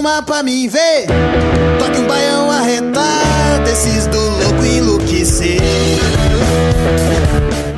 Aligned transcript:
Uma 0.00 0.22
pra 0.22 0.42
mim 0.42 0.66
ver. 0.66 1.06
Toque 1.78 1.98
um 1.98 2.06
baião 2.06 2.50
arretado, 2.50 3.68
esses 3.70 4.06
do 4.06 4.18
louco 4.18 4.64
enlouquecer. 4.64 5.60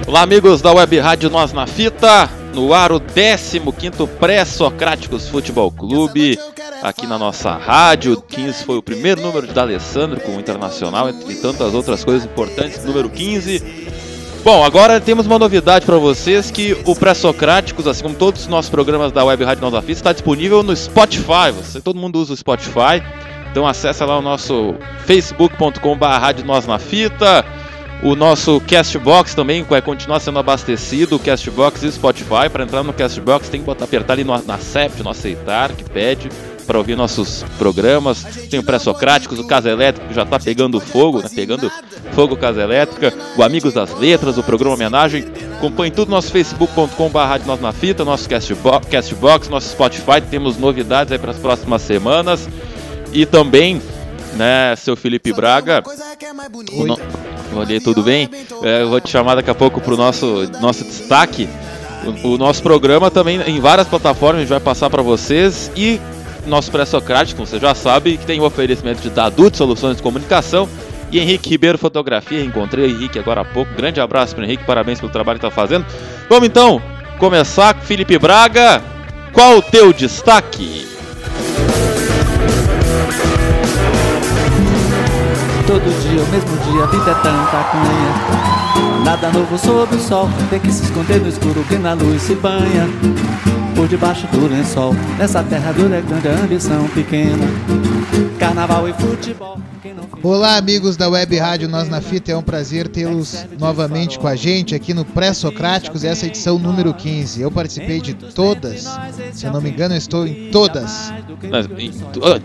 Olá, 0.07 0.23
amigos 0.23 0.63
da 0.63 0.73
Web 0.73 1.01
Rádio 1.01 1.29
Nós 1.29 1.53
na 1.53 1.67
Fita, 1.67 2.31
no 2.55 2.73
ar 2.73 2.93
o 2.93 3.01
15º 3.01 4.07
Pré-Socráticos 4.21 5.29
Futebol 5.29 5.73
Clube, 5.73 6.39
aqui 6.81 7.09
na 7.09 7.19
nossa 7.19 7.57
rádio. 7.57 8.23
15 8.29 8.65
foi 8.65 8.77
o 8.77 8.83
primeiro 8.83 9.21
número 9.21 9.49
de 9.49 9.53
D'Alessandro 9.53 10.21
com 10.21 10.37
o 10.37 10.41
Internacional, 10.41 11.09
entre 11.09 11.35
tantas 11.35 11.75
outras 11.75 12.05
coisas 12.05 12.25
importantes, 12.25 12.85
número 12.85 13.11
15. 13.11 13.59
Bom, 14.45 14.65
agora 14.65 15.01
temos 15.01 15.25
uma 15.25 15.39
novidade 15.39 15.87
para 15.87 15.97
vocês 15.99 16.51
que 16.51 16.77
o 16.85 16.97
Pré-Socráticos, 16.97 17.87
assim 17.87 18.03
como 18.03 18.17
todos 18.17 18.41
os 18.41 18.49
nossos 18.49 18.69
programas 18.69 19.13
da 19.13 19.25
Web 19.25 19.45
Rádio 19.45 19.71
na 19.71 19.81
Fita, 19.81 19.93
está 19.93 20.13
disponível 20.13 20.65
no 20.65 20.75
Spotify. 20.75 21.53
Você, 21.55 21.81
todo 21.81 21.97
mundo 21.97 22.19
usa 22.19 22.33
o 22.33 22.37
Spotify, 22.37 23.01
então 23.53 23.65
acessa 23.69 24.05
lá 24.05 24.19
o 24.19 24.23
nosso 24.23 24.75
facebook.com.br 25.07 26.05
Rádio 26.05 26.45
Nós 26.45 26.67
na 26.67 26.81
Fita. 26.81 27.45
O 28.03 28.17
nosso 28.17 28.61
Castbox 28.63 29.33
também 29.33 29.63
vai 29.63 29.81
continuar 29.81 30.19
sendo 30.19 30.41
abastecido, 30.41 31.15
o 31.15 31.19
Castbox 31.21 31.85
e 31.85 31.93
Spotify. 31.93 32.51
Para 32.53 32.65
entrar 32.65 32.83
no 32.83 32.93
Castbox 32.93 33.49
tem 33.49 33.61
que 33.61 33.67
botar, 33.67 33.85
apertar 33.85 34.15
ali 34.15 34.25
no, 34.25 34.37
na 34.43 34.59
CEP, 34.59 35.05
no 35.05 35.11
aceitar, 35.11 35.71
que 35.71 35.85
pede 35.85 36.29
para 36.73 36.79
ouvir 36.79 36.97
nossos 36.97 37.45
programas. 37.59 38.25
Tem 38.49 38.59
o 38.59 38.63
Pré-Socráticos, 38.63 39.39
o 39.39 39.47
Casa 39.47 39.69
Elétrica 39.69 40.09
que 40.09 40.15
já 40.15 40.23
está 40.23 40.41
pegando 40.41 40.81
fogo, 40.81 41.19
né? 41.19 41.29
pegando 41.33 41.71
fogo 42.13 42.35
Casa 42.35 42.63
Elétrica, 42.63 43.13
o 43.37 43.43
Amigos 43.43 43.75
das 43.75 43.95
Letras, 43.99 44.39
o 44.39 44.43
programa 44.43 44.75
Homenagem. 44.75 45.23
Acompanhe 45.59 45.91
tudo 45.91 46.09
no 46.09 46.15
nosso 46.15 46.33
facebook.com.br 46.33 47.19
Nós 47.45 47.61
na 47.61 47.73
Fita, 47.75 48.07
nosso 48.07 48.27
Castbox, 48.27 48.89
Castbox, 48.89 49.51
nosso 49.51 49.69
Spotify. 49.69 50.23
Temos 50.31 50.57
novidades 50.57 51.13
aí 51.13 51.19
para 51.19 51.33
as 51.33 51.39
próximas 51.39 51.83
semanas. 51.83 52.49
E 53.13 53.27
também, 53.27 53.83
né, 54.35 54.75
seu 54.75 54.97
Felipe 54.97 55.31
Braga. 55.31 55.83
O 56.73 56.87
no... 56.87 56.99
Olhei, 57.55 57.81
tudo 57.81 58.03
bem? 58.03 58.31
É, 58.63 58.81
eu 58.81 58.89
vou 58.89 58.99
te 58.99 59.11
chamar 59.11 59.35
daqui 59.35 59.51
a 59.51 59.55
pouco 59.55 59.79
para 59.79 59.93
o 59.93 59.97
nosso, 59.99 60.51
nosso 60.59 60.85
destaque. 60.85 61.47
O, 62.25 62.31
o, 62.31 62.39
nosso 62.39 62.63
programa 62.63 63.11
também 63.11 63.43
em 63.43 63.61
várias 63.61 63.87
plataformas 63.87 64.37
a 64.37 64.41
gente 64.41 64.49
vai 64.49 64.59
passar 64.59 64.89
para 64.89 65.03
vocês 65.03 65.71
e 65.77 66.01
nosso 66.47 66.71
pré-socrático, 66.71 67.45
você 67.45 67.59
já 67.59 67.75
sabe, 67.75 68.17
que 68.17 68.27
tem 68.27 68.41
o 68.41 68.45
oferecimento 68.45 69.01
de 69.01 69.11
Dadu 69.11 69.55
Soluções 69.55 69.97
de 69.97 70.03
Comunicação 70.03 70.69
e 71.11 71.19
Henrique 71.19 71.51
Ribeiro 71.51 71.79
Fotografia. 71.79 72.43
Encontrei 72.43 72.87
o 72.87 72.89
Henrique 72.89 73.19
agora 73.19 73.43
há 73.43 73.45
pouco. 73.45 73.75
Grande 73.75 74.01
abraço 74.01 74.35
para 74.35 74.45
Henrique, 74.45 74.65
parabéns 74.65 74.99
pelo 74.99 75.13
trabalho 75.13 75.39
que 75.39 75.47
está 75.47 75.55
fazendo. 75.55 75.85
Vamos 76.29 76.49
então 76.49 76.83
começar 77.19 77.75
com 77.75 77.83
Felipe 77.83 78.19
Braga. 78.19 78.83
Qual 79.33 79.59
o 79.59 79.63
teu 79.63 79.93
destaque? 79.93 80.87
Todo 85.67 86.03
dia, 86.03 86.23
o 86.23 86.29
mesmo 86.29 86.57
dia, 86.59 86.85
a 86.85 86.87
vida 86.87 87.11
é 87.11 87.15
tanta 87.15 87.65
canha. 87.71 89.05
Nada 89.05 89.31
novo 89.31 89.59
sob 89.59 89.95
o 89.95 89.99
sol, 89.99 90.29
tem 90.51 90.61
que 90.61 90.71
se 90.71 90.85
esconder 90.85 91.21
no 91.21 91.29
escuro 91.29 91.65
que 91.69 91.77
na 91.77 91.95
luz 91.95 92.23
se 92.23 92.35
banha. 92.35 92.89
Por 93.83 93.89
debaixo 93.89 94.29
do 94.29 94.47
lençol, 94.47 94.95
nessa 95.19 95.43
terra 95.43 95.73
dura 95.73 95.97
é 95.97 96.01
grande 96.01 96.29
a 96.29 96.45
ambição 96.45 96.87
pequena. 96.91 97.45
Carnaval 98.39 98.89
e 98.89 98.93
futebol. 98.93 99.59
Olá, 100.23 100.57
amigos 100.57 100.97
da 100.97 101.09
Web 101.09 101.37
Rádio 101.37 101.69
Nós 101.69 101.89
na 101.89 102.01
Fita, 102.01 102.31
é 102.31 102.37
um 102.37 102.45
prazer 102.45 102.87
tê-los 102.87 103.45
novamente 103.59 104.21
com 104.21 104.29
a 104.29 104.37
gente 104.37 104.73
aqui 104.73 104.95
no 104.95 105.05
Pré-Socráticos, 105.05 106.05
essa 106.05 106.27
edição 106.27 106.61
número 106.61 106.95
15. 106.95 107.43
Eu 107.43 107.51
participei 107.51 108.01
de 108.01 108.15
todas, 108.15 108.89
se 109.33 109.47
eu 109.47 109.53
não 109.53 109.61
me 109.61 109.71
engano, 109.71 109.95
eu 109.95 109.99
estou 109.99 110.29
em 110.29 110.49
todas. 110.53 111.13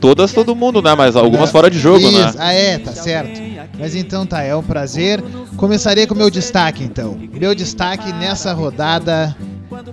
Todas, 0.02 0.34
todo 0.34 0.56
mundo, 0.56 0.81
né? 0.81 0.96
Mas 0.96 1.16
algumas 1.16 1.52
fora 1.52 1.70
de 1.70 1.78
jogo, 1.78 2.00
Isso. 2.00 2.20
né? 2.20 2.34
Ah, 2.40 2.52
é, 2.52 2.80
tá 2.80 2.94
certo. 2.94 3.40
Mas 3.78 3.94
então 3.94 4.26
tá, 4.26 4.42
é 4.42 4.56
um 4.56 4.64
prazer. 4.64 5.24
Começarei 5.56 6.08
com 6.08 6.16
o 6.16 6.18
meu 6.18 6.31
destaque 6.31 6.84
então. 6.84 7.16
Meu 7.31 7.53
destaque 7.53 8.12
nessa 8.12 8.53
rodada 8.53 9.38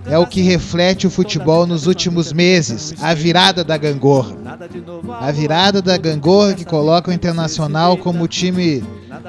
é 0.06 0.18
o 0.18 0.26
que 0.26 0.42
reflete 0.42 1.06
o 1.06 1.10
futebol 1.10 1.66
nos 1.66 1.86
últimos 1.86 2.32
meses, 2.32 2.94
a 3.00 3.14
virada 3.14 3.64
da 3.64 3.76
gangorra. 3.76 4.36
A 5.20 5.30
virada 5.30 5.82
da 5.82 5.96
gangorra 5.96 6.54
que 6.54 6.64
coloca 6.64 7.10
o 7.10 7.14
Internacional 7.14 7.96
como 7.96 8.24
o 8.24 8.28
time 8.28 8.82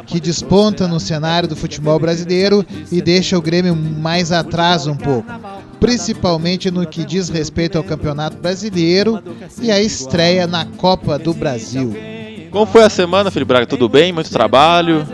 que 0.05 0.19
desponta 0.19 0.87
no 0.87 0.99
cenário 0.99 1.47
do 1.47 1.55
futebol 1.55 1.99
brasileiro 1.99 2.65
e 2.91 3.01
deixa 3.01 3.37
o 3.37 3.41
Grêmio 3.41 3.75
mais 3.75 4.31
atrás 4.31 4.87
um 4.87 4.95
pouco, 4.95 5.31
principalmente 5.79 6.71
no 6.71 6.85
que 6.85 7.05
diz 7.05 7.29
respeito 7.29 7.77
ao 7.77 7.83
Campeonato 7.83 8.37
Brasileiro 8.37 9.21
e 9.61 9.71
a 9.71 9.79
estreia 9.79 10.47
na 10.47 10.65
Copa 10.65 11.19
do 11.19 11.33
Brasil. 11.33 12.14
Como 12.55 12.65
foi 12.65 12.83
a 12.83 12.89
semana, 12.89 13.29
Felipe 13.29 13.49
Braga? 13.49 13.65
Tudo 13.65 13.89
bem? 13.89 14.13
Muito 14.13 14.29
trabalho? 14.29 15.05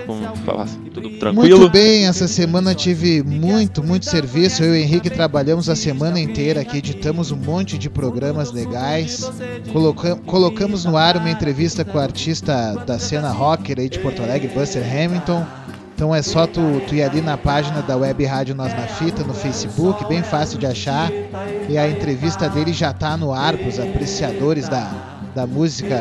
Tudo 0.93 1.09
tranquilo? 1.17 1.57
Muito 1.57 1.71
bem, 1.71 2.05
essa 2.05 2.27
semana 2.27 2.75
tive 2.75 3.23
muito, 3.23 3.83
muito 3.83 4.05
serviço. 4.05 4.63
Eu 4.63 4.75
e 4.75 4.77
o 4.77 4.83
Henrique 4.83 5.09
trabalhamos 5.09 5.67
a 5.67 5.75
semana 5.75 6.19
inteira 6.19 6.61
aqui, 6.61 6.77
editamos 6.77 7.31
um 7.31 7.35
monte 7.35 7.79
de 7.79 7.89
programas 7.89 8.51
legais. 8.51 9.27
Coloca 9.73 10.17
colocamos 10.17 10.85
no 10.85 10.95
ar 10.95 11.17
uma 11.17 11.31
entrevista 11.31 11.83
com 11.83 11.97
o 11.97 12.01
artista 12.01 12.75
da 12.85 12.99
cena 12.99 13.31
rocker 13.31 13.79
aí 13.79 13.89
de 13.89 13.97
Porto 13.97 14.21
Alegre, 14.21 14.47
Buster 14.49 14.83
Hamilton. 14.83 15.43
Então 15.95 16.13
é 16.13 16.21
só 16.21 16.45
tu, 16.45 16.61
tu 16.87 16.93
ir 16.93 17.01
ali 17.01 17.21
na 17.21 17.37
página 17.37 17.81
da 17.81 17.97
Web 17.97 18.23
Rádio 18.23 18.53
Nós 18.53 18.71
na 18.71 18.85
Fita, 18.85 19.23
no 19.23 19.33
Facebook, 19.33 20.07
bem 20.07 20.21
fácil 20.21 20.59
de 20.59 20.67
achar. 20.67 21.11
E 21.67 21.75
a 21.75 21.89
entrevista 21.89 22.47
dele 22.47 22.71
já 22.71 22.93
tá 22.93 23.17
no 23.17 23.33
ar 23.33 23.57
para 23.57 23.67
os 23.67 23.79
apreciadores 23.79 24.69
da, 24.69 25.10
da 25.33 25.47
música 25.47 25.97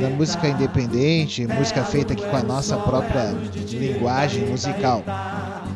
da 0.00 0.10
música 0.10 0.48
independente, 0.48 1.46
música 1.46 1.84
feita 1.84 2.12
aqui 2.12 2.24
com 2.26 2.36
a 2.36 2.42
nossa 2.42 2.76
própria 2.76 3.34
linguagem 3.70 4.46
musical. 4.46 5.02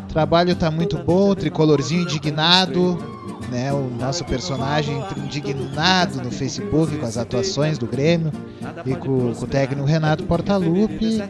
O 0.05 0.13
trabalho 0.13 0.55
tá 0.57 0.71
muito 0.71 0.99
bom, 0.99 1.35
tricolorzinho 1.35 2.03
indignado, 2.03 2.99
né? 3.51 3.73
O 3.73 3.91
nosso 3.99 4.25
personagem 4.25 5.03
indignado 5.17 6.23
no 6.23 6.31
Facebook 6.31 6.97
com 6.97 7.07
as 7.07 7.17
atuações 7.17 7.79
do 7.79 7.87
Grêmio 7.87 8.33
e 8.87 8.95
com, 8.95 9.33
com 9.35 9.45
o 9.45 9.47
técnico 9.47 9.87
Renato 9.87 10.25
Portaluppi, 10.25 11.23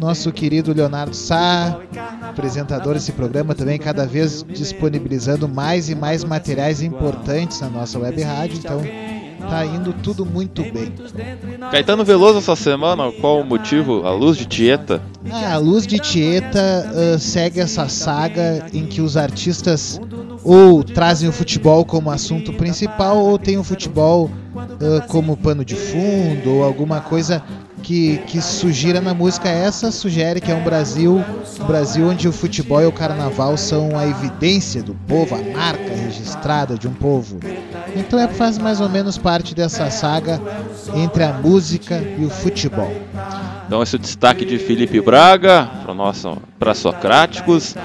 nosso 0.00 0.32
querido 0.32 0.72
Leonardo 0.72 1.14
Sá, 1.14 1.78
apresentador 2.22 2.94
desse 2.94 3.12
programa 3.12 3.54
também 3.54 3.78
cada 3.78 4.06
vez 4.06 4.44
disponibilizando 4.44 5.48
mais 5.48 5.88
e 5.88 5.94
mais 5.94 6.24
materiais 6.24 6.82
importantes 6.82 7.60
na 7.60 7.68
nossa 7.68 7.98
web 7.98 8.22
rádio, 8.22 8.58
então 8.58 8.80
tá 9.48 9.64
indo 9.64 9.92
tudo 9.92 10.24
muito 10.24 10.62
bem. 10.62 10.92
Caetano 11.70 12.04
Veloso 12.04 12.38
essa 12.38 12.56
semana, 12.56 13.10
qual 13.12 13.40
o 13.40 13.44
motivo? 13.44 14.06
A 14.06 14.12
luz 14.12 14.36
de 14.36 14.46
Tieta? 14.46 15.02
Ah, 15.30 15.54
a 15.54 15.58
luz 15.58 15.86
de 15.86 15.98
Tieta 15.98 16.92
uh, 16.92 17.18
segue 17.18 17.60
essa 17.60 17.88
saga 17.88 18.66
em 18.72 18.86
que 18.86 19.00
os 19.00 19.16
artistas 19.16 20.00
ou 20.44 20.84
trazem 20.84 21.28
o 21.28 21.32
futebol 21.32 21.84
como 21.84 22.10
assunto 22.10 22.52
principal 22.52 23.18
ou 23.18 23.38
tem 23.38 23.58
o 23.58 23.64
futebol 23.64 24.30
uh, 24.54 25.06
como 25.08 25.36
pano 25.36 25.64
de 25.64 25.74
fundo 25.74 26.56
ou 26.56 26.64
alguma 26.64 27.00
coisa 27.00 27.42
que, 27.86 28.18
que 28.26 28.42
sugira 28.42 29.00
na 29.00 29.14
música. 29.14 29.48
Essa 29.48 29.92
sugere 29.92 30.40
que 30.40 30.50
é 30.50 30.54
um 30.56 30.64
Brasil, 30.64 31.24
um 31.60 31.64
Brasil 31.66 32.08
onde 32.08 32.26
o 32.26 32.32
futebol 32.32 32.82
e 32.82 32.86
o 32.86 32.90
carnaval 32.90 33.56
são 33.56 33.96
a 33.96 34.04
evidência 34.04 34.82
do 34.82 34.92
povo, 35.06 35.36
a 35.36 35.56
marca 35.56 35.94
registrada 35.94 36.76
de 36.76 36.88
um 36.88 36.92
povo. 36.92 37.38
Então 37.94 38.18
é 38.18 38.26
faz 38.26 38.58
mais 38.58 38.80
ou 38.80 38.88
menos 38.88 39.16
parte 39.16 39.54
dessa 39.54 39.88
saga 39.88 40.42
entre 40.96 41.22
a 41.22 41.34
música 41.34 42.02
e 42.18 42.24
o 42.24 42.28
futebol. 42.28 42.92
Então 43.68 43.80
esse 43.80 43.94
é 43.94 43.98
o 43.98 44.02
destaque 44.02 44.44
de 44.44 44.58
Felipe 44.58 45.00
Braga 45.00 45.70
para 45.84 45.94
nosso 45.94 46.38
para 46.58 46.74
Socráticos. 46.74 47.76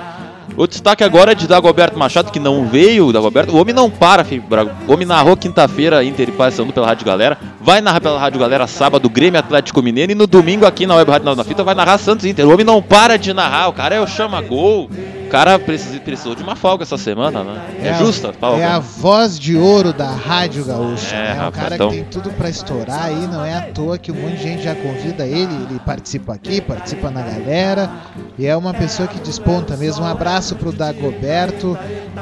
O 0.58 0.68
destaque 0.68 1.04
agora 1.04 1.32
é 1.32 1.36
de 1.36 1.48
Dagoberto 1.48 1.98
Machado, 1.98 2.32
que 2.32 2.40
não 2.40 2.68
veio. 2.68 3.12
Dagoberto, 3.12 3.56
o 3.56 3.60
homem 3.60 3.74
não 3.74 3.90
para, 3.90 4.26
Braga. 4.48 4.76
O 4.88 4.94
homem 4.94 5.06
narrou 5.06 5.36
quinta-feira 5.38 6.04
Inter 6.04 6.30
e 6.30 6.32
passando 6.32 6.74
pela 6.74 6.88
Rádio 6.88 7.06
Galera. 7.06 7.38
vai 7.60 7.82
narrar 7.82 8.02
pela 8.02 8.20
Rádio 8.20 8.40
Galera 8.40 8.68
sábado 8.68 9.10
Grêmio 9.10 9.40
Atlético 9.40 9.82
Mineiro 9.82 10.12
e 10.12 10.16
no 10.16 10.28
domingo 10.28 10.66
aqui 10.66 10.86
na 10.86 10.96
Web 10.96 11.12
Rádio 11.12 11.36
na 11.36 11.44
Fita 11.44 11.64
vai 11.64 11.76
narrar 11.76 11.98
Santos 11.98 12.26
Inter. 12.26 12.48
O 12.48 12.54
homem 12.54 12.66
não 12.66 12.82
para 12.82 13.18
de 13.18 13.34
narrar, 13.34 13.70
o 13.70 13.74
cara 13.74 13.96
é 13.96 14.02
o 14.02 14.08
chama-gol. 14.08 14.90
O 15.26 15.30
cara 15.32 15.58
precisou, 15.58 16.02
precisou 16.02 16.36
de 16.36 16.44
uma 16.44 16.58
folga 16.58 16.84
essa 16.84 16.98
semana, 16.98 17.42
né? 17.42 17.62
É, 17.82 17.88
é 17.88 17.94
justa, 17.94 18.34
folga. 18.34 18.62
É 18.62 18.66
a 18.66 18.80
voz 18.80 19.40
de 19.40 19.56
ouro 19.56 19.94
da 19.94 20.10
Rádio 20.10 20.66
Gaúcha. 20.66 21.16
É, 21.16 21.36
né? 21.36 21.40
é 21.42 21.48
um 21.48 21.52
cara 21.52 21.76
então... 21.76 21.90
que 21.90 21.96
tem 21.96 22.04
tudo 22.04 22.30
para 22.32 22.50
estourar 22.50 23.06
aí, 23.06 23.28
não 23.28 23.46
é 23.46 23.56
à 23.56 23.62
toa 23.62 23.98
que 23.98 24.12
um 24.12 24.16
monte 24.16 24.36
de 24.36 24.44
gente 24.44 24.64
já 24.64 24.76
convida 24.76 25.26
ele, 25.26 25.54
ele 25.70 25.80
participa 25.86 26.34
aqui, 26.34 26.60
participa 26.60 27.10
na 27.10 27.22
galera 27.22 27.90
e 28.38 28.46
é 28.46 28.54
uma 28.58 28.74
pessoa 28.74 29.08
que 29.08 29.20
desponta 29.20 29.78
mesmo. 29.78 30.04
Um 30.04 30.08
abraço 30.08 30.41
pro 30.56 30.72
Dagoberto, 30.72 31.78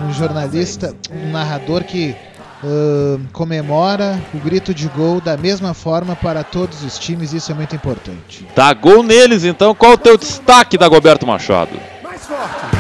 um 0.08 0.14
jornalista, 0.14 0.94
um 1.12 1.32
narrador 1.32 1.84
que 1.84 2.16
uh, 2.64 3.20
comemora 3.32 4.22
o 4.34 4.38
grito 4.38 4.74
de 4.74 4.88
gol 4.90 5.22
da 5.22 5.38
mesma 5.38 5.74
forma 5.74 6.16
para 6.16 6.44
todos 6.44 6.84
os 6.84 6.98
times, 6.98 7.34
isso 7.34 7.52
é 7.52 7.56
muito 7.56 7.76
importante. 7.76 8.46
Dá 8.56 8.74
gol 8.74 9.04
neles 9.04 9.44
então, 9.44 9.74
qual 9.74 9.94
o 9.94 9.98
teu 9.98 10.18
destaque, 10.18 10.78
Dagoberto 10.78 11.26
Machado? 11.26 11.80
Mais 12.04 12.26
forte. 12.26 12.79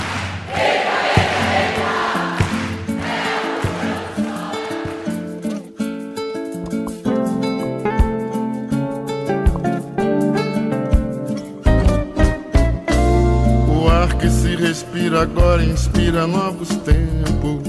Respira 15.09 15.21
agora 15.21 15.63
inspira 15.63 16.27
novos 16.27 16.69
tempos 16.77 17.59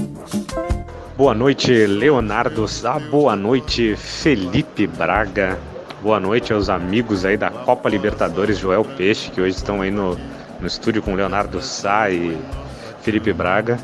Boa 1.17 1.33
noite, 1.33 1.71
Leonardo 1.85 2.67
Sá. 2.67 2.97
Boa 2.99 3.35
noite, 3.35 3.95
Felipe 3.95 4.87
Braga. 4.87 5.57
Boa 6.01 6.19
noite 6.19 6.51
aos 6.51 6.67
amigos 6.69 7.25
aí 7.25 7.37
da 7.37 7.51
Copa 7.51 7.89
Libertadores, 7.89 8.57
Joel 8.57 8.83
Peixe, 8.83 9.29
que 9.29 9.39
hoje 9.39 9.55
estão 9.55 9.81
aí 9.81 9.91
no, 9.91 10.17
no 10.59 10.67
estúdio 10.67 11.01
com 11.01 11.13
Leonardo 11.13 11.61
Sá 11.61 12.09
e 12.09 12.37
Felipe 13.01 13.31
Braga. 13.33 13.77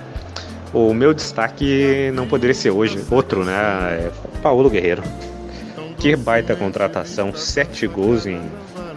O 0.73 0.93
meu 0.93 1.13
destaque 1.13 2.11
não 2.13 2.27
poderia 2.27 2.55
ser 2.55 2.71
hoje, 2.71 3.03
outro, 3.11 3.43
né? 3.43 3.53
É 3.53 4.11
Paulo 4.41 4.69
Guerreiro. 4.69 5.03
Que 5.99 6.15
baita 6.15 6.55
contratação, 6.55 7.33
sete 7.35 7.85
gols 7.85 8.25
em, 8.25 8.41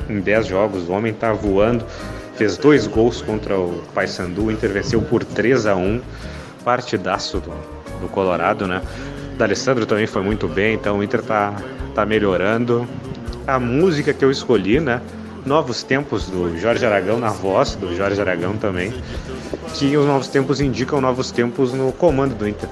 em 0.09 0.21
dez 0.21 0.47
jogos. 0.47 0.89
O 0.89 0.93
homem 0.93 1.13
tá 1.13 1.33
voando, 1.33 1.85
fez 2.41 2.57
dois 2.57 2.87
gols 2.87 3.21
contra 3.21 3.55
o 3.55 3.83
Paysandu, 3.93 4.51
intervenceu 4.51 5.03
por 5.03 5.23
3 5.23 5.67
a 5.67 5.77
1 5.77 6.01
Partidaço 6.65 7.39
do, 7.39 7.51
do 8.01 8.09
Colorado, 8.09 8.67
né? 8.67 8.81
O 9.39 9.43
Alessandro 9.43 9.85
também 9.85 10.07
foi 10.07 10.23
muito 10.23 10.49
bem, 10.49 10.73
então 10.73 10.99
o 10.99 11.03
Inter 11.03 11.21
tá, 11.21 11.55
tá 11.95 12.07
melhorando. 12.07 12.89
A 13.47 13.61
música 13.61 14.15
que 14.15 14.25
eu 14.25 14.31
escolhi, 14.31 14.81
né? 14.81 15.03
Novos 15.45 15.83
Tempos 15.83 16.31
do 16.31 16.59
Jorge 16.59 16.87
Aragão 16.87 17.19
na 17.19 17.29
voz 17.29 17.75
do 17.75 17.95
Jorge 17.95 18.19
Aragão 18.19 18.57
também, 18.57 18.91
que 19.75 19.95
os 19.99 20.07
novos 20.07 20.29
tempos 20.29 20.63
indicam 20.63 20.99
novos 20.99 21.31
tempos 21.31 21.75
no 21.75 21.93
comando 21.93 22.35
do 22.35 22.49
Inter. 22.49 22.71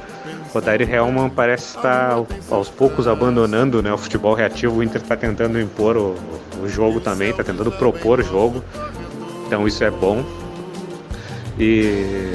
O 0.55 0.56
Odair 0.56 0.81
Helman 0.91 1.29
parece 1.29 1.76
estar 1.76 2.25
aos 2.50 2.70
poucos 2.70 3.06
abandonando 3.06 3.82
né, 3.82 3.93
o 3.93 3.99
futebol 3.99 4.32
reativo. 4.32 4.79
O 4.79 4.82
Inter 4.82 5.03
está 5.03 5.15
tentando 5.15 5.61
impor 5.61 5.94
o, 5.94 6.15
o 6.62 6.69
jogo 6.69 7.00
também, 7.00 7.31
está 7.31 7.44
tentando 7.44 7.70
propor 7.70 8.20
o 8.20 8.23
jogo. 8.23 8.65
Então 9.49 9.67
isso 9.67 9.83
é 9.83 9.91
bom. 9.91 10.23
E 11.59 12.31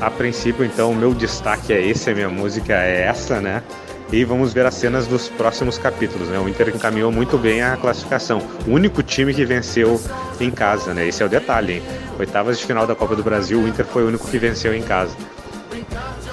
a 0.00 0.08
princípio, 0.08 0.64
então, 0.64 0.92
o 0.92 0.94
meu 0.94 1.12
destaque 1.12 1.72
é 1.72 1.84
esse, 1.84 2.10
a 2.10 2.14
minha 2.14 2.28
música 2.28 2.72
é 2.74 3.02
essa, 3.02 3.40
né? 3.40 3.62
E 4.12 4.24
vamos 4.24 4.52
ver 4.52 4.64
as 4.64 4.74
cenas 4.74 5.08
dos 5.08 5.28
próximos 5.28 5.76
capítulos, 5.76 6.28
né? 6.28 6.38
O 6.38 6.48
Inter 6.48 6.68
encaminhou 6.68 7.10
muito 7.10 7.36
bem 7.36 7.62
a 7.62 7.76
classificação. 7.76 8.40
O 8.66 8.70
único 8.70 9.02
time 9.02 9.34
que 9.34 9.44
venceu 9.44 10.00
em 10.40 10.50
casa, 10.50 10.94
né? 10.94 11.08
Esse 11.08 11.24
é 11.24 11.26
o 11.26 11.28
detalhe, 11.28 11.74
hein? 11.74 11.82
Oitavas 12.18 12.58
de 12.58 12.64
final 12.64 12.86
da 12.86 12.94
Copa 12.94 13.16
do 13.16 13.24
Brasil, 13.24 13.58
o 13.58 13.66
Inter 13.66 13.84
foi 13.84 14.04
o 14.04 14.08
único 14.08 14.28
que 14.28 14.38
venceu 14.38 14.72
em 14.72 14.82
casa. 14.82 15.16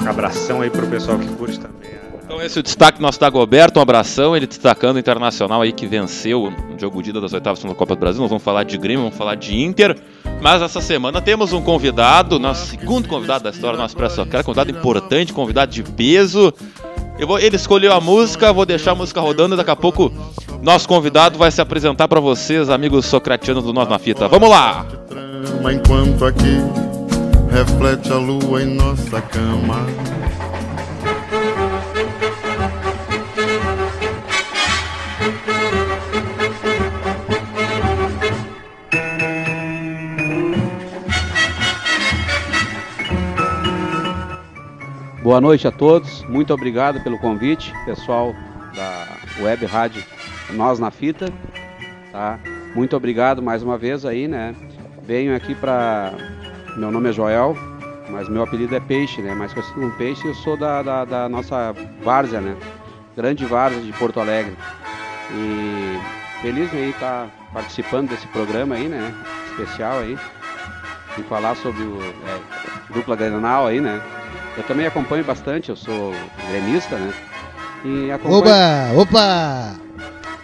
Abração 0.06 0.62
aí 0.62 0.70
pro 0.70 0.86
pessoal 0.86 1.18
que 1.18 1.28
curte 1.30 1.60
também. 1.60 1.91
Então 2.32 2.42
esse 2.42 2.58
é 2.58 2.62
o 2.62 2.64
destaque 2.64 3.02
nosso 3.02 3.20
da 3.20 3.30
Goberto, 3.30 3.76
um 3.76 3.82
abração, 3.82 4.38
ele 4.38 4.48
destacando 4.48 4.96
o 4.96 5.00
Internacional 5.00 5.62
aí 5.62 5.74
que 5.74 5.86
venceu 5.86 6.46
o 6.46 6.80
jogo 6.80 7.04
de 7.04 7.10
ida 7.10 7.20
das 7.20 7.34
oitavas 7.34 7.62
da 7.62 7.76
Copa 7.76 7.94
do 7.94 8.00
Brasil. 8.00 8.22
Nós 8.22 8.30
vamos 8.30 8.42
falar 8.42 8.64
de 8.64 8.78
Grêmio, 8.78 9.04
vamos 9.04 9.18
falar 9.18 9.36
de 9.36 9.54
Inter. 9.62 9.98
Mas 10.42 10.62
essa 10.62 10.80
semana 10.80 11.22
temos 11.22 11.52
um 11.52 11.62
convidado, 11.62 12.40
nosso 12.40 12.68
segundo 12.68 13.10
convidado 13.10 13.44
da 13.44 13.50
história 13.50 13.76
do 13.76 13.82
nosso 13.82 13.98
Soccer, 14.16 14.46
convidado 14.46 14.72
importante, 14.72 15.34
convidado 15.34 15.74
de 15.74 15.84
peso. 15.84 16.54
Vou, 17.20 17.38
ele 17.38 17.58
escolheu 17.58 17.92
a 17.92 18.00
música, 18.00 18.54
vou 18.54 18.66
deixar 18.66 18.92
a 18.92 18.96
música 18.96 19.20
rodando 19.20 19.56
e 19.56 19.58
daqui 19.58 19.72
a 19.72 19.76
pouco 19.76 20.10
nosso 20.62 20.88
convidado 20.88 21.38
vai 21.38 21.52
se 21.52 21.60
apresentar 21.60 22.08
para 22.08 22.22
vocês, 22.22 22.70
amigos 22.70 23.08
socratianos 23.08 23.66
do 23.66 23.74
Nós 23.74 23.90
na 23.90 24.00
Fita. 24.00 24.30
Vamos 24.30 24.50
lá! 24.50 24.88
Enquanto 25.70 26.24
aqui 26.24 26.62
reflete 27.52 28.10
a 28.10 28.16
lua 28.16 28.64
em 28.64 28.68
nossa 28.68 29.20
cama. 29.20 29.86
Boa 45.24 45.40
noite 45.40 45.68
a 45.68 45.72
todos, 45.72 46.24
muito 46.24 46.52
obrigado 46.52 47.00
pelo 47.04 47.20
convite, 47.20 47.72
pessoal 47.86 48.34
da 48.76 49.08
Web 49.40 49.68
Rádio 49.68 50.04
Nós 50.50 50.80
na 50.80 50.90
Fita, 50.90 51.32
tá? 52.12 52.40
Muito 52.74 52.98
obrigado 52.98 53.40
mais 53.40 53.62
uma 53.62 53.78
vez 53.78 54.04
aí, 54.04 54.28
né? 54.28 54.56
Venho 55.04 55.36
aqui 55.36 55.54
para. 55.54 56.12
Meu 56.76 56.90
nome 56.90 57.10
é 57.10 57.14
Joel, 57.14 57.56
mas 58.10 58.28
meu 58.28 58.42
apelido 58.42 58.76
é 58.76 58.80
Peixe, 58.80 59.22
né? 59.22 59.36
Mais 59.36 59.54
conhecido 59.54 59.80
como 59.80 59.92
Peixe, 59.92 60.28
eu 60.28 60.34
sou 60.34 60.58
da, 60.58 60.82
da, 60.82 61.06
da 61.06 61.30
nossa 61.30 61.72
várzea, 62.04 62.42
né? 62.42 62.58
Grande 63.16 63.46
várzea 63.46 63.80
de 63.80 63.94
Porto 63.94 64.20
Alegre. 64.20 64.58
E 65.36 66.00
feliz 66.42 66.74
em 66.74 66.90
estar 66.90 67.30
participando 67.54 68.10
desse 68.10 68.26
programa 68.30 68.74
aí, 68.74 68.88
né? 68.88 69.14
Especial 69.52 70.00
aí. 70.00 70.18
E 71.16 71.22
falar 71.24 71.56
sobre 71.58 71.84
o 71.84 72.02
é, 72.02 72.92
dupla 72.92 73.16
Grenal 73.16 73.68
aí, 73.68 73.80
né? 73.80 74.02
Eu 74.58 74.64
também 74.64 74.86
acompanho 74.86 75.24
bastante, 75.24 75.70
eu 75.70 75.76
sou 75.76 76.14
gremista, 76.50 76.96
né? 76.98 77.14
E 77.86 78.12
acompanho... 78.12 78.40
Opa, 78.40 79.02
opa! 79.02 79.76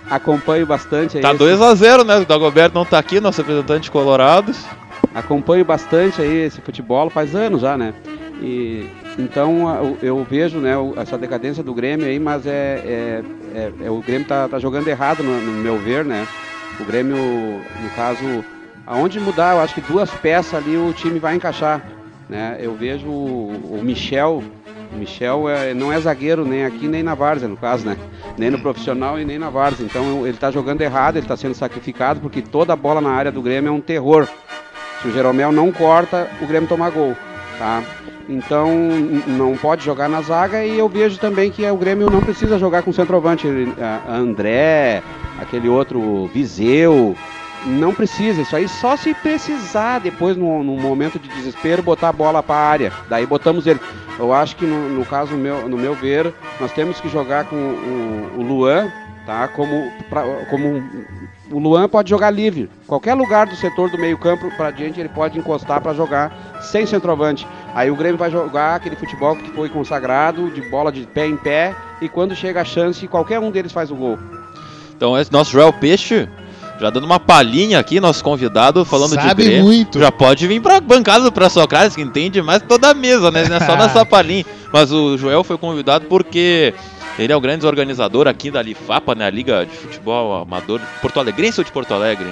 Acompanho 0.10 0.66
bastante 0.66 1.18
aí. 1.18 1.22
Tá 1.22 1.34
2x0, 1.34 2.06
né? 2.06 2.18
O 2.18 2.26
Dagoberto 2.26 2.76
não 2.76 2.86
tá 2.86 2.98
aqui, 2.98 3.20
nosso 3.20 3.42
representante 3.42 3.92
colorados. 3.92 4.66
Acompanho 5.14 5.66
bastante 5.66 6.22
aí 6.22 6.46
esse 6.46 6.62
futebol, 6.62 7.10
faz 7.10 7.36
anos 7.36 7.62
já, 7.62 7.78
né? 7.78 7.94
E 8.42 8.90
então 9.18 9.98
eu, 10.02 10.24
vejo 10.24 10.60
né, 10.60 10.74
essa 10.98 11.18
decadência 11.18 11.64
do 11.64 11.74
Grêmio 11.74 12.06
aí, 12.06 12.20
mas 12.20 12.46
é, 12.46 12.82
é, 12.86 13.24
é, 13.56 13.72
é 13.86 13.90
o 13.90 14.00
Grêmio 14.00 14.28
tá, 14.28 14.48
tá 14.48 14.60
jogando 14.60 14.88
errado 14.88 15.24
no, 15.24 15.42
no, 15.42 15.52
meu 15.54 15.78
ver, 15.80 16.06
né? 16.06 16.28
O 16.80 16.86
Grêmio, 16.86 17.18
no 17.18 17.90
caso, 17.96 18.46
aonde 18.86 19.20
mudar, 19.20 19.56
eu 19.56 19.62
acho 19.62 19.74
que 19.74 19.82
duas 19.82 20.12
peças 20.12 20.54
ali 20.54 20.78
o 20.78 20.94
time 20.94 21.18
vai 21.18 21.36
encaixar. 21.36 21.82
Né? 22.30 22.58
Eu 22.60 22.76
vejo 22.76 23.08
o, 23.08 23.80
o 23.80 23.82
Michel, 23.84 24.44
o 24.94 24.98
Michel 24.98 25.48
é, 25.50 25.74
não 25.74 25.92
é 25.92 26.00
zagueiro 26.00 26.46
nem 26.46 26.66
aqui 26.66 26.88
nem 26.88 27.04
na 27.04 27.16
várzea, 27.16 27.48
no 27.48 27.58
caso, 27.58 27.86
né? 27.86 27.98
Nem 28.38 28.50
no 28.50 28.60
profissional 28.60 29.20
e 29.20 29.26
nem 29.26 29.38
na 29.38 29.50
várzea. 29.50 29.86
Então 29.86 30.26
ele 30.26 30.36
está 30.36 30.52
jogando 30.52 30.82
errado, 30.82 31.16
ele 31.16 31.26
está 31.26 31.38
sendo 31.38 31.56
sacrificado 31.56 32.20
porque 32.20 32.42
toda 32.42 32.76
bola 32.76 33.00
na 33.00 33.12
área 33.12 33.32
do 33.32 33.42
Grêmio 33.42 33.70
é 33.70 33.72
um 33.72 33.82
terror. 33.82 34.28
Se 35.02 35.08
o 35.08 35.12
Jeromel 35.12 35.52
não 35.52 35.72
corta, 35.72 36.28
o 36.42 36.48
Grêmio 36.48 36.68
toma 36.68 36.90
gol, 36.90 37.16
tá? 37.58 37.84
Então 38.30 38.70
não 39.26 39.56
pode 39.56 39.86
jogar 39.86 40.10
na 40.10 40.22
zaga 40.22 40.66
e 40.66 40.78
eu 40.78 40.90
vejo 40.90 41.18
também 41.18 41.50
que 41.50 41.66
o 41.66 41.78
Grêmio 41.78 42.10
não 42.10 42.20
precisa 42.20 42.60
jogar 42.60 42.84
com 42.84 42.92
centroavante. 42.92 43.48
André, 44.10 45.02
aquele 45.40 45.70
outro 45.70 46.28
Viseu, 46.34 47.16
não 47.66 47.94
precisa, 47.94 48.42
isso 48.42 48.56
aí 48.56 48.68
só 48.68 48.96
se 48.96 49.14
precisar 49.14 50.00
depois, 50.00 50.38
no, 50.38 50.64
no 50.64 50.78
momento 50.78 51.20
de 51.20 51.28
desespero, 51.28 51.84
botar 51.84 52.10
a 52.10 52.14
bola 52.14 52.44
para 52.44 52.56
a 52.56 52.70
área. 52.70 52.94
Daí 53.10 53.26
botamos 53.26 53.66
ele. 53.68 53.80
Eu 54.20 54.34
acho 54.34 54.56
que 54.56 54.66
no, 54.66 54.90
no 54.90 55.06
caso, 55.06 55.36
meu, 55.36 55.68
no 55.68 55.78
meu 55.78 55.94
ver, 55.94 56.34
nós 56.60 56.72
temos 56.72 57.00
que 57.00 57.10
jogar 57.10 57.46
com 57.46 57.56
o, 57.56 58.40
o 58.40 58.42
Luan, 58.42 58.92
tá? 59.26 59.48
Como, 59.50 59.92
pra, 60.10 60.24
como 60.50 60.84
o 61.52 61.60
Luan 61.60 61.88
pode 61.88 62.10
jogar 62.10 62.32
livre. 62.32 62.70
Qualquer 62.88 63.14
lugar 63.14 63.46
do 63.46 63.56
setor 63.56 63.90
do 63.90 63.98
meio-campo 63.98 64.50
para 64.56 64.72
diante 64.72 65.00
ele 65.00 65.10
pode 65.10 65.38
encostar 65.38 65.82
para 65.82 65.94
jogar 65.94 66.58
sem 66.62 66.86
centroavante. 66.86 67.48
Aí 67.74 67.92
o 67.92 67.96
Grêmio 67.96 68.18
vai 68.18 68.32
jogar 68.32 68.76
aquele 68.76 68.96
futebol 68.96 69.36
que 69.36 69.52
foi 69.52 69.70
consagrado, 69.70 70.50
de 70.50 70.62
bola 70.70 70.92
de 70.92 71.06
pé 71.06 71.28
em 71.28 71.38
pé, 71.38 71.76
e 72.02 72.10
quando 72.10 72.36
chega 72.36 72.62
a 72.62 72.66
chance, 72.66 73.08
qualquer 73.08 73.40
um 73.40 73.52
deles 73.52 73.72
faz 73.72 73.92
o 73.92 73.96
gol. 73.96 74.18
Então, 74.96 75.18
esse 75.18 75.32
nosso 75.32 75.52
Joel 75.52 75.72
Peixe 75.74 76.28
já 76.80 76.90
dando 76.90 77.06
uma 77.06 77.20
palhinha 77.20 77.80
aqui, 77.80 78.00
nosso 78.00 78.24
convidado 78.24 78.86
falando 78.86 79.16
Sabe 79.16 79.44
de 79.44 79.50
Grêmio. 79.50 79.64
muito. 79.66 80.00
Já 80.00 80.12
pode 80.12 80.46
vir 80.48 80.62
pra 80.62 80.80
bancada 80.80 81.24
do 81.24 81.32
Pra 81.32 81.50
Socrates, 81.50 81.96
que 81.96 82.02
entende 82.02 82.42
mais 82.42 82.62
toda 82.62 82.90
a 82.90 82.94
mesa, 82.94 83.32
né? 83.32 83.48
Não 83.48 83.56
é 83.58 83.60
só 83.60 83.76
nessa 83.76 84.04
palhinha. 84.06 84.46
Mas 84.72 84.92
o 84.92 85.18
Joel 85.18 85.44
foi 85.44 85.58
convidado 85.58 86.06
porque 86.06 86.74
Ele 87.18 87.34
é 87.34 87.36
o 87.36 87.42
grande 87.42 87.66
organizador 87.66 88.28
aqui 88.28 88.52
da 88.52 88.62
Lifapa, 88.62 89.16
né? 89.16 89.26
A 89.26 89.30
Liga 89.30 89.66
de 89.66 89.76
Futebol 89.76 90.42
Amador 90.42 90.80
Porto 91.02 91.20
Alegrense 91.20 91.60
ou 91.60 91.64
de 91.64 91.72
Porto 91.72 91.94
Alegre? 91.94 92.28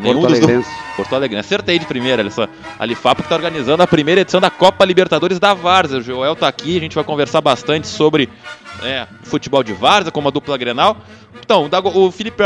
Nenhum 0.00 0.20
Porto 0.20 0.26
Alegrense. 0.26 0.70
Porto 0.96 1.14
Alegre. 1.16 1.38
Acertei 1.38 1.78
de 1.78 1.86
primeira, 1.86 2.22
olha 2.22 2.30
só. 2.30 2.46
A 2.78 2.84
Lifapa 2.86 3.22
que 3.22 3.26
está 3.26 3.34
organizando 3.34 3.82
a 3.82 3.86
primeira 3.86 4.20
edição 4.20 4.40
da 4.40 4.50
Copa 4.50 4.84
Libertadores 4.84 5.40
da 5.40 5.54
Várzea. 5.54 5.98
O 5.98 6.02
Joel 6.02 6.34
está 6.34 6.46
aqui, 6.46 6.76
a 6.76 6.80
gente 6.80 6.94
vai 6.94 7.02
conversar 7.04 7.40
bastante 7.40 7.88
sobre 7.88 8.28
é, 8.82 9.06
futebol 9.22 9.62
de 9.62 9.72
Várzea, 9.72 10.12
como 10.12 10.28
a 10.28 10.30
dupla 10.30 10.56
Grenal. 10.56 10.96
Então, 11.40 11.68
o, 11.94 12.06
o 12.06 12.10
Felipe 12.10 12.42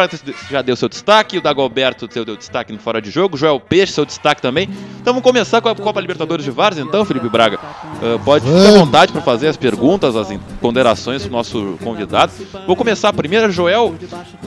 já 0.51 0.63
deu 0.63 0.77
seu 0.77 0.89
destaque, 0.89 1.39
o 1.39 1.41
Dagoberto 1.41 2.07
deu, 2.07 2.25
deu 2.25 2.37
destaque 2.37 2.73
no 2.73 2.79
Fora 2.79 3.01
de 3.01 3.11
Jogo, 3.11 3.35
o 3.35 3.39
Joel 3.39 3.59
Peixe, 3.59 3.93
seu 3.93 4.05
destaque 4.05 4.41
também. 4.41 4.69
Então 5.01 5.13
vamos 5.13 5.23
começar 5.23 5.61
com 5.61 5.69
a 5.69 5.75
Copa 5.75 6.01
Libertadores 6.01 6.45
de 6.45 6.51
Várzea, 6.51 6.83
então, 6.83 7.05
Felipe 7.05 7.29
Braga. 7.29 7.59
Uh, 7.59 8.19
pode 8.25 8.45
ficar 8.45 8.69
à 8.69 8.79
vontade 8.79 9.13
para 9.13 9.23
fazer 9.23 9.49
as 9.49 9.57
perguntas, 9.57 10.15
as 10.15 10.29
ponderações 10.61 11.25
do 11.25 11.31
nosso 11.31 11.79
convidado. 11.83 12.33
Vou 12.67 12.77
começar 12.77 13.13
primeiro, 13.13 13.51
Joel, 13.51 13.95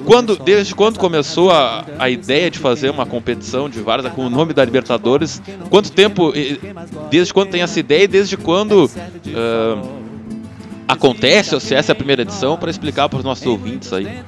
quando, 0.05 0.37
desde 0.37 0.73
quando 0.73 0.99
começou 0.99 1.51
a, 1.51 1.83
a 1.99 2.09
ideia 2.09 2.49
de 2.49 2.59
fazer 2.59 2.89
uma 2.89 3.05
competição 3.05 3.69
de 3.69 3.81
Várzea 3.81 4.11
com 4.11 4.25
o 4.25 4.29
nome 4.29 4.53
da 4.53 4.63
Libertadores? 4.63 5.41
Quanto 5.69 5.91
tempo, 5.91 6.31
desde 7.09 7.33
quando 7.33 7.49
tem 7.49 7.61
essa 7.61 7.79
ideia 7.79 8.03
e 8.03 8.07
desde 8.07 8.37
quando... 8.37 8.85
Uh, 8.85 10.04
acontece 10.87 11.53
ou 11.53 11.59
se 11.59 11.73
essa 11.73 11.91
é 11.91 11.93
a 11.93 11.95
primeira 11.95 12.21
edição 12.21 12.57
para 12.57 12.69
explicar 12.69 13.09
para 13.09 13.19
os 13.19 13.25
nossos 13.25 13.45
ouvintes 13.45 13.91
aí 13.91 14.23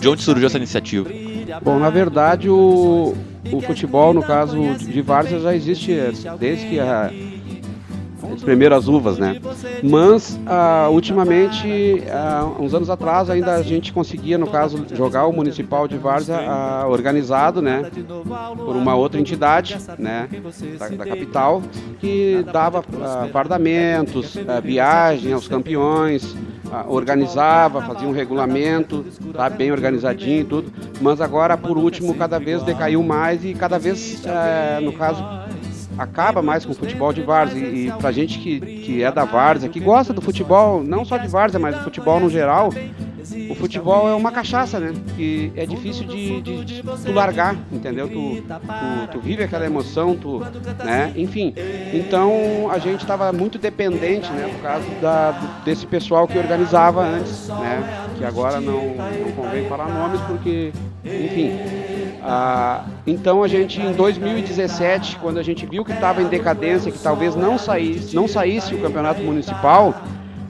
de 0.00 0.08
onde 0.08 0.22
surgiu 0.22 0.46
essa 0.46 0.56
iniciativa. 0.56 1.08
Bom, 1.62 1.78
na 1.78 1.90
verdade 1.90 2.48
o, 2.48 3.14
o 3.52 3.60
futebol, 3.60 4.12
no 4.12 4.22
caso 4.22 4.56
de 4.76 5.00
Várzea, 5.02 5.40
já 5.40 5.54
existe 5.54 5.92
desde 6.38 6.66
que 6.66 6.80
a, 6.80 7.10
espremer 8.34 8.72
as 8.72 8.88
uvas, 8.88 9.18
né? 9.18 9.40
Mas, 9.82 10.38
ah, 10.46 10.88
ultimamente, 10.90 12.02
ah, 12.10 12.48
uns 12.58 12.74
anos 12.74 12.90
atrás, 12.90 13.30
ainda 13.30 13.54
a 13.54 13.62
gente 13.62 13.92
conseguia, 13.92 14.38
no 14.38 14.46
caso, 14.46 14.84
jogar 14.94 15.26
o 15.26 15.32
Municipal 15.32 15.86
de 15.86 15.96
Várzea 15.96 16.38
ah, 16.38 16.86
organizado, 16.88 17.60
né? 17.62 17.90
Por 18.56 18.76
uma 18.76 18.94
outra 18.94 19.20
entidade, 19.20 19.76
né? 19.98 20.28
Da, 20.78 20.88
da 20.88 21.06
capital, 21.06 21.62
que 22.00 22.44
dava 22.52 22.84
ah, 23.02 23.28
fardamentos, 23.32 24.36
ah, 24.46 24.60
viagem 24.60 25.32
aos 25.32 25.48
campeões, 25.48 26.34
ah, 26.70 26.84
organizava, 26.88 27.82
fazia 27.82 28.08
um 28.08 28.12
regulamento, 28.12 29.04
tá 29.32 29.48
bem 29.48 29.70
organizadinho 29.70 30.40
e 30.40 30.44
tudo. 30.44 30.72
Mas 31.00 31.20
agora, 31.20 31.56
por 31.56 31.76
último, 31.76 32.14
cada 32.14 32.38
vez 32.38 32.62
decaiu 32.62 33.02
mais 33.02 33.44
e 33.44 33.54
cada 33.54 33.78
vez, 33.78 34.22
eh, 34.24 34.80
no 34.80 34.92
caso, 34.92 35.22
acaba 35.98 36.42
mais 36.42 36.64
com 36.64 36.72
o 36.72 36.74
futebol 36.74 37.12
de 37.12 37.22
várzea. 37.22 37.58
E, 37.58 37.88
e 37.88 37.92
pra 37.92 38.12
gente 38.12 38.38
que, 38.38 38.60
que 38.60 39.02
é 39.02 39.10
da 39.10 39.24
várzea, 39.24 39.68
que 39.68 39.80
gosta 39.80 40.12
do 40.12 40.20
futebol, 40.20 40.82
não 40.82 41.04
só 41.04 41.16
de 41.16 41.28
várzea, 41.28 41.58
mas 41.58 41.76
do 41.76 41.84
futebol 41.84 42.20
no 42.20 42.28
geral, 42.28 42.70
o 43.50 43.54
futebol 43.54 44.08
é 44.08 44.14
uma 44.14 44.30
cachaça, 44.30 44.78
né? 44.78 44.92
Que 45.16 45.52
é 45.56 45.66
difícil 45.66 46.06
de, 46.06 46.40
de, 46.40 46.64
de 46.64 46.82
tu 46.82 47.12
largar, 47.12 47.56
entendeu? 47.72 48.08
Tu, 48.08 48.42
tu, 48.42 49.08
tu, 49.12 49.20
vive 49.20 49.42
aquela 49.42 49.66
emoção, 49.66 50.16
tu, 50.16 50.40
né? 50.84 51.12
Enfim, 51.16 51.54
então 51.92 52.70
a 52.70 52.78
gente 52.78 53.02
estava 53.02 53.32
muito 53.32 53.58
dependente, 53.58 54.30
né? 54.30 54.50
No 54.52 54.58
caso 54.60 54.86
da, 55.00 55.32
desse 55.64 55.86
pessoal 55.86 56.28
que 56.28 56.38
organizava 56.38 57.02
antes, 57.02 57.48
né? 57.48 58.06
Que 58.18 58.24
agora 58.24 58.60
não, 58.60 58.94
não 58.94 59.32
convém 59.32 59.68
falar 59.68 59.88
nomes 59.88 60.20
porque, 60.22 60.72
enfim. 61.04 61.52
Ah, 62.22 62.84
então 63.06 63.42
a 63.42 63.48
gente 63.48 63.80
em 63.80 63.92
2017, 63.92 65.16
quando 65.16 65.38
a 65.38 65.42
gente 65.42 65.64
viu 65.64 65.84
que 65.84 65.92
estava 65.92 66.20
em 66.20 66.26
decadência, 66.26 66.90
que 66.90 66.98
talvez 66.98 67.36
não 67.36 67.56
saísse, 67.56 68.16
não 68.16 68.26
saísse 68.26 68.74
o 68.74 68.80
campeonato 68.80 69.22
municipal, 69.22 69.94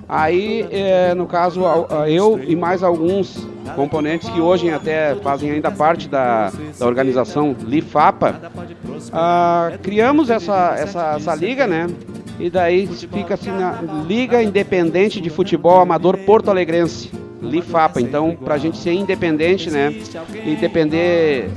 Aí, 0.09 0.67
é, 0.71 1.15
no 1.15 1.27
caso, 1.27 1.63
eu 2.07 2.39
e 2.39 2.55
mais 2.55 2.83
alguns 2.83 3.47
componentes 3.75 4.29
que 4.29 4.41
hoje 4.41 4.71
até 4.71 5.17
fazem 5.17 5.51
ainda 5.51 5.71
parte 5.71 6.09
da, 6.09 6.53
da 6.79 6.87
organização 6.87 7.57
Lifapa, 7.65 8.41
ah, 9.13 9.73
criamos 9.83 10.31
essa, 10.31 10.77
essa, 10.79 11.15
essa 11.17 11.35
liga, 11.35 11.67
né? 11.67 11.89
E 12.39 12.49
daí 12.49 12.87
fica 12.87 13.35
assim 13.35 13.51
na 13.51 13.83
Liga 14.07 14.43
Independente 14.43 15.21
de 15.21 15.31
Futebol 15.31 15.81
Amador 15.81 16.19
Porto 16.19 16.51
Alegrense, 16.51 17.11
Lifapa. 17.43 18.01
Então, 18.01 18.37
para 18.37 18.55
a 18.55 18.59
gente 18.59 18.77
ser 18.77 18.93
independente, 18.93 19.71
né? 19.71 19.93
E 20.45 20.55
depender 20.55 21.51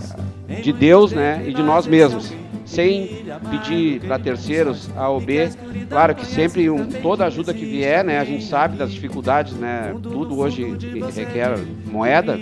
de 0.63 0.73
Deus, 0.73 1.11
né? 1.11 1.43
E 1.45 1.53
de 1.53 1.61
nós 1.61 1.85
mesmos 1.85 2.33
sem 2.79 3.25
pedir 3.51 3.99
para 3.99 4.17
terceiros 4.17 4.89
A 4.95 5.09
ou 5.09 5.19
B. 5.19 5.49
Claro 5.89 6.15
que 6.15 6.25
sempre 6.25 6.69
um, 6.69 6.85
toda 6.85 7.25
ajuda 7.25 7.53
que 7.53 7.65
vier, 7.65 8.05
né? 8.05 8.19
A 8.19 8.23
gente 8.23 8.45
sabe 8.45 8.77
das 8.77 8.93
dificuldades, 8.93 9.53
né? 9.53 9.93
Tudo 10.01 10.39
hoje 10.39 10.77
requer 11.13 11.59
moeda, 11.85 12.39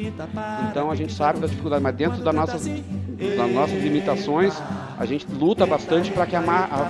então 0.69 0.91
a 0.91 0.95
gente 0.95 1.11
sabe 1.11 1.39
das 1.39 1.49
dificuldades, 1.49 1.81
mas 1.81 1.95
dentro 1.95 2.23
das 2.23 2.35
nossas, 2.35 2.67
das 2.67 3.51
nossas 3.51 3.81
limitações, 3.81 4.53
a 4.99 5.05
gente 5.07 5.25
luta 5.31 5.65
bastante 5.65 6.11
para 6.11 6.27
que 6.27 6.35
a, 6.35 6.41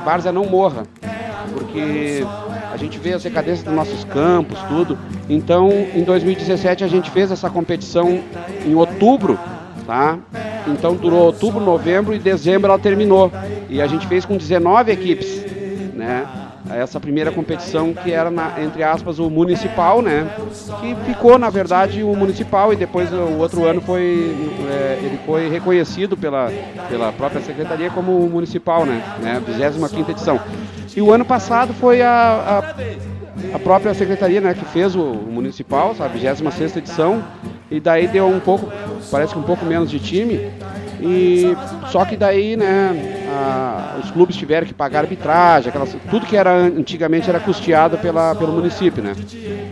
várzea 0.03 0.33
não 0.33 0.45
morra, 0.45 0.83
porque 1.53 2.25
a 2.69 2.75
gente 2.75 2.99
vê 2.99 3.13
as 3.13 3.23
decadências 3.23 3.63
dos 3.63 3.73
nossos 3.73 4.03
campos, 4.03 4.59
tudo. 4.67 4.97
Então, 5.29 5.69
em 5.95 6.03
2017 6.03 6.83
a 6.83 6.87
gente 6.87 7.09
fez 7.11 7.31
essa 7.31 7.49
competição 7.49 8.21
em 8.65 8.75
outubro, 8.75 9.39
tá? 9.87 10.19
Então 10.67 10.95
durou 10.95 11.21
outubro, 11.21 11.63
novembro 11.63 12.13
e 12.13 12.19
dezembro 12.19 12.69
ela 12.69 12.77
terminou. 12.77 13.31
E 13.69 13.81
a 13.81 13.87
gente 13.87 14.05
fez 14.05 14.25
com 14.25 14.35
19 14.35 14.91
equipes, 14.91 15.45
né? 15.93 16.27
Essa 16.69 16.99
primeira 16.99 17.31
competição 17.31 17.93
que 17.93 18.11
era, 18.11 18.29
na, 18.29 18.61
entre 18.61 18.83
aspas, 18.83 19.19
o 19.19 19.29
municipal, 19.29 20.01
né? 20.01 20.29
Que 20.81 20.93
ficou, 21.05 21.39
na 21.39 21.49
verdade, 21.49 22.03
o 22.03 22.13
municipal 22.13 22.73
e 22.73 22.75
depois 22.75 23.11
o 23.13 23.37
outro 23.37 23.63
ano 23.63 23.79
foi, 23.79 24.35
é, 24.69 24.99
ele 25.01 25.17
foi 25.25 25.47
reconhecido 25.47 26.17
pela, 26.17 26.51
pela 26.89 27.13
própria 27.13 27.41
secretaria 27.41 27.89
como 27.89 28.11
municipal, 28.27 28.85
né? 28.85 29.01
né? 29.21 29.41
25 29.47 30.11
edição. 30.11 30.41
E 30.93 31.01
o 31.01 31.13
ano 31.13 31.23
passado 31.23 31.73
foi 31.73 32.01
a, 32.01 32.09
a, 32.09 33.16
a 33.53 33.59
própria 33.59 33.93
secretaria, 33.93 34.41
né? 34.41 34.53
Que 34.53 34.65
fez 34.65 34.95
o, 34.95 35.03
municipal, 35.03 35.95
sabe? 35.95 36.19
26 36.19 36.77
edição 36.77 37.23
e 37.69 37.79
daí 37.79 38.07
deu 38.07 38.27
um 38.27 38.39
pouco, 38.39 38.71
parece 39.11 39.33
que 39.33 39.39
um 39.39 39.43
pouco 39.43 39.65
menos 39.65 39.89
de 39.89 39.99
time. 39.99 40.51
E 40.99 41.55
só 41.91 42.05
que 42.05 42.15
daí, 42.15 42.55
né, 42.55 43.25
a, 43.29 43.99
os 44.03 44.09
clubes 44.09 44.35
tiveram 44.35 44.65
que 44.65 44.73
pagar 44.73 45.01
arbitragem, 45.01 45.69
aquelas, 45.69 45.95
tudo 46.09 46.25
que 46.25 46.35
era 46.35 46.51
antigamente 46.51 47.29
era 47.29 47.39
custeado 47.39 47.97
pela, 47.97 48.33
pelo 48.35 48.53
município, 48.53 49.03
né? 49.03 49.13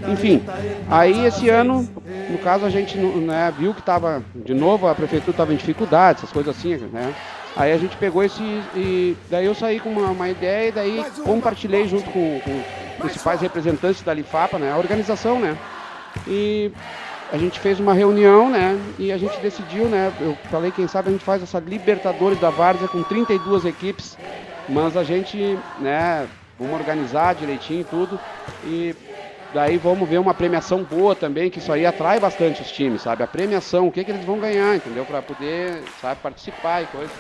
Enfim, 0.08 0.44
aí 0.90 1.26
esse 1.26 1.50
ano, 1.50 1.88
no 2.30 2.38
caso 2.40 2.66
a 2.66 2.70
gente 2.70 2.98
né, 2.98 3.52
viu 3.58 3.74
que 3.74 3.80
estava 3.80 4.22
de 4.36 4.54
novo 4.54 4.88
a 4.88 4.94
prefeitura 4.94 5.32
estava 5.32 5.54
em 5.54 5.58
dificuldade, 5.58 6.20
essas 6.20 6.32
coisas 6.32 6.56
assim, 6.56 6.76
né? 6.92 7.14
Aí 7.56 7.72
a 7.72 7.78
gente 7.78 7.96
pegou 7.96 8.22
esse 8.22 8.44
e 8.76 9.16
daí 9.32 9.46
eu 9.46 9.56
saí 9.56 9.80
com 9.80 9.90
uma, 9.90 10.10
uma 10.10 10.30
ideia 10.30 10.68
e 10.68 10.72
daí 10.74 11.06
compartilhei 11.24 11.88
junto 11.88 12.10
com, 12.12 12.40
com 12.42 12.62
principais 12.98 13.42
representantes 13.42 14.02
da 14.02 14.14
Lifapa, 14.14 14.58
né, 14.58 14.72
a 14.72 14.78
organização, 14.78 15.40
né? 15.40 15.58
E 16.28 16.72
a 17.32 17.38
gente 17.38 17.60
fez 17.60 17.80
uma 17.80 17.94
reunião, 17.94 18.50
né? 18.50 18.80
E 18.98 19.12
a 19.12 19.18
gente 19.18 19.38
decidiu, 19.40 19.86
né? 19.86 20.12
Eu 20.20 20.38
falei, 20.50 20.72
quem 20.72 20.88
sabe 20.88 21.10
a 21.10 21.12
gente 21.12 21.24
faz 21.24 21.42
essa 21.42 21.60
Libertadores 21.60 22.40
da 22.40 22.50
Várzea 22.50 22.88
com 22.88 23.04
32 23.04 23.66
equipes, 23.66 24.18
mas 24.70 24.96
a 24.96 25.04
gente, 25.04 25.58
né? 25.80 26.28
Vamos 26.58 26.80
organizar 26.80 27.36
direitinho 27.36 27.84
tudo 27.84 28.18
e 28.64 28.96
daí 29.54 29.78
vamos 29.78 30.08
ver 30.08 30.20
uma 30.20 30.34
premiação 30.34 30.84
boa 30.84 31.14
também, 31.14 31.50
que 31.50 31.60
isso 31.60 31.72
aí 31.72 31.86
atrai 31.86 32.18
bastante 32.20 32.62
os 32.62 32.72
times, 32.72 33.02
sabe? 33.02 33.24
A 33.24 33.28
premiação, 33.28 33.88
o 33.88 33.92
que, 33.92 34.04
que 34.06 34.12
eles 34.12 34.24
vão 34.24 34.40
ganhar, 34.40 34.76
entendeu? 34.76 35.06
Para 35.06 35.22
poder, 35.22 35.84
sabe, 36.00 36.22
participar 36.22 36.84
e 36.84 36.86
coisa. 36.86 37.12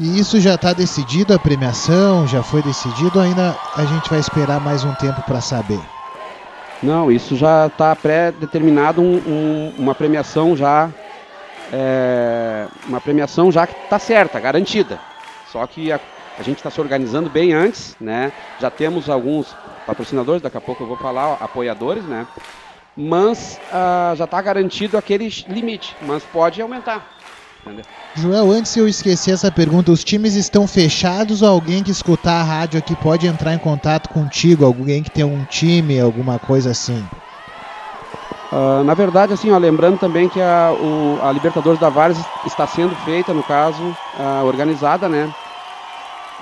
E 0.00 0.18
isso 0.18 0.40
já 0.40 0.54
está 0.54 0.72
decidido, 0.72 1.34
a 1.34 1.38
premiação 1.38 2.26
já 2.26 2.42
foi 2.42 2.62
decidido, 2.62 3.18
ou 3.18 3.22
ainda 3.22 3.54
a 3.76 3.84
gente 3.84 4.08
vai 4.08 4.18
esperar 4.18 4.58
mais 4.58 4.82
um 4.82 4.94
tempo 4.94 5.20
para 5.24 5.42
saber? 5.42 5.78
Não, 6.82 7.12
isso 7.12 7.36
já 7.36 7.66
está 7.66 7.94
pré-determinado 7.94 9.02
um, 9.02 9.16
um, 9.16 9.74
uma 9.76 9.94
premiação 9.94 10.56
já. 10.56 10.88
É, 11.70 12.66
uma 12.88 12.98
premiação 12.98 13.52
já 13.52 13.66
que 13.66 13.74
está 13.74 13.98
certa, 13.98 14.40
garantida. 14.40 14.98
Só 15.52 15.66
que 15.66 15.92
a, 15.92 16.00
a 16.38 16.42
gente 16.42 16.56
está 16.56 16.70
se 16.70 16.80
organizando 16.80 17.28
bem 17.28 17.52
antes, 17.52 17.94
né? 18.00 18.32
Já 18.58 18.70
temos 18.70 19.10
alguns 19.10 19.54
patrocinadores, 19.86 20.40
daqui 20.40 20.56
a 20.56 20.62
pouco 20.62 20.82
eu 20.82 20.86
vou 20.86 20.96
falar, 20.96 21.36
apoiadores, 21.42 22.04
né? 22.04 22.26
Mas 22.96 23.60
ah, 23.70 24.14
já 24.16 24.24
está 24.24 24.40
garantido 24.40 24.96
aquele 24.96 25.28
limite, 25.46 25.94
mas 26.00 26.22
pode 26.24 26.62
aumentar. 26.62 27.19
Joel, 28.14 28.50
antes 28.50 28.76
eu 28.76 28.88
esqueci 28.88 29.30
essa 29.30 29.50
pergunta, 29.52 29.92
os 29.92 30.02
times 30.02 30.34
estão 30.34 30.66
fechados 30.66 31.42
ou 31.42 31.48
alguém 31.48 31.82
que 31.82 31.90
escutar 31.90 32.40
a 32.40 32.42
rádio 32.42 32.78
aqui 32.78 32.96
pode 32.96 33.26
entrar 33.26 33.54
em 33.54 33.58
contato 33.58 34.08
contigo? 34.08 34.64
Alguém 34.64 35.02
que 35.02 35.10
tem 35.10 35.24
um 35.24 35.44
time, 35.44 36.00
alguma 36.00 36.38
coisa 36.38 36.70
assim? 36.70 37.04
Uh, 38.52 38.82
na 38.82 38.94
verdade, 38.94 39.32
assim, 39.32 39.52
ó, 39.52 39.58
lembrando 39.58 39.96
também 39.96 40.28
que 40.28 40.40
a, 40.40 40.72
o, 40.72 41.20
a 41.22 41.30
Libertadores 41.30 41.78
da 41.78 41.88
Várzea 41.88 42.24
está 42.44 42.66
sendo 42.66 42.96
feita, 42.96 43.32
no 43.32 43.44
caso, 43.44 43.80
uh, 44.18 44.44
organizada, 44.44 45.08
né, 45.08 45.32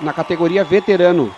na 0.01 0.11
categoria 0.11 0.63
veterano. 0.63 1.31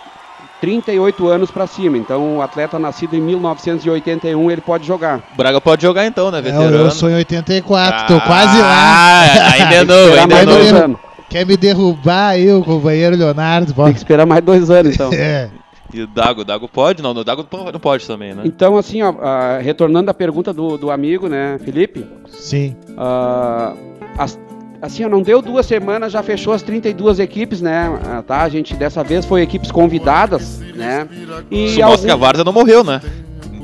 38 0.62 1.28
anos 1.28 1.50
para 1.50 1.66
cima. 1.66 1.98
Então, 1.98 2.36
o 2.36 2.40
atleta 2.42 2.78
nascido 2.78 3.14
em 3.14 3.20
1981, 3.20 4.50
ele 4.50 4.60
pode 4.60 4.86
jogar. 4.86 5.20
Braga 5.36 5.60
pode 5.60 5.82
jogar 5.82 6.06
então, 6.06 6.30
né, 6.30 6.38
É, 6.38 6.42
veterano? 6.42 6.76
eu 6.76 6.90
sou 6.92 7.10
em 7.10 7.14
84, 7.16 8.06
tô 8.06 8.14
Ah, 8.16 8.20
quase 8.20 8.58
lá. 8.60 9.20
Ainda 9.52 9.74
é 9.74 9.84
novo, 9.84 10.20
ainda 10.20 10.22
é 10.22 10.26
mais 10.36 10.46
não. 10.46 10.54
dois 10.54 10.72
novo. 10.72 10.84
anos. 10.84 10.98
Quer 11.28 11.44
me 11.46 11.56
derrubar 11.56 12.28
aí, 12.28 12.52
o 12.52 12.62
companheiro 12.62 13.16
Leonardo? 13.16 13.72
Tem 13.72 13.92
que 13.92 13.98
esperar 13.98 14.24
mais 14.24 14.42
dois 14.44 14.70
anos, 14.70 14.94
então. 14.94 15.10
É. 15.12 15.50
E 15.92 16.00
o 16.00 16.06
Dago, 16.06 16.40
o 16.40 16.44
Dago 16.44 16.66
pode? 16.68 17.02
Não, 17.02 17.10
o 17.10 17.22
Dago 17.24 17.44
não 17.70 17.80
pode 17.80 18.06
também, 18.06 18.32
né? 18.34 18.42
Então, 18.46 18.78
assim, 18.78 19.02
ó, 19.02 19.12
ah, 19.20 19.58
retornando 19.60 20.10
à 20.10 20.14
pergunta 20.14 20.50
do, 20.50 20.78
do 20.78 20.90
amigo, 20.90 21.28
né, 21.28 21.58
Felipe, 21.62 22.06
Sim. 22.30 22.74
ah, 22.96 23.74
as- 24.16 24.38
assim, 24.82 25.04
não 25.06 25.22
deu 25.22 25.40
duas 25.40 25.64
semanas, 25.64 26.12
já 26.12 26.22
fechou 26.22 26.52
as 26.52 26.60
32 26.60 27.20
equipes, 27.20 27.62
né, 27.62 27.98
ah, 28.04 28.22
tá? 28.26 28.42
A 28.42 28.48
gente, 28.48 28.74
dessa 28.74 29.02
vez, 29.04 29.24
foi 29.24 29.40
equipes 29.40 29.70
convidadas, 29.70 30.58
né, 30.74 31.08
e 31.50 31.66
Isso 31.66 31.80
mostra 31.80 32.06
que 32.06 32.10
a 32.10 32.28
algum- 32.28 32.44
não 32.44 32.52
morreu, 32.52 32.82
né? 32.82 33.00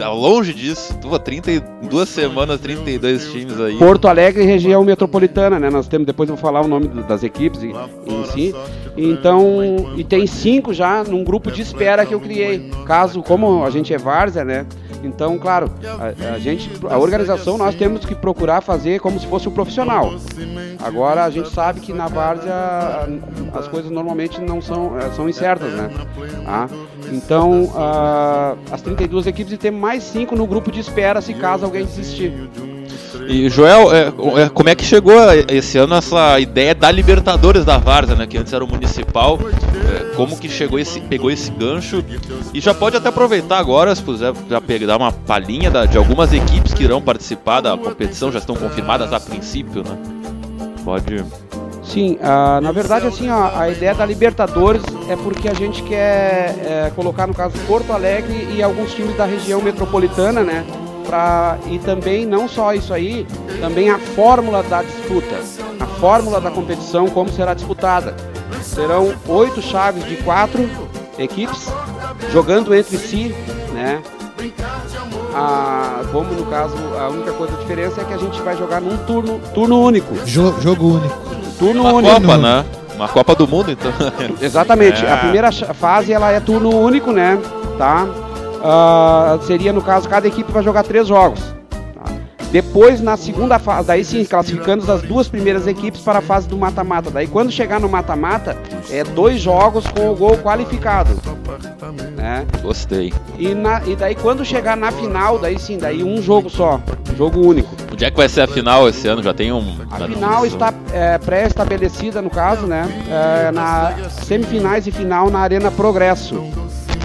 Longe 0.06 0.54
disso. 0.54 0.94
Pô, 1.02 1.18
32 1.18 2.08
semanas, 2.08 2.60
32 2.60 3.32
times 3.32 3.60
aí. 3.60 3.76
Porto 3.78 4.06
Alegre 4.06 4.44
região 4.44 4.84
metropolitana, 4.84 5.58
né? 5.58 5.68
Nós 5.70 5.88
temos, 5.88 6.06
depois 6.06 6.28
eu 6.28 6.36
vou 6.36 6.40
falar 6.40 6.60
o 6.60 6.68
nome 6.68 6.86
das 6.86 7.24
equipes 7.24 7.64
em, 7.64 7.70
em 8.06 8.24
si. 8.26 8.54
Então, 8.96 9.92
e 9.96 10.04
tem 10.04 10.24
cinco 10.24 10.72
já 10.72 11.02
num 11.02 11.24
grupo 11.24 11.50
de 11.50 11.62
espera 11.62 12.06
que 12.06 12.14
eu 12.14 12.20
criei. 12.20 12.70
Caso, 12.86 13.22
como 13.24 13.64
a 13.64 13.70
gente 13.70 13.92
é 13.92 13.98
várzea, 13.98 14.44
né? 14.44 14.66
Então, 15.02 15.38
claro, 15.38 15.70
a, 15.98 16.34
a 16.34 16.38
gente, 16.38 16.70
a 16.88 16.98
organização 16.98 17.56
nós 17.56 17.74
temos 17.74 18.04
que 18.04 18.14
procurar 18.14 18.60
fazer 18.60 19.00
como 19.00 19.18
se 19.18 19.26
fosse 19.26 19.48
um 19.48 19.52
profissional. 19.52 20.12
Agora 20.82 21.24
a 21.24 21.30
gente 21.30 21.50
sabe 21.50 21.80
que 21.80 21.92
na 21.92 22.08
várzea 22.08 22.54
as 23.52 23.68
coisas 23.68 23.90
normalmente 23.90 24.40
não 24.40 24.60
são, 24.60 24.98
eh, 24.98 25.10
são 25.14 25.28
incertas, 25.28 25.72
né? 25.72 25.90
Tá? 26.44 26.68
Então, 27.12 27.72
ah, 27.76 28.56
as 28.70 28.82
32 28.82 29.26
equipes 29.26 29.52
e 29.52 29.56
temos 29.56 29.80
mais 29.80 30.02
cinco 30.02 30.36
no 30.36 30.46
grupo 30.46 30.70
de 30.70 30.80
espera 30.80 31.20
se 31.20 31.34
caso 31.34 31.64
alguém 31.64 31.84
desistir. 31.84 32.32
E 33.28 33.50
Joel, 33.50 33.94
é, 33.94 34.06
é, 34.40 34.48
como 34.48 34.70
é 34.70 34.74
que 34.74 34.82
chegou 34.82 35.14
esse 35.50 35.76
ano 35.76 35.94
essa 35.94 36.40
ideia 36.40 36.74
da 36.74 36.90
Libertadores 36.90 37.62
da 37.62 37.76
Várzea, 37.76 38.16
né? 38.16 38.26
Que 38.26 38.38
antes 38.38 38.54
era 38.54 38.64
o 38.64 38.66
municipal. 38.66 39.38
É, 39.86 40.14
como 40.16 40.34
que 40.38 40.48
chegou 40.48 40.78
esse, 40.78 40.98
pegou 41.02 41.30
esse 41.30 41.50
gancho? 41.50 42.02
E 42.54 42.60
já 42.60 42.72
pode 42.72 42.96
até 42.96 43.10
aproveitar 43.10 43.58
agora, 43.58 43.94
se 43.94 44.02
puder 44.02 44.32
já 44.48 44.60
pegar 44.62 44.96
uma 44.96 45.12
palhinha 45.12 45.70
de 45.86 45.98
algumas 45.98 46.32
equipes 46.32 46.72
que 46.72 46.84
irão 46.84 47.02
participar 47.02 47.60
da 47.60 47.76
competição, 47.76 48.32
já 48.32 48.38
estão 48.38 48.56
confirmadas 48.56 49.12
a 49.12 49.20
princípio, 49.20 49.84
né? 49.84 49.98
Pode. 50.82 51.22
Sim, 51.82 52.18
na 52.62 52.72
verdade 52.72 53.06
assim, 53.06 53.28
ó, 53.28 53.50
a 53.54 53.68
ideia 53.68 53.94
da 53.94 54.06
Libertadores 54.06 54.82
é 55.08 55.16
porque 55.16 55.48
a 55.48 55.54
gente 55.54 55.82
quer 55.82 56.54
é, 56.64 56.92
colocar 56.96 57.26
no 57.26 57.34
caso 57.34 57.58
Porto 57.66 57.92
Alegre 57.92 58.48
e 58.54 58.62
alguns 58.62 58.94
times 58.94 59.14
da 59.16 59.26
região 59.26 59.60
metropolitana, 59.60 60.42
né? 60.42 60.64
Pra, 61.08 61.56
e 61.66 61.78
também 61.78 62.26
não 62.26 62.46
só 62.46 62.74
isso 62.74 62.92
aí, 62.92 63.26
também 63.62 63.88
a 63.88 63.98
fórmula 63.98 64.62
da 64.62 64.82
disputa, 64.82 65.36
a 65.80 65.86
fórmula 65.86 66.38
da 66.38 66.50
competição, 66.50 67.08
como 67.08 67.32
será 67.32 67.54
disputada. 67.54 68.14
Serão 68.62 69.14
oito 69.26 69.62
chaves 69.62 70.04
de 70.04 70.16
quatro 70.16 70.68
equipes 71.18 71.66
jogando 72.30 72.74
entre 72.74 72.98
si, 72.98 73.34
né? 73.72 74.02
A, 75.34 76.02
como 76.12 76.30
no 76.34 76.44
caso, 76.44 76.76
a 77.00 77.08
única 77.08 77.32
coisa 77.32 77.54
a 77.56 77.60
diferença 77.60 78.02
é 78.02 78.04
que 78.04 78.12
a 78.12 78.18
gente 78.18 78.38
vai 78.42 78.54
jogar 78.54 78.82
num 78.82 78.98
turno, 78.98 79.40
turno 79.54 79.80
único. 79.80 80.14
Jo- 80.26 80.60
jogo 80.60 80.96
único. 80.98 81.16
Turno 81.58 81.80
Uma 81.84 81.92
único. 81.94 82.20
Copa, 82.20 82.36
né? 82.36 82.64
Uma 82.94 83.08
Copa 83.08 83.34
do 83.34 83.48
Mundo, 83.48 83.70
então. 83.70 83.90
Exatamente. 84.42 85.02
É. 85.06 85.10
A 85.12 85.16
primeira 85.16 85.50
fase 85.52 86.12
ela 86.12 86.30
é 86.30 86.38
turno 86.38 86.68
único, 86.78 87.12
né? 87.12 87.38
Tá? 87.78 88.06
Ah, 88.62 89.38
seria 89.46 89.72
no 89.72 89.82
caso 89.82 90.08
cada 90.08 90.26
equipe 90.26 90.50
vai 90.50 90.62
jogar 90.62 90.82
três 90.84 91.06
jogos. 91.08 91.40
tá? 91.94 92.04
Depois 92.50 93.00
na 93.00 93.16
segunda 93.16 93.58
fase, 93.58 93.86
daí 93.86 94.04
sim 94.04 94.24
classificando 94.24 94.90
as 94.90 95.02
duas 95.02 95.28
primeiras 95.28 95.66
equipes 95.66 96.00
para 96.00 96.18
a 96.20 96.22
fase 96.22 96.48
do 96.48 96.56
mata-mata. 96.56 97.10
Daí 97.10 97.26
quando 97.26 97.50
chegar 97.50 97.78
no 97.78 97.88
mata-mata 97.88 98.56
é 98.90 99.04
dois 99.04 99.40
jogos 99.40 99.86
com 99.88 100.10
o 100.10 100.16
gol 100.16 100.38
qualificado, 100.38 101.10
né? 102.16 102.46
Gostei. 102.62 103.12
E, 103.38 103.54
na- 103.54 103.82
e 103.86 103.94
daí 103.94 104.14
quando 104.14 104.44
chegar 104.44 104.76
na 104.76 104.90
final, 104.90 105.38
daí 105.38 105.58
sim, 105.58 105.78
daí 105.78 106.02
um 106.02 106.20
jogo 106.22 106.48
só, 106.50 106.80
jogo 107.16 107.40
único. 107.46 107.68
Onde 107.92 108.04
é 108.04 108.10
que 108.10 108.16
vai 108.16 108.28
ser 108.28 108.42
a 108.42 108.46
final 108.48 108.88
esse 108.88 109.06
ano? 109.08 109.22
Já 109.22 109.34
tem 109.34 109.52
um. 109.52 109.76
A 109.90 109.98
na 109.98 110.08
final 110.08 110.46
está 110.46 110.72
é, 110.92 111.18
pré-estabelecida, 111.18 112.22
no 112.22 112.30
caso, 112.30 112.66
né? 112.66 112.86
É, 113.10 113.50
na 113.50 113.92
semifinais 114.22 114.86
e 114.86 114.90
final 114.92 115.28
na 115.30 115.40
Arena 115.40 115.70
Progresso. 115.70 116.42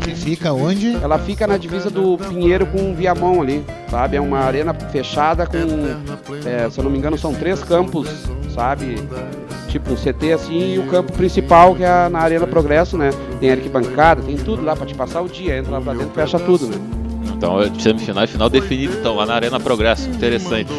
Que 0.03 0.13
fica 0.13 0.51
onde? 0.51 0.95
Ela 0.95 1.17
fica 1.17 1.47
na 1.47 1.57
divisa 1.57 1.89
do 1.89 2.17
Pinheiro 2.17 2.65
com 2.65 2.93
Viamão 2.93 3.41
ali, 3.41 3.63
sabe? 3.89 4.17
É 4.17 4.21
uma 4.21 4.39
arena 4.39 4.73
fechada 4.73 5.45
com, 5.47 5.57
é, 6.47 6.69
se 6.69 6.77
eu 6.77 6.83
não 6.83 6.91
me 6.91 6.97
engano, 6.97 7.17
são 7.17 7.33
três 7.33 7.63
campos, 7.63 8.09
sabe? 8.53 8.95
Tipo 9.69 9.93
um 9.93 9.95
CT 9.95 10.33
assim 10.33 10.75
e 10.75 10.79
o 10.79 10.87
campo 10.87 11.13
principal 11.13 11.73
que 11.73 11.83
é 11.83 12.09
na 12.09 12.19
Arena 12.19 12.45
Progresso, 12.45 12.97
né? 12.97 13.11
Tem 13.39 13.51
arquibancada, 13.51 14.21
tem 14.21 14.35
tudo 14.35 14.63
lá 14.63 14.75
pra 14.75 14.85
te 14.85 14.93
passar 14.93 15.21
o 15.21 15.27
dia. 15.27 15.57
Entra 15.57 15.71
lá 15.71 15.81
pra 15.81 15.93
dentro, 15.93 16.13
fecha 16.13 16.37
tudo, 16.37 16.67
né? 16.67 17.02
Então, 17.43 17.61
é 17.61 17.69
semifinal 17.77 18.23
e 18.23 18.27
final 18.27 18.49
definido, 18.49 18.93
então, 18.93 19.17
lá 19.17 19.25
na 19.25 19.33
Arena 19.33 19.59
Progresso. 19.59 20.09
Interessante. 20.09 20.71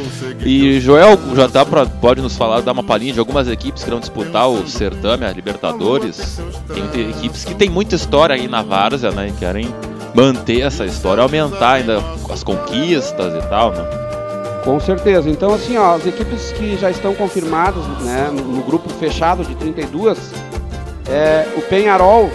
E 0.47 0.81
Joel, 0.81 1.19
já 1.37 1.47
dá 1.47 1.63
pra, 1.63 1.85
pode 1.85 2.23
nos 2.23 2.39
falar, 2.39 2.63
dar 2.63 2.73
uma 2.73 2.83
palhinha 2.83 3.13
de 3.13 3.19
algumas 3.19 3.47
equipes 3.49 3.85
que 3.85 3.91
irão 3.91 4.01
disputar 4.01 4.49
o 4.49 4.67
Certame, 4.67 5.27
a 5.27 5.31
Libertadores. 5.31 6.41
Tem, 6.73 6.87
tem 6.89 7.11
equipes 7.11 7.45
que 7.45 7.55
tem 7.55 7.69
muita 7.69 7.97
história 7.97 8.35
aí 8.35 8.49
na 8.49 8.63
Várzea, 8.63 9.11
né? 9.11 9.29
E 9.29 9.33
querem 9.33 9.69
manter 10.15 10.63
essa 10.63 10.87
história, 10.87 11.23
aumentar 11.23 11.73
ainda 11.73 12.03
as 12.31 12.43
conquistas 12.43 13.45
e 13.45 13.47
tal, 13.47 13.73
né? 13.73 13.85
Com 14.65 14.81
certeza. 14.81 15.29
Então, 15.29 15.53
assim, 15.53 15.77
ó, 15.77 15.97
as 15.97 16.07
equipes 16.07 16.51
que 16.53 16.79
já 16.79 16.91
estão 16.91 17.15
confirmadas 17.15 17.85
né, 18.01 18.31
no, 18.33 18.43
no 18.43 18.63
grupo 18.63 18.89
fechado 18.89 19.45
de 19.45 19.55
32, 19.57 20.33
é, 21.11 21.47
o 21.59 21.61
Penharol, 21.61 22.31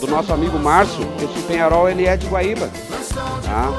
do 0.00 0.06
nosso 0.06 0.32
amigo 0.32 0.58
Márcio, 0.58 1.06
esse 1.22 1.42
Penharol 1.46 1.88
ele 1.88 2.06
é 2.06 2.16
de 2.16 2.26
Guaíba. 2.26 2.68
Tá? 3.44 3.72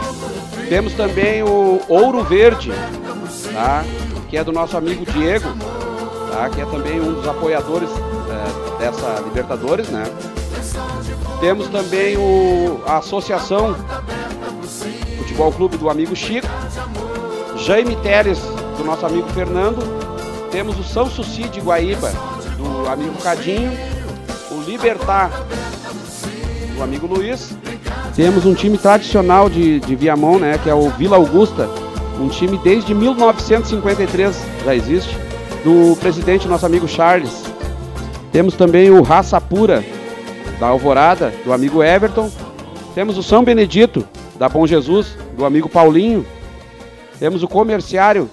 Temos 0.68 0.94
também 0.94 1.44
o 1.44 1.82
Ouro 1.88 2.24
Verde, 2.24 2.72
tá? 3.54 3.84
que 4.30 4.38
é 4.38 4.44
do 4.44 4.52
nosso 4.52 4.78
amigo 4.78 5.06
Diego, 5.06 5.50
tá? 6.32 6.50
que 6.50 6.62
é 6.62 6.66
também 6.66 7.00
um 7.00 7.14
dos 7.14 7.28
apoiadores 7.28 7.90
é, 7.90 8.80
dessa 8.80 9.22
Libertadores. 9.24 9.90
Né? 9.90 10.04
Temos 11.40 11.68
também 11.70 12.18
o, 12.18 12.82
a 12.86 12.98
Associação 12.98 13.76
Futebol 15.18 15.52
Clube 15.54 15.78
do 15.78 15.90
amigo 15.90 16.16
Chico. 16.16 16.48
Jaime 17.58 17.96
Teres, 17.98 18.40
do 18.78 18.84
nosso 18.84 19.06
amigo 19.06 19.28
Fernando. 19.30 19.80
Temos 20.52 20.80
o 20.80 20.84
São 20.84 21.10
Suci 21.10 21.44
de 21.50 21.62
Guaíba, 21.62 22.12
do 22.58 22.90
amigo 22.90 23.16
Cadinho. 23.22 23.72
O 24.52 24.62
Libertar, 24.62 25.32
do 26.80 26.84
amigo 26.84 27.06
Luiz. 27.06 27.56
Temos 28.16 28.46
um 28.46 28.54
time 28.54 28.78
tradicional 28.78 29.50
de, 29.50 29.82
de 29.82 29.96
Viamão, 29.96 30.40
né, 30.40 30.58
que 30.58 30.70
é 30.70 30.74
o 30.74 30.90
Vila 30.90 31.18
Augusta. 31.18 31.70
Um 32.20 32.30
time 32.30 32.58
desde 32.64 32.94
1953 32.94 34.46
já 34.64 34.76
existe. 34.76 35.16
Do 35.64 35.98
presidente, 35.98 36.48
nosso 36.48 36.66
amigo 36.66 36.88
Charles. 36.88 37.44
Temos 38.32 38.56
também 38.56 38.90
o 38.90 39.02
Raça 39.02 39.42
Pura, 39.42 39.84
da 40.58 40.68
Alvorada, 40.68 41.34
do 41.44 41.52
amigo 41.52 41.84
Everton. 41.84 42.32
Temos 42.96 43.18
o 43.18 43.24
São 43.24 43.44
Benedito, 43.44 44.08
da 44.38 44.48
Bom 44.48 44.66
Jesus, 44.66 45.18
do 45.36 45.44
amigo 45.44 45.68
Paulinho. 45.68 46.26
Temos 47.20 47.44
o 47.44 47.48
comerciário 47.48 48.30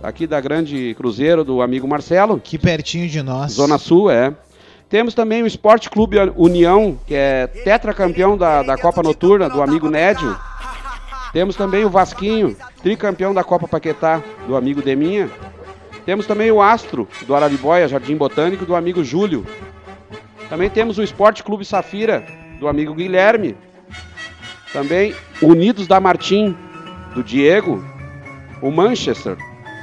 aqui 0.00 0.28
da 0.28 0.40
Grande 0.40 0.94
Cruzeiro 0.94 1.42
do 1.42 1.60
amigo 1.60 1.88
Marcelo, 1.88 2.34
Aqui 2.34 2.56
pertinho 2.56 3.08
de 3.08 3.20
nós. 3.20 3.52
Zona 3.52 3.78
Sul, 3.78 4.10
é. 4.10 4.32
Temos 4.94 5.12
também 5.12 5.42
o 5.42 5.46
Esporte 5.48 5.90
Clube 5.90 6.16
União, 6.36 6.96
que 7.04 7.16
é 7.16 7.48
tetracampeão 7.48 8.38
da, 8.38 8.62
da 8.62 8.78
Copa 8.78 9.02
Noturna, 9.02 9.50
do 9.50 9.60
amigo 9.60 9.90
Nédio. 9.90 10.38
Temos 11.32 11.56
também 11.56 11.84
o 11.84 11.90
Vasquinho, 11.90 12.56
tricampeão 12.80 13.34
da 13.34 13.42
Copa 13.42 13.66
Paquetá, 13.66 14.22
do 14.46 14.54
amigo 14.54 14.80
Deminha. 14.80 15.28
Temos 16.06 16.28
também 16.28 16.52
o 16.52 16.62
Astro, 16.62 17.08
do 17.26 17.34
Araribóia, 17.34 17.88
Jardim 17.88 18.16
Botânico, 18.16 18.64
do 18.64 18.76
amigo 18.76 19.02
Júlio. 19.02 19.44
Também 20.48 20.70
temos 20.70 20.96
o 20.96 21.02
Esporte 21.02 21.42
Clube 21.42 21.64
Safira, 21.64 22.24
do 22.60 22.68
amigo 22.68 22.94
Guilherme. 22.94 23.56
Também 24.72 25.12
Unidos 25.42 25.88
da 25.88 25.98
Martim, 25.98 26.56
do 27.16 27.24
Diego. 27.24 27.84
O 28.62 28.70
Manchester, 28.70 29.36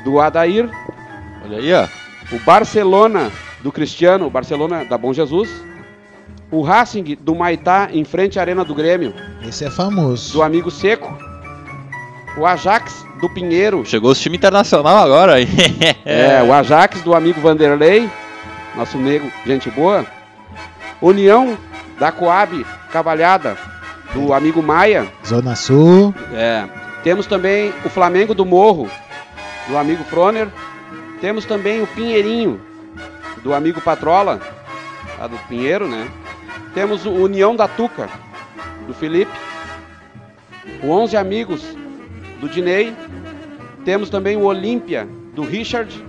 do 0.06 0.22
Adair. 0.22 0.70
Olha 1.44 1.58
aí, 1.58 1.74
ó. 1.74 1.86
O 2.34 2.40
Barcelona, 2.46 3.30
do 3.64 3.72
Cristiano, 3.72 4.26
o 4.28 4.30
Barcelona 4.30 4.84
da 4.86 4.98
Bom 4.98 5.14
Jesus. 5.14 5.50
O 6.52 6.62
Racing, 6.62 7.18
do 7.22 7.34
Maitá, 7.34 7.90
em 7.94 8.04
frente 8.04 8.38
à 8.38 8.42
Arena 8.42 8.66
do 8.66 8.76
Grêmio, 8.76 9.14
Esse 9.48 9.64
é 9.66 9.70
famoso. 9.70 10.34
do 10.34 10.44
amigo 10.44 10.70
Seco. 10.70 11.18
O 12.38 12.46
Ajax, 12.46 13.06
do 13.22 13.30
Pinheiro. 13.30 13.86
Chegou 13.86 14.12
o 14.12 14.16
time 14.16 14.38
internacional 14.38 14.98
agora. 14.98 15.36
É, 16.06 16.42
o 16.44 16.52
Ajax 16.52 17.02
do 17.02 17.14
amigo 17.14 17.40
Vanderlei, 17.42 18.10
nosso 18.76 18.98
nego, 18.98 19.32
gente 19.46 19.70
boa. 19.70 20.06
União 21.02 21.58
da 22.00 22.12
Coab 22.12 22.66
Cavalhada, 22.92 23.58
do 24.14 24.34
amigo 24.34 24.62
Maia. 24.62 25.08
Zona 25.26 25.56
Sul. 25.56 26.14
É. 26.34 26.66
Temos 27.04 27.26
também 27.28 27.74
o 27.86 27.90
Flamengo 27.90 28.34
do 28.34 28.46
Morro, 28.46 28.90
do 29.68 29.78
amigo 29.78 30.04
Froner. 30.06 30.48
Temos 31.20 31.46
também 31.46 31.82
o 31.82 31.88
Pinheirinho, 31.88 32.60
do 33.44 33.54
amigo 33.54 33.82
Patrola, 33.82 34.40
lá 35.18 35.28
do 35.28 35.38
Pinheiro, 35.48 35.88
né? 35.88 36.10
Temos 36.74 37.06
o 37.06 37.12
União 37.12 37.56
da 37.56 37.68
Tuca, 37.68 38.10
do 38.88 38.94
Felipe. 38.94 39.32
O 40.84 40.90
11 40.90 41.18
Amigos, 41.18 41.62
do 42.40 42.48
Dinei. 42.48 42.96
Temos 43.84 44.10
também 44.10 44.38
o 44.38 44.44
Olímpia, 44.44 45.08
do 45.34 45.44
Richard, 45.44 46.06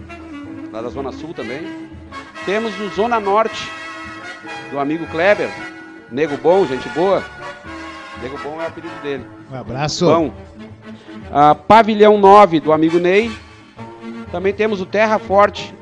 lá 0.72 0.82
da 0.82 0.88
Zona 0.88 1.12
Sul 1.12 1.32
também. 1.34 1.66
Temos 2.44 2.78
o 2.80 2.88
Zona 2.90 3.18
Norte, 3.18 3.70
do 4.70 4.78
amigo 4.78 5.06
Kleber. 5.06 5.50
Nego 6.10 6.36
Bom, 6.36 6.66
gente 6.66 6.88
boa. 6.90 7.24
Nego 8.20 8.38
Bom 8.38 8.60
é 8.60 8.64
o 8.64 8.66
apelido 8.66 8.94
dele. 9.02 9.26
Um 9.50 9.56
abraço. 9.56 10.06
Bom. 10.06 10.34
Ah, 11.30 11.54
Pavilhão 11.54 12.18
9, 12.18 12.60
do 12.60 12.72
amigo 12.72 12.98
Ney. 12.98 13.30
Também 14.30 14.52
temos 14.52 14.80
o 14.80 14.86
Terra 14.86 15.18
Forte, 15.18 15.74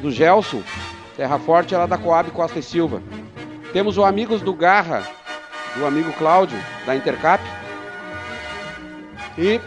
do 0.00 0.10
Gelson. 0.10 0.62
Terra 1.16 1.38
Forte 1.38 1.74
é 1.74 1.78
lá 1.78 1.86
da 1.86 1.96
Coab 1.96 2.30
Costa 2.30 2.58
e 2.58 2.62
Silva. 2.62 3.02
Temos 3.72 3.96
o 3.98 4.04
Amigos 4.04 4.42
do 4.42 4.52
Garra, 4.52 5.02
do 5.76 5.86
amigo 5.86 6.12
Cláudio, 6.12 6.58
da 6.84 6.94
Intercap. 6.94 7.42
E 9.38 9.60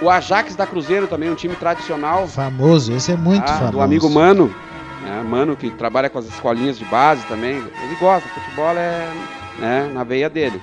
o 0.00 0.10
Ajax 0.10 0.56
da 0.56 0.66
Cruzeiro 0.66 1.06
também, 1.06 1.30
um 1.30 1.34
time 1.34 1.54
tradicional. 1.56 2.26
Famoso, 2.26 2.92
esse 2.92 3.12
é 3.12 3.16
muito 3.16 3.44
ah, 3.44 3.54
famoso. 3.54 3.72
Do 3.72 3.80
amigo 3.80 4.10
Mano. 4.10 4.54
né, 5.02 5.22
Mano 5.22 5.56
que 5.56 5.70
trabalha 5.70 6.10
com 6.10 6.18
as 6.18 6.26
escolinhas 6.26 6.78
de 6.78 6.84
base 6.84 7.24
também. 7.26 7.56
Ele 7.56 7.96
gosta, 7.98 8.28
futebol 8.28 8.70
é 8.76 9.08
né, 9.58 9.90
na 9.92 10.04
veia 10.04 10.28
dele. 10.28 10.60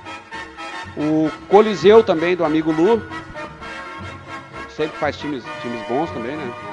O 0.97 1.31
Coliseu 1.47 2.03
também, 2.03 2.35
do 2.35 2.43
amigo 2.43 2.71
Lu. 2.71 3.01
Sempre 4.75 4.97
faz 4.97 5.17
times, 5.17 5.43
times 5.61 5.87
bons 5.87 6.09
também, 6.11 6.35
né? 6.35 6.70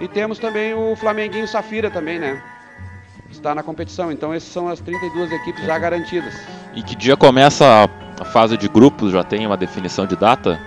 E 0.00 0.06
temos 0.08 0.38
também 0.38 0.74
o 0.74 0.94
Flamenguinho 0.96 1.48
Safira 1.48 1.90
também, 1.90 2.18
né? 2.18 2.40
Está 3.30 3.54
na 3.54 3.62
competição. 3.62 4.10
Então 4.12 4.32
essas 4.32 4.48
são 4.50 4.68
as 4.68 4.80
32 4.80 5.32
equipes 5.32 5.64
já 5.64 5.78
garantidas. 5.78 6.34
E 6.74 6.82
que 6.82 6.94
dia 6.94 7.16
começa 7.16 7.88
a, 8.20 8.24
fase 8.24 8.56
de 8.56 8.68
grupos? 8.68 9.12
Já 9.12 9.22
tem 9.24 9.46
uma 9.46 9.56
definição 9.56 10.06
de 10.06 10.16
data? 10.16 10.58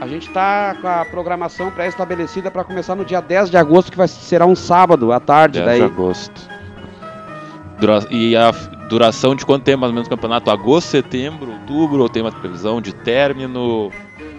A 0.00 0.06
gente 0.06 0.28
está 0.28 0.76
com 0.80 0.86
a 0.86 1.04
programação 1.04 1.70
pré-estabelecida 1.70 2.50
para 2.50 2.62
começar 2.62 2.94
no 2.94 3.04
dia 3.04 3.20
10 3.20 3.50
de 3.50 3.56
agosto, 3.56 3.90
que 3.90 3.98
vai, 3.98 4.06
será 4.06 4.46
um 4.46 4.54
sábado 4.54 5.12
à 5.12 5.18
tarde. 5.18 5.58
10 5.58 5.66
daí. 5.66 5.78
de 5.78 5.84
agosto. 5.84 6.48
Dura- 7.80 8.06
e 8.10 8.36
a 8.36 8.50
duração 8.88 9.34
de 9.34 9.44
quanto 9.44 9.64
tempo 9.64 9.80
mais 9.80 9.90
ou 9.90 9.94
menos 9.94 10.06
o 10.06 10.10
campeonato? 10.10 10.50
Agosto, 10.50 10.88
setembro, 10.88 11.50
outubro? 11.50 12.02
Ou 12.02 12.08
tem 12.08 12.22
uma 12.22 12.30
previsão 12.32 12.80
de 12.80 12.92
término? 12.92 13.90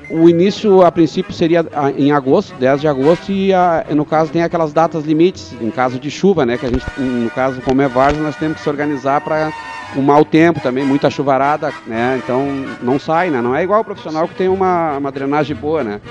O 0.10 0.28
início, 0.28 0.82
a 0.84 0.92
princípio, 0.92 1.32
seria 1.34 1.66
ah, 1.74 1.92
em 1.92 2.12
agosto, 2.12 2.56
10 2.56 2.82
de 2.82 2.88
agosto, 2.88 3.32
e 3.32 3.54
ah, 3.54 3.86
no 3.92 4.06
caso 4.06 4.32
tem 4.32 4.42
aquelas 4.42 4.74
datas 4.74 5.06
limites, 5.06 5.54
em 5.62 5.70
caso 5.70 6.00
de 6.00 6.10
chuva, 6.10 6.46
né? 6.46 6.58
Que 6.58 6.66
a 6.66 6.70
gente, 6.70 6.86
no 6.98 7.30
caso, 7.30 7.62
como 7.62 7.82
é 7.82 7.88
várzea, 7.88 8.22
nós 8.22 8.36
temos 8.36 8.58
que 8.58 8.64
se 8.64 8.70
organizar 8.70 9.22
para 9.22 9.52
o 9.96 10.02
mau 10.02 10.26
tempo 10.26 10.60
também, 10.60 10.84
muita 10.84 11.10
chuvarada, 11.10 11.72
né? 11.86 12.20
Então 12.24 12.48
não 12.82 13.00
sai, 13.00 13.30
né? 13.30 13.42
Não 13.42 13.56
é 13.56 13.64
igual 13.64 13.82
o 13.82 13.86
profissional 13.86 14.28
que 14.28 14.36
tem 14.36 14.48
uma, 14.48 14.98
uma 14.98 15.12
drenagem 15.12 15.56
boa, 15.56 15.84
né? 15.84 16.02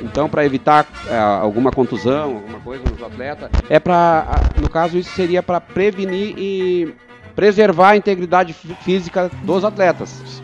Então, 0.00 0.28
para 0.28 0.44
evitar 0.44 0.86
ah, 1.10 1.40
alguma 1.42 1.72
contusão, 1.72 2.36
alguma 2.36 2.60
coisa 2.60 2.84
nos 2.88 3.02
atletas, 3.02 3.50
é 3.68 3.80
para, 3.80 4.26
no 4.60 4.68
caso, 4.68 4.96
isso 4.96 5.10
seria 5.10 5.42
para 5.42 5.60
prevenir 5.60 6.34
e 6.38 6.94
preservar 7.38 7.90
a 7.90 7.96
integridade 7.96 8.52
fí- 8.52 8.74
física 8.82 9.30
dos 9.44 9.64
atletas. 9.64 10.42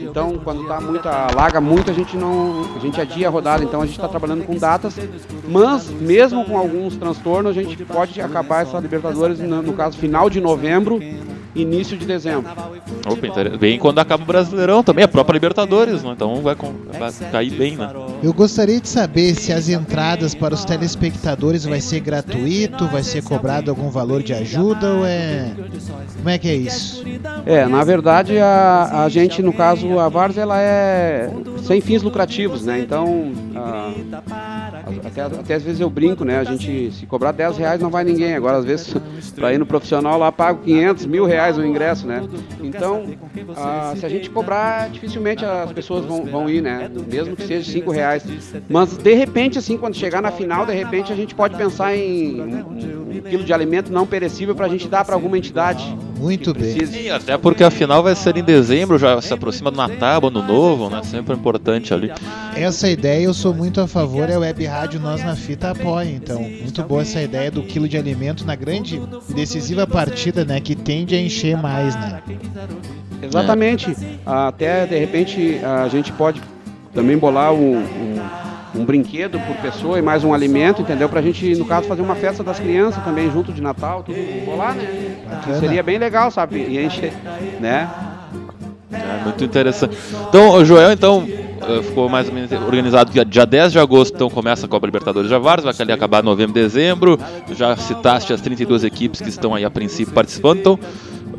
Então, 0.00 0.40
quando 0.42 0.66
tá 0.66 0.80
muita 0.80 1.10
alaga 1.10 1.60
muito, 1.60 1.90
a 1.90 1.92
gente 1.92 2.16
não, 2.16 2.64
a 2.74 2.78
gente 2.78 2.98
adia 2.98 3.26
a 3.28 3.30
rodada. 3.30 3.62
Então, 3.62 3.82
a 3.82 3.84
gente 3.84 3.96
está 3.96 4.08
trabalhando 4.08 4.44
com 4.46 4.56
datas, 4.56 4.96
mas 5.46 5.90
mesmo 5.90 6.42
com 6.46 6.56
alguns 6.56 6.96
transtornos, 6.96 7.50
a 7.58 7.62
gente 7.62 7.84
pode 7.84 8.18
acabar 8.22 8.62
essa 8.62 8.78
Libertadores 8.78 9.38
no, 9.38 9.60
no 9.60 9.74
caso 9.74 9.98
final 9.98 10.30
de 10.30 10.40
novembro, 10.40 10.98
início 11.54 11.96
de 11.96 12.04
dezembro. 12.06 12.50
Opa, 13.06 13.58
bem 13.58 13.78
quando 13.78 13.98
acaba 13.98 14.22
o 14.22 14.26
Brasileirão 14.26 14.82
também, 14.82 15.04
a 15.04 15.08
própria 15.08 15.34
Libertadores, 15.34 16.02
né? 16.02 16.12
então 16.14 16.36
vai, 16.42 16.54
com- 16.54 16.72
vai 16.98 17.12
cair 17.30 17.50
bem, 17.50 17.76
né? 17.76 17.90
Eu 18.22 18.32
gostaria 18.32 18.80
de 18.80 18.88
saber 18.88 19.34
se 19.34 19.52
as 19.52 19.68
entradas 19.68 20.34
para 20.34 20.54
os 20.54 20.64
telespectadores 20.64 21.64
vai 21.64 21.80
ser 21.80 22.00
gratuito, 22.00 22.86
vai 22.88 23.02
ser 23.02 23.22
cobrado 23.22 23.70
algum 23.70 23.90
valor 23.90 24.22
de 24.22 24.32
ajuda 24.32 24.86
ou 24.94 25.06
é. 25.06 25.52
Como 26.16 26.28
é 26.28 26.38
que 26.38 26.48
é 26.48 26.54
isso? 26.54 27.04
É, 27.46 27.66
na 27.66 27.82
verdade 27.84 28.38
a, 28.38 29.04
a 29.04 29.08
gente, 29.08 29.42
no 29.42 29.52
caso, 29.52 29.98
a 29.98 30.08
Vars, 30.08 30.36
ela 30.36 30.60
é 30.60 31.30
sem 31.62 31.80
fins 31.80 32.02
lucrativos, 32.02 32.64
né? 32.64 32.80
Então, 32.80 33.32
ah, 33.56 33.92
até, 35.04 35.22
até 35.22 35.54
às 35.54 35.62
vezes 35.62 35.80
eu 35.80 35.88
brinco, 35.88 36.24
né? 36.24 36.38
A 36.38 36.44
gente, 36.44 36.90
se 36.92 37.06
cobrar 37.06 37.32
10 37.32 37.56
reais 37.58 37.80
não 37.80 37.90
vai 37.90 38.04
ninguém. 38.04 38.34
Agora, 38.34 38.58
às 38.58 38.64
vezes, 38.64 38.94
para 39.34 39.52
ir 39.52 39.58
no 39.58 39.66
profissional 39.66 40.18
lá, 40.18 40.30
pago 40.32 40.60
500, 40.64 41.06
mil 41.06 41.24
reais 41.24 41.39
o 41.58 41.64
ingresso, 41.64 42.06
né? 42.06 42.22
Então, 42.62 43.04
ah, 43.56 43.94
se 43.96 44.04
a 44.04 44.08
gente 44.08 44.30
cobrar, 44.30 44.88
dificilmente 44.90 45.44
as 45.44 45.72
pessoas 45.72 46.04
vão, 46.04 46.24
vão 46.24 46.48
ir, 46.48 46.60
né? 46.60 46.90
Mesmo 47.10 47.36
que 47.36 47.46
seja 47.46 47.70
5 47.70 47.90
reais. 47.90 48.24
Mas, 48.68 48.96
de 48.96 49.14
repente, 49.14 49.58
assim, 49.58 49.76
quando 49.76 49.94
chegar 49.94 50.20
na 50.20 50.30
final, 50.30 50.66
de 50.66 50.74
repente, 50.74 51.12
a 51.12 51.16
gente 51.16 51.34
pode 51.34 51.56
pensar 51.56 51.96
em 51.96 52.40
um, 52.40 52.58
um 53.16 53.20
quilo 53.20 53.44
de 53.44 53.52
alimento 53.52 53.92
não 53.92 54.06
perecível 54.06 54.54
para 54.54 54.66
a 54.66 54.68
gente 54.68 54.88
dar 54.88 55.04
para 55.04 55.14
alguma 55.14 55.36
entidade. 55.38 55.96
Muito 56.20 56.52
bem. 56.52 56.76
E 57.02 57.10
até 57.10 57.38
porque 57.38 57.64
a 57.64 57.70
final 57.70 58.02
vai 58.02 58.14
ser 58.14 58.36
em 58.36 58.44
dezembro, 58.44 58.98
já 58.98 59.20
se 59.22 59.32
aproxima 59.32 59.70
do 59.70 59.76
Natal, 59.78 60.26
Ano 60.26 60.42
Novo, 60.42 60.90
né? 60.90 61.02
Sempre 61.02 61.34
importante 61.34 61.94
ali. 61.94 62.12
Essa 62.54 62.90
ideia 62.90 63.24
eu 63.24 63.32
sou 63.32 63.54
muito 63.54 63.80
a 63.80 63.86
favor, 63.86 64.28
é 64.28 64.34
a 64.34 64.38
Web 64.38 64.66
Rádio 64.66 65.00
Nós 65.00 65.24
na 65.24 65.34
Fita 65.34 65.70
apoia. 65.70 66.10
Então, 66.10 66.42
muito 66.42 66.82
boa 66.82 67.00
essa 67.00 67.22
ideia 67.22 67.50
do 67.50 67.62
quilo 67.62 67.88
de 67.88 67.96
alimento 67.96 68.44
na 68.44 68.54
grande 68.54 69.00
e 69.30 69.32
decisiva 69.32 69.86
partida, 69.86 70.44
né? 70.44 70.60
Que 70.60 70.74
tende 70.74 71.14
a 71.14 71.18
encher 71.30 71.56
mais, 71.56 71.94
né? 71.94 72.20
Exatamente. 73.22 73.96
Até 74.26 74.84
de 74.84 74.98
repente 74.98 75.60
a 75.64 75.88
gente 75.88 76.12
pode 76.12 76.42
também 76.92 77.16
bolar 77.16 77.52
um, 77.52 77.76
um, 77.76 78.20
um 78.74 78.84
brinquedo 78.84 79.38
por 79.40 79.56
pessoa 79.56 79.98
e 79.98 80.02
mais 80.02 80.24
um 80.24 80.34
alimento, 80.34 80.82
entendeu? 80.82 81.08
Pra 81.08 81.22
gente, 81.22 81.54
no 81.54 81.64
caso, 81.64 81.86
fazer 81.86 82.02
uma 82.02 82.16
festa 82.16 82.42
das 82.42 82.58
crianças 82.58 83.02
também 83.04 83.30
junto 83.30 83.52
de 83.52 83.62
Natal, 83.62 84.02
tudo 84.02 84.18
bolar, 84.44 84.74
né? 84.74 85.16
Bacana. 85.30 85.60
seria 85.60 85.82
bem 85.82 85.98
legal, 85.98 86.30
sabe? 86.30 86.58
E 86.58 86.74
gente, 86.74 87.12
né? 87.60 87.88
É 88.92 89.24
muito 89.24 89.44
interessante. 89.44 89.96
Então, 90.28 90.54
o 90.54 90.64
Joel, 90.64 90.90
então, 90.90 91.24
eh, 91.28 91.82
ficou 91.82 92.08
mais 92.08 92.28
ou 92.28 92.34
menos 92.34 92.50
organizado 92.50 93.12
que 93.12 93.24
dia 93.24 93.46
10 93.46 93.72
de 93.72 93.78
agosto, 93.78 94.14
então 94.14 94.28
começa 94.28 94.66
a 94.66 94.68
Copa 94.68 94.86
Libertadores 94.86 95.28
de 95.28 95.30
Javares, 95.30 95.64
vai 95.64 95.74
ali 95.78 95.92
acabar 95.92 96.22
em 96.22 96.26
novembro, 96.26 96.54
dezembro. 96.54 97.18
Já 97.52 97.76
citaste 97.76 98.32
as 98.32 98.40
32 98.40 98.82
equipes 98.82 99.20
que 99.20 99.28
estão 99.28 99.54
aí 99.54 99.64
a 99.64 99.70
princípio 99.70 100.12
participando. 100.12 100.58
Então, 100.58 100.78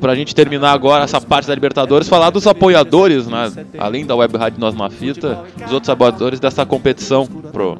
pra 0.01 0.15
gente 0.15 0.33
terminar 0.35 0.71
agora 0.73 1.03
essa 1.03 1.21
parte 1.21 1.47
da 1.47 1.53
Libertadores, 1.53 2.09
falar 2.09 2.31
dos 2.31 2.45
apoiadores, 2.47 3.27
né? 3.27 3.51
Além 3.77 4.05
da 4.05 4.15
Web 4.15 4.35
Rádio 4.35 4.59
Nós 4.59 4.75
Fita, 4.93 5.43
os 5.65 5.71
outros 5.71 5.89
apoiadores 5.89 6.39
dessa 6.39 6.65
competição 6.65 7.25
pro, 7.27 7.77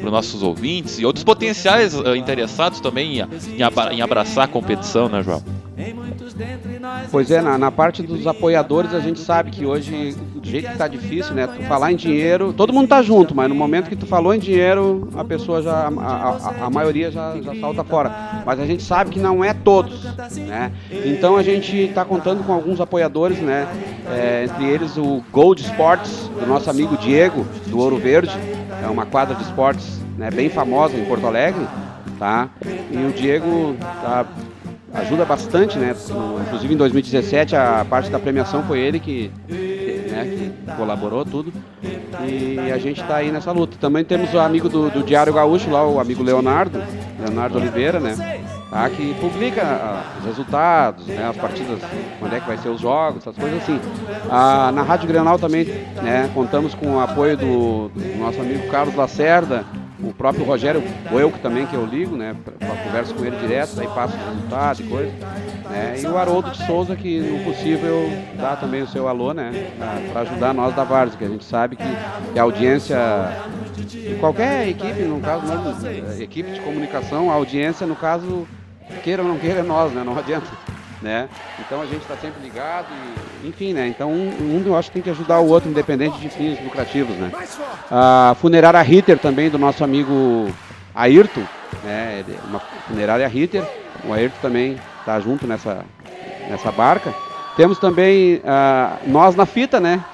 pro 0.00 0.10
nossos 0.10 0.42
ouvintes 0.42 0.98
e 0.98 1.04
outros 1.04 1.24
potenciais 1.24 1.94
eh, 1.94 2.16
interessados 2.16 2.78
também 2.80 3.18
em, 3.18 3.26
em 3.58 3.62
abra- 3.62 3.92
em 3.92 4.00
abraçar 4.00 4.44
a 4.44 4.48
competição, 4.48 5.08
né, 5.08 5.22
Joel? 5.22 5.42
Pois 7.10 7.30
é, 7.30 7.40
na, 7.40 7.58
na 7.58 7.70
parte 7.70 8.02
dos 8.02 8.26
apoiadores 8.26 8.94
a 8.94 9.00
gente 9.00 9.18
sabe 9.20 9.50
que 9.50 9.66
hoje, 9.66 10.14
do 10.34 10.48
jeito 10.48 10.70
que 10.70 10.78
tá 10.78 10.86
difícil, 10.86 11.34
né? 11.34 11.46
Tu 11.46 11.62
falar 11.64 11.92
em 11.92 11.96
dinheiro, 11.96 12.52
todo 12.52 12.72
mundo 12.72 12.88
tá 12.88 13.02
junto, 13.02 13.34
mas 13.34 13.48
no 13.48 13.54
momento 13.54 13.88
que 13.88 13.96
tu 13.96 14.06
falou 14.06 14.34
em 14.34 14.38
dinheiro, 14.38 15.08
a 15.16 15.24
pessoa 15.24 15.60
já, 15.62 15.88
a, 15.88 15.88
a- 15.90 16.66
a 16.66 16.70
maioria 16.70 17.10
já, 17.10 17.36
já 17.40 17.54
salta 17.56 17.82
fora. 17.84 18.12
Mas 18.46 18.60
a 18.60 18.66
gente 18.66 18.82
sabe 18.82 19.10
que 19.10 19.18
não 19.18 19.44
é 19.44 19.52
todos, 19.52 20.04
né? 20.46 20.72
Então 21.04 21.36
a 21.36 21.42
gente 21.42 21.90
tá 21.94 22.04
contando 22.04 22.44
com 22.44 22.52
alguns 22.52 22.80
apoiadores, 22.80 23.38
né? 23.40 23.66
É, 24.10 24.44
entre 24.44 24.64
eles 24.66 24.96
o 24.96 25.22
Gold 25.32 25.60
Sports, 25.62 26.30
do 26.40 26.46
nosso 26.46 26.70
amigo 26.70 26.96
Diego, 26.96 27.44
do 27.66 27.78
Ouro 27.78 27.96
Verde, 27.96 28.32
é 28.82 28.86
uma 28.86 29.04
quadra 29.06 29.34
de 29.34 29.42
esportes 29.42 30.00
né, 30.16 30.30
bem 30.30 30.48
famosa 30.48 30.96
em 30.96 31.04
Porto 31.04 31.26
Alegre, 31.26 31.66
tá? 32.18 32.48
E 32.90 32.96
o 33.06 33.12
Diego 33.12 33.76
tá 34.02 34.24
ajuda 34.92 35.24
bastante, 35.24 35.78
né? 35.78 35.94
Inclusive 36.46 36.74
em 36.74 36.76
2017 36.76 37.56
a 37.56 37.84
parte 37.88 38.10
da 38.10 38.18
premiação 38.18 38.62
foi 38.62 38.80
ele 38.80 38.98
que, 38.98 39.30
né, 39.48 40.24
que 40.24 40.72
colaborou 40.76 41.24
tudo. 41.24 41.52
E 42.26 42.72
a 42.72 42.78
gente 42.78 43.00
está 43.00 43.16
aí 43.16 43.30
nessa 43.30 43.52
luta. 43.52 43.76
Também 43.80 44.04
temos 44.04 44.32
o 44.32 44.38
amigo 44.38 44.68
do, 44.68 44.90
do 44.90 45.02
Diário 45.02 45.32
Gaúcho 45.32 45.70
lá, 45.70 45.86
o 45.86 46.00
amigo 46.00 46.22
Leonardo, 46.22 46.80
Leonardo 47.18 47.58
Oliveira, 47.58 48.00
né? 48.00 48.44
Tá, 48.70 48.90
que 48.90 49.14
publica 49.14 49.62
ah, 49.62 50.02
os 50.18 50.26
resultados, 50.26 51.06
né, 51.06 51.26
as 51.26 51.36
partidas, 51.38 51.78
quando 52.18 52.34
é 52.34 52.38
que 52.38 52.46
vai 52.46 52.58
ser 52.58 52.68
os 52.68 52.78
jogos, 52.78 53.22
essas 53.22 53.34
coisas 53.34 53.62
assim. 53.62 53.80
Ah, 54.28 54.70
na 54.74 54.82
Rádio 54.82 55.08
Grenal 55.08 55.38
também, 55.38 55.64
né, 55.64 56.30
contamos 56.34 56.74
com 56.74 56.96
o 56.96 57.00
apoio 57.00 57.34
do, 57.34 57.88
do 57.88 58.18
nosso 58.18 58.38
amigo 58.38 58.68
Carlos 58.68 58.94
Lacerda, 58.94 59.64
o 60.00 60.12
próprio 60.12 60.44
Rogério 60.44 60.82
Boelco 61.10 61.38
também, 61.38 61.66
que 61.66 61.74
eu 61.74 61.84
ligo, 61.84 62.16
né? 62.16 62.34
Converso 62.84 63.14
com 63.14 63.24
ele 63.24 63.36
direto, 63.36 63.80
aí 63.80 63.86
passo 63.88 64.16
os 64.16 64.22
resultados 64.22 64.80
e 64.80 64.82
coisa. 64.84 65.12
Né? 65.68 66.00
E 66.00 66.06
o 66.06 66.16
Haroldo 66.16 66.50
de 66.50 66.64
Souza, 66.66 66.94
que 66.94 67.20
no 67.20 67.44
possível 67.44 68.08
dá 68.36 68.56
também 68.56 68.82
o 68.82 68.86
seu 68.86 69.08
alô, 69.08 69.32
né? 69.32 69.70
Para 70.12 70.20
ajudar 70.22 70.54
nós 70.54 70.74
da 70.74 70.84
Várzea, 70.84 71.18
que 71.18 71.24
a 71.24 71.28
gente 71.28 71.44
sabe 71.44 71.76
que, 71.76 71.84
que 72.32 72.38
a 72.38 72.42
audiência 72.42 72.98
de 73.76 74.16
qualquer 74.20 74.68
equipe, 74.68 75.02
no 75.02 75.20
caso, 75.20 75.44
equipe 76.20 76.50
de 76.50 76.60
comunicação, 76.60 77.30
a 77.30 77.34
audiência, 77.34 77.86
no 77.86 77.96
caso, 77.96 78.46
queira 79.02 79.22
ou 79.22 79.28
não 79.28 79.38
queira, 79.38 79.60
é 79.60 79.62
nós, 79.62 79.92
né? 79.92 80.02
Não 80.04 80.16
adianta. 80.18 80.46
Né? 81.00 81.28
Então 81.60 81.80
a 81.80 81.86
gente 81.86 82.02
está 82.02 82.16
sempre 82.16 82.42
ligado 82.42 82.86
e, 83.44 83.48
enfim, 83.48 83.72
né? 83.72 83.86
Então 83.86 84.10
um, 84.10 84.30
um 84.40 84.62
eu 84.66 84.76
acho 84.76 84.88
que 84.88 84.94
tem 84.94 85.02
que 85.02 85.10
ajudar 85.10 85.38
o 85.38 85.46
outro, 85.46 85.70
independente 85.70 86.18
de 86.18 86.28
fins 86.28 86.60
lucrativos, 86.60 87.16
né? 87.16 87.30
A 87.88 88.34
funerária 88.40 88.82
Ritter 88.82 89.16
também 89.16 89.48
do 89.48 89.58
nosso 89.58 89.84
amigo 89.84 90.52
Ayrton, 90.92 91.44
né? 91.84 92.24
Uma 92.48 92.60
funerária 92.88 93.28
Ritter, 93.28 93.62
o 94.04 94.12
Ayrton 94.12 94.38
também 94.42 94.76
está 94.98 95.20
junto 95.20 95.46
nessa, 95.46 95.84
nessa 96.50 96.72
barca. 96.72 97.14
Temos 97.56 97.78
também 97.78 98.36
uh, 98.36 98.98
nós 99.06 99.36
na 99.36 99.46
fita, 99.46 99.78
né? 99.78 100.04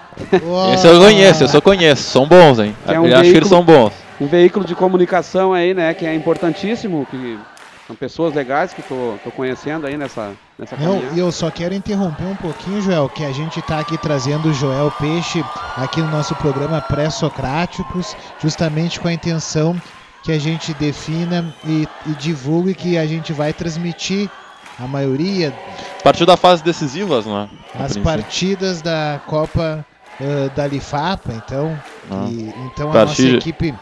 Esse 0.74 0.86
eu 0.86 1.00
conheço, 1.00 1.44
eu 1.44 1.48
só 1.48 1.60
conheço, 1.60 2.02
são 2.02 2.26
bons, 2.26 2.58
hein? 2.58 2.76
É 2.86 2.92
um 2.92 2.94
eu 2.94 3.02
veículo, 3.02 3.20
acho 3.20 3.30
que 3.30 3.36
eles 3.36 3.48
são 3.48 3.64
bons. 3.64 3.92
Um 4.20 4.26
veículo 4.26 4.64
de 4.64 4.74
comunicação 4.74 5.52
aí, 5.52 5.74
né, 5.74 5.92
que 5.92 6.06
é 6.06 6.14
importantíssimo, 6.14 7.06
que 7.10 7.38
são 7.86 7.94
pessoas 7.94 8.34
legais 8.34 8.72
que 8.72 8.82
tô, 8.82 9.16
tô 9.22 9.30
conhecendo 9.30 9.86
aí 9.86 9.96
nessa, 9.96 10.32
nessa 10.58 10.74
E 11.14 11.18
eu 11.18 11.30
só 11.30 11.50
quero 11.50 11.74
interromper 11.74 12.24
um 12.24 12.36
pouquinho, 12.36 12.80
Joel, 12.80 13.08
que 13.08 13.24
a 13.24 13.32
gente 13.32 13.60
está 13.60 13.78
aqui 13.78 13.98
trazendo 13.98 14.48
o 14.48 14.54
Joel 14.54 14.90
Peixe 14.92 15.44
aqui 15.76 16.00
no 16.00 16.10
nosso 16.10 16.34
programa 16.36 16.80
Pré-Socráticos, 16.80 18.16
justamente 18.40 18.98
com 18.98 19.08
a 19.08 19.12
intenção 19.12 19.80
que 20.22 20.32
a 20.32 20.38
gente 20.38 20.72
defina 20.74 21.54
e, 21.66 21.86
e 22.06 22.10
divulgue 22.12 22.74
que 22.74 22.96
a 22.96 23.06
gente 23.06 23.32
vai 23.32 23.52
transmitir 23.52 24.30
a 24.78 24.86
maioria. 24.86 25.52
A 26.00 26.02
partir 26.02 26.24
da 26.24 26.36
fase 26.36 26.64
decisivas, 26.64 27.26
não 27.26 27.40
é? 27.40 27.48
As 27.78 27.96
partidas 27.98 28.80
da 28.80 29.20
Copa 29.26 29.84
uh, 30.20 30.50
da 30.56 30.66
Lifapa, 30.66 31.32
então. 31.34 31.78
Ah. 32.10 32.26
E, 32.30 32.54
então 32.66 32.90
a 32.90 33.04
nossa 33.04 33.22
equipe 33.22 33.74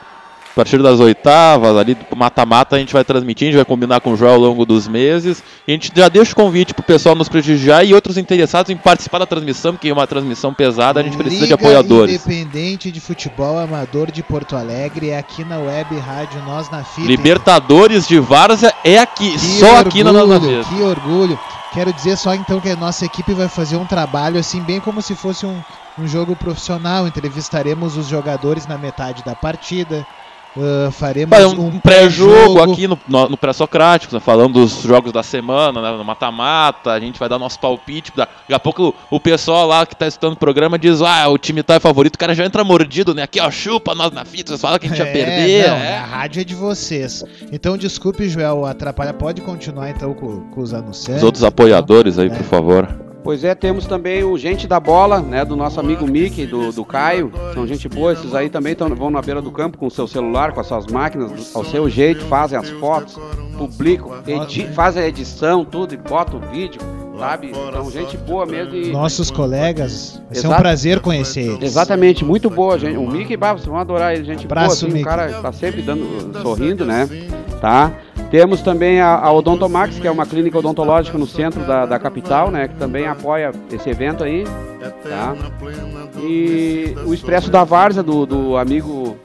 a 0.52 0.54
partir 0.54 0.82
das 0.82 1.00
oitavas, 1.00 1.78
ali 1.78 1.94
do 1.94 2.14
mata-mata, 2.14 2.76
a 2.76 2.78
gente 2.78 2.92
vai 2.92 3.02
transmitir, 3.02 3.48
a 3.48 3.50
gente 3.50 3.56
vai 3.56 3.64
combinar 3.64 4.00
com 4.00 4.12
o 4.12 4.16
Joel 4.16 4.34
ao 4.34 4.38
longo 4.38 4.66
dos 4.66 4.86
meses. 4.86 5.42
E 5.66 5.72
a 5.72 5.74
gente 5.74 5.90
já 5.94 6.10
deixa 6.10 6.32
o 6.32 6.36
convite 6.36 6.74
pro 6.74 6.82
pessoal 6.82 7.14
nos 7.14 7.26
prestigiar 7.26 7.86
e 7.86 7.94
outros 7.94 8.18
interessados 8.18 8.70
em 8.70 8.76
participar 8.76 9.20
da 9.20 9.26
transmissão, 9.26 9.72
porque 9.72 9.88
é 9.88 9.92
uma 9.92 10.06
transmissão 10.06 10.52
pesada, 10.52 11.00
a 11.00 11.02
gente 11.02 11.14
Liga 11.14 11.24
precisa 11.24 11.46
de 11.46 11.54
apoiadores. 11.54 12.26
Independente 12.26 12.92
de 12.92 13.00
Futebol 13.00 13.58
Amador 13.58 14.10
de 14.10 14.22
Porto 14.22 14.54
Alegre, 14.54 15.08
é 15.08 15.18
aqui 15.18 15.42
na 15.42 15.58
Web 15.58 15.98
Rádio 15.98 16.42
Nós 16.42 16.70
na 16.70 16.84
Fita. 16.84 17.08
Libertadores 17.08 18.06
de 18.06 18.20
Várzea 18.20 18.74
é 18.84 18.98
aqui, 18.98 19.32
que 19.32 19.38
só 19.38 19.66
orgulho, 19.66 19.88
aqui 19.88 20.04
na 20.04 20.12
Nós 20.12 20.28
na 20.28 20.40
Fita. 20.40 20.64
Que 20.68 20.82
orgulho. 20.82 21.40
Quero 21.72 21.90
dizer 21.94 22.18
só 22.18 22.34
então 22.34 22.60
que 22.60 22.68
a 22.68 22.76
nossa 22.76 23.06
equipe 23.06 23.32
vai 23.32 23.48
fazer 23.48 23.76
um 23.76 23.86
trabalho 23.86 24.38
assim, 24.38 24.60
bem 24.60 24.80
como 24.80 25.00
se 25.00 25.14
fosse 25.14 25.46
um, 25.46 25.58
um 25.98 26.06
jogo 26.06 26.36
profissional. 26.36 27.06
Entrevistaremos 27.06 27.96
os 27.96 28.06
jogadores 28.06 28.66
na 28.66 28.76
metade 28.76 29.24
da 29.24 29.34
partida 29.34 30.06
Uh, 30.54 30.90
faremos 30.90 31.38
um, 31.54 31.66
um 31.68 31.80
pré-jogo 31.80 32.60
aqui 32.60 32.86
no, 32.86 32.98
no, 33.08 33.30
no 33.30 33.36
pré-socrático, 33.38 34.14
né, 34.14 34.20
falando 34.20 34.54
dos 34.54 34.82
jogos 34.82 35.10
da 35.10 35.22
semana, 35.22 35.80
né, 35.80 35.96
no 35.96 36.04
mata-mata, 36.04 36.92
a 36.92 37.00
gente 37.00 37.18
vai 37.18 37.26
dar 37.26 37.38
nosso 37.38 37.58
palpite. 37.58 38.12
Daqui 38.14 38.52
a 38.52 38.60
pouco 38.60 38.94
o, 39.10 39.16
o 39.16 39.20
pessoal 39.20 39.66
lá 39.66 39.86
que 39.86 39.96
tá 39.96 40.06
estudando 40.06 40.34
o 40.34 40.38
programa 40.38 40.78
diz: 40.78 41.00
Ah, 41.00 41.28
o 41.28 41.38
time 41.38 41.62
tá 41.62 41.74
é 41.74 41.80
favorito, 41.80 42.16
o 42.16 42.18
cara 42.18 42.34
já 42.34 42.44
entra 42.44 42.62
mordido, 42.62 43.14
né? 43.14 43.22
Aqui, 43.22 43.40
ó, 43.40 43.50
chupa 43.50 43.94
nós 43.94 44.12
na 44.12 44.26
fita, 44.26 44.50
vocês 44.50 44.60
falam 44.60 44.78
que 44.78 44.86
a 44.86 44.88
gente 44.90 45.00
é, 45.00 45.06
ia 45.06 45.12
perder. 45.12 45.68
Não, 45.68 45.76
é. 45.76 45.96
A 45.96 46.04
rádio 46.04 46.40
é 46.42 46.44
de 46.44 46.54
vocês. 46.54 47.24
Então, 47.50 47.78
desculpe, 47.78 48.28
Joel, 48.28 48.66
atrapalha. 48.66 49.14
Pode 49.14 49.40
continuar 49.40 49.90
então 49.90 50.12
com, 50.12 50.40
com 50.50 50.60
os 50.60 50.74
anunciantes. 50.74 51.22
Os 51.22 51.22
outros 51.22 51.44
apoiadores 51.44 52.18
aí, 52.18 52.26
é. 52.26 52.30
por 52.30 52.44
favor. 52.44 53.12
Pois 53.24 53.44
é, 53.44 53.54
temos 53.54 53.87
também 53.87 54.24
o 54.24 54.37
Gente 54.37 54.66
da 54.66 54.80
Bola, 54.80 55.20
né, 55.20 55.44
do 55.44 55.54
nosso 55.54 55.78
amigo 55.78 56.06
Mickey, 56.06 56.44
do, 56.44 56.72
do 56.72 56.85
Caio. 56.85 57.30
São 57.54 57.66
gente 57.66 57.88
boa, 57.88 58.12
esses 58.12 58.35
aí 58.35 58.50
também 58.50 58.74
tão, 58.74 58.88
vão 58.94 59.11
na 59.11 59.22
beira 59.22 59.40
do 59.40 59.52
campo 59.52 59.78
com 59.78 59.87
o 59.87 59.90
seu 59.90 60.08
celular, 60.08 60.52
com 60.52 60.61
as 60.61 60.66
suas 60.66 60.87
máquinas, 60.87 61.54
ao 61.54 61.64
seu 61.64 61.88
jeito, 61.88 62.24
fazem 62.26 62.58
as 62.58 62.68
fotos, 62.70 63.16
publicam, 63.56 64.11
edi 64.26 64.66
fazem 64.68 65.04
a 65.04 65.06
edição, 65.06 65.64
tudo, 65.64 65.94
e 65.94 65.96
botam 65.96 66.40
o 66.40 66.50
vídeo, 66.50 66.80
sabe? 67.18 67.51
Então, 67.51 67.90
gente 67.90 68.16
boa 68.16 68.46
mesmo. 68.46 68.75
E... 68.75 68.90
Nossos 68.90 69.31
colegas, 69.31 70.22
vai 70.27 70.40
ser 70.40 70.48
um 70.48 70.55
prazer 70.55 71.01
conhecer 71.01 71.42
eles. 71.42 71.62
Exatamente, 71.62 72.25
muito 72.25 72.48
boa, 72.48 72.79
gente. 72.79 72.96
O 72.96 73.09
Mickey, 73.09 73.37
bah, 73.37 73.53
vocês 73.53 73.66
vão 73.66 73.79
adorar 73.79 74.14
ele, 74.14 74.25
gente 74.25 74.46
Braço, 74.46 74.87
boa. 74.87 74.92
Assim, 74.92 75.03
o 75.03 75.05
cara 75.05 75.40
tá 75.40 75.53
sempre 75.53 75.83
dando, 75.83 76.42
sorrindo, 76.42 76.85
né? 76.85 77.09
Tá? 77.61 77.92
Temos 78.31 78.62
também 78.62 79.01
a, 79.01 79.14
a 79.14 79.31
Odontomax, 79.31 79.98
que 79.98 80.07
é 80.07 80.11
uma 80.11 80.25
clínica 80.25 80.59
odontológica 80.59 81.18
no 81.18 81.27
centro 81.27 81.66
da, 81.66 81.85
da 81.85 81.98
capital, 81.98 82.51
né, 82.51 82.66
que 82.66 82.75
também 82.77 83.07
apoia 83.07 83.53
esse 83.70 83.90
evento 83.90 84.25
aí. 84.25 84.44
Tá? 85.03 85.37
E 86.18 86.94
o 87.05 87.12
Expresso 87.12 87.51
da 87.51 87.62
Várzea, 87.62 88.03
do, 88.03 88.25
do 88.25 88.57
amigo 88.57 89.16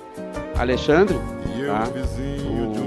Alexandre. 0.58 1.18
Tá? 1.66 1.88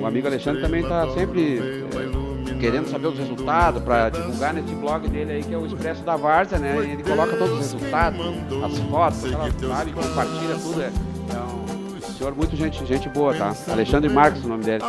O 0.01 0.07
amigo 0.07 0.27
Alexandre 0.27 0.61
também 0.61 0.83
está 0.83 1.09
sempre 1.11 1.59
é, 1.59 2.20
querendo 2.61 2.88
saber 2.88 3.09
os 3.09 3.18
resultados 3.18 3.83
para 3.83 4.11
divulgar 4.11 4.53
nesse 4.53 4.75
blog 4.75 5.09
dele 5.09 5.33
aí, 5.33 5.42
que 5.42 5.55
é 5.55 5.57
o 5.57 5.66
Expresso 5.66 6.03
da 6.03 6.14
Várzea, 6.14 6.59
né? 6.59 6.77
Ele 6.79 7.03
coloca 7.03 7.35
todos 7.37 7.55
os 7.55 7.59
resultados, 7.73 8.20
as 8.64 8.79
fotos, 8.90 9.25
aquela, 9.25 9.77
sabe, 9.77 9.92
compartilha 9.92 10.55
tudo. 10.57 10.83
É, 10.83 10.90
então, 11.27 12.12
senhor, 12.18 12.35
muito 12.37 12.55
gente, 12.55 12.85
gente 12.85 13.09
boa, 13.09 13.35
tá? 13.35 13.55
Alexandre 13.68 14.11
Marques, 14.11 14.44
o 14.44 14.49
nome 14.49 14.62
dele. 14.62 14.85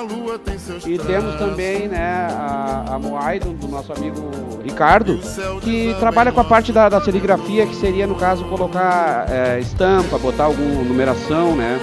E 0.85 0.97
temos 0.97 1.35
também, 1.35 1.87
né, 1.87 2.27
a, 2.29 2.95
a 2.95 2.99
Moai 2.99 3.39
do, 3.39 3.53
do, 3.53 3.67
nosso 3.69 3.93
amigo 3.93 4.29
Ricardo, 4.61 5.17
que 5.61 5.95
trabalha 5.97 6.31
com 6.33 6.41
a 6.41 6.43
parte 6.43 6.73
da, 6.73 6.89
da 6.89 6.99
serigrafia, 6.99 7.65
que 7.65 7.75
seria, 7.75 8.05
no 8.05 8.15
caso, 8.15 8.43
colocar 8.45 9.27
é, 9.29 9.59
estampa, 9.59 10.17
botar 10.17 10.45
alguma 10.45 10.83
numeração, 10.83 11.55
né, 11.55 11.79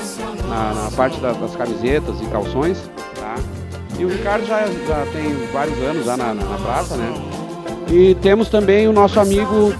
na, 0.47 0.75
na 0.75 0.91
parte 0.91 1.19
da, 1.19 1.33
das 1.33 1.57
camisetas 1.57 2.21
e 2.21 2.27
calções? 2.27 2.79
E 3.99 4.05
o 4.05 4.09
Ricardo 4.09 4.47
já, 4.47 4.61
já 4.61 5.07
tem 5.13 5.35
vários 5.53 5.79
anos 5.83 6.07
lá 6.07 6.17
na, 6.17 6.33
na, 6.33 6.45
na 6.45 6.59
praça, 6.59 6.97
né? 6.97 7.13
E 7.91 8.15
temos 8.17 8.49
também 8.49 8.87
o 8.87 8.93
nosso 8.93 9.19
amigo, 9.19 9.75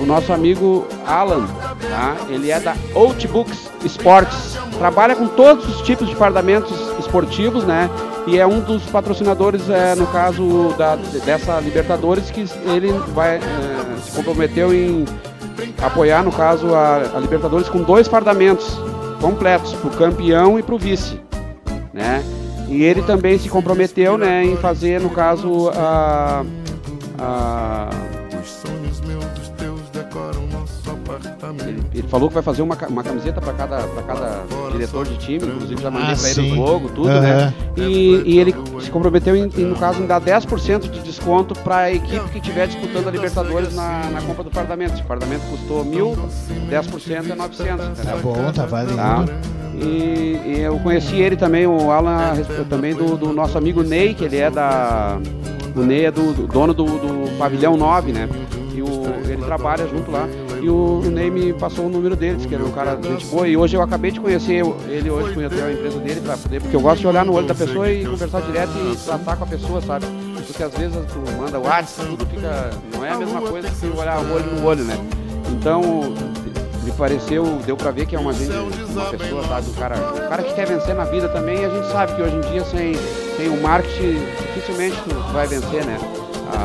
o 0.00 0.06
nosso 0.06 0.32
amigo 0.32 0.86
Alan, 1.06 1.46
tá? 1.88 2.16
Ele 2.28 2.50
é 2.50 2.58
da 2.58 2.74
Outbooks 2.94 3.70
Esportes. 3.84 4.56
Trabalha 4.78 5.14
com 5.14 5.28
todos 5.28 5.68
os 5.68 5.82
tipos 5.82 6.08
de 6.08 6.16
fardamentos 6.16 6.72
esportivos, 6.98 7.64
né? 7.64 7.88
E 8.26 8.38
é 8.38 8.46
um 8.46 8.60
dos 8.60 8.84
patrocinadores, 8.86 9.70
é, 9.70 9.94
no 9.94 10.06
caso 10.08 10.74
da, 10.76 10.96
dessa 10.96 11.60
Libertadores, 11.60 12.30
que 12.30 12.46
ele 12.66 12.92
vai 13.14 13.36
é, 13.36 13.40
se 14.02 14.10
comprometeu 14.12 14.74
em 14.74 15.04
apoiar, 15.80 16.22
no 16.22 16.32
caso, 16.32 16.74
a, 16.74 17.16
a 17.16 17.20
Libertadores 17.20 17.68
com 17.68 17.82
dois 17.82 18.08
fardamentos 18.08 18.78
completos, 19.20 19.72
para 19.74 19.88
o 19.88 19.90
campeão 19.96 20.58
e 20.58 20.62
para 20.62 20.74
o 20.74 20.78
vice, 20.78 21.20
né? 21.92 22.22
E 22.68 22.84
ele 22.84 23.02
também 23.02 23.38
se 23.38 23.48
comprometeu, 23.48 24.18
né, 24.18 24.44
em 24.44 24.56
fazer, 24.56 25.00
no 25.00 25.10
caso, 25.10 25.70
a, 25.70 26.44
a 27.18 27.88
falou 32.08 32.28
que 32.28 32.34
vai 32.34 32.42
fazer 32.42 32.62
uma, 32.62 32.76
uma 32.88 33.02
camiseta 33.02 33.40
para 33.40 33.52
cada, 33.52 33.82
cada 34.06 34.44
diretor 34.72 35.06
de 35.06 35.16
time, 35.18 35.46
inclusive 35.46 35.80
já 35.80 35.90
mandei 35.90 36.14
ah, 36.14 36.16
para 36.16 36.30
ele 36.30 36.52
o 36.52 36.54
logo, 36.60 36.88
tudo, 36.88 37.08
uhum. 37.08 37.20
né? 37.20 37.54
E, 37.76 38.22
e, 38.24 38.38
ele 38.38 38.54
se 38.80 38.90
comprometeu, 38.90 39.36
em, 39.36 39.50
em, 39.56 39.64
no 39.64 39.76
caso, 39.76 40.02
em 40.02 40.06
dar 40.06 40.20
10% 40.20 40.90
de 40.90 41.00
desconto 41.00 41.54
para 41.54 41.76
a 41.76 41.92
equipe 41.92 42.28
que 42.30 42.38
estiver 42.38 42.66
disputando 42.66 43.08
a 43.08 43.10
Libertadores 43.10 43.74
na, 43.74 44.10
na 44.10 44.22
compra 44.22 44.44
do 44.44 44.50
Parlamento. 44.50 44.96
Se 44.96 45.02
o 45.02 45.06
Parlamento 45.06 45.42
custou 45.50 45.84
mil, 45.84 46.16
10% 46.70 47.30
é 47.30 47.34
900. 47.34 47.88
Entendeu? 47.88 48.04
Tá 48.04 48.16
bom, 48.16 48.52
tá 48.52 48.66
valendo. 48.66 48.96
Tá? 48.96 49.24
E, 49.74 50.40
e, 50.44 50.60
eu 50.60 50.78
conheci 50.80 51.16
ele 51.16 51.36
também, 51.36 51.66
o 51.66 51.90
Alan, 51.90 52.32
também 52.68 52.94
do, 52.94 53.16
do, 53.16 53.32
nosso 53.32 53.56
amigo 53.56 53.82
Ney, 53.82 54.14
que 54.14 54.24
ele 54.24 54.36
é 54.36 54.50
da. 54.50 55.18
O 55.76 55.80
Ney 55.80 56.06
é 56.06 56.10
do, 56.10 56.32
do 56.32 56.46
dono 56.48 56.74
do, 56.74 56.84
do 56.84 57.38
pavilhão 57.38 57.76
9, 57.76 58.12
né? 58.12 58.28
E 58.74 58.82
o, 58.82 59.04
ele 59.28 59.42
trabalha 59.44 59.86
junto 59.86 60.10
lá. 60.10 60.26
E 60.60 60.68
o, 60.68 61.00
Ney 61.10 61.30
me 61.30 61.52
passou 61.52 61.86
o 61.86 61.88
número 61.88 62.16
dele, 62.16 62.46
que 62.46 62.54
era 62.54 62.64
um 62.64 62.70
cara 62.70 62.98
gente 63.00 63.26
boa. 63.26 63.46
E 63.46 63.56
hoje 63.56 63.76
eu 63.76 63.82
acabei 63.82 64.10
de 64.10 64.20
conhecer 64.20 64.64
ele 64.88 65.10
hoje, 65.10 65.34
conhecer 65.34 65.62
a 65.62 65.72
empresa 65.72 65.98
dele 65.98 66.20
pra 66.20 66.36
poder, 66.36 66.60
porque 66.60 66.76
eu 66.76 66.80
gosto 66.80 67.00
de 67.00 67.06
olhar 67.06 67.24
no 67.24 67.32
olho 67.32 67.46
da 67.46 67.54
pessoa 67.54 67.90
e 67.90 68.04
conversar 68.04 68.40
direto 68.42 68.72
e 68.92 68.96
tratar 68.96 69.36
com 69.36 69.44
a 69.44 69.46
pessoa, 69.46 69.80
sabe? 69.80 70.06
Porque 70.46 70.62
às 70.62 70.72
vezes 70.74 70.96
tu 71.12 71.38
manda 71.38 71.58
WhatsApp, 71.58 72.08
tudo 72.10 72.26
fica. 72.26 72.70
Não 72.92 73.04
é 73.04 73.10
a 73.10 73.18
mesma 73.18 73.40
coisa 73.40 73.68
que 73.68 73.86
olhar 73.86 74.18
o 74.20 74.32
olho 74.32 74.46
no 74.54 74.66
olho, 74.66 74.84
né? 74.84 74.96
Então, 75.50 76.14
me 76.82 76.92
pareceu, 76.92 77.44
deu 77.66 77.76
pra 77.76 77.90
ver 77.90 78.06
que 78.06 78.16
é 78.16 78.18
uma 78.18 78.32
gente, 78.32 78.52
uma 78.52 79.10
pessoa, 79.10 79.44
sabe, 79.46 79.70
o 79.70 79.72
cara, 79.74 79.96
o 79.96 80.28
cara 80.28 80.42
que 80.42 80.54
quer 80.54 80.66
vencer 80.66 80.94
na 80.94 81.04
vida 81.04 81.28
também, 81.28 81.60
e 81.60 81.64
a 81.64 81.68
gente 81.68 81.92
sabe 81.92 82.14
que 82.16 82.22
hoje 82.22 82.36
em 82.36 82.40
dia 82.52 82.64
sem, 82.64 82.94
sem 83.36 83.48
o 83.48 83.60
marketing 83.60 84.18
dificilmente 84.54 84.96
tu 85.02 85.14
vai 85.32 85.46
vencer, 85.46 85.84
né? 85.84 85.98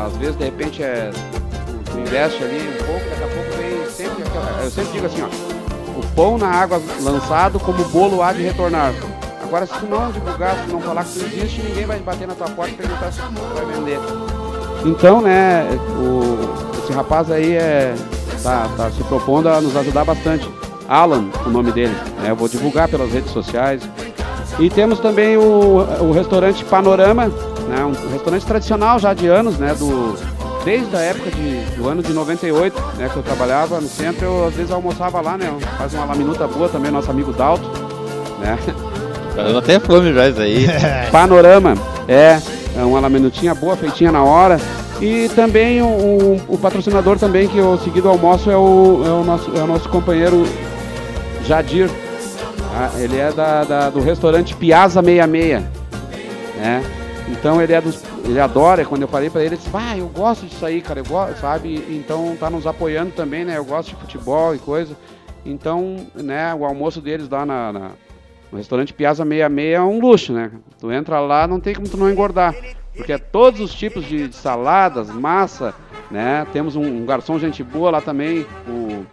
Às 0.06 0.16
vezes 0.16 0.36
de 0.36 0.44
repente 0.44 0.82
é 0.82 1.10
tu 1.84 1.98
investe 1.98 2.42
ali 2.42 2.56
um 2.56 2.86
pouco, 2.86 3.10
daqui 3.10 3.22
a 3.22 3.26
pouco 3.26 3.50
vem 3.58 3.63
sempre 3.94 4.24
eu 4.62 4.70
sempre 4.70 4.92
digo 4.92 5.06
assim, 5.06 5.22
ó, 5.22 5.98
o 5.98 6.06
pão 6.14 6.36
na 6.36 6.48
água 6.48 6.80
lançado 7.00 7.60
como 7.60 7.84
bolo 7.84 8.22
há 8.22 8.32
de 8.32 8.42
retornar. 8.42 8.92
Agora 9.42 9.66
se 9.66 9.74
tu 9.74 9.86
não 9.86 10.10
divulgar, 10.10 10.56
se 10.56 10.64
tu 10.64 10.72
não 10.72 10.80
falar 10.80 11.04
que 11.04 11.12
tu 11.12 11.24
existe, 11.24 11.62
ninguém 11.62 11.86
vai 11.86 11.98
bater 12.00 12.26
na 12.26 12.34
tua 12.34 12.48
porta 12.48 12.72
e 12.72 12.76
perguntar 12.76 13.12
se 13.12 13.20
tu 13.20 13.54
vai 13.54 13.64
vender. 13.66 13.98
Então, 14.84 15.20
né, 15.22 15.66
o, 15.98 16.78
esse 16.78 16.92
rapaz 16.92 17.30
aí 17.30 17.52
é, 17.52 17.94
tá, 18.42 18.68
tá 18.76 18.90
se 18.90 19.02
propondo 19.04 19.48
a 19.48 19.60
nos 19.60 19.76
ajudar 19.76 20.04
bastante. 20.04 20.48
Alan, 20.88 21.30
o 21.46 21.48
nome 21.48 21.72
dele. 21.72 21.94
Né, 22.20 22.30
eu 22.30 22.36
vou 22.36 22.48
divulgar 22.48 22.88
pelas 22.88 23.10
redes 23.12 23.30
sociais. 23.30 23.88
E 24.58 24.68
temos 24.68 24.98
também 24.98 25.36
o, 25.36 25.86
o 26.00 26.12
restaurante 26.12 26.64
Panorama, 26.64 27.26
né, 27.26 27.84
um 27.84 28.12
restaurante 28.12 28.44
tradicional 28.44 28.98
já 28.98 29.14
de 29.14 29.26
anos, 29.26 29.58
né, 29.58 29.74
do, 29.74 30.16
desde 30.64 30.96
a 30.96 31.00
época 31.00 31.30
de, 31.30 31.76
do 31.76 31.88
ano 31.88 32.02
de 32.02 32.12
98, 32.12 32.80
né, 32.96 33.08
que 33.12 33.16
eu 33.16 33.22
trabalhava 33.22 33.80
no 33.80 33.88
centro, 33.88 34.24
eu 34.24 34.46
às 34.46 34.54
vezes 34.54 34.72
almoçava 34.72 35.20
lá, 35.20 35.36
né, 35.36 35.52
faz 35.76 35.94
uma 35.94 36.06
laminuta 36.06 36.46
boa 36.46 36.68
também, 36.68 36.90
nosso 36.90 37.10
amigo 37.10 37.32
Dalto, 37.32 37.68
né. 38.40 38.58
Dando 39.34 39.58
até 39.58 39.80
fome 39.80 40.12
já 40.12 40.28
isso 40.28 40.40
aí. 40.40 40.66
Panorama, 41.10 41.74
é, 42.06 42.38
é 42.76 42.82
uma 42.84 43.00
laminutinha 43.00 43.54
boa, 43.54 43.76
feitinha 43.76 44.12
na 44.12 44.22
hora. 44.22 44.58
E 45.00 45.28
também 45.34 45.82
o, 45.82 45.86
o, 45.86 46.40
o 46.48 46.58
patrocinador 46.58 47.18
também, 47.18 47.48
que 47.48 47.58
eu 47.58 47.76
segui 47.78 48.00
do 48.00 48.08
almoço, 48.08 48.48
é 48.50 48.56
o, 48.56 49.02
é 49.04 49.10
o, 49.10 49.24
nosso, 49.24 49.50
é 49.56 49.60
o 49.60 49.66
nosso 49.66 49.88
companheiro 49.88 50.46
Jadir. 51.44 51.90
Ah, 52.76 52.90
ele 52.98 53.18
é 53.18 53.32
da, 53.32 53.64
da, 53.64 53.90
do 53.90 54.00
restaurante 54.00 54.54
Piazza 54.54 55.02
66. 55.02 55.62
Né? 56.56 56.84
Então 57.28 57.60
ele 57.60 57.72
é 57.72 57.80
dos, 57.80 58.02
ele 58.24 58.40
adora, 58.40 58.84
quando 58.84 59.02
eu 59.02 59.08
falei 59.08 59.28
para 59.28 59.42
ele, 59.42 59.50
ele 59.50 59.56
disse, 59.56 59.70
ah, 59.74 59.96
eu 59.96 60.08
gosto 60.08 60.46
disso 60.46 60.64
aí, 60.64 60.80
cara, 60.80 61.00
eu 61.00 61.04
gosto, 61.04 61.40
sabe? 61.40 61.74
Então 61.90 62.36
tá 62.40 62.48
nos 62.48 62.66
apoiando 62.66 63.12
também, 63.12 63.44
né? 63.44 63.58
Eu 63.58 63.64
gosto 63.64 63.90
de 63.90 63.96
futebol 63.96 64.54
e 64.54 64.58
coisa. 64.58 64.96
Então, 65.44 66.06
né, 66.14 66.54
o 66.54 66.64
almoço 66.64 67.00
deles 67.02 67.28
lá 67.28 67.44
na, 67.44 67.72
na 67.72 67.90
no 68.50 68.58
restaurante 68.58 68.94
Piazza 68.94 69.24
66 69.24 69.74
é 69.74 69.80
um 69.80 69.98
luxo, 69.98 70.32
né? 70.32 70.50
Tu 70.78 70.90
entra 70.90 71.20
lá, 71.20 71.46
não 71.46 71.58
tem 71.58 71.74
como 71.74 71.88
tu 71.88 71.96
não 71.96 72.10
engordar. 72.10 72.54
Porque 72.96 73.12
é 73.12 73.18
todos 73.18 73.60
os 73.60 73.74
tipos 73.74 74.04
de, 74.06 74.32
saladas, 74.32 75.10
massa, 75.10 75.74
né? 76.10 76.46
Temos 76.52 76.76
um, 76.76 76.84
um, 76.84 77.04
garçom 77.04 77.38
gente 77.38 77.64
boa 77.64 77.90
lá 77.90 78.00
também, 78.00 78.46
o, 78.68 79.04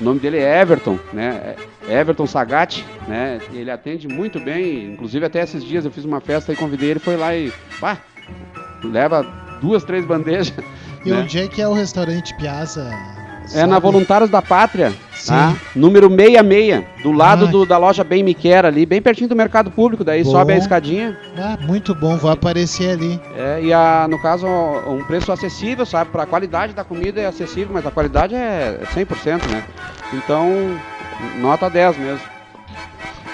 o, 0.00 0.04
nome 0.04 0.20
dele 0.20 0.36
é 0.36 0.60
Everton, 0.60 0.98
né? 1.12 1.56
É 1.88 2.00
Everton 2.00 2.26
Sagatti, 2.26 2.84
né? 3.08 3.40
Ele 3.52 3.70
atende 3.70 4.06
muito 4.06 4.38
bem, 4.38 4.92
inclusive 4.92 5.24
até 5.24 5.42
esses 5.42 5.64
dias 5.64 5.86
eu 5.86 5.90
fiz 5.90 6.04
uma 6.04 6.20
festa 6.20 6.52
e 6.52 6.56
convidei 6.56 6.90
ele, 6.90 7.00
foi 7.00 7.16
lá 7.16 7.34
e, 7.34 7.50
pá, 7.80 7.98
leva 8.82 9.26
duas, 9.60 9.84
três 9.84 10.04
bandejas. 10.04 10.52
E 11.04 11.10
né? 11.10 11.18
onde 11.18 11.38
é 11.38 11.48
que 11.48 11.60
é 11.60 11.68
o 11.68 11.72
restaurante 11.72 12.34
Piazza? 12.36 12.90
É 13.52 13.66
na 13.66 13.78
Voluntários 13.78 14.30
da 14.30 14.40
Pátria, 14.40 14.90
tá? 15.26 15.54
número 15.76 16.08
66, 16.08 16.82
do 17.02 17.12
lado 17.12 17.44
ah. 17.44 17.48
do, 17.50 17.66
da 17.66 17.76
loja 17.76 18.02
Bem 18.02 18.22
Me 18.22 18.32
Quer 18.32 18.64
ali, 18.64 18.86
bem 18.86 19.02
pertinho 19.02 19.28
do 19.28 19.36
mercado 19.36 19.70
público, 19.70 20.02
daí 20.02 20.24
bom. 20.24 20.30
sobe 20.30 20.54
a 20.54 20.56
escadinha. 20.56 21.18
Ah, 21.36 21.58
muito 21.60 21.94
bom, 21.94 22.16
vou 22.16 22.30
aparecer 22.30 22.92
ali. 22.92 23.20
É, 23.36 23.60
e 23.62 23.70
a, 23.70 24.06
no 24.08 24.18
caso, 24.18 24.46
um 24.46 25.04
preço 25.04 25.30
acessível, 25.30 25.84
sabe? 25.84 26.10
Para 26.10 26.22
a 26.22 26.26
qualidade 26.26 26.72
da 26.72 26.84
comida 26.84 27.20
é 27.20 27.26
acessível, 27.26 27.74
mas 27.74 27.86
a 27.86 27.90
qualidade 27.90 28.34
é 28.34 28.80
100%, 28.94 29.46
né? 29.50 29.62
Então, 30.14 30.48
nota 31.38 31.68
10 31.68 31.98
mesmo. 31.98 32.33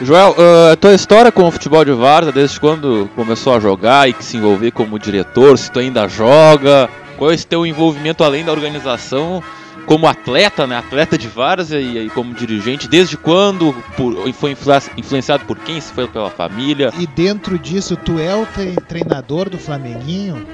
Joel, 0.02 0.30
uh, 0.30 0.72
a 0.72 0.76
tua 0.76 0.94
história 0.94 1.30
com 1.30 1.46
o 1.46 1.50
futebol 1.50 1.84
de 1.84 1.92
Varsa, 1.92 2.32
desde 2.32 2.58
quando 2.58 3.10
começou 3.14 3.54
a 3.54 3.60
jogar 3.60 4.08
e 4.08 4.14
que 4.14 4.24
se 4.24 4.38
envolver 4.38 4.70
como 4.70 4.98
diretor, 4.98 5.58
se 5.58 5.70
tu 5.70 5.78
ainda 5.78 6.08
joga, 6.08 6.88
qual 7.18 7.30
é 7.30 7.34
esse 7.34 7.46
teu 7.46 7.66
envolvimento 7.66 8.24
além 8.24 8.42
da 8.42 8.50
organização 8.50 9.42
como 9.84 10.06
atleta, 10.06 10.66
né? 10.66 10.78
Atleta 10.78 11.18
de 11.18 11.28
várzea 11.28 11.80
e, 11.80 12.06
e 12.06 12.10
como 12.10 12.32
dirigente, 12.32 12.88
desde 12.88 13.18
quando 13.18 13.74
por, 13.94 14.32
foi 14.32 14.56
influenciado 14.96 15.44
por 15.44 15.58
quem? 15.58 15.78
Se 15.80 15.92
foi 15.92 16.08
pela 16.08 16.30
família? 16.30 16.90
E 16.98 17.06
dentro 17.06 17.58
disso, 17.58 17.94
tu 17.94 18.18
é 18.18 18.34
o 18.34 18.46
treinador 18.88 19.50
do 19.50 19.58
Flamenguinho? 19.58 20.46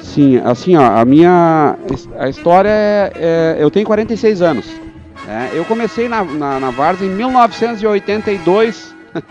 Sim, 0.00 0.38
assim, 0.38 0.74
ó, 0.74 0.98
a 0.98 1.04
minha 1.04 1.76
a 2.18 2.28
história 2.28 2.70
é, 2.70 3.12
é 3.14 3.56
eu 3.60 3.70
tenho 3.70 3.86
46 3.86 4.42
anos. 4.42 4.89
É, 5.30 5.56
eu 5.56 5.64
comecei 5.64 6.08
na, 6.08 6.24
na, 6.24 6.58
na 6.58 6.70
Várzea 6.70 7.06
em 7.06 7.10
1982, 7.10 8.96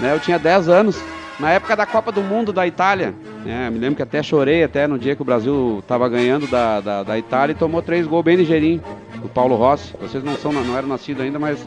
né? 0.00 0.12
Eu 0.12 0.18
tinha 0.18 0.36
10 0.36 0.68
anos 0.68 1.00
na 1.38 1.52
época 1.52 1.76
da 1.76 1.86
Copa 1.86 2.10
do 2.10 2.20
Mundo 2.22 2.52
da 2.52 2.66
Itália. 2.66 3.14
Né, 3.44 3.70
me 3.70 3.78
lembro 3.78 3.94
que 3.94 4.02
até 4.02 4.20
chorei 4.20 4.64
até 4.64 4.88
no 4.88 4.98
dia 4.98 5.14
que 5.14 5.22
o 5.22 5.24
Brasil 5.24 5.78
estava 5.80 6.08
ganhando 6.08 6.48
da, 6.48 6.80
da, 6.80 7.02
da, 7.04 7.16
Itália 7.16 7.52
e 7.52 7.56
tomou 7.56 7.82
três 7.82 8.04
gols 8.04 8.24
bem 8.24 8.36
ligeirinho, 8.36 8.82
do 9.22 9.28
Paulo 9.28 9.54
Rossi. 9.54 9.94
Vocês 10.00 10.24
não 10.24 10.34
são, 10.34 10.52
não 10.52 10.76
eram 10.76 10.88
nascidos 10.88 11.22
ainda, 11.22 11.38
mas 11.38 11.64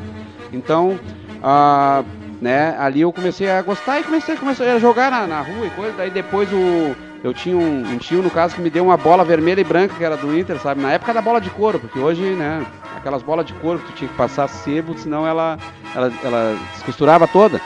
então 0.52 1.00
ah, 1.42 2.04
né, 2.42 2.76
ali 2.78 3.02
eu 3.02 3.14
comecei 3.14 3.50
a 3.50 3.62
gostar 3.62 4.02
e 4.02 4.04
comecei, 4.04 4.36
comecei 4.36 4.68
a 4.70 4.80
jogar 4.80 5.12
na, 5.12 5.28
na 5.28 5.42
rua 5.42 5.66
e 5.66 5.70
coisa. 5.70 5.94
Daí 5.96 6.10
depois 6.10 6.52
o, 6.52 6.96
eu 7.24 7.34
tinha 7.34 7.56
um, 7.56 7.94
um, 7.94 7.98
tio, 7.98 8.22
no 8.22 8.30
caso, 8.30 8.56
que 8.56 8.62
me 8.62 8.70
deu 8.70 8.86
uma 8.86 8.98
bola 8.98 9.24
vermelha 9.24 9.62
e 9.62 9.64
branca, 9.64 9.96
que 9.96 10.04
era 10.04 10.16
do 10.16 10.38
Inter, 10.38 10.60
sabe? 10.60 10.82
Na 10.82 10.92
época 10.92 11.14
da 11.14 11.22
bola 11.22 11.42
de 11.42 11.50
couro, 11.50 11.80
porque 11.80 12.00
hoje, 12.00 12.22
né, 12.22 12.66
aquelas 12.96 13.24
bolas 13.24 13.46
de 13.46 13.54
couro 13.54 13.80
que 13.80 13.86
tu 13.88 13.94
tinha 13.94 14.10
que 14.10 14.16
passar 14.16 14.48
sebo, 14.48 14.98
senão 14.98 15.26
ela, 15.26 15.58
ela, 15.96 16.12
ela 16.24 16.58
descosturava 16.74 17.28
toda. 17.28 17.60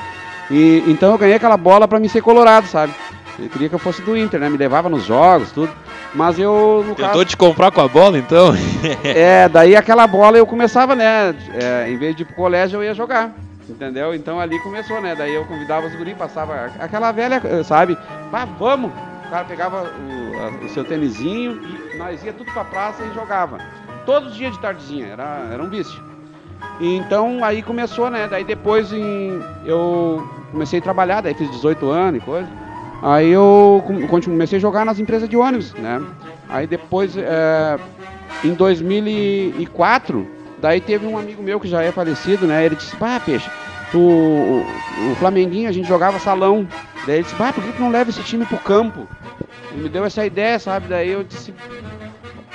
E 0.49 0.83
então 0.87 1.11
eu 1.11 1.17
ganhei 1.17 1.35
aquela 1.35 1.57
bola 1.57 1.87
para 1.87 1.99
me 1.99 2.09
ser 2.09 2.21
colorado, 2.21 2.67
sabe? 2.67 2.93
Ele 3.39 3.49
queria 3.49 3.69
que 3.69 3.75
eu 3.75 3.79
fosse 3.79 4.01
do 4.01 4.17
Inter, 4.17 4.39
né? 4.39 4.49
Me 4.49 4.57
levava 4.57 4.89
nos 4.89 5.03
jogos, 5.03 5.51
tudo. 5.51 5.71
Mas 6.13 6.37
eu, 6.37 6.83
no 6.85 6.95
Tentou 6.95 7.11
caso... 7.11 7.25
te 7.25 7.37
comprar 7.37 7.71
com 7.71 7.81
a 7.81 7.87
bola, 7.87 8.17
então? 8.17 8.53
é, 9.03 9.47
daí 9.47 9.75
aquela 9.75 10.05
bola 10.05 10.37
eu 10.37 10.45
começava, 10.45 10.95
né? 10.95 11.33
É, 11.53 11.89
em 11.89 11.97
vez 11.97 12.15
de 12.15 12.23
ir 12.23 12.25
pro 12.25 12.35
colégio, 12.35 12.77
eu 12.77 12.83
ia 12.83 12.93
jogar. 12.93 13.33
Entendeu? 13.69 14.13
Então 14.13 14.39
ali 14.39 14.59
começou, 14.59 15.01
né? 15.01 15.15
Daí 15.15 15.33
eu 15.33 15.45
convidava 15.45 15.87
os 15.87 15.95
guris, 15.95 16.15
passava 16.17 16.69
aquela 16.79 17.11
velha, 17.11 17.41
sabe? 17.63 17.97
Vá, 18.29 18.43
vamos! 18.45 18.91
Cara 19.31 19.45
pegava 19.45 19.83
o, 19.83 20.65
o 20.65 20.69
seu 20.69 20.83
tênisinho 20.83 21.61
e 21.93 21.97
nós 21.97 22.21
ia 22.21 22.33
tudo 22.33 22.51
pra 22.51 22.65
praça 22.65 23.01
e 23.01 23.13
jogava. 23.13 23.59
Todos 24.05 24.31
os 24.31 24.35
dias 24.35 24.51
de 24.51 24.59
tardezinha, 24.59 25.07
era, 25.07 25.47
era 25.53 25.63
um 25.63 25.69
vício. 25.69 26.03
Então 26.81 27.41
aí 27.41 27.61
começou, 27.61 28.09
né? 28.09 28.27
Daí 28.29 28.43
depois 28.43 28.91
em, 28.91 29.41
eu 29.65 30.29
comecei 30.51 30.79
a 30.79 30.81
trabalhar, 30.81 31.21
daí 31.21 31.33
fiz 31.33 31.49
18 31.49 31.89
anos 31.89 32.21
e 32.21 32.25
coisa. 32.25 32.49
Aí 33.01 33.29
eu 33.29 33.81
comecei 34.09 34.57
a 34.57 34.61
jogar 34.61 34.83
nas 34.83 34.99
empresas 34.99 35.29
de 35.29 35.37
ônibus, 35.37 35.73
né? 35.75 36.01
Aí 36.49 36.67
depois, 36.67 37.15
é, 37.15 37.79
em 38.43 38.53
2004, 38.53 40.27
daí 40.59 40.81
teve 40.81 41.07
um 41.07 41.17
amigo 41.17 41.41
meu 41.41 41.57
que 41.57 41.69
já 41.69 41.81
é 41.81 41.89
falecido, 41.93 42.45
né? 42.45 42.65
Ele 42.65 42.75
disse, 42.75 42.97
pá, 42.97 43.17
peixe, 43.17 43.49
o, 43.97 44.65
o 45.11 45.15
Flamenguinho, 45.15 45.69
a 45.69 45.71
gente 45.71 45.87
jogava 45.87 46.19
salão. 46.19 46.67
Daí 47.05 47.17
ele 47.17 47.23
disse, 47.23 47.35
pá, 47.35 47.51
por 47.51 47.63
que 47.63 47.71
tu 47.73 47.81
não 47.81 47.89
leva 47.89 48.09
esse 48.09 48.23
time 48.23 48.45
pro 48.45 48.57
campo? 48.57 49.07
Ele 49.71 49.83
me 49.83 49.89
deu 49.89 50.05
essa 50.05 50.25
ideia, 50.25 50.59
sabe? 50.59 50.87
Daí 50.87 51.09
eu 51.09 51.23
disse, 51.23 51.53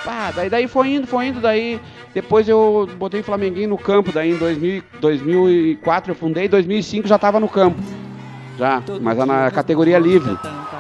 pá, 0.05 0.31
daí, 0.35 0.49
daí 0.49 0.69
foi 0.69 0.89
indo, 0.89 1.07
foi 1.07 1.27
indo, 1.27 1.41
daí 1.41 1.81
depois 2.15 2.49
eu 2.49 2.89
botei 2.99 3.21
o 3.21 3.25
Flamenguinho 3.25 3.69
no 3.69 3.79
campo, 3.79 4.13
daí 4.13 4.33
em 4.33 4.39
2000, 4.39 4.83
2004 5.01 6.13
eu 6.13 6.15
fundei, 6.15 6.47
em 6.47 6.49
2005 6.49 7.09
já 7.09 7.17
estava 7.17 7.39
no 7.39 7.49
campo. 7.49 7.79
Já, 8.59 8.83
mas 9.03 9.19
na 9.19 9.51
categoria 9.51 9.99
livre. 9.99 10.35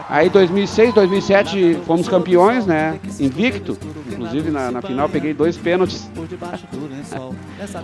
Aí 0.08 0.30
2006, 0.30 0.94
2007 0.94 1.78
fomos 1.86 2.08
campeões, 2.08 2.64
né? 2.64 2.98
Invicto. 3.20 3.76
Inclusive 4.10 4.50
na, 4.50 4.70
na 4.70 4.80
final 4.80 5.08
peguei 5.08 5.34
dois 5.34 5.56
pênaltis. 5.56 6.10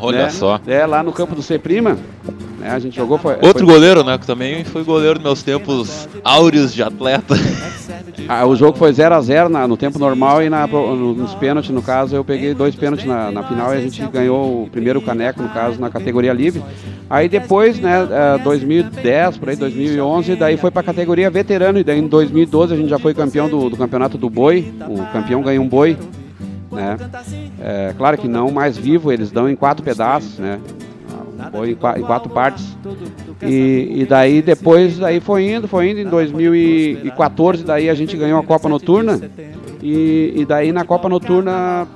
Olha 0.00 0.24
né? 0.24 0.30
só. 0.30 0.61
É, 0.66 0.87
lá 0.87 1.02
no 1.02 1.12
campo 1.12 1.35
do 1.35 1.42
C 1.42 1.58
Prima. 1.58 1.98
Né? 2.62 2.70
A 2.70 2.79
gente 2.79 2.94
jogou. 2.96 3.18
Foi, 3.18 3.35
Outro 3.42 3.66
foi... 3.66 3.75
goleiro, 3.75 4.05
né? 4.05 4.16
Que 4.16 4.27
também 4.27 4.64
foi 4.64 4.85
goleiro 4.85 5.16
nos 5.16 5.25
meus 5.25 5.42
tempos 5.42 6.09
áureos 6.22 6.72
de 6.72 6.83
atleta. 6.83 7.35
Ah, 8.29 8.46
o 8.46 8.55
jogo 8.55 8.79
foi 8.79 8.92
0 8.92 9.14
a 9.14 9.20
0 9.20 9.48
no 9.66 9.77
tempo 9.77 9.98
normal 9.98 10.42
e 10.42 10.48
na, 10.48 10.66
nos 10.66 11.35
pênaltis, 11.35 11.70
no 11.70 11.83
caso, 11.83 12.14
eu 12.14 12.25
peguei 12.25 12.55
dois 12.55 12.75
pênaltis 12.75 13.05
na, 13.05 13.33
na 13.33 13.42
final 13.42 13.75
e 13.75 13.79
a 13.79 13.81
gente 13.81 14.07
ganhou 14.07 14.62
o 14.62 14.68
primeiro 14.70 15.01
caneco, 15.01 15.42
no 15.42 15.48
caso, 15.48 15.81
na 15.81 15.90
categoria 15.90 16.33
livre. 16.33 16.62
Aí 17.11 17.29
depois, 17.29 17.81
né, 17.81 18.07
2010, 18.44 19.05
é, 19.05 19.38
por 19.38 19.48
aí, 19.48 19.57
2011, 19.57 20.37
daí 20.37 20.57
foi 20.57 20.70
para 20.70 20.81
a 20.81 20.85
categoria 20.85 21.31
veterano 21.31 21.79
e 21.79 21.85
daí 21.85 21.98
em 21.98 22.07
2012 22.07 22.72
a 22.72 22.77
gente 22.77 22.88
já 22.88 22.98
foi 22.98 23.12
campeão 23.12 23.48
do, 23.48 23.68
do 23.68 23.77
campeonato 23.77 24.16
do 24.16 24.31
boi. 24.31 24.72
O 24.88 25.12
campeão 25.12 25.42
ganhou 25.42 25.64
um 25.64 25.68
boi, 25.68 25.96
né? 26.70 26.96
É, 27.61 27.94
claro 27.98 28.16
que 28.18 28.29
não 28.29 28.51
mais 28.51 28.77
vivo, 28.79 29.11
eles 29.11 29.31
dão 29.31 29.48
em 29.48 29.57
quatro 29.57 29.83
pedaços, 29.83 30.38
né? 30.38 30.61
Foi 31.50 31.70
em, 31.70 31.74
quatro 31.74 32.31
partes. 32.31 32.76
E, 33.42 34.02
e, 34.02 34.07
daí 34.07 34.42
depois 34.42 34.98
daí 34.98 35.20
foi 35.20 35.50
indo, 35.50 35.66
foi 35.66 35.90
indo. 35.90 36.00
Em 36.00 36.07
2014 36.07 37.64
daí 37.64 37.88
a 37.88 37.94
gente 37.94 38.16
ganhou 38.16 38.38
a 38.38 38.44
Copa 38.44 38.68
Noturna. 38.68 39.20
E, 39.83 40.33
e 40.37 40.44
daí 40.44 40.70
na 40.70 40.85
Copa 40.85 41.09
Noturna 41.09 41.88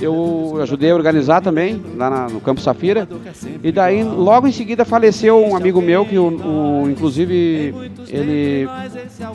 eu 0.00 0.58
ajudei 0.62 0.90
a 0.90 0.94
organizar 0.94 1.42
também, 1.42 1.82
lá 1.96 2.08
na, 2.08 2.28
no 2.28 2.40
Campo 2.40 2.60
Safira. 2.60 3.06
E 3.62 3.70
daí 3.70 4.02
logo 4.02 4.46
em 4.46 4.52
seguida 4.52 4.84
faleceu 4.84 5.44
um 5.44 5.54
amigo 5.54 5.82
meu, 5.82 6.06
que 6.06 6.18
o, 6.18 6.28
o, 6.28 6.90
inclusive 6.90 7.74
ele 8.08 8.66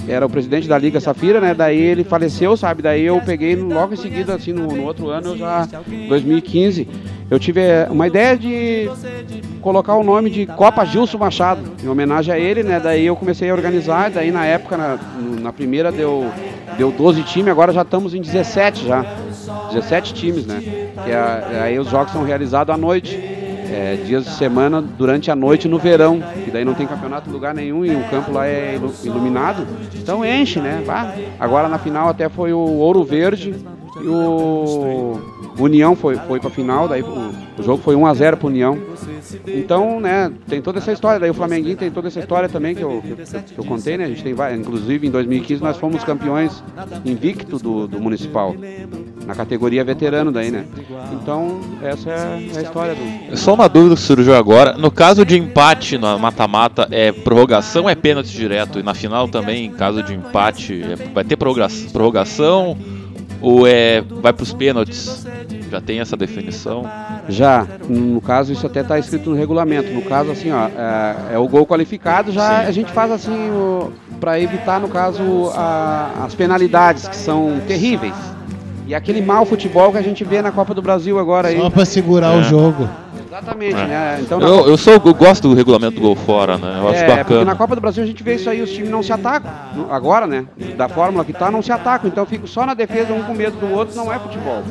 era 0.08 0.26
o 0.26 0.30
presidente 0.30 0.68
da 0.68 0.78
Liga 0.78 1.00
Safira, 1.00 1.40
né? 1.40 1.54
Daí 1.54 1.80
ele 1.80 2.04
faleceu, 2.04 2.58
sabe? 2.58 2.82
Daí 2.82 3.06
eu 3.06 3.22
peguei 3.22 3.56
logo 3.56 3.94
em 3.94 3.98
seguida, 3.98 4.34
assim, 4.34 4.54
no, 4.54 4.68
no 4.68 4.84
outro 4.84 5.10
ano, 5.10 5.38
já, 5.38 5.68
2015, 6.08 6.88
eu 7.30 7.38
tive 7.38 7.62
é, 7.62 7.88
uma 7.90 8.08
ideia 8.08 8.36
de 8.36 8.90
colocar 9.62 9.96
o 9.96 10.04
nome 10.04 10.30
de 10.30 10.46
Copa 10.46 10.84
Gilson 10.84 11.18
Machado, 11.18 11.62
em 11.84 11.88
homenagem 11.88 12.34
a 12.34 12.40
ele, 12.40 12.64
né? 12.64 12.80
Daí 12.80 13.06
eu 13.06 13.16
comecei 13.16 13.50
a 13.50 13.54
organizar, 13.54 14.10
daí 14.10 14.32
na 14.32 14.46
época, 14.46 14.76
na, 14.78 14.98
na 15.40 15.54
primeira 15.54 15.92
deu, 15.92 16.32
deu 16.78 16.92
12 16.92 17.24
times, 17.24 17.52
agora 17.52 17.72
já 17.72 17.84
estamos 17.84 18.14
em 18.14 18.22
17 18.22 18.88
já. 18.88 19.06
17 19.72 20.14
times, 20.14 20.46
né? 20.46 20.60
Que 21.04 21.12
é, 21.12 21.62
aí 21.62 21.80
os 21.80 21.90
jogos 21.90 22.12
são 22.12 22.24
realizados 22.24 22.74
à 22.74 22.78
noite. 22.78 23.38
É, 23.72 24.00
dias 24.04 24.26
de 24.26 24.32
semana 24.32 24.82
durante 24.82 25.30
a 25.30 25.36
noite 25.36 25.68
no 25.68 25.78
verão, 25.78 26.20
que 26.44 26.50
daí 26.50 26.66
não 26.66 26.74
tem 26.74 26.88
campeonato 26.88 27.30
em 27.30 27.32
lugar 27.32 27.54
nenhum 27.54 27.86
e 27.86 27.96
o 27.96 28.04
campo 28.06 28.32
lá 28.32 28.48
é 28.48 28.80
iluminado, 29.04 29.66
então 29.94 30.26
enche, 30.26 30.60
né? 30.60 30.84
Agora 31.40 31.70
na 31.70 31.78
final 31.78 32.10
até 32.10 32.28
foi 32.30 32.52
o 32.52 32.58
Ouro 32.58 33.04
Verde 33.04 33.56
e 34.04 34.08
o 34.08 35.22
União 35.64 35.96
foi, 35.96 36.16
foi 36.16 36.40
pra 36.40 36.50
final, 36.50 36.88
daí 36.88 37.02
o, 37.02 37.32
o 37.58 37.64
jogo 37.64 37.82
foi 37.84 37.96
1x0 37.96 38.38
pro 38.38 38.48
União. 38.48 38.78
Então, 39.48 40.00
né, 40.00 40.32
tem 40.48 40.62
toda 40.62 40.80
essa 40.80 40.92
história. 40.92 41.20
Daí 41.20 41.30
o 41.30 41.34
Flamenguinho 41.34 41.76
tem 41.76 41.92
toda 41.92 42.08
essa 42.08 42.20
história 42.20 42.48
também 42.48 42.76
que 42.76 42.82
eu, 42.82 43.02
que, 43.02 43.54
que 43.54 43.60
eu 43.60 43.66
contei, 43.66 43.98
né? 43.98 44.06
A 44.06 44.08
gente 44.08 44.24
tem 44.24 44.34
inclusive 44.58 45.08
em 45.08 45.12
2015 45.12 45.62
nós 45.62 45.78
fomos 45.78 46.04
campeões 46.04 46.64
invicto 47.06 47.58
do, 47.58 47.88
do 47.88 48.00
Municipal. 48.00 48.56
Na 49.26 49.36
categoria 49.36 49.84
veterano 49.84 50.32
daí, 50.32 50.50
né? 50.50 50.66
Então, 51.14 51.60
essa 51.84 52.10
é 52.10 52.58
a 52.58 52.62
história 52.62 52.96
do. 52.96 53.38
Só 53.38 53.54
uma 53.54 53.68
dúvida 53.68 53.96
que 53.96 54.02
surgiu 54.02 54.34
agora. 54.36 54.74
No 54.74 54.90
caso 54.90 55.24
de 55.24 55.38
empate 55.38 55.98
na 55.98 56.18
mata-mata, 56.18 56.88
é 56.90 57.12
prorrogação 57.12 57.88
é 57.88 57.94
pênalti 57.94 58.30
direto? 58.30 58.80
E 58.80 58.84
na 58.84 58.94
final 58.94 59.28
também, 59.28 59.66
em 59.66 59.72
caso 59.72 60.02
de 60.02 60.14
empate, 60.14 60.82
é, 60.82 60.96
vai 61.14 61.24
ter 61.24 61.38
prorrogação? 61.38 62.78
Ou 63.42 63.66
é 63.68 64.02
vai 64.02 64.34
para 64.34 64.44
os 64.44 64.54
pênaltis? 64.54 65.26
Já 65.70 65.80
tem 65.80 66.00
essa 66.00 66.18
definição? 66.18 66.84
Já. 67.28 67.66
No 67.88 68.20
caso, 68.22 68.52
isso 68.52 68.66
até 68.66 68.82
está 68.82 68.98
escrito 68.98 69.30
no 69.30 69.36
regulamento. 69.36 69.92
No 69.92 70.02
caso, 70.02 70.32
assim, 70.32 70.52
ó, 70.52 70.68
é, 70.68 71.36
é 71.36 71.38
o 71.38 71.48
gol 71.48 71.66
qualificado, 71.66 72.32
já 72.32 72.62
Sim. 72.62 72.68
a 72.68 72.72
gente 72.72 72.92
faz 72.92 73.12
assim 73.12 73.50
para 74.20 74.40
evitar, 74.40 74.80
no 74.80 74.90
caso, 74.90 75.52
a, 75.56 76.26
as 76.26 76.36
penalidades, 76.36 77.08
que 77.08 77.16
são 77.16 77.62
terríveis. 77.68 78.16
E 78.88 78.96
aquele 78.96 79.22
mau 79.22 79.46
futebol 79.46 79.92
que 79.92 80.00
a 80.00 80.02
gente 80.02 80.24
vê 80.24 80.42
na 80.42 80.52
Copa 80.52 80.74
do 80.74 80.82
Brasil 80.82 81.20
agora 81.20 81.56
Só 81.56 81.70
para 81.70 81.86
segurar 81.86 82.36
é. 82.36 82.40
o 82.40 82.44
jogo. 82.44 82.90
Exatamente, 83.40 83.80
é. 83.80 83.88
né? 83.88 84.20
Então, 84.22 84.42
eu, 84.42 84.68
eu, 84.68 84.78
sou, 84.78 84.94
eu 84.94 85.14
gosto 85.14 85.48
do 85.48 85.56
regulamento 85.56 85.96
do 85.96 86.02
gol 86.02 86.16
fora, 86.16 86.58
né? 86.58 86.80
Eu 86.80 86.90
acho 86.90 87.04
é, 87.04 87.08
bacana. 87.08 87.24
Porque 87.24 87.46
na 87.46 87.56
Copa 87.56 87.76
do 87.76 87.82
Brasil 87.82 88.04
a 88.04 88.08
gente 88.08 88.22
vê 88.22 88.36
isso 88.36 88.50
aí, 88.50 88.62
os 88.62 88.70
times 88.70 88.90
não 88.90 89.02
se 89.02 89.14
atacam. 89.14 89.52
Agora, 89.90 90.28
né? 90.28 90.46
Da 90.78 90.90
fórmula 90.90 91.24
que 91.24 91.34
tá, 91.34 91.50
não 91.50 91.62
se 91.62 91.72
atacam. 91.72 92.10
Então 92.10 92.26
fico 92.26 92.48
só 92.48 92.66
na 92.66 92.74
defesa, 92.74 93.14
um 93.14 93.24
com 93.24 93.34
medo 93.34 93.58
do 93.58 93.74
outro, 93.74 93.96
não 93.96 94.12
é 94.12 94.20
futebol. 94.20 94.64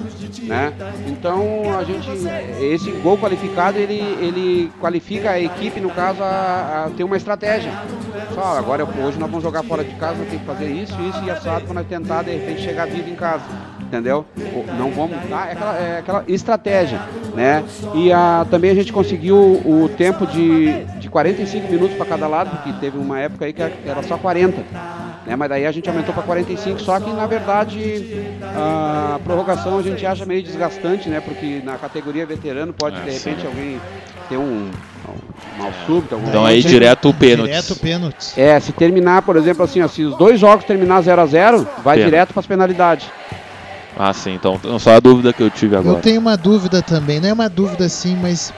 Né? 0.43 0.73
Então 1.07 1.79
a 1.79 1.85
gente. 1.85 2.09
Esse 2.61 2.91
gol 2.91 3.19
qualificado, 3.19 3.79
ele, 3.79 4.01
ele 4.21 4.73
qualifica 4.81 5.31
a 5.31 5.41
equipe, 5.41 5.81
no 5.81 5.91
caso, 5.91 6.23
a, 6.23 6.87
a 6.87 6.91
ter 6.91 7.05
uma 7.05 7.17
estratégia. 7.17 7.73
Só, 8.35 8.59
agora 8.59 8.85
hoje 8.85 9.19
nós 9.19 9.31
vamos 9.31 9.43
jogar 9.43 9.63
fora 9.63 9.83
de 9.83 9.95
casa, 9.95 10.25
tem 10.29 10.39
que 10.39 10.45
fazer 10.45 10.71
isso, 10.71 10.95
isso 11.03 11.25
e 11.25 11.31
assado 11.31 11.65
para 11.65 11.75
nós 11.75 11.87
tentar 11.87 12.23
de 12.23 12.33
repente 12.33 12.63
chegar 12.63 12.87
vivo 12.87 13.09
em 13.09 13.15
casa 13.15 13.45
entendeu? 13.89 14.25
Não 14.79 14.91
vamos 14.91 15.17
dar, 15.29 15.49
é 15.49 15.53
aquela, 15.53 15.77
é 15.77 15.99
aquela 15.99 16.25
estratégia, 16.29 17.01
né? 17.35 17.65
E 17.95 18.13
a, 18.13 18.47
também 18.51 18.71
a 18.71 18.75
gente 18.75 18.93
conseguiu 18.93 19.37
o 19.37 19.91
tempo 19.97 20.27
de, 20.27 20.85
de 20.99 21.09
45 21.09 21.73
minutos 21.73 21.97
para 21.97 22.07
cada 22.07 22.29
lado, 22.29 22.51
porque 22.51 22.73
teve 22.79 22.99
uma 22.99 23.19
época 23.19 23.47
aí 23.47 23.53
que 23.53 23.63
era 23.63 24.03
só 24.03 24.19
40, 24.19 24.63
né? 25.27 25.35
Mas 25.35 25.49
daí 25.49 25.67
a 25.67 25.73
gente 25.73 25.89
aumentou 25.89 26.15
para 26.15 26.23
45, 26.23 26.81
só 26.81 27.01
que 27.01 27.11
na 27.11 27.27
verdade 27.27 28.39
a 28.43 29.19
prorrogação 29.25 29.79
a 29.79 29.83
gente 29.83 30.05
acha 30.05 30.25
meio 30.27 30.43
desgastante, 30.43 31.09
né? 31.09 31.21
Porque 31.21 31.63
na 31.65 31.79
categoria 31.79 32.27
veterano 32.27 32.73
pode 32.73 32.97
é, 32.97 33.01
de 33.01 33.11
repente 33.11 33.41
sim. 33.41 33.47
alguém 33.47 33.81
ter 34.29 34.37
um 34.37 34.71
mal 35.59 35.73
súbito. 35.87 36.21
Então 36.29 36.45
aí 36.45 36.63
direto 36.63 37.09
o 37.09 37.15
pênalti. 37.15 37.51
Direto 37.51 37.77
pênalti. 37.77 38.39
É, 38.39 38.61
se 38.61 38.73
terminar, 38.73 39.23
por 39.23 39.37
exemplo, 39.37 39.65
assim, 39.65 39.81
ó, 39.81 39.89
se 39.89 40.03
os 40.03 40.17
dois 40.19 40.39
jogos 40.39 40.67
terminar 40.67 41.01
0 41.01 41.23
a 41.23 41.27
0 41.27 41.59
vai 41.83 41.97
pênalti. 41.97 42.05
direto 42.05 42.33
para 42.35 42.41
as 42.41 42.47
penalidades. 42.47 43.11
Ah, 43.97 44.13
sim. 44.13 44.35
Então, 44.35 44.61
só 44.79 44.97
a 44.97 45.01
dúvida 45.01 45.33
que 45.33 45.43
eu 45.43 45.51
tive 45.51 45.77
agora. 45.77 45.99
Eu 45.99 46.03
tenho 46.03 46.21
uma 46.21 46.37
dúvida 46.37 46.83
também. 46.83 47.21
Não 47.21 47.29
é 47.29 47.33
uma 47.33 47.49
dúvida 47.49 47.89
sim, 47.89 48.17
mas 48.17 48.53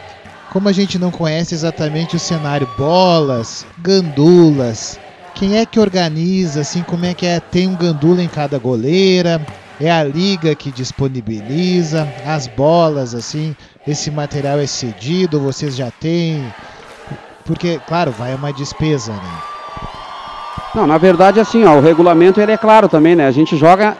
como 0.52 0.68
a 0.68 0.72
gente 0.72 0.98
não 0.98 1.10
conhece 1.10 1.54
exatamente 1.54 2.16
o 2.16 2.18
cenário, 2.18 2.68
bolas, 2.76 3.64
gandulas, 3.78 4.98
quem 5.34 5.56
é 5.56 5.64
que 5.64 5.78
organiza, 5.78 6.60
assim, 6.60 6.82
como 6.82 7.06
é 7.06 7.14
que 7.14 7.24
é? 7.24 7.40
Tem 7.40 7.66
um 7.66 7.76
gandula 7.76 8.22
em 8.22 8.28
cada 8.28 8.58
goleira? 8.58 9.40
É 9.80 9.90
a 9.90 10.04
liga 10.04 10.54
que 10.54 10.70
disponibiliza 10.70 12.06
as 12.26 12.46
bolas, 12.46 13.14
assim, 13.14 13.56
esse 13.86 14.10
material 14.10 14.58
é 14.58 14.66
cedido, 14.66 15.40
vocês 15.40 15.74
já 15.74 15.90
têm? 15.90 16.44
Porque, 17.46 17.80
claro, 17.86 18.10
vai 18.10 18.34
uma 18.34 18.52
despesa, 18.52 19.12
né? 19.12 19.42
Não, 20.74 20.86
na 20.86 20.98
verdade, 20.98 21.40
assim, 21.40 21.64
ó, 21.64 21.78
o 21.78 21.80
regulamento 21.80 22.40
ele 22.40 22.52
é 22.52 22.58
claro 22.58 22.88
também, 22.88 23.16
né? 23.16 23.26
A 23.26 23.30
gente 23.30 23.56
joga 23.56 23.96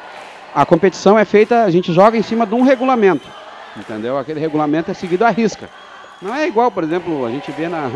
a 0.54 0.66
competição 0.66 1.18
é 1.18 1.24
feita, 1.24 1.64
a 1.64 1.70
gente 1.70 1.92
joga 1.92 2.16
em 2.16 2.22
cima 2.22 2.46
de 2.46 2.54
um 2.54 2.62
regulamento, 2.62 3.28
entendeu? 3.76 4.18
Aquele 4.18 4.40
regulamento 4.40 4.90
é 4.90 4.94
seguido 4.94 5.24
à 5.24 5.30
risca. 5.30 5.68
Não 6.20 6.34
é 6.34 6.46
igual, 6.46 6.70
por 6.70 6.84
exemplo, 6.84 7.24
a 7.24 7.30
gente 7.30 7.50
vê 7.52 7.68
na, 7.68 7.90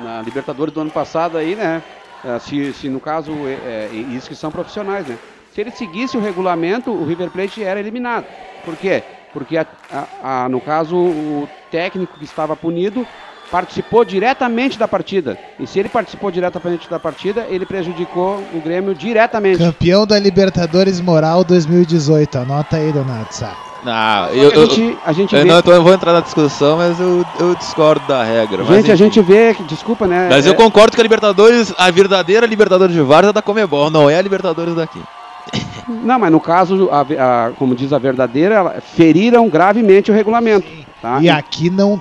na 0.00 0.22
Libertadores 0.22 0.72
do 0.72 0.80
ano 0.80 0.90
passado 0.90 1.36
aí, 1.36 1.54
né? 1.54 1.82
É, 2.24 2.38
se, 2.38 2.72
se 2.72 2.88
no 2.88 2.98
caso, 2.98 3.32
é, 3.46 3.88
é, 3.90 3.90
isso 4.10 4.28
que 4.28 4.34
são 4.34 4.50
profissionais, 4.50 5.06
né? 5.06 5.16
Se 5.54 5.60
ele 5.60 5.70
seguisse 5.70 6.16
o 6.16 6.20
regulamento, 6.20 6.90
o 6.90 7.06
River 7.06 7.30
Plate 7.30 7.62
era 7.62 7.78
eliminado. 7.78 8.26
Por 8.64 8.76
quê? 8.76 9.02
Porque, 9.32 9.56
a, 9.56 9.66
a, 9.90 10.44
a, 10.44 10.48
no 10.48 10.60
caso, 10.60 10.96
o 10.96 11.48
técnico 11.70 12.18
que 12.18 12.24
estava 12.24 12.56
punido 12.56 13.06
participou 13.50 14.04
diretamente 14.04 14.78
da 14.78 14.86
partida. 14.86 15.38
E 15.58 15.66
se 15.66 15.78
ele 15.78 15.88
participou 15.88 16.30
diretamente 16.30 16.88
da 16.88 16.98
partida, 16.98 17.46
ele 17.48 17.66
prejudicou 17.66 18.42
o 18.54 18.60
Grêmio 18.60 18.94
diretamente. 18.94 19.58
Campeão 19.58 20.06
da 20.06 20.18
Libertadores 20.18 21.00
Moral 21.00 21.44
2018. 21.44 22.38
Anota 22.38 22.76
aí, 22.76 22.92
Donato 22.92 23.34
Sá. 23.34 23.56
Não, 23.84 24.26
eu, 24.30 24.50
a 24.50 24.66
gente, 24.66 24.98
a 25.06 25.12
gente 25.12 25.36
eu, 25.36 25.42
vê... 25.42 25.48
não, 25.48 25.58
então 25.60 25.72
eu 25.72 25.82
vou 25.82 25.94
entrar 25.94 26.12
na 26.12 26.20
discussão, 26.20 26.76
mas 26.78 26.98
eu, 26.98 27.24
eu 27.38 27.54
discordo 27.54 28.04
da 28.08 28.24
regra. 28.24 28.64
Gente, 28.64 28.88
mas, 28.88 28.90
a 28.90 28.96
gente 28.96 29.20
vê, 29.20 29.54
desculpa, 29.68 30.06
né? 30.06 30.28
Mas 30.28 30.46
é... 30.46 30.50
eu 30.50 30.54
concordo 30.54 30.94
que 30.94 31.00
a 31.00 31.02
Libertadores, 31.02 31.72
a 31.78 31.90
verdadeira 31.90 32.44
Libertadores 32.44 32.94
de 32.94 33.00
Várzea 33.00 33.30
é 33.30 33.32
da 33.32 33.40
Comebol, 33.40 33.88
não 33.88 34.10
é 34.10 34.18
a 34.18 34.22
Libertadores 34.22 34.74
daqui. 34.74 35.00
Não, 35.88 36.18
mas 36.18 36.30
no 36.30 36.40
caso, 36.40 36.90
a, 36.90 37.00
a, 37.00 37.50
como 37.52 37.74
diz 37.74 37.92
a 37.92 37.98
verdadeira, 37.98 38.82
feriram 38.94 39.48
gravemente 39.48 40.10
o 40.10 40.14
regulamento. 40.14 40.66
Tá? 41.00 41.20
E 41.20 41.30
aqui 41.30 41.70
não, 41.70 42.00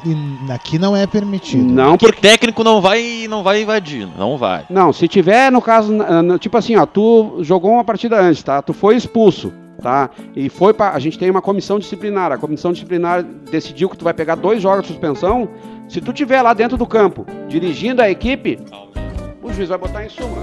aqui 0.49 0.79
não 0.79 0.95
é 0.95 1.05
permitido. 1.05 1.63
Não, 1.63 1.97
porque 1.97 2.19
técnico 2.19 2.63
não 2.63 2.81
vai, 2.81 3.27
não 3.29 3.43
vai 3.43 3.61
invadir, 3.61 4.07
não 4.17 4.37
vai. 4.37 4.65
Não, 4.69 4.91
se 4.91 5.07
tiver 5.07 5.51
no 5.51 5.61
caso, 5.61 5.93
tipo 6.39 6.57
assim, 6.57 6.75
ó, 6.75 6.85
tu 6.85 7.37
jogou 7.41 7.73
uma 7.73 7.83
partida 7.83 8.19
antes, 8.19 8.41
tá? 8.41 8.59
Tu 8.61 8.73
foi 8.73 8.95
expulso, 8.95 9.53
tá? 9.81 10.09
E 10.35 10.49
foi 10.49 10.73
para 10.73 10.95
a 10.95 10.99
gente 10.99 11.19
tem 11.19 11.29
uma 11.29 11.41
comissão 11.43 11.77
disciplinar. 11.77 12.31
A 12.31 12.37
comissão 12.37 12.73
disciplinar 12.73 13.21
decidiu 13.23 13.87
que 13.87 13.97
tu 13.97 14.03
vai 14.03 14.13
pegar 14.13 14.33
dois 14.35 14.61
jogos 14.61 14.81
de 14.81 14.87
suspensão. 14.87 15.47
Se 15.87 16.01
tu 16.01 16.11
tiver 16.11 16.41
lá 16.41 16.53
dentro 16.53 16.75
do 16.75 16.87
campo 16.87 17.25
dirigindo 17.47 18.01
a 18.01 18.09
equipe, 18.09 18.59
o 19.43 19.53
juiz 19.53 19.69
vai 19.69 19.77
botar 19.77 20.05
em 20.05 20.09
suma. 20.09 20.37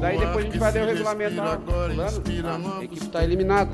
Daí 0.00 0.16
depois 0.16 0.44
a 0.44 0.48
gente 0.48 0.58
vai 0.58 0.70
ler 0.70 0.82
o 0.84 0.86
regulamento. 0.86 1.34
Fulano, 1.34 2.78
a 2.78 2.84
equipe 2.84 3.04
está 3.04 3.24
eliminada. 3.24 3.70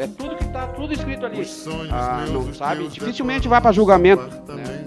É 0.00 0.06
tudo 0.06 0.34
que 0.34 0.44
tá 0.46 0.66
tudo 0.68 0.94
escrito 0.94 1.26
ali. 1.26 1.46
Ah, 1.90 2.24
não 2.32 2.54
sabe? 2.54 2.88
Dificilmente 2.88 3.46
vai 3.46 3.60
para 3.60 3.70
julgamento. 3.70 4.22
Né? 4.48 4.82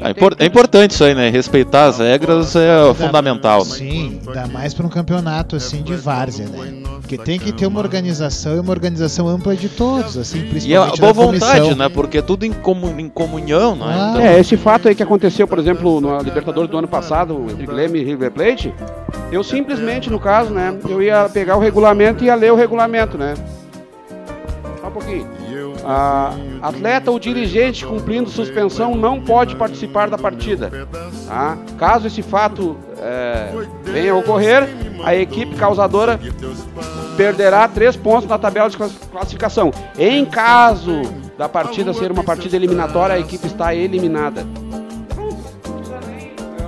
É, 0.00 0.10
impor 0.10 0.36
é, 0.38 0.46
importante 0.46 0.92
isso 0.92 1.02
aí, 1.02 1.16
né? 1.16 1.30
Respeitar 1.30 1.86
as 1.86 1.98
regras 1.98 2.54
é 2.54 2.86
dá, 2.86 2.94
fundamental. 2.94 3.64
Né? 3.64 3.70
Sim, 3.70 4.20
dá 4.32 4.46
mais 4.46 4.72
para 4.72 4.86
um 4.86 4.88
campeonato 4.88 5.56
assim 5.56 5.82
de 5.82 5.96
várzea, 5.96 6.46
né? 6.46 6.80
Porque 7.00 7.18
tem 7.18 7.40
que 7.40 7.50
ter 7.50 7.66
uma 7.66 7.80
organização 7.80 8.54
e 8.54 8.60
uma 8.60 8.70
organização 8.70 9.26
ampla 9.26 9.56
de 9.56 9.68
todos, 9.68 10.16
assim, 10.16 10.46
principalmente 10.46 11.00
E 11.00 11.04
a 11.04 11.12
boa 11.12 11.12
vontade, 11.12 11.74
né? 11.74 11.88
Porque 11.88 12.18
é 12.18 12.22
tudo 12.22 12.46
em, 12.46 12.52
comun, 12.52 12.98
em 13.00 13.08
comunhão, 13.08 13.74
né? 13.74 13.84
Ah. 13.88 14.10
Então... 14.10 14.22
É, 14.22 14.38
esse 14.38 14.56
fato 14.56 14.86
aí 14.86 14.94
que 14.94 15.02
aconteceu, 15.02 15.48
por 15.48 15.58
exemplo, 15.58 16.00
no 16.00 16.18
Libertadores 16.20 16.70
do 16.70 16.78
ano 16.78 16.88
passado, 16.88 17.46
entre 17.50 17.66
Grêmio 17.66 18.00
e 18.00 18.04
River 18.04 18.30
Plate, 18.30 18.72
eu 19.32 19.42
simplesmente, 19.42 20.08
no 20.08 20.20
caso, 20.20 20.50
né, 20.50 20.76
eu 20.88 21.02
ia 21.02 21.28
pegar 21.28 21.56
o 21.56 21.60
regulamento 21.60 22.22
e 22.22 22.28
ia 22.28 22.34
ler 22.36 22.52
o 22.52 22.56
regulamento, 22.56 23.18
né? 23.18 23.34
Só 24.82 24.88
um 24.88 24.90
pouquinho. 24.90 25.28
Ah, 25.84 26.34
atleta 26.60 27.08
ou 27.12 27.18
dirigente 27.20 27.86
cumprindo 27.86 28.28
suspensão 28.28 28.96
não 28.96 29.20
pode 29.20 29.54
participar 29.54 30.10
da 30.10 30.18
partida. 30.18 30.88
Tá? 31.28 31.56
Caso 31.78 32.08
esse 32.08 32.20
fato 32.20 32.76
é, 32.98 33.52
venha 33.84 34.12
a 34.12 34.16
ocorrer, 34.16 34.68
a 35.04 35.14
equipe 35.14 35.54
causadora 35.54 36.18
perderá 37.16 37.68
três 37.68 37.94
pontos 37.96 38.28
na 38.28 38.36
tabela 38.36 38.68
de 38.68 38.76
classificação. 38.76 39.70
Em 39.96 40.24
caso 40.24 41.02
da 41.38 41.48
partida 41.48 41.94
ser 41.94 42.10
uma 42.10 42.24
partida 42.24 42.56
eliminatória, 42.56 43.14
a 43.14 43.20
equipe 43.20 43.46
está 43.46 43.72
eliminada. 43.72 44.44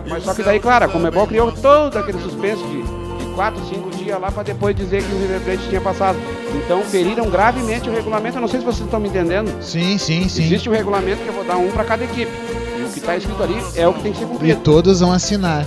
Mas 0.09 0.23
só 0.23 0.35
que 0.35 0.45
daí, 0.45 0.61
claro, 0.61 0.85
a 0.85 0.89
Comebol 0.89 1.27
criou 1.27 1.51
todo 1.51 1.97
aquele 1.97 2.21
suspense 2.21 2.63
de 2.63 3.04
quatro, 3.35 3.63
cinco 3.67 3.91
dias 3.91 4.21
lá 4.21 4.31
para 4.31 4.43
depois 4.43 4.75
dizer 4.77 5.03
que 5.03 5.13
o 5.13 5.19
River 5.19 5.41
Plate 5.41 5.69
tinha 5.69 5.81
passado. 5.81 6.19
Então 6.55 6.83
feriram 6.83 7.29
gravemente 7.29 7.89
o 7.89 7.93
regulamento. 7.93 8.37
Eu 8.37 8.41
não 8.41 8.49
sei 8.49 8.61
se 8.61 8.67
vocês 8.67 8.85
estão 8.85 9.01
me 9.01 9.09
entendendo. 9.09 9.53
Sim, 9.63 9.99
sim, 9.99 10.29
sim. 10.29 10.45
Existe 10.45 10.69
o 10.69 10.73
regulamento 10.73 11.23
que 11.23 11.29
eu 11.29 11.35
vou 11.35 11.45
dar 11.45 11.57
um 11.57 11.71
para 11.71 11.85
cada 11.85 12.05
equipe. 12.05 12.31
E 12.79 12.83
o 12.83 12.89
que 12.89 12.99
está 12.99 13.17
escrito 13.17 13.43
ali 13.43 13.57
é 13.77 13.87
o 13.89 13.93
que 13.93 14.03
tem 14.03 14.13
que 14.13 14.19
ser 14.19 14.25
E 14.25 14.29
cumprido. 14.29 14.61
todos 14.61 15.01
vão 15.01 15.13
assinar. 15.13 15.67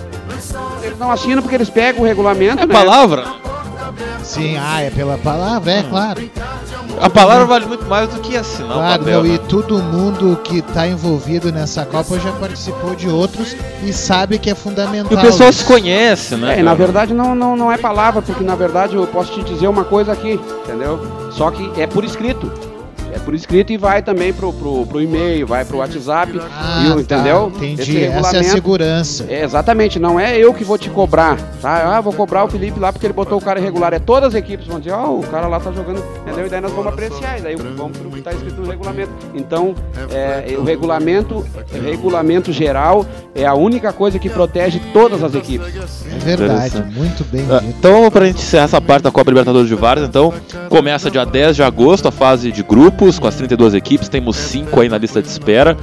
Eles 0.82 0.98
não 0.98 1.12
assinam 1.12 1.42
porque 1.42 1.56
eles 1.56 1.70
pegam 1.70 2.02
o 2.04 2.06
regulamento. 2.06 2.64
É 2.64 2.66
né? 2.66 2.74
palavra? 2.74 3.26
Sim, 4.24 4.58
ah, 4.58 4.82
é 4.82 4.90
pela 4.90 5.18
palavra, 5.18 5.72
é 5.72 5.84
claro. 5.84 6.30
A 7.00 7.10
palavra 7.10 7.46
vale 7.46 7.66
muito 7.66 7.86
mais 7.86 8.10
do 8.10 8.20
que 8.20 8.36
assinar 8.36 8.72
o 8.72 8.74
Claro, 8.80 9.00
papel. 9.00 9.24
não, 9.24 9.30
né? 9.30 9.36
e 9.36 9.38
todo 9.40 9.78
mundo 9.82 10.40
que 10.44 10.60
está 10.60 10.88
envolvido 10.88 11.52
nessa 11.52 11.86
Copa 11.86 12.20
já 12.20 12.32
participou 12.34 12.96
de 12.96 13.08
outros 13.08 13.56
e 13.84 13.94
sabe 13.94 14.40
que 14.40 14.50
é 14.50 14.54
E 14.54 14.56
fundamental. 14.56 15.18
o 15.18 15.22
pessoal 15.22 15.50
isso. 15.50 15.60
se 15.60 15.66
conhece, 15.66 16.36
né? 16.36 16.60
É, 16.60 16.64
na 16.64 16.74
verdade 16.74 17.14
não, 17.14 17.36
não, 17.36 17.56
não 17.56 17.72
é 17.72 17.78
palavra, 17.78 18.22
porque 18.22 18.44
na 18.44 18.56
verdade 18.56 18.96
eu 18.96 19.06
posso 19.08 19.32
te 19.34 19.44
dizer 19.44 19.68
uma 19.68 19.84
coisa 19.84 20.12
aqui, 20.12 20.40
entendeu? 20.64 21.00
Só 21.32 21.52
que 21.52 21.72
é 21.80 21.86
por 21.86 22.04
escrito. 22.04 22.52
É 23.14 23.20
por 23.20 23.34
escrito 23.34 23.72
e 23.72 23.78
vai 23.78 24.02
também 24.02 24.32
pro, 24.34 24.52
pro, 24.54 24.86
pro 24.86 25.02
e-mail, 25.02 25.46
vai 25.48 25.64
pro 25.66 25.78
WhatsApp, 25.78 26.40
Ah, 26.52 26.84
e, 26.86 26.90
tá, 26.94 27.16
entendeu? 27.16 27.52
Entendi, 27.56 27.82
Esse 27.82 28.04
essa 28.04 28.38
é 28.38 28.40
a 28.40 28.44
segurança. 28.44 29.26
É, 29.30 29.44
exatamente, 29.44 30.00
não 30.00 30.20
é 30.20 30.38
eu 30.38 30.54
que 30.54 30.64
vou 30.64 30.78
te 30.78 30.90
cobrar, 30.90 31.38
tá? 31.62 31.98
Ah, 31.98 32.02
vou 32.02 32.14
cobrar 32.14 32.44
o 32.44 32.48
Felipe 32.50 32.80
lá 32.80 32.92
porque 32.92 33.06
ele 33.06 33.14
botou 33.14 33.38
o 33.38 33.42
cara 33.42 33.60
irregular. 33.60 33.94
É 33.94 34.00
todas 34.00 34.30
as 34.30 34.36
equipes 34.36 34.68
vão 34.68 34.80
dizer, 34.80 34.94
ó, 34.94 35.12
o 35.12 35.24
cara 35.24 35.48
lá 35.48 35.60
tá 35.60 35.72
jogando, 35.72 36.04
entendeu? 36.22 36.46
E 36.46 36.50
daí 36.50 36.62
nós 36.62 36.72
vamos 36.72 36.88
apreciar, 36.88 37.40
e 37.40 37.42
daí 37.42 37.56
vamos 37.56 37.98
pro 37.98 38.10
que 38.10 38.22
tá 38.22 38.32
escrito 38.32 38.62
no 38.62 38.70
regulamento. 38.70 39.12
Então, 39.34 39.74
é, 40.12 40.56
o 40.58 40.64
regulamento, 40.64 41.46
regulamento 41.84 42.52
geral 42.52 43.06
é 43.36 43.46
a 43.46 43.54
única 43.54 43.92
coisa 43.94 44.20
que 44.20 44.30
protege 44.30 44.82
todas 44.94 45.24
as 45.24 45.34
equipes. 45.34 45.68
É 46.16 46.36
verdade, 46.36 46.84
muito 46.96 47.24
bem 47.26 47.46
Ah, 47.50 47.60
dito. 47.60 47.76
Então, 47.78 48.10
pra 48.12 48.26
gente 48.26 48.42
encerrar 48.42 48.64
essa 48.66 48.82
parte 48.82 49.04
da 49.04 49.12
Copa 49.12 49.30
Libertadores 49.30 49.68
de 49.68 49.76
Vários, 49.76 50.08
então, 50.08 50.34
começa 50.70 51.10
dia 51.12 51.26
10 51.26 51.56
de 51.56 51.64
agosto 51.64 52.08
a 52.08 52.12
fase 52.12 52.52
de 52.52 52.64
grupos, 52.98 53.20
com 53.20 53.28
as 53.28 53.36
32 53.36 53.76
equipes, 53.76 54.10
temos 54.10 54.36
5 54.36 54.82
aí 54.82 54.90
na 54.90 54.98
lista 54.98 55.22
de 55.22 55.28
espera. 55.28 55.78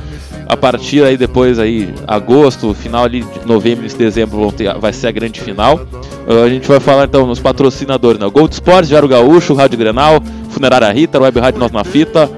A 0.47 0.57
partir 0.57 1.03
aí 1.05 1.17
depois 1.17 1.59
aí, 1.59 1.95
agosto, 2.07 2.75
final 2.75 3.05
ali 3.05 3.23
de 3.23 3.47
novembro, 3.47 3.81
início 3.81 3.99
de 3.99 4.05
dezembro, 4.05 4.39
vão 4.39 4.51
ter, 4.51 4.75
vai 4.79 4.93
ser 4.93 5.07
a 5.07 5.11
grande 5.11 5.41
final. 5.41 5.81
Ah, 6.29 6.45
a 6.45 6.49
gente 6.49 6.69
vai 6.69 6.81
falar 6.81 7.05
então 7.05 7.27
nos 7.27 7.41
patrocinadores, 7.41 8.21
né? 8.21 8.29
Gold 8.29 8.53
Sports, 8.53 8.89
Diário 8.89 9.09
Gaúcho, 9.09 9.55
Rádio 9.55 9.79
Grenal, 9.79 10.23
Funerária 10.51 10.91
Rita, 10.93 11.21
Web 11.21 11.41
Rádio 11.41 11.61
Nós 11.61 11.73
na 11.73 11.85
Fita, 11.85 12.29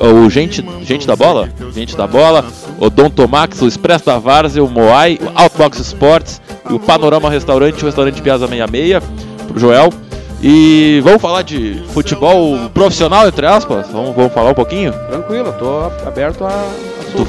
o, 0.00 0.26
o 0.26 0.30
gente, 0.30 0.64
gente 0.82 1.06
da 1.06 1.16
Bola, 1.16 1.48
Gente 1.74 1.96
da 1.96 2.06
Bola, 2.06 2.44
o 2.78 2.88
Dom 2.88 3.10
Tomax, 3.10 3.62
o 3.62 3.66
Expresso 3.66 4.06
da 4.06 4.18
Várzea, 4.18 4.62
o 4.62 4.68
Moai, 4.68 5.18
o 5.20 5.40
Outbox 5.40 5.80
Sports 5.80 6.40
e 6.70 6.74
o 6.74 6.78
Panorama 6.78 7.30
Restaurante, 7.30 7.82
o 7.82 7.86
Restaurante 7.86 8.22
Piazza 8.22 8.46
66, 8.46 9.02
pro 9.48 9.58
Joel. 9.58 10.05
E 10.42 11.00
vamos 11.02 11.20
falar 11.22 11.42
de 11.42 11.82
futebol 11.92 12.68
profissional, 12.70 13.26
entre 13.26 13.46
aspas? 13.46 13.88
Vamos, 13.90 14.14
vamos 14.14 14.32
falar 14.32 14.50
um 14.50 14.54
pouquinho? 14.54 14.92
Tranquilo, 15.08 15.52
tô 15.58 15.80
aberto 16.06 16.44
a, 16.44 16.48
a 16.48 17.04
Tu, 17.16 17.26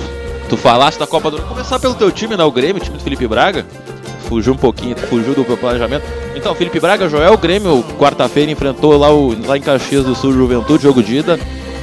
tu 0.49 0.57
falaste 0.57 0.99
da 0.99 1.07
Copa 1.07 1.31
do 1.31 1.37
Mundo. 1.37 1.47
Começar 1.47 1.79
pelo 1.79 1.95
teu 1.95 2.11
time, 2.11 2.35
né? 2.35 2.43
O 2.43 2.51
Grêmio, 2.51 2.81
o 2.81 2.83
time 2.83 2.97
do 2.97 3.03
Felipe 3.03 3.25
Braga. 3.27 3.65
Fugiu 4.27 4.53
um 4.53 4.57
pouquinho, 4.57 4.95
fugiu 4.97 5.33
do 5.33 5.45
planejamento. 5.57 6.03
Então, 6.35 6.53
Felipe 6.53 6.81
Braga, 6.81 7.07
Joel, 7.07 7.37
Grêmio, 7.37 7.81
quarta-feira, 7.97 8.51
enfrentou 8.51 8.97
lá, 8.97 9.09
o, 9.09 9.33
lá 9.47 9.57
em 9.57 9.61
Caxias 9.61 10.03
do 10.03 10.13
Sul, 10.13 10.33
Juventude, 10.33 10.83
jogo 10.83 11.01
de 11.01 11.17
ida. 11.17 11.39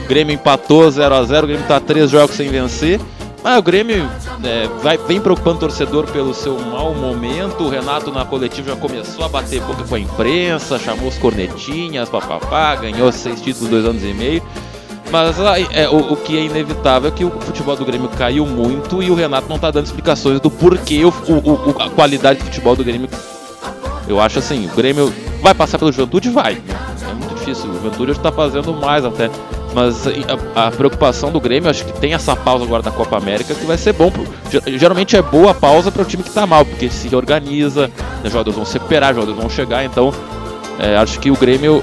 Grêmio 0.06 0.34
empatou 0.34 0.86
0x0, 0.86 1.42
o 1.42 1.46
Grêmio 1.46 1.66
tá 1.66 1.80
três 1.80 2.10
jogos 2.10 2.36
sem 2.36 2.50
vencer. 2.50 3.00
Mas 3.44 3.58
o 3.58 3.62
Grêmio 3.62 4.08
é, 4.42 4.66
vai, 4.82 4.96
vem 4.96 5.20
preocupando 5.20 5.56
o 5.56 5.60
torcedor 5.60 6.06
pelo 6.06 6.32
seu 6.32 6.58
mau 6.58 6.94
momento. 6.94 7.64
O 7.64 7.68
Renato 7.68 8.10
na 8.10 8.24
coletiva 8.24 8.70
já 8.70 8.76
começou 8.76 9.22
a 9.22 9.28
bater 9.28 9.60
boca 9.60 9.84
com 9.84 9.94
a 9.94 10.00
imprensa, 10.00 10.78
chamou 10.78 11.08
os 11.08 11.18
cornetinhas, 11.18 12.08
papapá, 12.08 12.74
ganhou 12.76 13.12
seis 13.12 13.42
títulos 13.42 13.68
dois 13.68 13.84
anos 13.84 14.02
e 14.02 14.14
meio. 14.14 14.42
Mas 15.12 15.38
ah, 15.38 15.60
é, 15.60 15.86
o, 15.90 16.14
o 16.14 16.16
que 16.16 16.38
é 16.38 16.40
inevitável 16.42 17.10
é 17.10 17.12
que 17.12 17.22
o 17.22 17.30
futebol 17.30 17.76
do 17.76 17.84
Grêmio 17.84 18.08
caiu 18.08 18.46
muito 18.46 19.02
e 19.02 19.10
o 19.10 19.14
Renato 19.14 19.46
não 19.46 19.58
tá 19.58 19.70
dando 19.70 19.84
explicações 19.84 20.40
do 20.40 20.50
porquê 20.50 21.04
o, 21.04 21.10
o- 21.10 21.76
a 21.82 21.90
qualidade 21.90 22.38
do 22.40 22.46
futebol 22.46 22.74
do 22.74 22.82
Grêmio. 22.82 23.10
Eu 24.08 24.20
acho 24.20 24.38
assim, 24.38 24.66
o 24.66 24.74
Grêmio 24.74 25.12
vai 25.42 25.52
passar 25.54 25.78
pelo 25.78 25.92
Juventude? 25.92 26.30
Vai. 26.30 26.60
É 27.08 27.12
muito 27.12 27.34
difícil. 27.34 27.68
O 27.70 27.74
Juventude 27.74 28.10
hoje 28.12 28.20
tá 28.20 28.32
fazendo 28.32 28.72
mais 28.72 29.04
até. 29.04 29.30
Mas 29.74 30.06
a, 30.54 30.66
a 30.66 30.70
preocupação 30.70 31.32
do 31.32 31.40
Grêmio, 31.40 31.68
acho 31.68 31.84
que 31.84 31.92
tem 32.00 32.14
essa 32.14 32.36
pausa 32.36 32.64
agora 32.64 32.82
da 32.82 32.90
Copa 32.92 33.16
América 33.16 33.54
que 33.54 33.64
vai 33.66 33.76
ser 33.76 33.92
bom. 33.92 34.10
Pro, 34.10 34.24
ge- 34.50 34.78
geralmente 34.78 35.16
é 35.16 35.22
boa 35.22 35.50
a 35.50 35.54
pausa 35.54 35.90
para 35.90 36.02
o 36.02 36.04
time 36.04 36.22
que 36.22 36.30
tá 36.30 36.46
mal, 36.46 36.64
porque 36.64 36.88
se 36.88 37.08
reorganiza, 37.08 37.88
né, 38.22 38.30
jogadores 38.30 38.54
vão 38.56 38.64
se 38.64 38.74
recuperar, 38.74 39.12
jogadores 39.14 39.40
vão 39.40 39.50
chegar. 39.50 39.84
Então, 39.84 40.14
é, 40.78 40.96
acho 40.96 41.18
que 41.18 41.30
o 41.30 41.36
Grêmio 41.36 41.82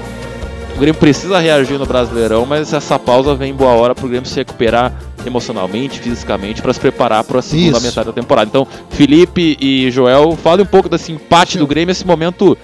o 0.74 0.78
Grêmio 0.80 0.94
precisa 0.98 1.38
reagir 1.38 1.78
no 1.78 1.84
Brasileirão, 1.84 2.46
mas 2.46 2.72
essa 2.72 2.98
pausa 2.98 3.34
vem 3.34 3.50
em 3.50 3.54
boa 3.54 3.72
hora 3.72 3.94
para 3.94 4.06
o 4.06 4.08
Grêmio 4.08 4.26
se 4.26 4.36
recuperar 4.36 4.90
emocionalmente, 5.26 6.00
fisicamente, 6.00 6.62
para 6.62 6.72
se 6.72 6.80
preparar 6.80 7.22
para 7.24 7.40
a 7.40 7.42
segunda 7.42 7.76
Isso. 7.76 7.86
metade 7.86 8.06
da 8.06 8.12
temporada. 8.12 8.48
Então, 8.48 8.66
Felipe 8.88 9.56
e 9.60 9.90
Joel, 9.90 10.34
fale 10.42 10.62
um 10.62 10.66
pouco 10.66 10.88
desse 10.88 11.12
empate 11.12 11.58
do 11.58 11.66
Grêmio, 11.66 11.92
esse 11.92 12.06
momento 12.06 12.56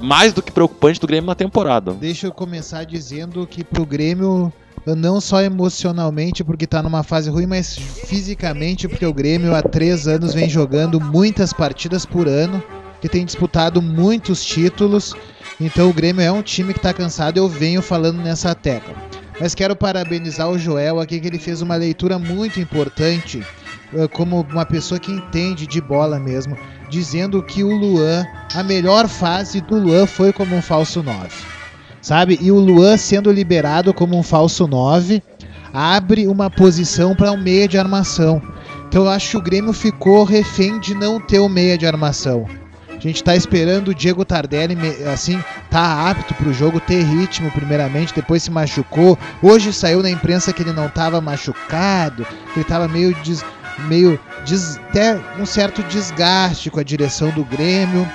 mais 0.00 0.32
do 0.32 0.42
que 0.42 0.52
preocupante 0.52 1.00
do 1.00 1.06
Grêmio 1.06 1.26
na 1.26 1.34
temporada. 1.34 1.92
Deixa 1.92 2.26
eu 2.26 2.32
começar 2.32 2.84
dizendo 2.84 3.46
que 3.46 3.64
pro 3.64 3.84
Grêmio, 3.84 4.52
não 4.86 5.20
só 5.20 5.42
emocionalmente, 5.42 6.44
porque 6.44 6.66
tá 6.66 6.82
numa 6.82 7.02
fase 7.02 7.30
ruim, 7.30 7.46
mas 7.46 7.76
fisicamente, 7.76 8.88
porque 8.88 9.06
o 9.06 9.12
Grêmio 9.12 9.54
há 9.54 9.62
três 9.62 10.06
anos 10.06 10.34
vem 10.34 10.48
jogando 10.48 11.00
muitas 11.00 11.52
partidas 11.52 12.06
por 12.06 12.28
ano, 12.28 12.62
que 13.00 13.08
tem 13.08 13.24
disputado 13.24 13.80
muitos 13.80 14.44
títulos. 14.44 15.14
Então 15.60 15.88
o 15.90 15.92
Grêmio 15.92 16.22
é 16.22 16.30
um 16.30 16.42
time 16.42 16.72
que 16.72 16.80
tá 16.80 16.92
cansado, 16.92 17.38
eu 17.38 17.48
venho 17.48 17.82
falando 17.82 18.18
nessa 18.18 18.54
tecla. 18.54 18.94
Mas 19.40 19.54
quero 19.54 19.76
parabenizar 19.76 20.50
o 20.50 20.58
Joel 20.58 20.98
aqui, 20.98 21.20
que 21.20 21.28
ele 21.28 21.38
fez 21.38 21.62
uma 21.62 21.76
leitura 21.76 22.18
muito 22.18 22.58
importante, 22.58 23.44
como 24.12 24.46
uma 24.50 24.66
pessoa 24.66 24.98
que 24.98 25.12
entende 25.12 25.66
de 25.66 25.80
bola 25.80 26.18
mesmo, 26.18 26.56
dizendo 26.88 27.42
que 27.42 27.62
o 27.62 27.74
Luan, 27.74 28.24
a 28.54 28.62
melhor 28.62 29.08
fase 29.08 29.60
do 29.60 29.78
Luan 29.78 30.06
foi 30.06 30.32
como 30.32 30.54
um 30.54 30.62
falso 30.62 31.02
9. 31.02 31.28
Sabe? 32.00 32.38
E 32.40 32.50
o 32.50 32.58
Luan 32.58 32.96
sendo 32.96 33.30
liberado 33.30 33.92
como 33.92 34.16
um 34.18 34.22
falso 34.22 34.66
9 34.66 35.22
abre 35.72 36.26
uma 36.26 36.50
posição 36.50 37.14
para 37.14 37.32
um 37.32 37.36
meia 37.36 37.68
de 37.68 37.78
armação. 37.78 38.40
Então 38.88 39.04
eu 39.04 39.10
acho 39.10 39.30
que 39.30 39.36
o 39.36 39.42
Grêmio 39.42 39.72
ficou 39.72 40.24
refém 40.24 40.78
de 40.80 40.94
não 40.94 41.20
ter 41.20 41.38
o 41.40 41.48
meia 41.48 41.76
de 41.76 41.86
armação. 41.86 42.46
A 42.88 43.00
gente 43.00 43.22
tá 43.22 43.36
esperando 43.36 43.88
o 43.88 43.94
Diego 43.94 44.24
Tardelli, 44.24 44.76
assim, 45.12 45.40
tá 45.70 46.10
apto 46.10 46.34
pro 46.34 46.52
jogo, 46.52 46.80
ter 46.80 47.04
ritmo 47.04 47.48
primeiramente, 47.52 48.12
depois 48.12 48.42
se 48.42 48.50
machucou. 48.50 49.16
Hoje 49.40 49.72
saiu 49.72 50.02
na 50.02 50.10
imprensa 50.10 50.52
que 50.52 50.62
ele 50.62 50.72
não 50.72 50.88
tava 50.88 51.20
machucado, 51.20 52.26
que 52.52 52.58
ele 52.58 52.64
tava 52.64 52.88
meio 52.88 53.14
des, 53.22 53.44
meio 53.86 54.18
des, 54.44 54.76
até 54.88 55.20
um 55.38 55.46
certo 55.46 55.82
desgaste 55.84 56.70
com 56.70 56.80
a 56.80 56.82
direção 56.82 57.30
do 57.30 57.44
Grêmio. 57.44 58.06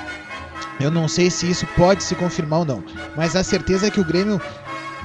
Eu 0.79 0.89
não 0.91 1.07
sei 1.07 1.29
se 1.29 1.49
isso 1.49 1.65
pode 1.77 2.03
se 2.03 2.15
confirmar 2.15 2.59
ou 2.59 2.65
não, 2.65 2.83
mas 3.15 3.35
a 3.35 3.43
certeza 3.43 3.87
é 3.87 3.91
que 3.91 3.99
o 3.99 4.05
Grêmio 4.05 4.41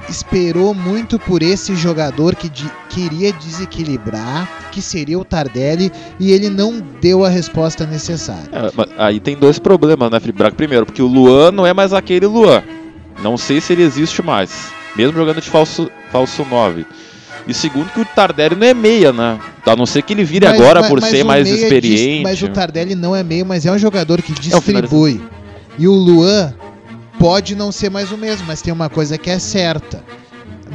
esperou 0.09 0.73
muito 0.73 1.19
por 1.19 1.43
esse 1.43 1.75
jogador 1.75 2.35
que 2.35 2.49
de- 2.49 2.71
queria 2.89 3.31
desequilibrar, 3.31 4.47
que 4.71 4.81
seria 4.81 5.19
o 5.19 5.23
Tardelli, 5.25 5.91
e 6.19 6.31
ele 6.31 6.49
não 6.49 6.79
deu 6.99 7.23
a 7.23 7.29
resposta 7.29 7.85
necessária. 7.85 8.49
É, 8.51 8.71
aí 8.97 9.19
tem 9.19 9.35
dois 9.35 9.59
problemas, 9.59 10.09
né, 10.09 10.19
Braga? 10.33 10.55
Primeiro, 10.55 10.85
porque 10.85 11.01
o 11.01 11.07
Luan 11.07 11.51
não 11.51 11.65
é 11.65 11.73
mais 11.73 11.93
aquele 11.93 12.25
Luan. 12.25 12.63
Não 13.21 13.37
sei 13.37 13.61
se 13.61 13.73
ele 13.73 13.83
existe 13.83 14.21
mais. 14.23 14.71
Mesmo 14.95 15.13
jogando 15.13 15.41
de 15.41 15.49
falso, 15.49 15.91
falso 16.11 16.43
9. 16.49 16.85
E 17.47 17.53
segundo, 17.53 17.89
que 17.91 17.99
o 17.99 18.05
Tardelli 18.05 18.55
não 18.55 18.67
é 18.67 18.73
meia, 18.73 19.11
né? 19.11 19.39
A 19.65 19.75
não 19.75 19.85
ser 19.85 20.01
que 20.03 20.13
ele 20.13 20.23
vire 20.23 20.45
Mas- 20.45 20.59
agora 20.59 20.79
mas- 20.81 20.89
por 20.89 21.01
mas 21.01 21.09
ser 21.09 21.23
mais 21.23 21.43
meia 21.43 21.55
diz- 21.55 21.63
experiente. 21.63 22.23
mas 22.23 22.41
o 22.41 22.47
Tardelli 22.49 22.95
não 22.95 23.15
é 23.15 23.23
meio, 23.23 23.45
mas 23.45 23.65
é 23.65 23.71
um 23.71 23.77
jogador 23.77 24.21
que 24.21 24.31
É 24.31 24.35
o 24.35 24.39
distribui. 24.39 25.21
e 25.77 25.87
o 25.87 25.93
Luan 25.93 26.53
pode 27.17 27.55
não 27.55 27.71
ser 27.71 27.89
mais 27.89 28.11
o 28.11 28.17
mesmo, 28.17 28.45
mas 28.47 28.61
tem 28.61 28.71
uma 28.73 28.89
coisa 28.89 29.17
que 29.17 29.29
é 29.29 29.39
certa. 29.39 30.03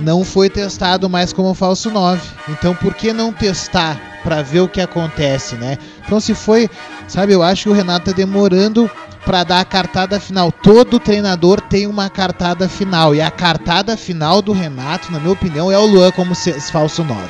Não 0.01 0.25
foi 0.25 0.51
testado 0.51 1.09
mais 1.09 1.33
como 1.33 1.55
falso 1.55 1.91
9. 1.91 2.21
Então 2.49 2.75
por 2.75 2.95
que 2.95 3.13
não 3.13 3.33
testar 3.33 4.01
pra 4.25 4.43
ver 4.43 4.61
o 4.61 4.69
que 4.69 4.81
acontece, 4.81 5.55
né? 5.55 5.79
Então 6.05 6.19
se 6.19 6.35
foi, 6.35 6.69
sabe, 7.07 7.33
eu 7.33 7.43
acho 7.43 7.65
que 7.65 7.69
o 7.69 7.73
Renato 7.73 8.07
tá 8.11 8.13
demorando 8.17 8.91
pra 9.25 9.45
dar 9.45 9.61
a 9.61 9.65
cartada 9.65 10.21
final. 10.21 10.53
Todo 10.53 11.01
treinador 11.01 11.61
tem 11.61 11.87
uma 11.87 12.09
cartada 12.11 12.69
final 12.69 13.15
e 13.15 13.21
a 13.21 13.31
cartada 13.31 13.97
final 13.97 14.43
do 14.43 14.53
Renato, 14.53 15.13
na 15.13 15.19
minha 15.19 15.33
opinião, 15.33 15.71
é 15.71 15.79
o 15.79 15.87
Luan 15.87 16.11
como 16.13 16.35
falso 16.71 17.03
9. 17.03 17.21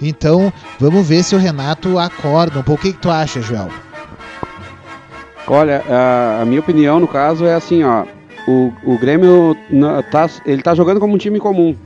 Então, 0.00 0.52
vamos 0.80 1.06
ver 1.06 1.22
se 1.22 1.34
o 1.34 1.38
Renato 1.38 1.98
acorda 1.98 2.58
um 2.58 2.62
pouco. 2.62 2.82
O 2.82 2.84
que, 2.84 2.92
que 2.92 2.98
tu 2.98 3.10
acha, 3.10 3.40
Joel? 3.40 3.68
Olha, 5.46 5.82
a, 6.40 6.44
minha 6.44 6.60
opinião 6.60 6.98
no 6.98 7.06
caso 7.06 7.44
é 7.44 7.54
assim, 7.54 7.84
ó. 7.84 8.04
O, 8.48 8.72
o 8.84 8.98
Grêmio 8.98 9.56
tá, 10.10 10.28
ele 10.44 10.62
tá 10.62 10.74
jogando 10.74 10.98
como 10.98 11.14
um 11.14 11.18
time 11.18 11.38
comum. 11.38 11.76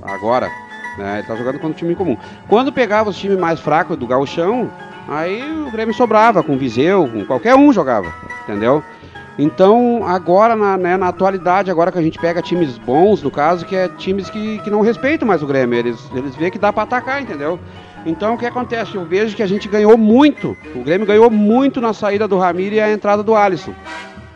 Agora, 0.00 0.48
né? 0.96 1.18
Ele 1.18 1.26
tá 1.26 1.34
jogando 1.34 1.58
como 1.58 1.72
um 1.72 1.76
time 1.76 1.94
comum. 1.94 2.16
Quando 2.48 2.72
pegava 2.72 3.10
os 3.10 3.16
times 3.16 3.38
mais 3.38 3.58
fracos 3.58 3.96
do 3.96 4.06
gauchão, 4.06 4.70
aí 5.08 5.42
o 5.66 5.70
Grêmio 5.70 5.94
sobrava 5.94 6.42
com 6.42 6.54
o 6.54 6.58
Viseu, 6.58 7.08
com 7.08 7.24
qualquer 7.24 7.54
um 7.54 7.72
jogava, 7.72 8.12
entendeu? 8.44 8.82
Então, 9.38 10.02
agora, 10.06 10.56
na, 10.56 10.78
né, 10.78 10.96
na 10.96 11.08
atualidade, 11.08 11.70
agora 11.70 11.92
que 11.92 11.98
a 11.98 12.02
gente 12.02 12.18
pega 12.18 12.40
times 12.40 12.78
bons, 12.78 13.22
no 13.22 13.30
caso, 13.30 13.66
que 13.66 13.76
é 13.76 13.86
times 13.88 14.30
que, 14.30 14.58
que 14.60 14.70
não 14.70 14.80
respeitam 14.80 15.28
mais 15.28 15.42
o 15.42 15.46
Grêmio, 15.46 15.78
eles, 15.78 16.10
eles 16.14 16.34
veem 16.34 16.50
que 16.50 16.58
dá 16.58 16.72
para 16.72 16.84
atacar, 16.84 17.20
entendeu? 17.20 17.60
Então, 18.06 18.34
o 18.34 18.38
que 18.38 18.46
acontece? 18.46 18.94
Eu 18.94 19.04
vejo 19.04 19.36
que 19.36 19.42
a 19.42 19.46
gente 19.46 19.68
ganhou 19.68 19.98
muito, 19.98 20.56
o 20.74 20.82
Grêmio 20.82 21.06
ganhou 21.06 21.28
muito 21.28 21.80
na 21.80 21.92
saída 21.92 22.26
do 22.26 22.38
Ramiro 22.38 22.76
e 22.76 22.80
a 22.80 22.90
entrada 22.90 23.22
do 23.22 23.34
Alisson. 23.34 23.74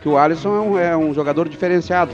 Que 0.01 0.09
o 0.09 0.17
Alisson 0.17 0.49
é 0.49 0.59
um, 0.59 0.79
é 0.79 0.97
um 0.97 1.13
jogador 1.13 1.49
diferenciado. 1.49 2.11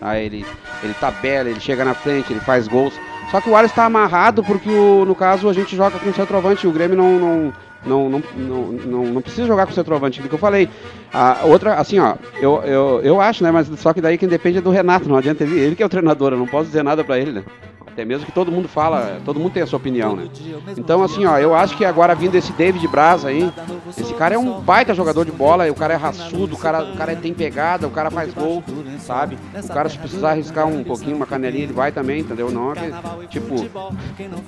Ah, 0.00 0.18
ele, 0.18 0.46
ele 0.82 0.94
tabela, 0.94 1.50
ele 1.50 1.60
chega 1.60 1.84
na 1.84 1.94
frente, 1.94 2.32
ele 2.32 2.40
faz 2.40 2.68
gols. 2.68 2.94
Só 3.30 3.40
que 3.40 3.50
o 3.50 3.56
Alisson 3.56 3.72
está 3.72 3.84
amarrado 3.84 4.42
porque, 4.42 4.70
o, 4.70 5.04
no 5.04 5.14
caso, 5.14 5.48
a 5.48 5.52
gente 5.52 5.76
joga 5.76 5.98
com 5.98 6.12
centroavante 6.12 6.64
e 6.64 6.70
o 6.70 6.72
Grêmio 6.72 6.96
não, 6.96 7.18
não 7.18 7.52
não, 7.84 8.08
não, 8.08 8.22
não, 8.36 8.72
não, 8.72 9.04
não 9.04 9.22
precisa 9.22 9.46
jogar 9.46 9.66
com 9.66 9.72
o 9.72 9.74
centroavante, 9.74 10.20
que 10.20 10.32
eu 10.32 10.38
falei. 10.38 10.68
A 11.12 11.44
outra, 11.44 11.74
assim, 11.74 11.98
ó, 11.98 12.16
eu, 12.40 12.62
eu, 12.62 13.00
eu 13.02 13.20
acho, 13.20 13.42
né? 13.42 13.50
Mas 13.50 13.68
só 13.78 13.92
que 13.92 14.00
daí 14.00 14.18
quem 14.18 14.28
depende 14.28 14.58
é 14.58 14.60
do 14.60 14.70
Renato, 14.70 15.08
não 15.08 15.16
adianta 15.16 15.44
ele, 15.44 15.58
ele 15.58 15.76
que 15.76 15.82
é 15.82 15.86
o 15.86 15.90
treinador, 15.90 16.32
eu 16.32 16.38
não 16.38 16.46
posso 16.46 16.66
dizer 16.66 16.84
nada 16.84 17.02
para 17.02 17.18
ele, 17.18 17.32
né? 17.32 17.44
Até 17.92 18.04
mesmo 18.04 18.24
que 18.24 18.32
todo 18.32 18.52
mundo 18.52 18.68
fala, 18.68 19.20
todo 19.24 19.40
mundo 19.40 19.52
tem 19.52 19.62
a 19.62 19.66
sua 19.66 19.78
opinião, 19.78 20.14
né? 20.14 20.28
Então, 20.76 21.02
assim, 21.02 21.26
ó, 21.26 21.38
eu 21.38 21.54
acho 21.54 21.76
que 21.76 21.84
agora 21.84 22.14
vindo 22.14 22.34
esse 22.36 22.52
David 22.52 22.86
Braz 22.88 23.24
aí, 23.24 23.50
esse 23.98 24.14
cara 24.14 24.34
é 24.34 24.38
um 24.38 24.60
baita 24.60 24.94
jogador 24.94 25.24
de 25.24 25.32
bola, 25.32 25.70
o 25.70 25.74
cara 25.74 25.94
é 25.94 25.96
raçudo, 25.96 26.54
o 26.54 26.58
cara, 26.58 26.82
o 26.84 26.96
cara 26.96 27.16
tem 27.16 27.34
pegada, 27.34 27.86
o 27.86 27.90
cara 27.90 28.10
faz 28.10 28.32
gol, 28.32 28.62
sabe? 29.00 29.36
O 29.62 29.68
cara, 29.68 29.88
se 29.88 29.98
precisar 29.98 30.30
arriscar 30.30 30.66
um 30.66 30.84
pouquinho, 30.84 31.16
uma 31.16 31.26
canelinha, 31.26 31.64
ele 31.64 31.72
vai 31.72 31.90
também, 31.90 32.20
entendeu? 32.20 32.50
Não 32.50 32.72
é 32.72 32.74
que, 32.74 33.28
tipo, 33.28 33.54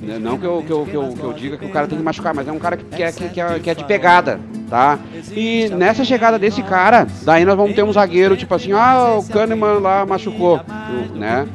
né, 0.00 0.18
não 0.18 0.38
que 0.38 0.46
eu, 0.46 0.62
que, 0.64 0.72
eu, 0.72 0.86
que, 0.86 0.94
eu, 0.94 1.08
que 1.14 1.22
eu 1.24 1.32
diga 1.32 1.56
que 1.56 1.66
o 1.66 1.70
cara 1.70 1.86
tem 1.86 1.98
que 1.98 2.04
machucar, 2.04 2.34
mas 2.34 2.46
é 2.46 2.52
um 2.52 2.58
cara 2.58 2.76
que 2.76 3.02
é, 3.02 3.12
que, 3.12 3.40
é, 3.40 3.58
que 3.58 3.70
é 3.70 3.74
de 3.74 3.84
pegada, 3.84 4.40
tá? 4.70 4.98
E 5.32 5.68
nessa 5.70 6.04
chegada 6.04 6.38
desse 6.38 6.62
cara, 6.62 7.06
daí 7.22 7.44
nós 7.44 7.56
vamos 7.56 7.74
ter 7.74 7.82
um 7.82 7.92
zagueiro, 7.92 8.36
tipo 8.36 8.54
assim, 8.54 8.72
ah, 8.72 9.18
o 9.18 9.24
Kahneman 9.24 9.78
lá 9.80 10.06
machucou, 10.06 10.60
né? 11.14 11.46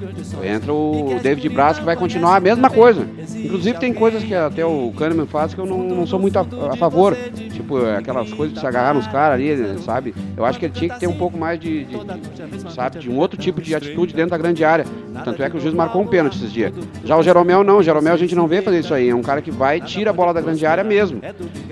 Entra 0.44 0.74
o 0.74 1.20
David 1.22 1.50
Braz 1.50 1.77
que 1.80 1.86
vai 1.86 1.96
continuar 1.96 2.36
a 2.36 2.40
mesma 2.40 2.70
coisa. 2.70 3.08
Inclusive 3.36 3.80
tem 3.80 3.94
coisas 3.94 4.24
que 4.24 4.34
até 4.34 4.66
o 4.66 4.92
Kahneman 4.98 5.26
faz 5.26 5.54
que 5.54 5.60
eu 5.60 5.66
não, 5.66 5.80
não 5.80 6.08
sou 6.08 6.20
muito 6.20 6.38
a, 6.38 6.46
a, 6.72 6.78
favor. 6.78 7.16
Tipo, 7.16 7.78
aquelas 7.86 8.32
coisas 8.34 8.54
de 8.54 8.60
se 8.60 8.66
agarrar 8.66 8.94
nos 8.94 9.08
caras 9.08 9.36
ali, 9.36 9.80
sabe? 9.80 10.14
Eu 10.36 10.46
acho 10.46 10.60
que 10.60 10.66
ele 10.66 10.74
tinha 10.74 10.94
que 10.94 11.00
ter 11.00 11.08
um 11.08 11.18
pouco 11.18 11.38
mais 11.38 11.60
de, 11.60 11.86
de, 11.86 11.98
de, 11.98 12.74
sabe, 12.74 13.00
de 13.00 13.10
um 13.10 13.18
outro 13.18 13.38
tipo 13.38 13.62
de 13.62 13.76
atitude 13.76 14.14
dentro 14.14 14.32
da 14.32 14.38
grande 14.38 14.64
área. 14.64 14.86
Tanto 15.24 15.42
é 15.42 15.50
que 15.50 15.58
o 15.58 15.60
juiz 15.60 15.74
marcou 15.74 16.02
um 16.02 16.08
pênalti 16.08 16.36
esses 16.36 16.52
dias. 16.52 16.74
Já 17.04 17.18
o 17.18 17.24
Jeromel 17.24 17.64
não, 17.64 17.78
o 17.78 17.84
Jeromel 17.84 18.14
a 18.14 18.18
gente 18.18 18.36
não 18.36 18.48
vê 18.48 18.62
fazer 18.62 18.80
isso 18.80 18.94
aí. 18.94 19.10
É 19.10 19.16
um 19.16 19.22
cara 19.22 19.42
que 19.42 19.52
vai 19.52 19.78
e 19.78 19.82
tira 19.82 20.10
a 20.10 20.14
bola 20.14 20.34
da 20.34 20.42
grande 20.42 20.66
área 20.66 20.84
mesmo. 20.84 21.22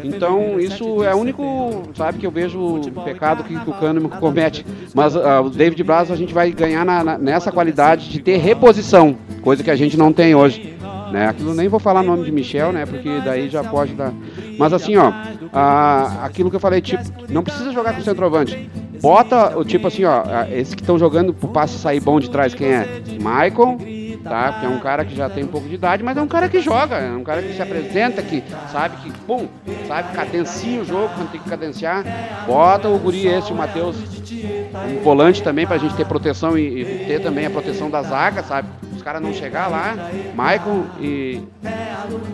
Então, 0.04 0.60
isso 0.60 1.04
é 1.04 1.14
o 1.14 1.18
único, 1.18 1.84
sabe, 1.96 2.20
que 2.20 2.26
eu 2.26 2.32
vejo 2.32 2.60
o 2.60 3.04
pecado 3.04 3.44
que, 3.44 3.58
que 3.58 3.70
o 3.70 3.74
Kahneman 3.74 4.10
comete. 4.20 4.66
Mas 4.94 5.16
uh, 5.16 5.42
o 5.44 5.50
David 5.50 5.84
Braz 5.84 6.12
a 6.12 6.16
gente 6.16 6.34
vai 6.34 6.52
ganhar 6.52 6.86
na, 6.86 7.04
na, 7.04 7.18
nessa 7.18 7.52
qualidade 7.52 8.10
de 8.10 8.20
ter 8.20 8.38
reposição, 8.38 9.18
coisa 9.42 9.64
que 9.64 9.72
a 9.72 9.76
gente 9.76 9.95
não 9.98 10.12
tem 10.14 10.36
hoje. 10.36 10.76
Né? 11.12 11.28
Aquilo 11.28 11.54
nem 11.54 11.68
vou 11.68 11.80
falar 11.80 12.02
o 12.02 12.04
nome 12.04 12.26
de 12.26 12.32
Michel, 12.32 12.72
né? 12.74 12.86
Porque 12.86 13.22
daí 13.24 13.48
já 13.48 13.64
pode 13.64 13.94
dar. 13.94 14.12
Mas 14.58 14.74
assim, 14.74 14.98
ó, 14.98 15.14
a, 15.54 16.26
aquilo 16.26 16.50
que 16.50 16.56
eu 16.56 16.60
falei, 16.60 16.82
tipo, 16.82 17.04
não 17.30 17.44
precisa 17.44 17.72
jogar 17.72 17.94
com 17.94 18.02
o 18.02 18.04
centroavante. 18.04 18.70
Bota 19.02 19.58
o 19.58 19.64
tipo 19.64 19.88
assim, 19.88 20.04
ó, 20.04 20.24
esses 20.52 20.74
que 20.74 20.82
estão 20.82 20.98
jogando 20.98 21.34
pro 21.34 21.48
passe 21.48 21.78
sair 21.78 22.00
bom 22.00 22.20
de 22.20 22.30
trás, 22.30 22.54
quem 22.54 22.68
é? 22.68 23.02
Michael, 23.08 23.78
tá? 24.24 24.54
Porque 24.54 24.66
é 24.66 24.70
um 24.70 24.80
cara 24.80 25.06
que 25.06 25.16
já 25.16 25.30
tem 25.30 25.44
um 25.44 25.48
pouco 25.48 25.68
de 25.68 25.76
idade, 25.76 26.04
mas 26.04 26.18
é 26.18 26.22
um 26.22 26.28
cara 26.28 26.50
que 26.50 26.60
joga, 26.60 26.96
é 26.96 27.12
um 27.12 27.24
cara 27.24 27.42
que 27.42 27.54
se 27.54 27.62
apresenta, 27.62 28.22
que 28.22 28.44
sabe 28.72 28.98
que, 28.98 29.12
pum, 29.20 29.48
sabe, 29.88 30.14
cadencia 30.14 30.82
o 30.82 30.86
jogo 30.86 31.10
quando 31.16 31.32
tem 31.32 31.40
que 31.40 31.50
cadenciar. 31.50 32.04
Bota 32.48 32.90
o 32.90 32.98
guri 32.98 33.28
esse, 33.28 33.52
o 33.52 33.56
Matheus, 33.56 33.96
um 33.96 35.04
volante 35.04 35.44
também 35.44 35.68
pra 35.68 35.78
gente 35.78 35.96
ter 35.96 36.06
proteção 36.06 36.58
e, 36.58 36.82
e 36.82 37.06
ter 37.08 37.22
também 37.22 37.46
a 37.46 37.50
proteção 37.50 37.90
da 37.90 38.02
zaga, 38.02 38.44
sabe? 38.44 38.68
Caras 39.06 39.22
não 39.22 39.34
chegar 39.34 39.68
lá, 39.68 39.96
Michael 40.32 40.86
e 41.00 41.42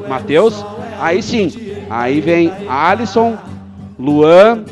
Matheus, 0.07 0.65
aí 1.01 1.21
sim, 1.21 1.51
aí 1.89 2.21
vem 2.21 2.51
Alisson, 2.67 3.37
Luan, 3.99 4.63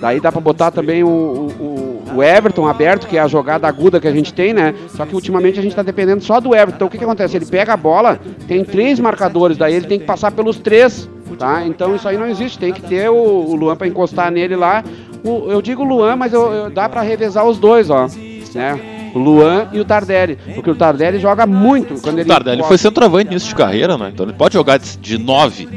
daí 0.00 0.18
dá 0.18 0.32
pra 0.32 0.40
botar 0.40 0.70
também 0.70 1.04
o, 1.04 1.08
o 1.08 1.90
o 2.14 2.22
Everton 2.22 2.66
aberto, 2.66 3.06
que 3.06 3.16
é 3.16 3.20
a 3.20 3.28
jogada 3.28 3.68
aguda 3.68 4.00
que 4.00 4.08
a 4.08 4.12
gente 4.12 4.32
tem, 4.34 4.52
né? 4.52 4.74
Só 4.88 5.06
que 5.06 5.14
ultimamente 5.14 5.58
a 5.58 5.62
gente 5.62 5.72
está 5.72 5.82
dependendo 5.82 6.22
só 6.22 6.40
do 6.40 6.54
Everton. 6.54 6.74
Então 6.74 6.88
o 6.88 6.90
que, 6.90 6.98
que 6.98 7.04
acontece? 7.04 7.36
Ele 7.36 7.46
pega 7.46 7.72
a 7.72 7.76
bola, 7.76 8.18
tem 8.48 8.64
três 8.64 8.98
marcadores, 8.98 9.56
daí 9.56 9.74
ele 9.74 9.86
tem 9.86 9.98
que 9.98 10.04
passar 10.04 10.32
pelos 10.32 10.58
três, 10.58 11.08
tá? 11.38 11.64
Então 11.64 11.94
isso 11.94 12.08
aí 12.08 12.16
não 12.16 12.26
existe, 12.26 12.58
tem 12.58 12.72
que 12.72 12.82
ter 12.82 13.08
o, 13.10 13.14
o 13.14 13.54
Luan 13.54 13.76
para 13.76 13.86
encostar 13.86 14.30
nele 14.30 14.56
lá. 14.56 14.82
Eu 15.24 15.60
digo 15.60 15.84
Luan, 15.84 16.16
mas 16.16 16.32
eu, 16.32 16.52
eu, 16.52 16.70
dá 16.70 16.88
para 16.88 17.02
revezar 17.02 17.46
os 17.46 17.58
dois, 17.58 17.90
ó, 17.90 18.08
né? 18.54 18.89
O 19.14 19.18
Luan 19.18 19.68
e 19.72 19.80
o 19.80 19.84
Tardelli. 19.84 20.38
Porque 20.54 20.70
o 20.70 20.74
Tardelli 20.74 21.18
joga 21.18 21.46
muito. 21.46 22.00
Quando 22.00 22.18
ele 22.18 22.30
o 22.30 22.32
Tardelli 22.32 22.62
foi 22.62 22.78
centroavante 22.78 23.30
início 23.30 23.48
de 23.48 23.54
carreira, 23.54 23.96
né? 23.96 24.10
Então 24.12 24.26
ele 24.26 24.34
pode 24.34 24.54
jogar 24.54 24.78
de 24.78 25.18
nove. 25.18 25.68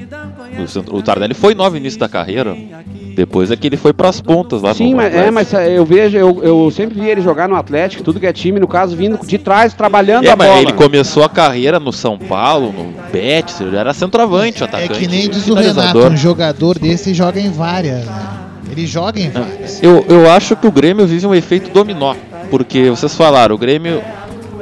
O 0.91 1.01
Tardelli 1.01 1.33
foi 1.33 1.55
nove 1.55 1.77
início 1.77 1.99
da 1.99 2.09
carreira. 2.09 2.55
Depois 3.15 3.51
é 3.51 3.55
que 3.55 3.67
ele 3.67 3.77
foi 3.77 3.93
para 3.93 4.09
as 4.09 4.19
pontas 4.19 4.61
lá 4.61 4.73
Sim, 4.73 4.95
mas, 4.95 5.13
é, 5.13 5.29
mas 5.29 5.53
é, 5.53 5.77
eu 5.77 5.85
vejo, 5.85 6.17
eu, 6.17 6.43
eu 6.43 6.71
sempre 6.71 6.99
vi 6.99 7.07
ele 7.07 7.21
jogar 7.21 7.47
no 7.47 7.55
Atlético, 7.55 8.03
tudo 8.03 8.19
que 8.19 8.25
é 8.25 8.33
time, 8.33 8.59
no 8.59 8.67
caso, 8.67 8.95
vindo 8.95 9.19
de 9.25 9.37
trás, 9.37 9.73
trabalhando 9.73 10.25
é, 10.25 10.31
a 10.31 10.35
bola. 10.35 10.59
Ele 10.59 10.73
começou 10.73 11.23
a 11.23 11.29
carreira 11.29 11.79
no 11.79 11.93
São 11.93 12.17
Paulo, 12.17 12.71
no 12.71 12.93
Betis, 13.11 13.61
ele 13.61 13.75
era 13.75 13.93
centroavante, 13.93 14.63
atacante. 14.63 14.93
É 14.93 14.95
que 14.95 15.07
nem 15.07 15.29
diz 15.29 15.47
o 15.47 15.53
Renato, 15.53 15.99
um 15.99 16.17
jogador 16.17 16.79
desse 16.79 17.13
joga 17.13 17.39
em 17.39 17.51
várias, 17.51 18.05
né? 18.05 18.29
Ele 18.71 18.87
joga 18.87 19.19
em 19.19 19.29
várias. 19.29 19.83
Eu, 19.83 20.03
eu 20.09 20.31
acho 20.31 20.55
que 20.55 20.65
o 20.65 20.71
Grêmio 20.71 21.05
vive 21.05 21.27
um 21.27 21.35
efeito 21.35 21.69
dominó, 21.71 22.15
porque 22.53 22.87
vocês 22.87 23.15
falaram, 23.15 23.55
o 23.55 23.57
Grêmio 23.57 23.99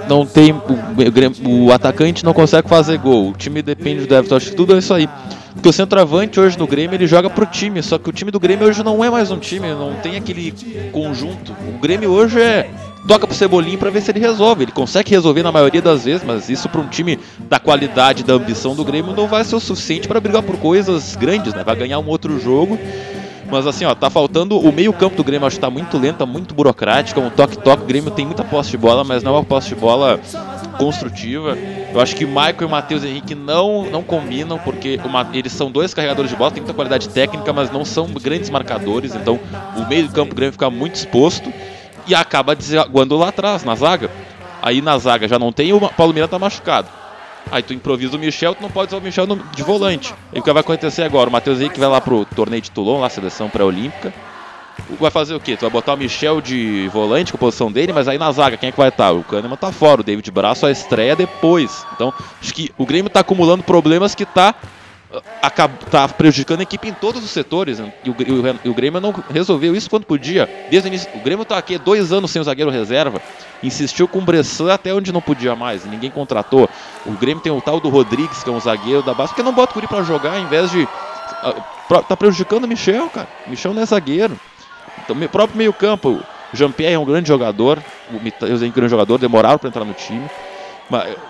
não 0.07 0.25
tem. 0.25 0.53
O, 0.53 1.65
o, 1.65 1.73
atacante 1.73 2.23
não 2.23 2.33
consegue 2.33 2.69
fazer 2.69 2.97
gol. 2.97 3.31
O 3.31 3.33
time 3.33 3.61
depende 3.61 4.05
do 4.05 4.15
Everton. 4.15 4.37
Acho 4.37 4.51
que 4.51 4.55
tudo 4.55 4.73
é 4.73 4.77
isso 4.77 4.93
aí. 4.93 5.09
Porque 5.53 5.67
o 5.67 5.73
centroavante 5.73 6.39
hoje 6.39 6.57
no 6.57 6.65
Grêmio 6.65 6.95
ele 6.95 7.05
joga 7.05 7.29
pro 7.29 7.45
time, 7.45 7.83
só 7.83 7.97
que 7.97 8.07
o 8.07 8.13
time 8.13 8.31
do 8.31 8.39
Grêmio 8.39 8.65
hoje 8.65 8.81
não 8.81 9.03
é 9.03 9.09
mais 9.09 9.29
um 9.29 9.37
time, 9.37 9.67
não 9.73 9.95
tem 9.95 10.15
aquele 10.15 10.53
conjunto. 10.93 11.53
O 11.67 11.79
Grêmio 11.79 12.09
hoje 12.11 12.39
é 12.39 12.69
toca 13.05 13.27
pro 13.27 13.35
Cebolinha 13.35 13.77
para 13.77 13.89
ver 13.89 14.01
se 14.01 14.09
ele 14.09 14.21
resolve. 14.21 14.63
Ele 14.63 14.71
consegue 14.71 15.11
resolver 15.11 15.43
na 15.43 15.51
maioria 15.51 15.81
das 15.81 16.05
vezes, 16.05 16.23
mas 16.25 16.47
isso 16.47 16.69
para 16.69 16.79
um 16.79 16.87
time 16.87 17.19
da 17.49 17.59
qualidade, 17.59 18.23
da 18.23 18.35
ambição 18.35 18.73
do 18.73 18.85
Grêmio 18.85 19.13
não 19.13 19.27
vai 19.27 19.43
ser 19.43 19.57
o 19.57 19.59
suficiente 19.59 20.07
para 20.07 20.21
brigar 20.21 20.43
por 20.43 20.55
coisas 20.55 21.17
grandes, 21.17 21.53
né? 21.53 21.61
Vai 21.61 21.75
ganhar 21.75 21.99
um 21.99 22.07
outro 22.07 22.39
jogo. 22.39 22.79
Mas 23.51 23.67
assim, 23.67 23.83
ó, 23.83 23.93
tá 23.93 24.09
faltando 24.09 24.57
o 24.57 24.71
meio-campo 24.71 25.17
do 25.17 25.23
Grêmio, 25.25 25.45
acho 25.45 25.57
que 25.57 25.61
tá 25.61 25.69
muito 25.69 25.97
lento, 25.97 26.19
tá 26.19 26.25
muito 26.25 26.55
burocrático, 26.55 27.19
um 27.19 27.29
toque-toque. 27.29 27.83
O 27.83 27.85
Grêmio 27.85 28.09
tem 28.09 28.25
muita 28.25 28.45
posse 28.45 28.71
de 28.71 28.77
bola, 28.77 29.03
mas 29.03 29.21
não 29.21 29.35
é 29.35 29.37
uma 29.39 29.43
posse 29.43 29.67
de 29.67 29.75
bola 29.75 30.17
construtiva. 30.77 31.57
Eu 31.93 31.99
acho 31.99 32.15
que 32.15 32.25
Michael 32.25 32.55
e 32.61 32.65
o 32.65 32.69
Matheus 32.69 33.03
Henrique 33.03 33.35
não, 33.35 33.83
não 33.91 34.01
combinam, 34.01 34.57
porque 34.57 34.97
uma, 35.03 35.27
eles 35.33 35.51
são 35.51 35.69
dois 35.69 35.93
carregadores 35.93 36.31
de 36.31 36.37
bola, 36.37 36.51
tem 36.51 36.61
muita 36.61 36.73
qualidade 36.73 37.09
técnica, 37.09 37.51
mas 37.51 37.69
não 37.69 37.83
são 37.83 38.07
grandes 38.07 38.49
marcadores, 38.49 39.13
então 39.13 39.37
o 39.75 39.85
meio 39.85 40.07
campo 40.09 40.29
do 40.29 40.35
Grêmio 40.35 40.53
fica 40.53 40.69
muito 40.69 40.95
exposto 40.95 41.51
e 42.07 42.15
acaba 42.15 42.55
desaguando 42.55 43.17
lá 43.17 43.27
atrás, 43.27 43.65
na 43.65 43.75
zaga. 43.75 44.09
Aí 44.61 44.81
na 44.81 44.97
zaga 44.97 45.27
já 45.27 45.37
não 45.37 45.51
tem, 45.51 45.73
o 45.73 45.89
Paulo 45.89 46.13
Miranda 46.13 46.31
tá 46.31 46.39
machucado. 46.39 47.00
Aí 47.51 47.61
tu 47.61 47.73
improvisa 47.73 48.15
o 48.15 48.19
Michel, 48.19 48.55
tu 48.55 48.61
não 48.61 48.71
pode 48.71 48.89
usar 48.89 48.97
o 48.97 49.01
Michel 49.01 49.27
de 49.53 49.63
volante. 49.63 50.13
E 50.33 50.39
o 50.39 50.43
que 50.43 50.51
vai 50.51 50.61
acontecer 50.61 51.03
agora? 51.03 51.29
O 51.29 51.31
Matheus 51.31 51.59
Henrique 51.59 51.79
vai 51.79 51.89
lá 51.89 51.99
pro 51.99 52.25
torneio 52.25 52.61
de 52.61 52.71
Toulon, 52.71 52.99
lá, 52.99 53.09
seleção 53.09 53.49
pré-olímpica 53.49 54.13
vai 54.99 55.11
fazer 55.11 55.35
o 55.35 55.39
quê? 55.39 55.55
Tu 55.55 55.61
vai 55.61 55.69
botar 55.69 55.93
o 55.93 55.97
Michel 55.97 56.41
de 56.41 56.89
volante 56.91 57.31
com 57.31 57.37
a 57.37 57.39
posição 57.39 57.71
dele, 57.71 57.93
mas 57.93 58.07
aí 58.07 58.17
na 58.17 58.31
zaga 58.31 58.57
quem 58.57 58.69
é 58.69 58.71
que 58.71 58.77
vai 58.77 58.89
estar? 58.89 59.11
O 59.11 59.23
Kahneman 59.23 59.55
tá 59.55 59.71
fora, 59.71 60.01
o 60.01 60.03
David 60.03 60.29
Braço 60.31 60.65
a 60.65 60.71
estreia 60.71 61.15
depois. 61.15 61.85
Então, 61.93 62.13
acho 62.41 62.53
que 62.53 62.71
o 62.77 62.85
Grêmio 62.85 63.09
tá 63.09 63.21
acumulando 63.21 63.63
problemas 63.63 64.15
que 64.15 64.25
tá 64.25 64.55
tá 65.89 66.07
prejudicando 66.07 66.61
a 66.61 66.63
equipe 66.63 66.87
em 66.87 66.93
todos 66.93 67.23
os 67.23 67.29
setores. 67.29 67.79
Né? 67.79 67.91
E, 68.03 68.09
o, 68.09 68.15
e, 68.63 68.69
o, 68.69 68.73
Grêmio 68.73 69.01
não 69.01 69.11
resolveu 69.29 69.75
isso 69.75 69.89
quando 69.89 70.05
podia. 70.05 70.49
Desde 70.69 70.87
o 70.87 70.89
início, 70.89 71.09
o 71.13 71.19
Grêmio 71.19 71.43
tá 71.43 71.57
aqui 71.57 71.77
dois 71.77 72.11
anos 72.11 72.31
sem 72.31 72.41
o 72.41 72.45
zagueiro 72.45 72.71
reserva. 72.71 73.21
Insistiu 73.61 74.07
com 74.07 74.19
o 74.19 74.21
Bressan 74.21 74.73
até 74.73 74.93
onde 74.93 75.11
não 75.11 75.21
podia 75.21 75.55
mais. 75.55 75.85
Ninguém 75.85 76.09
contratou. 76.09 76.69
O 77.05 77.11
Grêmio 77.11 77.43
tem 77.43 77.51
o 77.51 77.61
tal 77.61 77.79
do 77.79 77.89
Rodrigues, 77.89 78.43
que 78.43 78.49
é 78.49 78.53
um 78.53 78.59
zagueiro 78.59 79.03
da 79.03 79.13
base. 79.13 79.29
Porque 79.29 79.43
não 79.43 79.53
bota 79.53 79.71
o 79.71 79.75
Guri 79.75 79.87
pra 79.87 80.03
jogar 80.03 80.39
em 80.39 80.47
vez 80.47 80.71
de. 80.71 80.83
Uh, 80.83 82.03
tá 82.07 82.15
prejudicando 82.15 82.63
o 82.63 82.67
Michel, 82.67 83.09
cara. 83.09 83.27
O 83.45 83.49
Michel 83.49 83.73
não 83.73 83.81
é 83.81 83.85
zagueiro. 83.85 84.39
Então, 85.03 85.15
meu 85.15 85.29
próprio 85.29 85.57
meio-campo, 85.57 86.09
o 86.09 86.23
Jean-Pierre 86.53 86.93
é 86.95 86.99
um 86.99 87.05
grande 87.05 87.27
jogador, 87.27 87.79
o 88.11 88.19
Mitaus 88.21 88.61
é 88.61 88.65
um 88.65 88.71
grande 88.71 88.89
jogador, 88.89 89.17
demoraram 89.17 89.57
para 89.57 89.69
entrar 89.69 89.85
no 89.85 89.93
time. 89.93 90.25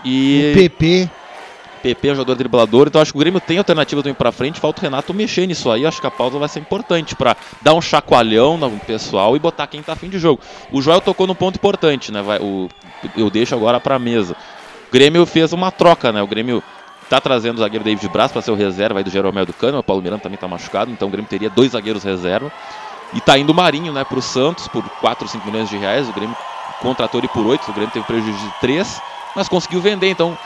E... 0.03 0.51
O 0.51 0.57
PP. 0.57 1.09
PP 1.81 2.07
é 2.07 2.11
um 2.11 2.15
jogador 2.15 2.35
driblador, 2.35 2.87
então 2.87 3.01
acho 3.01 3.11
que 3.11 3.17
o 3.17 3.19
Grêmio 3.19 3.39
tem 3.39 3.57
alternativa 3.57 4.01
também 4.01 4.13
para 4.13 4.31
frente. 4.31 4.59
Falta 4.59 4.79
o 4.79 4.83
Renato 4.83 5.13
mexer 5.13 5.47
nisso 5.47 5.69
aí. 5.71 5.85
Acho 5.85 5.99
que 5.99 6.07
a 6.07 6.11
pausa 6.11 6.37
vai 6.37 6.47
ser 6.47 6.59
importante 6.59 7.15
para 7.15 7.35
dar 7.61 7.73
um 7.73 7.81
chacoalhão 7.81 8.57
no 8.57 8.69
pessoal 8.79 9.35
e 9.35 9.39
botar 9.39 9.67
quem 9.67 9.81
tá 9.81 9.93
afim 9.93 10.09
de 10.09 10.19
jogo. 10.19 10.41
O 10.71 10.81
Joel 10.81 11.01
tocou 11.01 11.25
num 11.25 11.35
ponto 11.35 11.55
importante, 11.55 12.11
né? 12.11 12.21
Vai, 12.21 12.39
o, 12.39 12.69
eu 13.17 13.29
deixo 13.29 13.55
agora 13.55 13.79
para 13.79 13.97
mesa. 13.97 14.35
O 14.87 14.91
Grêmio 14.91 15.25
fez 15.25 15.53
uma 15.53 15.71
troca, 15.71 16.11
né? 16.11 16.21
O 16.21 16.27
Grêmio 16.27 16.63
tá 17.09 17.19
trazendo 17.19 17.57
o 17.57 17.59
zagueiro 17.59 17.83
David 17.83 18.07
Braz 18.09 18.31
para 18.31 18.41
ser 18.41 18.51
o 18.51 18.55
reserva 18.55 18.99
aí 18.99 19.03
do 19.03 19.09
Jeromel 19.09 19.45
do 19.45 19.53
Cano. 19.53 19.79
O 19.79 19.83
Paulo 19.83 20.01
Miranda 20.01 20.21
também 20.21 20.37
tá 20.37 20.47
machucado, 20.47 20.91
então 20.91 21.07
o 21.07 21.11
Grêmio 21.11 21.29
teria 21.29 21.49
dois 21.49 21.71
zagueiros 21.71 22.03
reserva. 22.03 22.51
E 23.13 23.19
tá 23.19 23.37
indo 23.37 23.49
o 23.49 23.55
Marinho, 23.55 23.91
né, 23.91 24.05
pro 24.05 24.21
Santos 24.21 24.67
por 24.69 24.83
4 25.01 25.25
ou 25.25 25.29
5 25.29 25.45
milhões 25.45 25.69
de 25.69 25.77
reais. 25.77 26.07
O 26.07 26.13
Grêmio 26.13 26.35
contratou 26.81 27.19
ele 27.19 27.27
por 27.27 27.45
8, 27.45 27.69
o 27.69 27.73
Grêmio 27.73 27.91
teve 27.91 28.05
prejuízo 28.05 28.37
de 28.37 28.59
3, 28.61 29.01
mas 29.35 29.49
conseguiu 29.49 29.81
vender. 29.81 30.09
Então, 30.09 30.37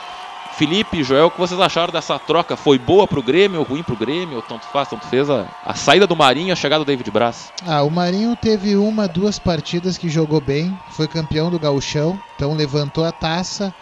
Felipe, 0.56 1.04
Joel, 1.04 1.26
o 1.26 1.30
que 1.30 1.38
vocês 1.38 1.60
acharam 1.60 1.92
dessa 1.92 2.18
troca? 2.18 2.56
Foi 2.56 2.78
boa 2.78 3.06
pro 3.06 3.22
Grêmio, 3.22 3.62
ruim 3.62 3.82
pro 3.82 3.94
Grêmio, 3.94 4.40
tanto 4.40 4.64
faz, 4.68 4.88
tanto 4.88 5.06
fez 5.06 5.28
a, 5.28 5.46
a 5.62 5.74
saída 5.74 6.06
do 6.06 6.16
Marinho 6.16 6.48
e 6.48 6.52
a 6.52 6.56
chegada 6.56 6.82
do 6.82 6.86
David 6.86 7.10
Braz? 7.10 7.52
Ah, 7.66 7.82
o 7.82 7.90
Marinho 7.90 8.34
teve 8.34 8.74
uma, 8.74 9.06
duas 9.06 9.38
partidas 9.38 9.98
que 9.98 10.08
jogou 10.08 10.40
bem, 10.40 10.74
foi 10.92 11.06
campeão 11.06 11.50
do 11.50 11.58
gauchão, 11.58 12.18
então 12.34 12.54
levantou 12.54 13.04
a 13.04 13.12
taça. 13.12 13.74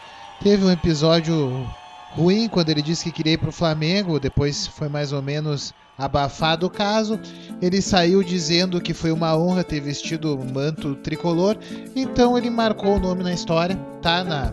Teve 0.42 0.64
um 0.64 0.70
episódio 0.70 1.64
ruim 2.10 2.48
quando 2.48 2.70
ele 2.70 2.82
disse 2.82 3.04
que 3.04 3.12
queria 3.12 3.34
ir 3.34 3.38
pro 3.38 3.52
Flamengo, 3.52 4.18
depois 4.18 4.66
foi 4.66 4.88
mais 4.88 5.12
ou 5.12 5.22
menos 5.22 5.72
abafado 5.96 6.66
o 6.66 6.70
caso. 6.70 7.18
Ele 7.60 7.80
saiu 7.80 8.22
dizendo 8.22 8.80
que 8.80 8.92
foi 8.92 9.12
uma 9.12 9.36
honra 9.36 9.64
ter 9.64 9.80
vestido 9.80 10.34
o 10.34 10.52
manto 10.52 10.94
tricolor, 10.96 11.56
então 11.94 12.36
ele 12.36 12.50
marcou 12.50 12.96
o 12.96 13.00
nome 13.00 13.22
na 13.22 13.32
história, 13.32 13.76
tá 14.02 14.22
na 14.24 14.52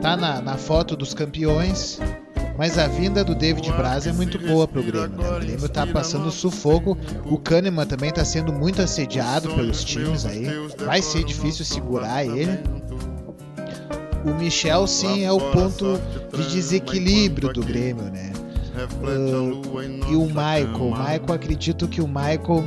tá 0.00 0.16
na, 0.16 0.40
na 0.40 0.56
foto 0.56 0.96
dos 0.96 1.12
campeões. 1.12 1.98
Mas 2.56 2.76
a 2.76 2.88
vinda 2.88 3.22
do 3.22 3.36
David 3.36 3.70
Braz 3.72 4.04
é 4.04 4.12
muito 4.12 4.36
boa 4.36 4.66
pro 4.66 4.82
Grêmio. 4.82 5.10
Né? 5.10 5.30
O 5.30 5.40
Grêmio 5.40 5.68
tá 5.68 5.86
passando 5.86 6.28
sufoco. 6.32 6.98
O 7.24 7.38
Kahneman 7.38 7.86
também 7.86 8.10
tá 8.10 8.24
sendo 8.24 8.52
muito 8.52 8.82
assediado 8.82 9.48
pelos 9.54 9.84
times 9.84 10.26
aí. 10.26 10.46
Vai 10.84 11.00
ser 11.00 11.22
difícil 11.22 11.64
segurar 11.64 12.24
ele. 12.24 12.58
O 14.24 14.34
Michel 14.34 14.88
sim 14.88 15.24
é 15.24 15.30
o 15.30 15.38
ponto 15.38 16.00
de 16.36 16.50
desequilíbrio 16.50 17.52
do 17.52 17.62
Grêmio, 17.62 18.04
né? 18.10 18.32
Uh, 18.84 20.12
e 20.12 20.16
o 20.16 20.26
Michael, 20.26 20.90
Michael 20.90 21.32
acredito 21.32 21.88
que 21.88 22.00
o 22.00 22.06
Michael 22.06 22.64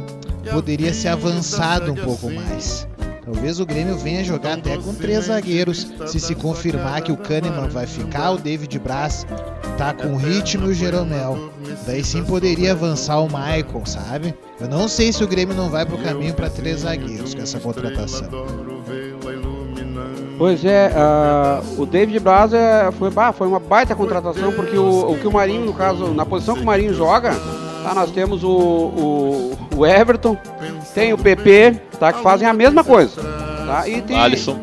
poderia 0.52 0.94
ser 0.94 1.10
avançado 1.10 1.92
um 1.92 1.96
pouco 1.96 2.30
mais. 2.30 2.88
Talvez 3.24 3.60
o 3.60 3.66
Grêmio 3.66 3.98
venha 3.98 4.24
jogar 4.24 4.58
até 4.58 4.78
com 4.78 4.94
três 4.94 5.26
zagueiros, 5.26 5.88
se 6.08 6.20
se 6.20 6.36
confirmar 6.36 7.02
que 7.02 7.12
o 7.12 7.18
Kahneman 7.18 7.70
vai 7.70 7.86
ficar, 7.86 8.32
o 8.32 8.38
David 8.38 8.78
Braz 8.80 9.26
tá 9.78 9.94
com 9.94 10.16
ritmo 10.16 10.68
e 10.68 10.72
o 10.72 10.74
Jeromel. 10.74 11.52
Daí 11.86 12.04
sim 12.04 12.24
poderia 12.24 12.72
avançar 12.72 13.20
o 13.20 13.28
Michael, 13.28 13.86
sabe? 13.86 14.36
Eu 14.60 14.68
não 14.68 14.88
sei 14.88 15.14
se 15.14 15.24
o 15.24 15.28
Grêmio 15.28 15.56
não 15.56 15.70
vai 15.70 15.86
pro 15.86 15.98
caminho 15.98 16.34
para 16.34 16.50
três 16.50 16.82
zagueiros 16.82 17.34
com 17.34 17.42
essa 17.42 17.60
contratação. 17.60 18.28
Pois 20.42 20.66
é, 20.66 20.92
uh, 20.92 21.84
o 21.84 21.86
David 21.86 22.20
Braz 22.20 22.52
é, 22.52 22.90
foi, 22.98 23.12
bah, 23.12 23.32
foi 23.32 23.46
uma 23.48 23.60
baita 23.60 23.94
contratação, 23.94 24.52
porque 24.52 24.76
o, 24.76 25.12
o 25.12 25.20
que 25.20 25.28
o 25.28 25.32
Marinho, 25.32 25.68
no 25.68 25.72
caso, 25.72 26.08
na 26.16 26.26
posição 26.26 26.56
que 26.56 26.64
o 26.64 26.66
Marinho 26.66 26.96
joga, 26.96 27.30
tá, 27.84 27.94
nós 27.94 28.10
temos 28.10 28.44
o, 28.44 28.50
o, 28.50 29.58
o 29.76 29.86
Everton, 29.86 30.36
tem 30.96 31.14
o 31.14 31.18
PP, 31.20 31.80
tá, 32.00 32.12
que 32.12 32.24
fazem 32.24 32.48
a 32.48 32.54
mesma 32.54 32.84
coisa. 32.84 33.22
Tá? 33.68 33.88
E 33.88 34.02
tem, 34.02 34.18
Alisson. 34.18 34.58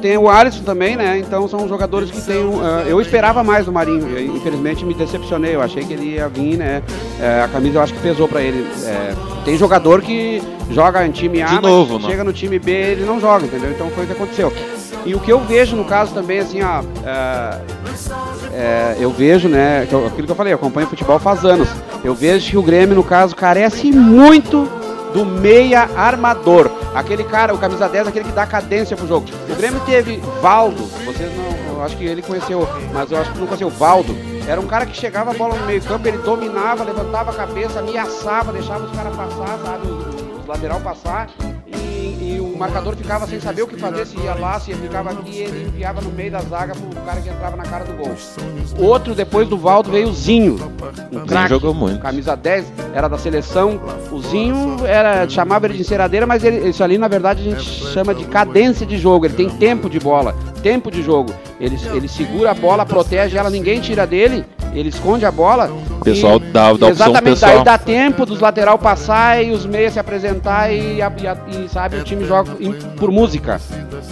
Tem 0.00 0.16
o 0.16 0.30
Alisson 0.30 0.62
também, 0.62 0.96
né? 0.96 1.18
Então 1.18 1.46
são 1.46 1.68
jogadores 1.68 2.10
que 2.10 2.22
tem. 2.22 2.42
Uh, 2.42 2.62
eu 2.86 2.98
esperava 2.98 3.44
mais 3.44 3.66
do 3.66 3.72
Marinho, 3.72 4.08
eu, 4.16 4.34
infelizmente 4.34 4.82
me 4.82 4.94
decepcionei. 4.94 5.54
Eu 5.54 5.60
achei 5.60 5.84
que 5.84 5.92
ele 5.92 6.14
ia 6.14 6.26
vir, 6.26 6.56
né? 6.56 6.82
É, 7.20 7.42
a 7.42 7.48
camisa 7.48 7.76
eu 7.76 7.82
acho 7.82 7.92
que 7.92 8.00
pesou 8.00 8.26
para 8.26 8.40
ele. 8.40 8.66
É, 8.86 9.14
tem 9.44 9.58
jogador 9.58 10.00
que 10.00 10.42
joga 10.70 11.06
em 11.06 11.10
time 11.10 11.42
A, 11.42 11.60
novo, 11.60 11.98
mas 11.98 12.10
chega 12.10 12.24
no 12.24 12.32
time 12.32 12.58
B 12.58 12.72
ele 12.72 13.04
não 13.04 13.20
joga, 13.20 13.44
entendeu? 13.44 13.72
Então 13.72 13.90
foi 13.90 14.04
o 14.04 14.06
que 14.06 14.14
aconteceu. 14.14 14.50
E 15.04 15.14
o 15.14 15.20
que 15.20 15.32
eu 15.32 15.40
vejo 15.40 15.74
no 15.76 15.84
caso 15.84 16.14
também, 16.14 16.38
assim, 16.38 16.62
ó, 16.62 16.82
é, 17.04 17.60
é, 18.52 18.96
eu 19.00 19.10
vejo, 19.10 19.48
né, 19.48 19.82
aquilo 19.82 20.26
que 20.26 20.30
eu 20.30 20.36
falei, 20.36 20.52
eu 20.52 20.56
acompanho 20.56 20.86
futebol 20.86 21.18
faz 21.18 21.44
anos. 21.44 21.68
Eu 22.04 22.14
vejo 22.14 22.50
que 22.50 22.56
o 22.56 22.62
Grêmio, 22.62 22.94
no 22.94 23.02
caso, 23.02 23.34
carece 23.34 23.90
muito 23.90 24.68
do 25.12 25.24
meia 25.24 25.88
armador. 25.96 26.70
Aquele 26.94 27.24
cara, 27.24 27.52
o 27.54 27.58
camisa 27.58 27.88
10, 27.88 28.08
aquele 28.08 28.26
que 28.26 28.32
dá 28.32 28.46
cadência 28.46 28.96
pro 28.96 29.06
jogo. 29.06 29.26
O 29.50 29.56
Grêmio 29.56 29.80
teve 29.80 30.22
Valdo, 30.40 30.84
vocês 31.04 31.30
não, 31.36 31.74
eu 31.74 31.82
acho 31.82 31.96
que 31.96 32.04
ele 32.04 32.22
conheceu, 32.22 32.68
mas 32.92 33.10
eu 33.10 33.18
acho 33.18 33.32
que 33.32 33.38
não 33.38 33.46
conheceu 33.46 33.70
Valdo. 33.70 34.14
Era 34.46 34.60
um 34.60 34.66
cara 34.66 34.86
que 34.86 34.96
chegava 34.96 35.30
a 35.30 35.34
bola 35.34 35.56
no 35.56 35.66
meio 35.66 35.82
campo, 35.82 36.06
ele 36.06 36.18
dominava, 36.18 36.84
levantava 36.84 37.30
a 37.30 37.34
cabeça, 37.34 37.80
ameaçava, 37.80 38.52
deixava 38.52 38.84
os 38.84 38.96
caras 38.96 39.14
passar, 39.16 39.58
sabe, 39.64 39.86
os, 39.86 40.40
os 40.40 40.46
lateral 40.46 40.80
passar 40.80 41.28
marcador 42.62 42.94
ficava 42.94 43.26
sem 43.26 43.40
saber 43.40 43.62
o 43.62 43.66
que 43.66 43.76
fazer, 43.76 44.06
se 44.06 44.16
ia 44.18 44.34
lá, 44.34 44.58
se 44.60 44.72
ficava 44.74 45.10
aqui, 45.10 45.38
ele 45.38 45.66
enviava 45.66 46.00
no 46.00 46.10
meio 46.10 46.30
da 46.30 46.40
zaga 46.42 46.74
pro 46.74 47.00
cara 47.02 47.20
que 47.20 47.28
entrava 47.28 47.56
na 47.56 47.64
cara 47.64 47.84
do 47.84 47.92
gol. 47.94 48.14
Outro, 48.78 49.14
depois 49.14 49.48
do 49.48 49.58
Valdo, 49.58 49.90
veio 49.90 50.08
o 50.08 50.12
Zinho, 50.12 50.56
um 51.10 51.26
craque, 51.26 51.48
jogou 51.50 51.74
muito. 51.74 52.00
camisa 52.00 52.36
10, 52.36 52.72
era 52.94 53.08
da 53.08 53.18
seleção. 53.18 53.80
O 54.12 54.20
Zinho 54.20 54.86
era, 54.86 55.28
chamava 55.28 55.66
ele 55.66 55.74
de 55.74 55.80
enceradeira, 55.80 56.24
mas 56.24 56.44
ele, 56.44 56.68
isso 56.68 56.84
ali 56.84 56.98
na 56.98 57.08
verdade 57.08 57.40
a 57.40 57.50
gente 57.50 57.64
chama 57.64 58.14
de 58.14 58.24
cadência 58.26 58.86
de 58.86 58.96
jogo, 58.96 59.26
ele 59.26 59.34
tem 59.34 59.50
tempo 59.50 59.90
de 59.90 59.98
bola, 59.98 60.34
tempo 60.62 60.90
de 60.90 61.02
jogo. 61.02 61.34
Ele, 61.58 61.76
ele 61.92 62.08
segura 62.08 62.52
a 62.52 62.54
bola, 62.54 62.86
protege 62.86 63.36
ela, 63.36 63.50
ninguém 63.50 63.80
tira 63.80 64.06
dele, 64.06 64.44
ele 64.72 64.88
esconde 64.88 65.24
a 65.24 65.30
bola. 65.30 65.70
O 66.00 66.04
pessoal 66.04 66.36
e, 66.36 66.40
dá, 66.52 66.72
dá 66.72 66.88
Exatamente, 66.88 67.34
pessoal. 67.34 67.54
daí 67.56 67.64
dá 67.64 67.78
tempo 67.78 68.26
dos 68.26 68.40
lateral 68.40 68.78
passar 68.78 69.42
e 69.42 69.52
os 69.52 69.64
meias 69.66 69.92
se 69.92 69.98
apresentar 69.98 70.72
e, 70.72 70.98
e, 71.00 71.64
e 71.64 71.68
sabe, 71.68 71.96
o 71.96 72.04
time 72.04 72.24
joga 72.24 72.50
por 72.96 73.10
música. 73.10 73.60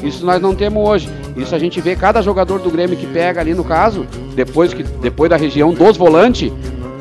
Isso 0.02 0.24
nós 0.24 0.40
não 0.40 0.54
temos 0.54 0.86
hoje. 0.86 1.08
Isso 1.36 1.54
a 1.54 1.58
gente 1.58 1.80
vê 1.80 1.96
cada 1.96 2.22
jogador 2.22 2.60
do 2.60 2.70
Grêmio 2.70 2.96
que 2.96 3.06
pega 3.06 3.40
ali 3.40 3.54
no 3.54 3.64
caso, 3.64 4.06
depois, 4.34 4.72
que, 4.72 4.82
depois 4.82 5.30
da 5.30 5.36
região 5.36 5.72
dos 5.72 5.96
volantes, 5.96 6.52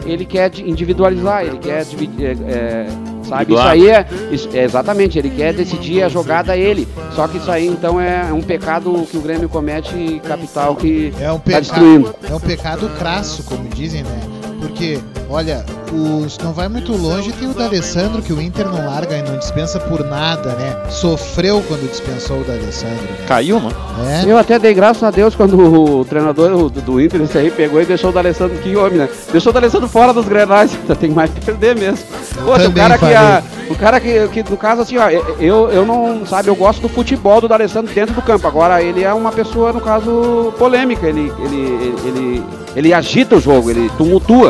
ele 0.06 0.26
quer 0.26 0.52
individualizar, 0.60 1.44
ele 1.44 1.58
quer. 1.58 1.86
É, 2.20 2.32
é, 2.48 2.88
sabe, 3.30 3.54
isso 3.54 3.62
aí 3.62 3.90
é, 3.90 4.08
isso, 4.32 4.50
é, 4.54 4.64
Exatamente, 4.64 5.18
ele 5.18 5.30
quer 5.30 5.54
decidir 5.54 6.04
a 6.04 6.10
jogada 6.10 6.56
ele. 6.58 6.88
Só 7.16 7.28
que 7.28 7.38
isso 7.38 7.52
aí 7.52 7.68
então 7.68 8.00
é 8.00 8.32
um 8.34 8.42
pecado 8.42 9.08
que 9.10 9.18
o 9.18 9.22
Grêmio 9.22 9.50
comete 9.50 10.22
capital 10.24 10.76
que 10.76 11.14
é 11.20 11.32
um 11.32 11.38
tá 11.38 11.44
pecado, 11.44 11.62
destruindo. 11.62 12.16
É 12.30 12.36
um 12.36 12.40
pecado 12.40 12.90
crasso, 12.98 13.44
como 13.44 13.68
dizem, 13.70 14.04
né? 14.04 14.39
Porque, 14.60 15.00
olha, 15.30 15.66
os, 15.92 16.38
não 16.38 16.54
vai 16.54 16.68
muito 16.68 16.92
longe, 16.96 17.32
tem 17.32 17.50
o 17.50 17.54
D'Alessandro, 17.54 18.22
que 18.22 18.34
o 18.34 18.42
Inter 18.42 18.68
não 18.68 18.86
larga 18.86 19.18
e 19.18 19.22
não 19.22 19.38
dispensa 19.38 19.80
por 19.80 20.04
nada, 20.06 20.54
né? 20.54 20.76
Sofreu 20.90 21.64
quando 21.68 21.90
dispensou 21.90 22.42
o 22.42 22.44
D'Alessandro. 22.44 22.96
Né? 22.96 23.26
Caiu, 23.28 23.60
mano. 23.60 23.76
É. 24.08 24.30
Eu 24.30 24.38
até 24.38 24.60
dei 24.60 24.74
graças 24.74 25.04
a 25.04 25.12
Deus 25.12 25.36
quando 25.36 25.58
o 25.58 26.06
treinador 26.06 26.70
do, 26.70 26.82
do 26.82 27.02
Inter 27.02 27.22
esse 27.22 27.38
aí 27.38 27.52
pegou 27.52 27.82
e 27.82 27.86
deixou 27.86 28.10
o 28.10 28.14
D'Alessandro, 28.14 28.58
que 28.60 28.76
homem, 28.76 29.00
né? 29.00 29.10
Deixou 29.32 29.52
o 29.52 29.54
D'Alessandro 29.54 29.88
fora 29.88 30.14
dos 30.14 30.28
grenais, 30.28 30.78
tem 31.00 31.10
mais 31.10 31.32
que 31.32 31.42
perder 31.42 31.76
mesmo. 31.76 32.06
Poxa, 32.46 32.68
o 32.68 32.74
cara 32.74 32.94
que, 32.96 33.00
falei. 33.00 33.16
a, 33.16 33.44
o 33.70 33.76
cara 33.76 34.00
que, 34.00 34.28
que, 34.30 34.50
no 34.50 34.58
caso 34.58 34.82
assim, 34.82 34.98
ó, 34.98 35.10
eu, 35.10 35.70
eu 35.70 35.86
não, 35.86 36.26
sabe, 36.26 36.50
eu 36.50 36.56
gosto 36.56 36.82
do 36.82 36.90
futebol 36.90 37.42
do 37.42 37.48
D'Alessandro 37.48 37.94
dentro 37.94 38.14
do 38.14 38.22
campo, 38.22 38.48
agora 38.48 38.82
ele 38.82 39.04
é 39.04 39.14
uma 39.14 39.32
pessoa, 39.32 39.74
no 39.74 39.82
caso, 39.82 40.54
polêmica, 40.58 41.08
ele, 41.08 41.32
ele, 41.44 41.96
ele, 42.06 42.44
ele 42.76 42.94
agita 42.94 43.36
o 43.36 43.42
jogo, 43.42 43.70
ele 43.70 43.90
tumultua. 43.98 44.49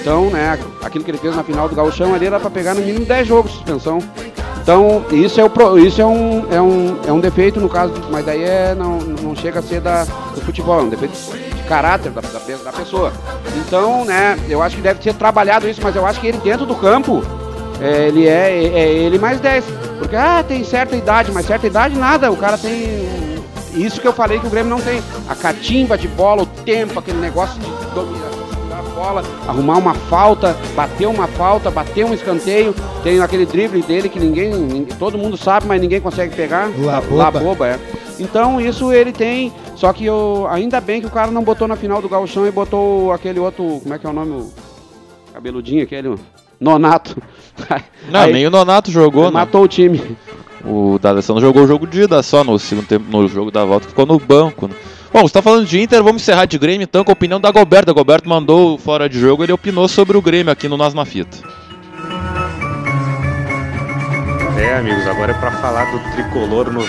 Então, 0.00 0.30
né, 0.30 0.58
aquilo 0.82 1.04
que 1.04 1.10
ele 1.10 1.18
fez 1.18 1.34
na 1.34 1.42
final 1.42 1.68
do 1.68 1.74
Gauchão 1.74 2.14
ali 2.14 2.26
era 2.26 2.38
para 2.38 2.50
pegar 2.50 2.74
no 2.74 2.82
mínimo 2.82 3.04
10 3.04 3.26
jogos 3.26 3.50
de 3.50 3.56
suspensão. 3.58 3.98
Então, 4.62 5.04
isso 5.10 5.40
é, 5.40 5.44
o, 5.44 5.78
isso 5.78 6.00
é, 6.00 6.06
um, 6.06 6.46
é, 6.50 6.60
um, 6.60 6.96
é 7.06 7.12
um 7.12 7.20
defeito 7.20 7.60
no 7.60 7.68
caso, 7.68 7.92
mas 8.10 8.24
daí 8.24 8.42
é, 8.42 8.74
não, 8.74 8.98
não 8.98 9.36
chega 9.36 9.58
a 9.58 9.62
ser 9.62 9.80
da, 9.80 10.04
do 10.04 10.40
futebol, 10.40 10.80
é 10.80 10.82
um 10.82 10.88
defeito 10.88 11.12
de 11.12 11.62
caráter 11.64 12.10
da, 12.10 12.22
da, 12.22 12.38
da 12.38 12.72
pessoa. 12.72 13.12
Então, 13.56 14.04
né, 14.04 14.38
eu 14.48 14.62
acho 14.62 14.76
que 14.76 14.82
deve 14.82 15.02
ser 15.02 15.14
trabalhado 15.14 15.68
isso, 15.68 15.80
mas 15.82 15.94
eu 15.94 16.06
acho 16.06 16.18
que 16.18 16.26
ele 16.26 16.38
dentro 16.38 16.64
do 16.64 16.74
campo, 16.74 17.22
é, 17.80 18.08
ele 18.08 18.26
é, 18.26 18.64
é 18.64 18.92
ele 18.92 19.18
mais 19.18 19.38
10. 19.38 19.64
Porque, 19.98 20.16
ah, 20.16 20.42
tem 20.46 20.64
certa 20.64 20.96
idade, 20.96 21.30
mas 21.30 21.46
certa 21.46 21.66
idade 21.66 21.94
nada, 21.98 22.30
o 22.30 22.36
cara 22.36 22.56
tem 22.56 23.04
isso 23.74 24.00
que 24.00 24.06
eu 24.06 24.12
falei 24.12 24.38
que 24.38 24.46
o 24.46 24.50
Grêmio 24.50 24.70
não 24.70 24.80
tem. 24.80 25.02
A 25.28 25.34
catimba 25.34 25.98
de 25.98 26.08
bola, 26.08 26.42
o 26.42 26.46
tempo, 26.46 26.98
aquele 26.98 27.18
negócio 27.18 27.60
de 27.60 27.66
bola, 29.04 29.22
arrumar 29.46 29.76
uma 29.78 29.94
falta, 29.94 30.56
bater 30.74 31.06
uma 31.06 31.26
falta, 31.26 31.70
bater 31.70 32.04
um 32.06 32.14
escanteio. 32.14 32.74
Tem 33.02 33.20
aquele 33.20 33.44
drible 33.44 33.82
dele 33.82 34.08
que 34.08 34.18
ninguém, 34.18 34.50
ninguém- 34.54 34.96
todo 34.98 35.18
mundo 35.18 35.36
sabe, 35.36 35.66
mas 35.66 35.80
ninguém 35.80 36.00
consegue 36.00 36.34
pegar. 36.34 36.70
La 36.78 37.00
La 37.10 37.30
boba. 37.30 37.40
boba, 37.40 37.68
é. 37.68 37.78
Então 38.18 38.60
isso 38.60 38.92
ele 38.92 39.12
tem, 39.12 39.52
só 39.76 39.92
que 39.92 40.04
eu, 40.06 40.46
ainda 40.50 40.80
bem 40.80 41.00
que 41.00 41.06
o 41.06 41.10
cara 41.10 41.30
não 41.30 41.42
botou 41.42 41.68
na 41.68 41.76
final 41.76 42.00
do 42.00 42.08
gauchão 42.08 42.46
e 42.46 42.50
botou 42.50 43.12
aquele 43.12 43.38
outro, 43.40 43.80
como 43.82 43.92
é 43.94 43.98
que 43.98 44.06
é 44.06 44.10
o 44.10 44.12
nome? 44.12 44.30
O 44.30 44.50
cabeludinho 45.34 45.82
aquele, 45.82 46.14
Nonato. 46.60 47.16
Não, 48.10 48.20
Aí- 48.20 48.32
nem 48.32 48.46
o 48.46 48.50
Nonato 48.50 48.90
jogou, 48.90 49.24
né? 49.24 49.30
Matou 49.30 49.62
o 49.64 49.68
time. 49.68 50.16
O 50.64 50.98
D'Alessandro 50.98 51.42
jogou 51.42 51.64
o 51.64 51.66
jogo 51.66 51.86
de 51.86 52.02
ida 52.02 52.22
só 52.22 52.42
no 52.42 52.58
segundo 52.58 52.86
tempo, 52.86 53.04
no 53.10 53.28
jogo 53.28 53.50
da 53.50 53.64
volta, 53.64 53.86
ficou 53.88 54.06
no 54.06 54.18
banco. 54.18 54.66
né? 54.68 54.74
Bom, 55.14 55.28
você 55.28 55.34
tá 55.34 55.40
falando 55.40 55.64
de 55.64 55.80
Inter, 55.80 56.02
vamos 56.02 56.22
encerrar 56.22 56.44
de 56.44 56.58
Grêmio 56.58 56.82
então 56.82 57.04
com 57.04 57.12
a 57.12 57.14
opinião 57.14 57.40
da 57.40 57.52
Goberto. 57.52 57.88
A 57.88 57.92
Goberto 57.92 58.28
mandou 58.28 58.76
fora 58.76 59.08
de 59.08 59.16
jogo, 59.16 59.44
ele 59.44 59.52
opinou 59.52 59.86
sobre 59.86 60.16
o 60.16 60.20
Grêmio 60.20 60.50
aqui 60.50 60.66
no 60.66 60.76
Nós 60.76 60.92
na 60.92 61.04
Fita. 61.04 61.38
É, 64.58 64.74
amigos, 64.76 65.06
agora 65.06 65.30
é 65.30 65.38
pra 65.38 65.52
falar 65.52 65.84
do 65.92 66.00
tricolor 66.14 66.72
no 66.72 66.82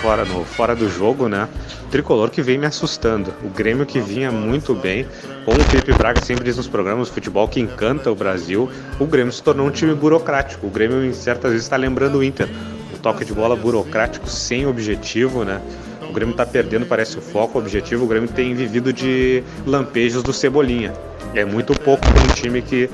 fora, 0.00 0.24
no 0.24 0.44
fora 0.44 0.76
do 0.76 0.88
jogo, 0.88 1.28
né? 1.28 1.48
Tricolor 1.90 2.30
que 2.30 2.40
vem 2.40 2.56
me 2.56 2.66
assustando. 2.66 3.34
O 3.42 3.48
Grêmio 3.48 3.84
que 3.84 3.98
vinha 3.98 4.30
muito 4.30 4.72
bem. 4.72 5.04
Como 5.44 5.58
o 5.58 5.64
Felipe 5.64 5.92
Braga 5.92 6.24
sempre 6.24 6.44
diz 6.44 6.56
nos 6.56 6.68
programas, 6.68 7.08
futebol 7.08 7.48
que 7.48 7.58
encanta 7.58 8.12
o 8.12 8.14
Brasil, 8.14 8.70
o 9.00 9.06
Grêmio 9.06 9.32
se 9.32 9.42
tornou 9.42 9.66
um 9.66 9.72
time 9.72 9.92
burocrático. 9.92 10.68
O 10.68 10.70
Grêmio, 10.70 11.04
em 11.04 11.12
certas 11.12 11.50
vezes, 11.50 11.66
está 11.66 11.76
lembrando 11.76 12.18
o 12.18 12.22
Inter. 12.22 12.48
O 12.94 12.98
toque 12.98 13.24
de 13.24 13.34
bola 13.34 13.56
burocrático, 13.56 14.28
sem 14.30 14.68
objetivo, 14.68 15.42
né? 15.42 15.60
O 16.08 16.12
Grêmio 16.12 16.32
está 16.32 16.46
perdendo, 16.46 16.86
parece 16.86 17.18
o 17.18 17.20
foco, 17.20 17.58
o 17.58 17.60
objetivo. 17.60 18.04
O 18.04 18.08
Grêmio 18.08 18.28
tem 18.28 18.54
vivido 18.54 18.92
de 18.92 19.42
lampejos 19.66 20.22
do 20.22 20.32
Cebolinha. 20.32 20.92
É 21.34 21.44
muito 21.44 21.78
pouco 21.80 22.04
para 22.06 22.22
um 22.22 22.34
time 22.34 22.62
que 22.62 22.88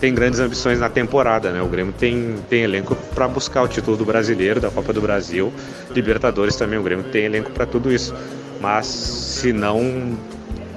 tem 0.00 0.12
grandes 0.12 0.40
ambições 0.40 0.80
na 0.80 0.88
temporada, 0.88 1.52
né? 1.52 1.62
O 1.62 1.68
Grêmio 1.68 1.92
tem, 1.92 2.34
tem 2.50 2.62
elenco 2.62 2.96
para 3.14 3.28
buscar 3.28 3.62
o 3.62 3.68
título 3.68 3.96
do 3.96 4.04
Brasileiro, 4.04 4.60
da 4.60 4.68
Copa 4.68 4.92
do 4.92 5.00
Brasil, 5.00 5.52
Libertadores 5.94 6.56
também. 6.56 6.78
O 6.78 6.82
Grêmio 6.82 7.04
tem 7.04 7.24
elenco 7.24 7.52
para 7.52 7.66
tudo 7.66 7.92
isso. 7.92 8.12
Mas 8.60 8.86
se 8.86 9.52
não 9.52 10.18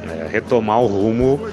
é, 0.07 0.27
retomar 0.27 0.79
o 0.79 0.85
rumo, 0.85 1.47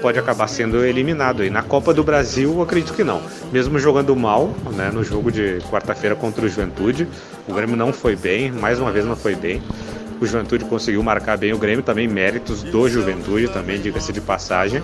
pode 0.00 0.18
acabar 0.18 0.48
sendo 0.48 0.84
eliminado. 0.84 1.44
E 1.44 1.50
na 1.50 1.62
Copa 1.62 1.92
do 1.92 2.02
Brasil, 2.02 2.60
acredito 2.62 2.94
que 2.94 3.04
não. 3.04 3.22
Mesmo 3.52 3.78
jogando 3.78 4.14
mal, 4.16 4.52
né, 4.72 4.90
no 4.92 5.04
jogo 5.04 5.30
de 5.30 5.58
quarta-feira 5.70 6.14
contra 6.14 6.44
o 6.44 6.48
Juventude, 6.48 7.08
o 7.46 7.54
Grêmio 7.54 7.76
não 7.76 7.92
foi 7.92 8.16
bem, 8.16 8.50
mais 8.50 8.78
uma 8.78 8.90
vez 8.90 9.04
não 9.04 9.16
foi 9.16 9.34
bem. 9.34 9.62
O 10.20 10.26
Juventude 10.26 10.64
conseguiu 10.64 11.02
marcar 11.02 11.36
bem 11.36 11.52
o 11.52 11.58
Grêmio, 11.58 11.82
também 11.82 12.08
méritos 12.08 12.62
do 12.62 12.88
Juventude, 12.88 13.48
também 13.48 13.80
diga-se 13.80 14.12
de 14.12 14.20
passagem 14.20 14.82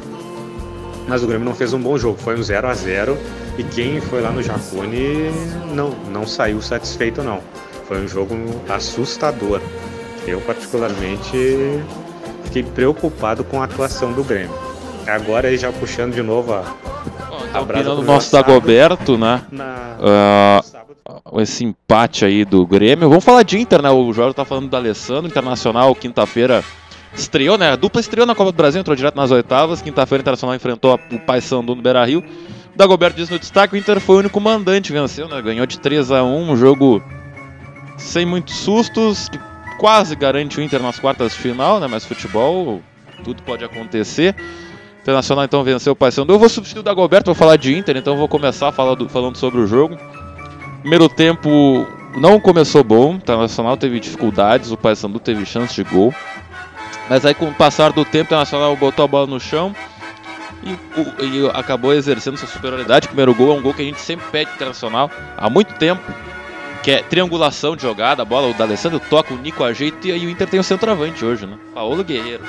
mas 1.07 1.23
o 1.23 1.27
Grêmio 1.27 1.45
não 1.45 1.55
fez 1.55 1.73
um 1.73 1.81
bom 1.81 1.99
jogo, 1.99 2.19
foi 2.19 2.39
um 2.39 2.43
0 2.43 2.67
a 2.67 2.75
0 2.75 3.19
e 3.59 3.63
quem 3.63 4.01
foi 4.01 4.21
lá 4.21 4.31
no 4.31 4.43
Jacone 4.43 5.31
não, 5.75 5.91
não 6.11 6.27
saiu 6.27 6.61
satisfeito 6.63 7.23
não. 7.23 7.41
Foi 7.87 8.03
um 8.03 8.09
jogo 8.09 8.35
assustador. 8.69 9.61
Eu 10.27 10.41
particularmente 10.41 11.83
fiquei 12.45 12.63
preocupado 12.63 13.45
com 13.45 13.61
a 13.61 13.65
atuação 13.65 14.13
do 14.13 14.25
Grêmio. 14.25 14.74
Agora 15.07 15.49
aí 15.49 15.57
já 15.57 15.73
puxando 15.73 16.15
de 16.15 16.23
novo 16.23 16.53
a, 16.55 16.65
a 17.53 17.63
brasa 17.63 17.95
do 17.95 18.03
nosso 18.03 18.33
Dagoberto, 18.33 19.19
né? 19.19 19.43
Na... 19.51 19.97
Uh, 20.01 21.41
esse 21.41 21.65
empate 21.65 22.25
aí 22.25 22.45
do 22.45 22.67
Grêmio. 22.67 23.09
Vamos 23.09 23.25
falar 23.25 23.43
de 23.43 23.59
Inter, 23.59 23.83
né? 23.83 23.91
O 23.91 24.13
Jorge 24.13 24.35
tá 24.35 24.45
falando 24.45 24.69
do 24.69 24.77
Alessandro, 24.77 25.27
Internacional, 25.27 25.95
quinta-feira 25.95 26.65
estreou, 27.15 27.57
né? 27.57 27.71
A 27.71 27.77
dupla 27.77 28.01
estreou 28.01 28.27
na 28.27 28.35
Copa 28.35 28.53
do 28.53 28.57
Brasil, 28.57 28.81
entrou 28.81 28.97
direto 28.97 29.17
nas 29.17 29.31
oitavas. 29.31 29.81
Quinta-feira, 29.81 30.23
Internacional 30.23 30.57
enfrentou 30.57 30.99
o 31.13 31.19
Paysandu 31.19 31.75
no 31.75 31.83
Beira 31.83 32.05
Rio. 32.05 32.25
Dagoberto 32.75 33.17
disse 33.17 33.33
no 33.33 33.39
destaque: 33.39 33.75
o 33.75 33.77
Inter 33.77 34.01
foi 34.01 34.17
o 34.17 34.19
único 34.21 34.41
mandante, 34.41 34.93
venceu, 34.93 35.29
né? 35.29 35.41
Ganhou 35.41 35.67
de 35.67 35.79
3 35.79 36.11
a 36.11 36.25
1 36.25 36.51
um 36.51 36.57
jogo 36.57 37.03
sem 37.97 38.27
muitos 38.27 38.57
sustos, 38.57 39.29
que 39.29 39.39
quase 39.79 40.17
garante 40.17 40.59
o 40.59 40.63
Inter 40.63 40.83
nas 40.83 40.99
quartas 40.99 41.33
de 41.33 41.39
final, 41.39 41.79
né? 41.79 41.87
Mas 41.87 42.05
futebol, 42.05 42.83
tudo 43.23 43.43
pode 43.43 43.65
acontecer. 43.65 44.35
Internacional 45.05 45.45
então 45.45 45.63
venceu 45.63 45.93
o 45.93 45.97
Paysandu. 45.97 46.33
Eu 46.33 46.39
vou 46.39 46.49
substituir 46.49 46.81
o 46.81 46.83
Dagoberto, 46.83 47.27
vou 47.27 47.35
falar 47.35 47.57
de 47.57 47.77
Inter, 47.77 47.95
então 47.95 48.17
vou 48.17 48.27
começar 48.27 48.73
falando, 48.73 49.07
falando 49.07 49.37
sobre 49.37 49.61
o 49.61 49.67
jogo. 49.67 49.99
Primeiro 50.81 51.11
tempo 51.11 51.87
não 52.17 52.41
começou 52.41 52.83
bom, 52.83 53.13
o 53.13 53.17
Internacional 53.17 53.77
teve 53.77 54.01
dificuldades, 54.01 54.71
o 54.71 54.79
Paysandu 54.79 55.21
teve 55.21 55.45
chance 55.45 55.75
de 55.75 55.85
gol. 55.85 56.15
Mas 57.11 57.27
aí 57.27 57.35
com 57.35 57.51
o 57.51 57.55
passar 57.55 57.93
do 57.93 58.03
tempo, 58.03 58.23
o 58.23 58.25
Internacional 58.29 58.75
botou 58.77 59.05
a 59.05 59.09
bola 59.09 59.27
no 59.27 59.39
chão 59.39 59.77
e, 60.63 60.71
e, 61.23 61.51
acabou 61.53 61.93
exercendo 61.93 62.39
sua 62.39 62.49
superioridade. 62.49 63.07
Primeiro 63.07 63.35
gol 63.35 63.55
é 63.55 63.59
um 63.59 63.63
gol 63.63 63.75
que 63.75 63.83
a 63.83 63.85
gente 63.85 64.01
sempre 64.01 64.25
pede 64.33 64.53
Internacional 64.53 65.11
há 65.37 65.51
muito 65.51 65.75
tempo, 65.75 66.03
que 66.83 66.91
é 66.91 67.03
triangulação 67.03 67.77
de 67.77 67.83
jogada, 67.83 68.23
a 68.23 68.25
bola, 68.25 68.49
o 68.49 68.55
D'Alessandro 68.55 68.99
toca, 69.01 69.35
o 69.35 69.37
Nico 69.37 69.63
ajeita 69.63 70.09
e, 70.09 70.19
e 70.19 70.27
o 70.27 70.31
Inter 70.31 70.49
tem 70.49 70.59
o 70.59 70.65
centroavante 70.65 71.23
hoje, 71.23 71.45
né? 71.45 71.59
Paulo 71.75 72.03
Guerreiro. 72.03 72.43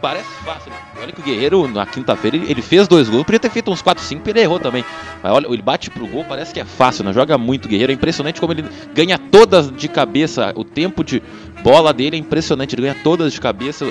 Parece 0.00 0.28
fácil. 0.44 0.70
Né? 0.70 0.76
Olha 1.02 1.12
que 1.12 1.20
o 1.20 1.24
Guerreiro, 1.24 1.68
na 1.68 1.84
quinta-feira, 1.84 2.36
ele 2.36 2.62
fez 2.62 2.86
dois 2.86 3.08
gols. 3.08 3.24
Podia 3.24 3.40
ter 3.40 3.50
feito 3.50 3.70
uns 3.70 3.82
4, 3.82 4.02
5 4.02 4.28
ele 4.28 4.40
errou 4.40 4.60
também. 4.60 4.84
Mas 5.22 5.32
olha, 5.32 5.46
ele 5.46 5.62
bate 5.62 5.90
pro 5.90 6.06
gol, 6.06 6.24
parece 6.24 6.52
que 6.52 6.60
é 6.60 6.64
fácil, 6.64 7.04
né? 7.04 7.12
Joga 7.12 7.36
muito 7.36 7.66
o 7.66 7.68
Guerreiro. 7.68 7.92
É 7.92 7.94
impressionante 7.94 8.40
como 8.40 8.52
ele 8.52 8.64
ganha 8.94 9.18
todas 9.18 9.70
de 9.70 9.88
cabeça. 9.88 10.52
O 10.54 10.64
tempo 10.64 11.02
de 11.02 11.22
bola 11.62 11.92
dele 11.92 12.16
é 12.16 12.18
impressionante. 12.18 12.74
Ele 12.74 12.82
ganha 12.82 12.96
todas 13.02 13.32
de 13.32 13.40
cabeça. 13.40 13.86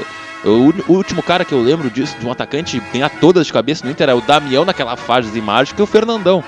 O, 0.46 0.94
último 0.94 1.22
cara 1.22 1.44
que 1.44 1.54
eu 1.54 1.62
lembro 1.62 1.90
disso, 1.90 2.18
de 2.20 2.26
um 2.26 2.32
atacante 2.32 2.82
ganhar 2.94 3.10
todas 3.10 3.48
de 3.48 3.54
cabeça 3.54 3.86
no 3.86 3.92
Inter, 3.92 4.10
é 4.10 4.14
o 4.14 4.22
Damião 4.22 4.64
naquela 4.64 4.96
fase 4.96 5.32
que 5.76 5.82
é 5.82 5.84
o 5.84 5.88
Fernandão. 5.88 6.44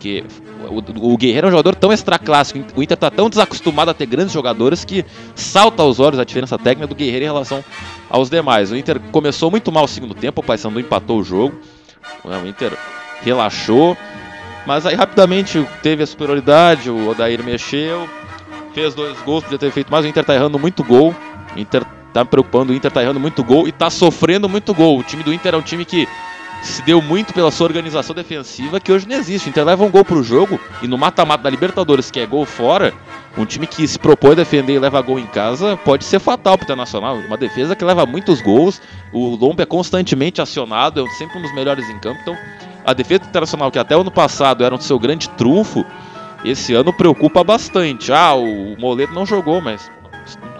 Porque 0.00 0.24
o, 0.66 1.12
o, 1.12 1.16
Guerreiro 1.18 1.46
é 1.46 1.48
um 1.48 1.50
jogador 1.50 1.74
tão 1.74 1.92
extra 1.92 2.18
clássico, 2.18 2.58
o 2.74 2.82
Inter 2.82 2.94
está 2.94 3.10
tão 3.10 3.28
desacostumado 3.28 3.90
a 3.90 3.94
ter 3.94 4.06
grandes 4.06 4.32
jogadores 4.32 4.82
que 4.82 5.04
salta 5.34 5.82
aos 5.82 6.00
olhos 6.00 6.18
a 6.18 6.24
diferença 6.24 6.58
técnica 6.58 6.86
do 6.86 6.94
Guerreiro 6.94 7.26
em 7.26 7.28
relação 7.28 7.62
aos 8.08 8.30
demais. 8.30 8.72
O 8.72 8.76
Inter 8.76 8.98
começou 9.12 9.50
muito 9.50 9.70
mal 9.70 9.84
o 9.84 9.88
segundo 9.88 10.14
tempo, 10.14 10.40
o 10.40 10.44
Paysandu 10.44 10.80
empatou 10.80 11.20
o 11.20 11.22
jogo, 11.22 11.60
o 12.24 12.48
Inter 12.48 12.72
relaxou, 13.20 13.94
mas 14.66 14.86
aí 14.86 14.94
rapidamente 14.94 15.62
teve 15.82 16.02
a 16.02 16.06
superioridade, 16.06 16.88
o 16.88 17.10
Odair 17.10 17.44
mexeu, 17.44 18.08
fez 18.72 18.94
dois 18.94 19.20
gols, 19.20 19.44
podia 19.44 19.58
ter 19.58 19.70
feito 19.70 19.92
mais, 19.92 20.06
o 20.06 20.08
Inter 20.08 20.22
está 20.22 20.34
errando 20.34 20.58
muito 20.58 20.82
gol, 20.82 21.14
o 21.54 21.58
Inter 21.58 21.84
tá 22.14 22.24
me 22.24 22.30
preocupando, 22.30 22.72
o 22.72 22.74
Inter 22.74 22.90
tá 22.90 23.02
errando 23.02 23.20
muito 23.20 23.44
gol 23.44 23.68
e 23.68 23.72
tá 23.72 23.90
sofrendo 23.90 24.48
muito 24.48 24.72
gol. 24.72 24.98
O 24.98 25.02
time 25.02 25.22
do 25.22 25.30
Inter 25.30 25.54
é 25.54 25.58
um 25.58 25.62
time 25.62 25.84
que 25.84 26.08
se 26.62 26.82
deu 26.82 27.00
muito 27.00 27.32
pela 27.32 27.50
sua 27.50 27.66
organização 27.66 28.14
defensiva 28.14 28.80
que 28.80 28.92
hoje 28.92 29.08
não 29.08 29.16
existe. 29.16 29.48
O 29.48 29.50
Inter 29.50 29.64
leva 29.64 29.84
um 29.84 29.90
gol 29.90 30.04
pro 30.04 30.22
jogo 30.22 30.60
e 30.82 30.88
no 30.88 30.98
mata-mata 30.98 31.44
da 31.44 31.50
Libertadores, 31.50 32.10
que 32.10 32.20
é 32.20 32.26
gol 32.26 32.44
fora, 32.44 32.92
um 33.36 33.44
time 33.44 33.66
que 33.66 33.86
se 33.86 33.98
propõe 33.98 34.32
a 34.32 34.34
defender 34.34 34.74
e 34.74 34.78
leva 34.78 35.00
gol 35.00 35.18
em 35.18 35.26
casa 35.26 35.76
pode 35.76 36.04
ser 36.04 36.18
fatal 36.18 36.56
pro 36.56 36.64
Internacional. 36.64 37.16
Uma 37.16 37.36
defesa 37.36 37.74
que 37.74 37.84
leva 37.84 38.04
muitos 38.04 38.42
gols, 38.42 38.80
o 39.12 39.36
Lombo 39.36 39.62
é 39.62 39.66
constantemente 39.66 40.42
acionado, 40.42 41.04
é 41.04 41.10
sempre 41.10 41.38
um 41.38 41.42
dos 41.42 41.54
melhores 41.54 41.88
em 41.88 41.98
campo. 41.98 42.18
Então, 42.22 42.36
a 42.84 42.92
defesa 42.92 43.20
do 43.20 43.28
Internacional, 43.28 43.70
que 43.70 43.78
até 43.78 43.96
o 43.96 44.00
ano 44.00 44.10
passado 44.10 44.64
era 44.64 44.74
o 44.74 44.80
seu 44.80 44.98
grande 44.98 45.28
trunfo, 45.30 45.84
esse 46.44 46.74
ano 46.74 46.92
preocupa 46.92 47.44
bastante. 47.44 48.12
Ah, 48.12 48.34
o 48.34 48.76
Moledo 48.78 49.14
não 49.14 49.24
jogou, 49.26 49.60
mas 49.60 49.90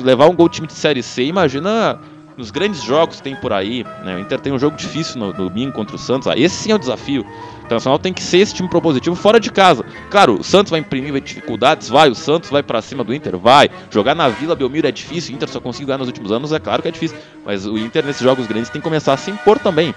levar 0.01 0.29
um 0.29 0.35
gol 0.35 0.49
time 0.49 0.67
de 0.67 0.75
Série 0.75 1.03
C, 1.03 1.25
imagina 1.25 1.99
nos 2.41 2.51
grandes 2.51 2.83
jogos 2.83 3.17
que 3.17 3.23
tem 3.23 3.37
por 3.37 3.53
aí, 3.53 3.85
né? 4.03 4.17
O 4.17 4.19
Inter 4.19 4.41
tem 4.41 4.51
um 4.53 4.59
jogo 4.59 4.77
difícil 4.77 5.21
no, 5.21 5.27
no 5.27 5.49
domingo 5.51 5.73
contra 5.73 5.95
o 5.95 5.99
Santos. 5.99 6.27
Ah, 6.27 6.37
esse 6.37 6.57
sim 6.57 6.73
é 6.73 6.75
o 6.75 6.79
desafio. 6.79 7.23
O 7.23 7.67
Internacional 7.67 7.99
tem 7.99 8.13
que 8.13 8.23
ser 8.23 8.39
esse 8.39 8.55
time 8.55 8.69
propositivo 8.69 9.15
fora 9.15 9.39
de 9.39 9.53
casa. 9.53 9.85
Claro, 10.11 10.41
o 10.41 10.43
Santos 10.43 10.71
vai 10.71 10.81
imprimir 10.81 11.13
vai 11.13 11.21
dificuldades, 11.21 11.89
vai. 11.89 12.09
O 12.09 12.15
Santos 12.15 12.49
vai 12.49 12.63
para 12.63 12.81
cima 12.81 13.05
do 13.05 13.15
Inter, 13.15 13.37
vai. 13.37 13.69
Jogar 13.91 14.15
na 14.15 14.29
Vila 14.29 14.57
Belmiro 14.57 14.89
é 14.89 14.91
difícil. 14.91 15.33
O 15.33 15.37
Inter 15.37 15.49
só 15.51 15.61
conseguiu 15.61 15.89
ganhar 15.89 15.99
nos 15.99 16.09
últimos 16.09 16.33
anos, 16.33 16.51
é 16.53 16.59
claro 16.59 16.83
que 16.83 16.89
é 16.89 16.91
difícil. 16.91 17.17
Mas 17.45 17.67
o 17.67 17.77
Inter 17.77 18.05
nesses 18.05 18.23
jogos 18.23 18.47
grandes 18.47 18.71
tem 18.71 18.81
que 18.81 18.85
começar 18.85 19.13
a 19.13 19.17
se 19.19 19.31
impor 19.31 19.59
também. 19.59 19.95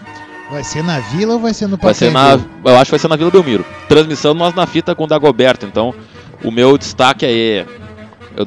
Vai 0.51 0.65
ser 0.65 0.83
na 0.83 0.99
Vila 0.99 1.35
ou 1.35 1.39
vai 1.39 1.53
ser 1.53 1.67
no 1.67 1.77
Vai 1.77 1.93
ser 1.93 2.11
na, 2.11 2.33
Eu 2.65 2.75
acho 2.75 2.85
que 2.85 2.91
vai 2.91 2.99
ser 2.99 3.07
na 3.07 3.15
Vila 3.15 3.31
Belmiro. 3.31 3.65
Transmissão 3.87 4.33
nós 4.33 4.53
na 4.53 4.67
fita 4.67 4.93
com 4.93 5.05
o 5.05 5.07
Dagoberto. 5.07 5.65
Então, 5.65 5.95
o 6.43 6.51
meu 6.51 6.77
destaque 6.77 7.25
é 7.25 7.65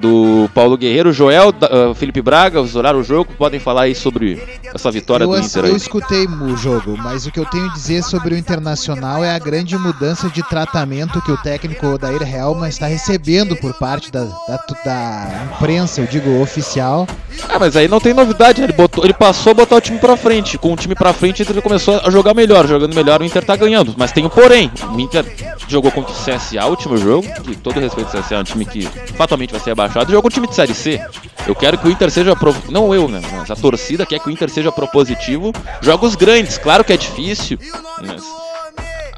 do 0.01 0.49
Paulo 0.53 0.77
Guerreiro, 0.77 1.13
Joel, 1.13 1.51
uh, 1.51 1.95
Felipe 1.95 2.21
Braga, 2.21 2.61
olharam 2.61 2.99
o 2.99 3.05
jogo, 3.05 3.33
podem 3.39 3.61
falar 3.61 3.83
aí 3.83 3.95
sobre 3.95 4.43
essa 4.75 4.91
vitória 4.91 5.25
eu, 5.25 5.31
do 5.31 5.39
Inter 5.39 5.65
aí. 5.65 5.71
Eu 5.71 5.77
escutei 5.77 6.27
o 6.27 6.57
jogo, 6.57 6.97
mas 6.97 7.27
o 7.27 7.31
que 7.31 7.39
eu 7.39 7.47
tenho 7.47 7.67
a 7.71 7.73
dizer 7.73 8.03
sobre 8.03 8.35
o 8.35 8.39
Internacional 8.39 9.23
é 9.23 9.35
a 9.35 9.39
grande 9.39 9.77
mudança 9.79 10.29
de 10.29 10.43
tratamento 10.43 11.21
que 11.23 11.31
o 11.31 11.37
técnico 11.37 11.87
Odair 11.87 12.23
Helman 12.23 12.69
está 12.69 12.87
recebendo 12.87 13.57
por 13.57 13.75
parte 13.75 14.11
da, 14.11 14.25
da, 14.25 14.65
da 14.85 15.49
imprensa, 15.55 16.01
eu 16.01 16.07
digo 16.07 16.41
oficial. 16.41 17.07
Ah, 17.49 17.59
mas 17.59 17.77
aí 17.77 17.87
não 17.87 18.01
tem 18.01 18.15
novidade, 18.15 18.63
ele, 18.63 18.73
botou, 18.73 19.05
ele 19.05 19.13
passou 19.13 19.53
a 19.53 19.55
botar 19.55 19.77
o 19.77 19.81
time 19.81 19.99
pra 19.99 20.17
frente. 20.17 20.59
Com 20.59 20.73
o 20.73 20.77
time 20.77 20.95
pra 20.95 21.13
frente, 21.13 21.43
ele 21.43 21.61
começou 21.61 22.01
a 22.03 22.11
jogar 22.11 22.35
melhor. 22.35 22.67
Jogando 22.67 22.95
melhor, 22.95 23.21
o 23.21 23.25
Inter 23.25 23.45
tá 23.45 23.55
ganhando. 23.55 23.95
Mas 23.97 24.13
tem 24.13 24.25
um 24.25 24.29
porém. 24.29 24.71
O 24.93 24.99
Inter 24.99 25.25
jogou 25.69 25.91
contra 25.91 26.13
o 26.13 26.17
CSA, 26.17 26.65
o 26.65 26.71
último 26.71 26.97
jogo, 26.97 27.29
que 27.43 27.57
todo 27.57 27.79
respeito 27.79 28.17
ao 28.17 28.23
CSA, 28.23 28.35
é 28.37 28.39
um 28.39 28.45
time 28.45 28.65
que 28.65 28.83
fatalmente 29.17 29.51
vai 29.51 29.61
ser 29.61 29.75
rebaixado, 29.77 30.11
jogou 30.11 30.29
um 30.29 30.33
time 30.33 30.49
de 30.49 30.55
Série 30.55 30.75
C. 30.75 31.01
Eu 31.47 31.55
quero 31.55 31.77
que 31.77 31.87
o 31.87 31.91
Inter 31.91 32.11
seja. 32.11 32.35
Pro... 32.35 32.57
Não 32.71 32.95
eu, 32.95 33.07
né? 33.07 33.21
Mas 33.31 33.51
a 33.51 33.55
torcida 33.55 34.07
quer 34.07 34.19
que 34.19 34.29
o 34.29 34.33
Inter 34.33 34.49
seja 34.49 34.73
propositivo. 34.73 35.53
Jogos 35.83 36.17
grandes, 36.17 36.57
claro 36.57 36.83
que 36.83 36.93
é 36.93 36.97
difícil, 36.97 37.59
mas. 38.01 38.25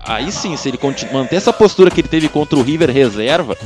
Aí 0.04 0.32
sim, 0.32 0.56
se 0.56 0.68
ele 0.68 0.78
manter 1.12 1.36
essa 1.36 1.52
postura 1.52 1.90
que 1.90 2.00
ele 2.00 2.08
teve 2.08 2.28
contra 2.28 2.58
o 2.58 2.62
River 2.62 2.90
reserva, 2.90 3.56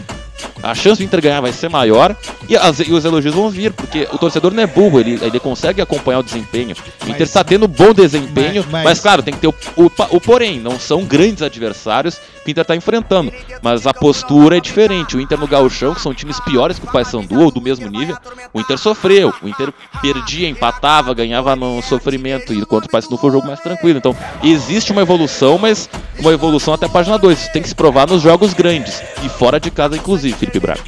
a 0.63 0.75
chance 0.75 1.03
do 1.03 1.05
Inter 1.05 1.21
ganhar 1.21 1.41
vai 1.41 1.53
ser 1.53 1.69
maior 1.69 2.17
e, 2.49 2.57
as, 2.57 2.79
e, 2.81 2.93
os 2.93 3.05
elogios 3.05 3.35
vão 3.35 3.51
vir, 3.51 3.73
porque 3.73 4.09
o 4.13 4.19
torcedor 4.19 4.53
não 4.53 4.63
é 4.63 4.67
burro, 4.67 5.01
ele, 5.01 5.19
ele 5.21 5.41
consegue 5.41 5.83
acompanhar 5.83 6.21
o 6.21 6.23
desempenho. 6.23 6.77
O 7.05 7.11
Inter 7.11 7.23
está 7.23 7.43
tendo 7.43 7.67
bom 7.67 7.93
desempenho, 7.93 8.63
mas, 8.65 8.73
mas, 8.73 8.85
mas, 8.85 9.01
claro, 9.01 9.23
tem 9.23 9.35
que 9.35 9.41
ter 9.41 9.49
o, 9.49 9.55
o, 9.77 9.91
o, 10.11 10.21
porém, 10.21 10.61
não 10.61 10.79
são 10.79 11.05
grandes 11.05 11.43
adversários 11.43 12.21
que 12.45 12.49
o 12.49 12.51
Inter 12.51 12.63
está 12.63 12.77
enfrentando, 12.77 13.33
mas 13.61 13.87
a 13.87 13.95
postura 13.95 14.57
é 14.57 14.61
diferente. 14.61 15.17
O 15.17 15.21
Inter 15.21 15.39
no 15.39 15.49
Gauchão, 15.49 15.95
que 15.95 16.01
são 16.01 16.15
times 16.15 16.39
piores 16.41 16.79
que 16.79 16.87
o 16.87 16.93
Paysandu 16.93 17.41
ou 17.41 17.51
do 17.51 17.61
mesmo 17.61 17.89
nível, 17.89 18.17
o 18.53 18.61
Inter 18.61 18.79
sofreu, 18.79 19.33
o 19.43 19.49
Inter 19.49 19.73
perdia, 20.01 20.49
empatava, 20.49 21.15
ganhava 21.15 21.57
no 21.57 21.83
sofrimento, 21.83 22.53
enquanto 22.53 22.87
o 22.87 22.89
Paysandu 22.89 23.17
foi 23.17 23.31
um 23.31 23.33
jogo 23.33 23.47
mais 23.47 23.61
tranquilo. 23.61 23.99
Então, 23.99 24.15
existe 24.43 24.93
uma 24.93 25.03
evolução, 25.03 25.59
mas 25.59 25.89
uma 26.23 26.33
evolução 26.33 26.73
até 26.73 26.87
a 26.87 26.89
página 26.89 27.19
2. 27.19 27.49
Tem 27.49 27.61
que 27.61 27.69
se 27.69 27.75
provar 27.75 28.09
nos 28.09 28.23
jogos 28.23 28.55
grandes 28.55 29.03
e 29.23 29.29
fora 29.29 29.59
de 29.61 29.71
casa, 29.71 29.97
inclusive, 29.97 30.37
Felipe 30.37 30.61
Braga. 30.61 30.83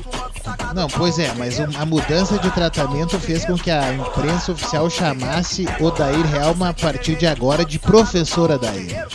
Não, 0.74 0.88
pois 0.88 1.18
é, 1.18 1.32
mas 1.36 1.60
a 1.60 1.86
mudança 1.86 2.38
de 2.38 2.50
tratamento 2.50 3.18
fez 3.18 3.44
com 3.44 3.56
que 3.56 3.70
a 3.70 3.92
imprensa 3.92 4.52
oficial 4.52 4.88
chamasse 4.90 5.68
Odair 5.80 6.24
Helma 6.34 6.70
a 6.70 6.74
partir 6.74 7.14
de 7.16 7.26
agora 7.26 7.64
de 7.64 7.78
professor 7.78 8.50
Odair. 8.50 9.06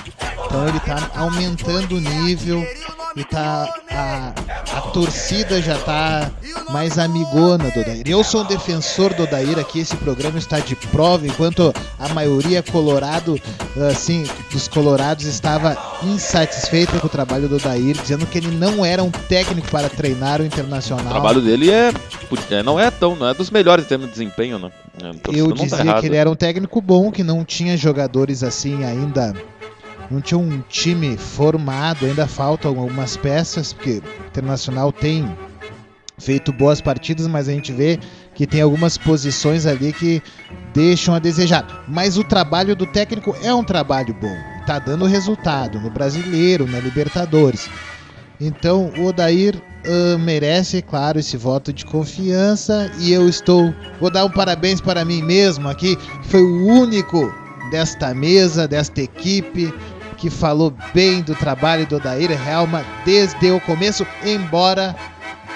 Então 0.46 0.68
ele 0.68 0.80
tá 0.80 1.10
aumentando 1.16 1.96
o 1.96 2.00
nível 2.00 2.66
e 3.20 3.24
tá 3.26 3.74
a, 3.92 4.34
a 4.78 4.82
torcida 4.82 5.62
já 5.62 5.78
tá 5.78 6.30
mais 6.72 6.98
amigona 6.98 7.70
do 7.72 7.80
Odair. 7.82 8.04
Eu 8.06 8.24
sou 8.24 8.42
um 8.44 8.46
defensor 8.46 9.14
do 9.14 9.24
Odair 9.24 9.60
aqui, 9.60 9.80
esse 9.80 9.96
programa 9.98 10.38
está 10.38 10.60
de 10.60 10.76
prova, 10.76 11.28
enquanto 11.28 11.74
a 12.00 12.10
maioria 12.10 12.64
colorado, 12.64 13.40
assim, 13.90 14.24
dos 14.52 14.68
colorados 14.68 15.26
estava 15.26 15.78
insatisfeita 16.04 17.00
com 17.00 17.08
o 17.08 17.10
trabalho 17.10 17.48
do 17.50 17.56
Odair, 17.58 17.96
dizendo 18.02 18.26
que 18.26 18.38
ele 18.38 18.52
não 18.52 18.86
era 18.86 19.04
um 19.04 19.12
técnico 19.12 19.68
para 19.70 19.90
treinar 19.90 20.40
o 20.40 20.44
O 20.44 20.46
Internacional. 20.46 21.10
trabalho 21.10 21.42
dele 21.42 21.70
é, 21.72 21.92
é- 22.52 22.64
não 22.64 22.80
é 22.80 22.90
tão, 22.92 23.16
não 23.16 23.28
é 23.28 23.34
dos 23.34 23.50
melhores 23.50 23.86
em 23.86 23.88
termos 23.88 24.08
de 24.08 24.14
desempenho, 24.14 24.58
né? 24.60 24.72
É, 25.02 25.12
Eu 25.38 25.54
tá 25.56 25.64
dizia 25.64 25.80
errada. 25.80 26.02
que 26.02 26.08
ele 26.08 26.16
era 26.18 26.30
um 26.30 26.36
técnico 26.36 26.82
bom, 26.82 27.12
que 27.12 27.24
não 27.24 27.44
tinha 27.46 27.76
jogadores 27.78 28.44
assim 28.44 28.84
ainda. 28.84 29.34
Não 30.10 30.22
tinha 30.22 30.38
um 30.38 30.62
time 30.68 31.18
formado, 31.18 32.06
ainda 32.06 32.28
faltam 32.28 32.80
algumas 32.80 33.16
peças, 33.16 33.74
porque 33.74 34.02
o 34.02 34.28
Internacional 34.28 34.92
tem 34.92 35.30
feito 36.18 36.52
boas 36.52 36.82
partidas, 36.82 37.28
mas 37.28 37.48
a 37.48 37.52
gente 37.52 37.72
vê 37.72 38.00
que 38.36 38.48
tem 38.48 38.62
algumas 38.62 38.98
posições 38.98 39.66
ali 39.66 39.94
que 39.94 40.22
deixam 40.74 41.14
a 41.14 41.20
desejar. 41.20 41.86
Mas 41.88 42.18
o 42.18 42.24
trabalho 42.24 42.76
do 42.76 42.86
técnico 42.86 43.36
é 43.44 43.54
um 43.54 43.64
trabalho 43.64 44.14
bom, 44.14 44.36
tá 44.66 44.80
dando 44.80 45.06
resultado 45.06 45.80
no 45.80 45.90
Brasileiro, 45.90 46.68
na 46.68 46.80
Libertadores. 46.80 47.70
Então 48.40 48.92
o 48.98 49.06
Odair 49.06 49.62
ah, 49.86 50.18
merece, 50.18 50.82
claro, 50.82 51.20
esse 51.20 51.38
voto 51.38 51.72
de 51.72 51.86
confiança 51.86 52.92
e 53.00 53.12
eu 53.12 53.28
estou. 53.30 53.74
Vou 54.00 54.12
dar 54.12 54.26
um 54.26 54.30
parabéns 54.30 54.82
para 54.82 55.06
mim 55.06 55.22
mesmo 55.22 55.70
aqui, 55.70 55.96
que 55.96 56.28
foi 56.28 56.42
o 56.42 56.66
único 56.66 57.34
desta 57.72 58.14
mesa, 58.14 58.68
desta 58.68 59.02
equipe, 59.02 59.74
que 60.20 60.30
falou 60.30 60.74
bem 60.94 61.22
do 61.22 61.34
trabalho 61.34 61.86
do 61.88 61.96
Odair 61.96 62.30
Helma 62.48 62.84
desde 63.06 63.52
o 63.52 63.60
começo, 63.62 64.06
embora 64.26 64.96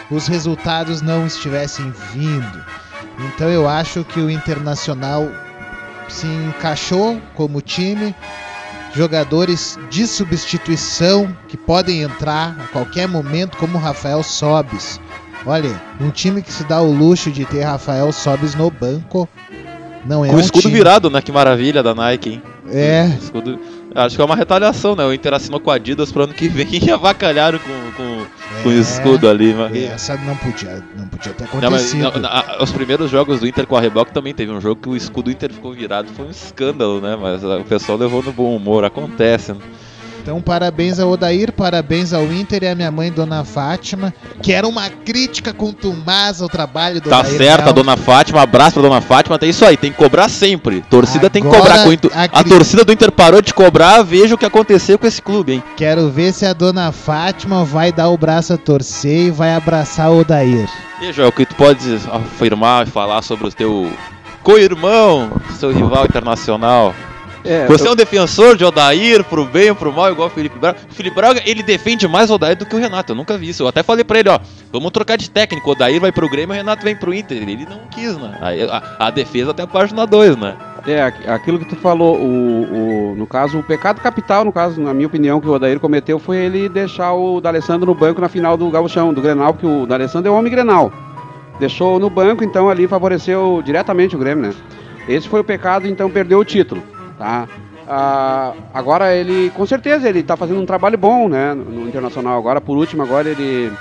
os 0.09 0.27
resultados 0.27 1.01
não 1.01 1.25
estivessem 1.27 1.91
vindo. 2.13 2.63
Então 3.27 3.49
eu 3.49 3.67
acho 3.67 4.03
que 4.03 4.19
o 4.19 4.29
Internacional 4.29 5.27
se 6.07 6.25
encaixou 6.27 7.19
como 7.35 7.61
time, 7.61 8.15
jogadores 8.95 9.77
de 9.89 10.05
substituição 10.07 11.35
que 11.47 11.57
podem 11.57 12.01
entrar 12.01 12.55
a 12.59 12.67
qualquer 12.67 13.07
momento, 13.07 13.57
como 13.57 13.77
o 13.77 13.81
Rafael 13.81 14.23
Sobis. 14.23 14.99
Olha, 15.45 15.81
um 15.99 16.09
time 16.09 16.41
que 16.41 16.51
se 16.53 16.63
dá 16.63 16.81
o 16.81 16.91
luxo 16.93 17.29
de 17.31 17.43
ter 17.45 17.63
Rafael 17.63 18.11
Sobis 18.11 18.55
no 18.55 18.69
banco 18.71 19.27
não 20.05 20.23
é 20.23 20.29
Com 20.29 20.35
um 20.35 20.37
o 20.37 20.41
escudo 20.41 20.61
time. 20.63 20.73
virado, 20.73 21.09
né? 21.09 21.21
Que 21.21 21.31
maravilha 21.31 21.81
da 21.83 21.93
Nike, 21.95 22.29
hein? 22.29 22.43
É, 22.69 23.07
Escudo- 23.21 23.59
Acho 23.95 24.15
que 24.15 24.21
é 24.21 24.25
uma 24.25 24.35
retaliação, 24.35 24.95
né? 24.95 25.05
O 25.05 25.13
Inter 25.13 25.33
assinou 25.33 25.59
com 25.59 25.69
a 25.69 25.75
Adidas 25.75 26.11
pro 26.11 26.23
ano 26.23 26.33
que 26.33 26.47
vem 26.47 26.67
e 26.81 26.91
avacalharam 26.91 27.59
com, 27.59 27.91
com, 27.95 28.25
com 28.63 28.69
o 28.69 28.71
é, 28.71 28.75
escudo 28.75 29.29
ali. 29.29 29.53
Mas... 29.53 29.75
Essa 29.75 30.17
não 30.17 30.35
podia, 30.35 30.83
não 30.97 31.07
podia 31.07 31.33
ter 31.33 31.43
Não, 31.43 31.71
mas, 31.71 31.93
acontecido. 31.93 32.19
não, 32.19 32.63
os 32.63 32.71
primeiros 32.71 33.11
jogos 33.11 33.39
do 33.39 33.47
Inter 33.47 33.67
com 33.67 33.75
a 33.75 33.81
Reboque 33.81 34.11
também 34.11 34.33
teve 34.33 34.51
um 34.51 34.59
jogo 34.59 34.81
que 34.81 34.89
o 34.89 34.95
escudo 34.95 35.25
do 35.25 35.31
Inter 35.31 35.53
ficou 35.53 35.73
virado, 35.73 36.09
foi 36.13 36.25
um 36.25 36.31
escândalo, 36.31 36.99
né? 36.99 37.15
Mas 37.15 37.43
ah, 37.43 37.57
o 37.59 37.63
pessoal 37.63 37.97
levou 37.97 38.23
no 38.23 38.33
bom 38.33 38.55
humor, 38.55 38.83
acontece. 38.83 39.53
Né? 39.53 39.59
Então, 40.23 40.41
parabéns 40.41 41.01
ao 41.01 41.09
Odair, 41.11 41.51
parabéns 41.51 42.13
ao 42.13 42.23
Inter 42.31 42.63
e 42.63 42.67
à 42.69 42.73
minha 42.73 42.89
mãe, 42.89 43.11
Dona 43.11 43.43
Fátima, 43.43 44.13
que 44.41 44.53
era 44.53 44.65
uma 44.65 44.89
crítica 44.89 45.51
contumaz 45.51 46.41
ao 46.41 46.47
trabalho 46.47 47.01
do 47.01 47.09
Tá 47.09 47.19
Odair 47.19 47.37
certo, 47.37 47.59
a 47.59 47.63
Helma. 47.63 47.73
dona 47.73 47.97
Fátima, 47.97 48.41
abraço 48.41 48.75
pra 48.79 48.83
dona 48.83 49.01
Fátima, 49.01 49.37
tem 49.37 49.49
isso 49.49 49.65
aí, 49.65 49.75
tem 49.75 49.91
que 49.91 49.97
cobrar 49.97 50.29
sempre. 50.29 50.79
Torcida 50.89 51.29
tem 51.29 51.41
que 51.41 51.49
Agora, 51.49 51.83
cobrar. 51.83 51.83
Com 51.99 52.37
a 52.37 52.39
a, 52.39 52.43
torcida 52.45 52.85
do 52.85 52.93
Inter 52.93 53.11
parou 53.11 53.41
de 53.41 53.53
cobrar, 53.53 54.01
veja 54.01 54.33
o 54.35 54.37
que 54.37 54.45
aconteceu 54.45 54.97
com 54.97 55.05
esse 55.05 55.21
clube, 55.21 55.55
hein? 55.55 55.63
Quero 55.75 56.09
ver 56.09 56.31
se 56.31 56.45
a 56.45 56.53
Dona 56.53 56.93
Fátima 56.93 57.65
vai 57.65 57.91
dar 57.91 58.07
o 58.07 58.17
braço 58.17 58.53
a 58.53 58.57
torcer 58.57 59.27
e 59.27 59.29
vai 59.31 59.53
abraçar 59.53 60.09
o 60.09 60.21
Odair. 60.21 60.69
E 61.01 61.11
Joel, 61.11 61.27
o 61.27 61.31
que 61.33 61.45
tu 61.45 61.55
pode 61.55 61.99
afirmar 62.09 62.87
e 62.87 62.89
falar 62.89 63.21
sobre 63.23 63.47
o 63.47 63.51
teu 63.51 63.91
co-irmão, 64.41 65.33
seu 65.59 65.71
rival 65.73 66.05
internacional? 66.05 66.95
É, 67.45 67.65
Você 67.67 67.87
é 67.87 67.91
um 67.91 67.95
defensor 67.95 68.55
de 68.55 68.63
Odair 68.63 69.23
pro 69.25 69.43
bem 69.45 69.69
ou 69.69 69.75
pro 69.75 69.91
mal, 69.91 70.11
igual 70.11 70.27
o 70.27 70.31
Felipe 70.31 70.57
Braga. 70.57 70.77
O 70.89 70.93
Felipe 70.93 71.15
Braga, 71.15 71.41
ele 71.45 71.61
defende 71.61 72.07
mais 72.07 72.29
o 72.29 72.35
Odair 72.35 72.55
do 72.57 72.65
que 72.65 72.75
o 72.75 72.79
Renato. 72.79 73.11
Eu 73.11 73.15
nunca 73.15 73.37
vi 73.37 73.49
isso. 73.49 73.63
Eu 73.63 73.67
até 73.67 73.83
falei 73.83 74.03
pra 74.03 74.19
ele, 74.19 74.29
ó, 74.29 74.39
vamos 74.71 74.91
trocar 74.91 75.17
de 75.17 75.29
técnico. 75.29 75.69
O 75.69 75.71
Odair 75.73 75.99
vai 75.99 76.11
pro 76.11 76.29
Grêmio 76.29 76.53
e 76.53 76.55
o 76.55 76.57
Renato 76.57 76.83
vem 76.83 76.95
pro 76.95 77.13
Inter. 77.13 77.37
Ele 77.37 77.65
não 77.69 77.79
quis, 77.91 78.17
né? 78.17 78.37
Aí, 78.41 78.63
a, 78.63 78.81
a 78.99 79.09
defesa 79.09 79.51
até 79.51 79.63
a 79.63 79.67
página 79.67 80.05
2, 80.07 80.37
né? 80.37 80.55
É, 80.87 81.01
aqu- 81.01 81.29
aquilo 81.29 81.59
que 81.59 81.65
tu 81.65 81.75
falou, 81.77 82.15
o, 82.17 83.11
o- 83.11 83.15
no 83.15 83.25
caso, 83.27 83.57
o 83.59 83.63
pecado 83.63 84.01
capital, 84.01 84.43
no 84.45 84.51
caso, 84.51 84.79
na 84.81 84.93
minha 84.93 85.07
opinião, 85.07 85.39
que 85.41 85.47
o 85.47 85.51
Odair 85.53 85.79
cometeu 85.79 86.19
foi 86.19 86.37
ele 86.37 86.67
deixar 86.69 87.13
o 87.13 87.39
D'Alessandro 87.41 87.85
no 87.87 87.95
banco 87.95 88.19
na 88.21 88.27
final 88.29 88.55
do 88.57 88.69
Gauchão, 88.69 89.13
do 89.13 89.21
Grenal, 89.21 89.53
porque 89.53 89.65
o 89.67 89.85
D'Alessandro 89.85 90.29
é 90.29 90.31
o 90.31 90.37
homem 90.37 90.51
Grenal. 90.51 90.91
Deixou 91.59 91.99
no 91.99 92.09
banco, 92.09 92.43
então 92.43 92.69
ali 92.69 92.87
favoreceu 92.87 93.61
diretamente 93.63 94.15
o 94.15 94.19
Grêmio, 94.19 94.47
né? 94.49 94.53
Esse 95.07 95.27
foi 95.29 95.39
o 95.39 95.43
pecado, 95.43 95.87
então 95.87 96.09
perdeu 96.09 96.39
o 96.39 96.45
título, 96.45 96.81
tá? 97.17 97.47
Ah, 97.87 98.53
agora 98.73 99.13
ele, 99.13 99.49
com 99.51 99.65
certeza, 99.65 100.07
ele 100.07 100.23
tá 100.23 100.37
fazendo 100.37 100.61
um 100.61 100.65
trabalho 100.65 100.97
bom, 100.97 101.27
né, 101.27 101.53
no, 101.53 101.87
Internacional. 101.87 102.37
Agora, 102.37 102.61
por 102.61 102.77
último, 102.77 103.03
agora 103.03 103.29
ele 103.29 103.71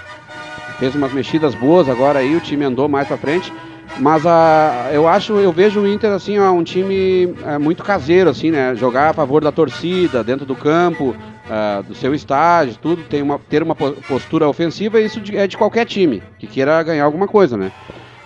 fez 0.79 0.95
umas 0.95 1.13
mexidas 1.13 1.55
boas, 1.55 1.89
agora 1.89 2.19
aí 2.19 2.35
o 2.35 2.41
time 2.41 2.65
andou 2.65 2.89
mais 2.89 3.07
pra 3.07 3.17
frente. 3.17 3.53
Mas 3.99 4.27
a, 4.27 4.89
eu 4.93 5.07
acho, 5.07 5.35
eu 5.35 5.53
vejo 5.53 5.81
o 5.81 5.87
Inter 5.87 6.11
assim, 6.13 6.39
ó, 6.39 6.51
um 6.51 6.65
time 6.65 7.35
é, 7.47 7.59
muito 7.59 7.85
caseiro, 7.85 8.31
assim, 8.31 8.51
né? 8.51 8.75
Jogar 8.75 9.11
a 9.11 9.13
favor 9.13 9.45
da 9.45 9.53
torcida, 9.53 10.25
dentro 10.25 10.47
do 10.47 10.57
campo, 10.57 11.15
ah, 11.49 11.83
do 11.87 11.95
seu 11.95 12.15
estádio, 12.15 12.77
tudo, 12.81 13.03
tem 13.05 13.21
uma, 13.21 13.39
ter 13.39 13.63
uma 13.63 13.75
po- 13.75 13.93
postura 14.09 14.49
ofensiva, 14.49 15.01
isso 15.01 15.21
é 15.35 15.47
de 15.47 15.59
qualquer 15.59 15.85
time 15.85 16.23
que 16.39 16.47
queira 16.47 16.83
ganhar 16.83 17.05
alguma 17.05 17.29
coisa, 17.29 17.57
né? 17.57 17.71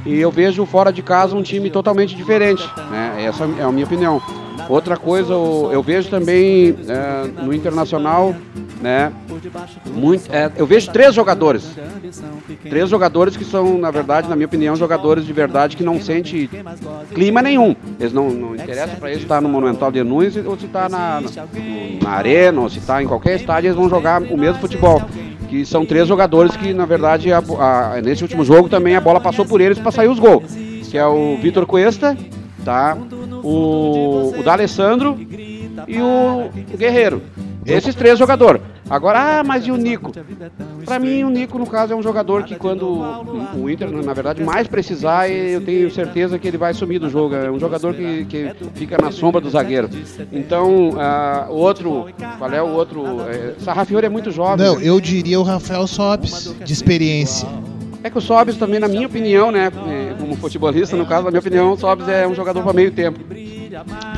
E 0.06 0.20
eu 0.20 0.30
vejo 0.30 0.64
fora 0.64 0.92
de 0.92 1.02
casa 1.02 1.36
um 1.36 1.42
time 1.42 1.68
totalmente 1.68 2.14
diferente, 2.14 2.64
né? 2.90 3.24
Essa 3.24 3.44
é 3.58 3.62
a 3.62 3.72
minha 3.72 3.84
opinião. 3.84 4.22
Outra 4.68 4.96
coisa, 4.96 5.32
eu, 5.32 5.82
vejo 5.82 6.08
também 6.08 6.76
é, 6.88 7.42
no 7.42 7.52
Internacional, 7.52 8.34
né? 8.80 9.12
Muito, 9.86 10.32
é, 10.32 10.50
eu 10.56 10.66
vejo 10.66 10.90
três 10.90 11.14
jogadores. 11.14 11.70
Três 12.68 12.88
jogadores 12.88 13.36
que 13.36 13.44
são, 13.44 13.78
na 13.78 13.90
verdade, 13.90 14.28
na 14.28 14.34
minha 14.34 14.46
opinião, 14.46 14.74
jogadores 14.74 15.24
de 15.24 15.32
verdade 15.32 15.76
que 15.76 15.84
não 15.84 16.00
sente 16.00 16.50
clima 17.14 17.42
nenhum. 17.42 17.76
Eles 18.00 18.12
não, 18.12 18.30
não 18.30 18.54
interessa 18.54 18.96
para 18.96 19.10
eles 19.10 19.22
estar 19.22 19.40
no 19.40 19.48
Monumental 19.48 19.92
de 19.92 20.02
Nunes 20.02 20.36
ou 20.36 20.58
se 20.58 20.66
está 20.66 20.88
na, 20.88 21.20
na, 21.20 21.30
na 22.02 22.10
arena 22.10 22.60
ou 22.60 22.68
se 22.68 22.78
está 22.78 23.02
em 23.02 23.06
qualquer 23.06 23.36
estádio, 23.36 23.68
eles 23.68 23.76
vão 23.76 23.88
jogar 23.88 24.22
o 24.22 24.36
mesmo 24.36 24.60
futebol. 24.60 25.02
Que 25.48 25.64
são 25.64 25.86
três 25.86 26.08
jogadores 26.08 26.56
que, 26.56 26.72
na 26.72 26.84
verdade, 26.84 27.32
a, 27.32 27.38
a, 27.38 28.00
nesse 28.02 28.22
último 28.22 28.44
jogo 28.44 28.68
também 28.68 28.96
a 28.96 29.00
bola 29.00 29.20
passou 29.20 29.44
por 29.44 29.60
eles 29.60 29.78
para 29.78 29.92
sair 29.92 30.08
os 30.08 30.18
gols. 30.18 30.54
Que 30.90 30.98
é 30.98 31.06
o 31.06 31.36
Vitor 31.36 31.66
Cuesta, 31.66 32.16
tá? 32.64 32.96
O, 33.42 34.34
o 34.38 34.42
D'Alessandro 34.42 35.16
e 35.86 35.98
o, 36.00 36.50
o 36.72 36.76
Guerreiro. 36.76 37.22
Esses 37.64 37.94
três 37.94 38.18
jogadores. 38.18 38.62
Agora, 38.88 39.40
ah, 39.40 39.44
mas 39.44 39.66
e 39.66 39.70
o 39.70 39.76
Nico? 39.76 40.12
Pra 40.84 40.98
mim, 40.98 41.24
o 41.24 41.30
Nico, 41.30 41.58
no 41.58 41.66
caso, 41.66 41.92
é 41.92 41.96
um 41.96 42.02
jogador 42.02 42.44
que 42.44 42.54
quando 42.54 42.86
o 43.56 43.68
Inter, 43.68 43.90
na 43.90 44.12
verdade, 44.12 44.42
mais 44.42 44.68
precisar, 44.68 45.28
eu 45.28 45.60
tenho 45.60 45.90
certeza 45.90 46.38
que 46.38 46.46
ele 46.46 46.56
vai 46.56 46.72
sumir 46.72 47.00
do 47.00 47.10
jogo. 47.10 47.34
É 47.34 47.50
um 47.50 47.58
jogador 47.58 47.94
que, 47.94 48.24
que 48.26 48.54
fica 48.74 48.96
na 49.00 49.10
sombra 49.10 49.40
do 49.40 49.50
zagueiro. 49.50 49.90
Então, 50.32 50.92
ah, 50.98 51.46
o 51.50 51.54
outro, 51.54 52.06
qual 52.38 52.52
é 52.52 52.62
o 52.62 52.68
outro? 52.68 53.04
É, 53.28 53.54
Sarrafiore 53.58 54.06
é 54.06 54.08
muito 54.08 54.30
jovem. 54.30 54.64
Não, 54.64 54.80
eu 54.80 55.00
diria 55.00 55.40
o 55.40 55.42
Rafael 55.42 55.86
Sobis, 55.86 56.54
de 56.64 56.72
experiência. 56.72 57.48
É 58.04 58.10
que 58.10 58.18
o 58.18 58.20
Sobis 58.20 58.56
também, 58.56 58.78
na 58.78 58.86
minha 58.86 59.06
opinião, 59.06 59.50
né, 59.50 59.72
como 60.18 60.36
futebolista, 60.36 60.96
no 60.96 61.06
caso, 61.06 61.24
na 61.24 61.30
minha 61.30 61.40
opinião, 61.40 61.72
o 61.72 61.76
Sobis 61.76 62.08
é 62.08 62.26
um 62.26 62.34
jogador 62.34 62.62
para 62.62 62.72
meio 62.72 62.92
tempo. 62.92 63.18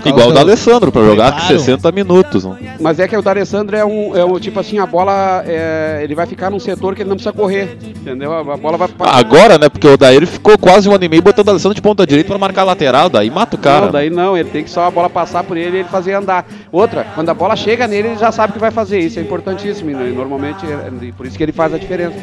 Igual 0.04 0.28
o 0.28 0.32
da 0.32 0.40
Alessandro, 0.40 0.90
pra 0.92 1.02
jogar 1.02 1.32
Claro. 1.32 1.46
60 1.58 1.92
minutos. 1.92 2.44
né? 2.44 2.76
Mas 2.80 2.98
é 2.98 3.08
que 3.08 3.16
o 3.16 3.22
D'Alessandro 3.22 3.76
é 3.76 3.84
um, 3.84 4.16
é 4.16 4.24
um 4.24 4.38
tipo 4.38 4.58
assim, 4.60 4.78
a 4.78 4.86
bola, 4.86 5.42
é, 5.46 6.00
ele 6.02 6.14
vai 6.14 6.26
ficar 6.26 6.50
num 6.50 6.58
setor 6.60 6.94
que 6.94 7.02
ele 7.02 7.08
não 7.08 7.16
precisa 7.16 7.32
correr, 7.32 7.76
entendeu? 7.82 8.32
A, 8.32 8.40
a 8.40 8.56
bola 8.56 8.76
vai... 8.78 8.88
Agora, 9.00 9.58
né? 9.58 9.68
Porque 9.68 9.86
o 9.86 9.94
Odair 9.94 10.26
ficou 10.26 10.56
quase 10.58 10.88
um 10.88 10.94
ano 10.94 11.04
e 11.04 11.08
meio 11.08 11.22
botando 11.22 11.48
o 11.48 11.50
Alessandro 11.50 11.74
de 11.74 11.82
ponta 11.82 12.06
direita 12.06 12.28
pra 12.28 12.38
marcar 12.38 12.62
a 12.62 12.66
lateral, 12.66 13.08
daí 13.08 13.30
mata 13.30 13.56
o 13.56 13.58
cara. 13.58 13.86
Não, 13.86 13.92
daí 13.92 14.10
não, 14.10 14.36
ele 14.36 14.48
tem 14.48 14.64
que 14.64 14.70
só 14.70 14.84
a 14.84 14.90
bola 14.90 15.10
passar 15.10 15.42
por 15.44 15.56
ele 15.56 15.76
e 15.76 15.80
ele 15.80 15.88
fazer 15.88 16.14
andar. 16.14 16.46
Outra, 16.70 17.06
quando 17.14 17.28
a 17.28 17.34
bola 17.34 17.56
chega 17.56 17.86
nele, 17.86 18.08
ele 18.08 18.18
já 18.18 18.30
sabe 18.32 18.50
o 18.50 18.54
que 18.54 18.60
vai 18.60 18.70
fazer. 18.70 19.00
Isso 19.00 19.18
é 19.18 19.22
importantíssimo. 19.22 19.90
E 19.90 19.94
normalmente, 19.94 20.64
é 20.66 21.12
por 21.16 21.26
isso 21.26 21.36
que 21.36 21.42
ele 21.42 21.52
faz 21.52 21.74
a 21.74 21.78
diferença. 21.78 22.16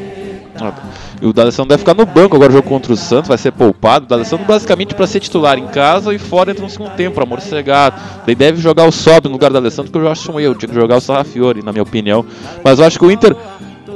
E 1.21 1.25
o 1.25 1.33
D'Alessandro 1.33 1.69
deve 1.69 1.79
ficar 1.79 1.93
no 1.93 2.05
banco 2.05 2.35
agora, 2.35 2.51
o 2.51 2.55
jogo 2.55 2.67
contra 2.67 2.93
o 2.93 2.97
Santos, 2.97 3.27
vai 3.27 3.37
ser 3.37 3.51
poupado. 3.51 4.05
O 4.05 4.07
D'Alessandro 4.07 4.45
basicamente 4.45 4.93
pra 4.93 5.07
ser 5.07 5.19
titular 5.19 5.57
em 5.57 5.67
casa 5.67 6.13
e 6.13 6.19
fora 6.19 6.51
entra 6.51 6.63
no 6.63 6.69
segundo 6.69 6.91
tempo, 6.91 7.15
pra 7.15 7.25
morcegar. 7.25 8.23
Daí 8.25 8.35
deve 8.35 8.61
jogar 8.61 8.85
o 8.85 8.91
Sobe 8.91 9.27
no 9.27 9.33
lugar 9.33 9.51
do 9.51 9.57
Alessandro, 9.57 9.91
que 9.91 9.97
eu 9.97 10.09
acho 10.09 10.31
um 10.31 10.39
erro, 10.39 10.55
tinha 10.55 10.69
que 10.69 10.75
jogar 10.75 10.97
o 10.97 11.01
Sarrafiore, 11.01 11.63
na 11.63 11.71
minha 11.71 11.83
opinião. 11.83 12.25
Mas 12.63 12.79
eu 12.79 12.85
acho 12.85 12.97
que 12.97 13.05
o 13.05 13.11
Inter 13.11 13.35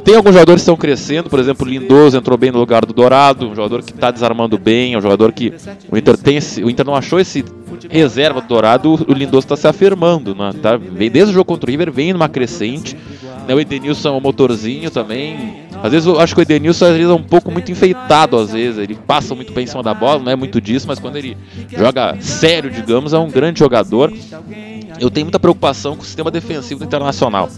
tem 0.04 0.16
alguns 0.16 0.34
jogadores 0.34 0.62
que 0.62 0.64
estão 0.64 0.76
crescendo, 0.76 1.30
por 1.30 1.40
exemplo, 1.40 1.68
o 1.68 1.70
Lindoso 1.70 2.18
entrou 2.18 2.38
bem 2.38 2.52
no 2.52 2.60
lugar 2.60 2.86
do 2.86 2.94
Dourado, 2.94 3.48
um 3.48 3.56
jogador 3.56 3.84
que 3.84 3.92
está 3.92 4.10
desarmando 4.12 4.58
bem, 4.58 4.94
é 4.94 4.98
um 4.98 5.02
jogador 5.02 5.32
que 5.32 5.54
o 5.92 5.98
Inter 5.98 6.18
tem 6.18 6.38
esse, 6.38 6.64
o 6.64 6.70
Inter 6.70 6.86
não 6.86 6.96
achou 6.96 7.20
esse 7.20 7.44
reserva 7.90 8.42
do 8.42 8.48
Dourado, 8.48 9.06
o 9.08 9.14
Lindoso 9.14 9.46
está 9.46 9.56
se 9.56 9.68
afirmando, 9.68 10.34
né? 10.34 10.52
tá, 10.62 10.78
desde 10.78 11.32
o 11.32 11.34
jogo 11.34 11.46
contra 11.46 11.70
o 11.70 11.72
River, 11.72 11.92
vem 11.92 12.14
numa 12.14 12.30
crescente, 12.30 12.98
né? 13.48 13.54
o 13.54 13.60
Edenilson 13.60 14.10
é 14.10 14.12
um 14.12 14.22
motorzinho 14.22 14.90
também, 14.90 15.69
às 15.84 15.92
vezes 15.92 16.08
eu 16.08 16.20
acho 16.20 16.34
que 16.34 16.42
o 16.42 16.44
Edenilson 16.44 16.86
às 16.86 16.96
vezes 16.96 17.10
é 17.10 17.14
um 17.14 17.24
pouco 17.24 17.52
muito 17.52 17.72
enfeitado, 17.72 18.38
às 18.38 18.52
vezes, 18.52 18.78
ele 18.78 18.96
passa 18.96 19.34
muito 19.36 19.54
bem 19.54 19.64
em 19.64 19.68
cima 19.68 19.84
da 19.84 19.94
bola, 19.94 20.22
não 20.22 20.32
é 20.32 20.36
muito 20.36 20.60
disso, 20.60 20.88
mas 20.88 21.00
quando 21.00 21.16
ele 21.18 21.38
joga 21.76 22.18
sério, 22.20 22.70
digamos, 22.70 23.14
é 23.14 23.18
um 23.18 23.30
grande 23.30 23.60
jogador, 23.60 24.14
eu 25.00 25.10
tenho 25.10 25.26
muita 25.26 25.40
preocupação 25.40 25.96
com 25.96 26.02
o 26.02 26.06
sistema 26.06 26.30
defensivo 26.30 26.80
do 26.80 26.86
Internacional. 26.86 27.50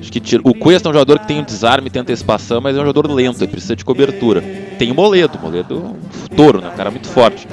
Acho 0.00 0.12
que 0.12 0.20
tira... 0.20 0.42
O 0.44 0.54
Cuesta 0.54 0.88
é 0.88 0.90
um 0.90 0.92
jogador 0.92 1.18
que 1.20 1.26
tem 1.26 1.40
um 1.40 1.44
desarme, 1.44 1.88
tem 1.88 2.02
antecipação, 2.02 2.60
mas 2.60 2.76
é 2.76 2.80
um 2.80 2.84
jogador 2.84 3.10
lento, 3.10 3.42
ele 3.42 3.50
precisa 3.50 3.76
de 3.76 3.84
cobertura. 3.84 4.42
Tem 4.78 4.90
o 4.90 4.94
Moledo, 4.94 5.38
o 5.38 5.42
Moledo 5.42 5.74
é 5.74 6.32
um 6.32 6.36
touro, 6.36 6.60
né? 6.60 6.68
Um 6.68 6.76
cara 6.76 6.90
muito 6.90 7.08
forte. 7.08 7.46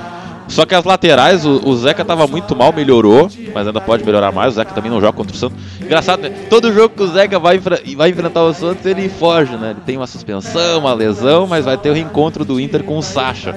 Só 0.49 0.65
que 0.65 0.73
as 0.73 0.83
laterais, 0.83 1.45
o, 1.45 1.61
o 1.63 1.75
Zeca 1.77 2.03
tava 2.03 2.25
muito 2.25 2.55
mal, 2.55 2.73
melhorou, 2.73 3.29
mas 3.53 3.67
ainda 3.67 3.79
pode 3.79 4.03
melhorar 4.03 4.31
mais. 4.31 4.53
O 4.53 4.55
Zeca 4.55 4.73
também 4.73 4.89
não 4.89 4.99
joga 4.99 5.13
contra 5.13 5.33
o 5.33 5.37
Santos. 5.37 5.57
Engraçado, 5.79 6.21
né? 6.21 6.29
Todo 6.49 6.73
jogo 6.73 6.95
que 6.95 7.03
o 7.03 7.07
Zeca 7.07 7.37
vai, 7.37 7.59
vai 7.59 8.09
enfrentar 8.09 8.43
o 8.43 8.53
Santos, 8.53 8.83
ele 8.85 9.07
foge, 9.09 9.55
né? 9.55 9.71
Ele 9.71 9.81
tem 9.85 9.95
uma 9.95 10.07
suspensão, 10.07 10.79
uma 10.79 10.93
lesão, 10.93 11.45
mas 11.45 11.65
vai 11.65 11.77
ter 11.77 11.91
o 11.91 11.93
reencontro 11.93 12.43
do 12.43 12.59
Inter 12.59 12.83
com 12.83 12.97
o 12.97 13.03
Sacha, 13.03 13.55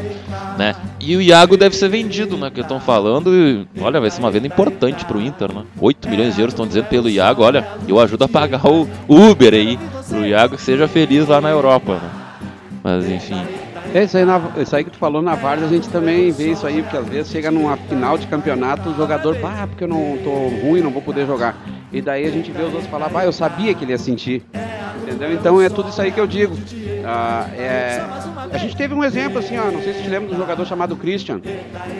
né? 0.58 0.76
E 1.00 1.16
o 1.16 1.22
Iago 1.22 1.56
deve 1.56 1.74
ser 1.74 1.88
vendido, 1.88 2.36
né? 2.36 2.50
Que 2.50 2.60
estão 2.60 2.78
falando. 2.78 3.34
E, 3.34 3.66
olha, 3.80 3.98
vai 3.98 4.10
ser 4.10 4.20
uma 4.20 4.30
venda 4.30 4.46
importante 4.46 5.04
pro 5.06 5.20
Inter, 5.20 5.52
né? 5.52 5.62
8 5.80 6.08
milhões 6.10 6.34
de 6.34 6.42
euros 6.42 6.52
estão 6.52 6.66
dizendo 6.66 6.86
pelo 6.86 7.08
Iago. 7.08 7.42
Olha, 7.42 7.66
eu 7.88 7.98
ajudo 7.98 8.24
a 8.24 8.28
pagar 8.28 8.66
o 8.66 8.86
Uber 9.08 9.54
aí 9.54 9.78
pro 10.08 10.26
Iago 10.26 10.56
que 10.56 10.62
seja 10.62 10.86
feliz 10.86 11.26
lá 11.26 11.40
na 11.40 11.48
Europa, 11.48 11.94
né? 11.94 12.10
Mas 12.84 13.08
enfim. 13.08 13.40
É 13.94 14.04
isso 14.04 14.16
aí, 14.16 14.24
na, 14.24 14.40
isso 14.56 14.74
aí 14.74 14.84
que 14.84 14.90
tu 14.90 14.96
falou 14.96 15.20
na 15.20 15.34
Vargas, 15.34 15.66
a 15.66 15.74
gente 15.74 15.88
também 15.90 16.30
vê 16.30 16.52
isso 16.52 16.66
aí, 16.66 16.82
porque 16.82 16.96
às 16.96 17.06
vezes 17.06 17.30
chega 17.30 17.50
numa 17.50 17.76
final 17.76 18.16
de 18.16 18.26
campeonato, 18.26 18.88
o 18.88 18.96
jogador, 18.96 19.36
ah, 19.44 19.66
porque 19.66 19.84
eu 19.84 19.88
não 19.88 20.18
tô 20.24 20.30
ruim, 20.66 20.80
não 20.80 20.90
vou 20.90 21.02
poder 21.02 21.26
jogar. 21.26 21.54
E 21.92 22.00
daí 22.00 22.26
a 22.26 22.30
gente 22.30 22.50
vê 22.50 22.62
os 22.62 22.72
outros 22.72 22.86
falar, 22.86 23.10
ah, 23.14 23.24
eu 23.24 23.32
sabia 23.32 23.74
que 23.74 23.84
ele 23.84 23.92
ia 23.92 23.98
sentir. 23.98 24.42
Entendeu? 25.02 25.32
Então 25.32 25.60
é 25.60 25.68
tudo 25.68 25.90
isso 25.90 26.00
aí 26.00 26.10
que 26.10 26.18
eu 26.18 26.26
digo. 26.26 26.56
Ah, 27.04 27.46
é... 27.54 28.02
A 28.50 28.56
gente 28.56 28.76
teve 28.76 28.94
um 28.94 29.04
exemplo 29.04 29.38
assim, 29.38 29.58
ó, 29.58 29.70
não 29.70 29.82
sei 29.82 29.92
se 29.92 30.02
te 30.02 30.08
lembra 30.08 30.34
um 30.34 30.38
jogador 30.38 30.64
chamado 30.64 30.96
Christian, 30.96 31.40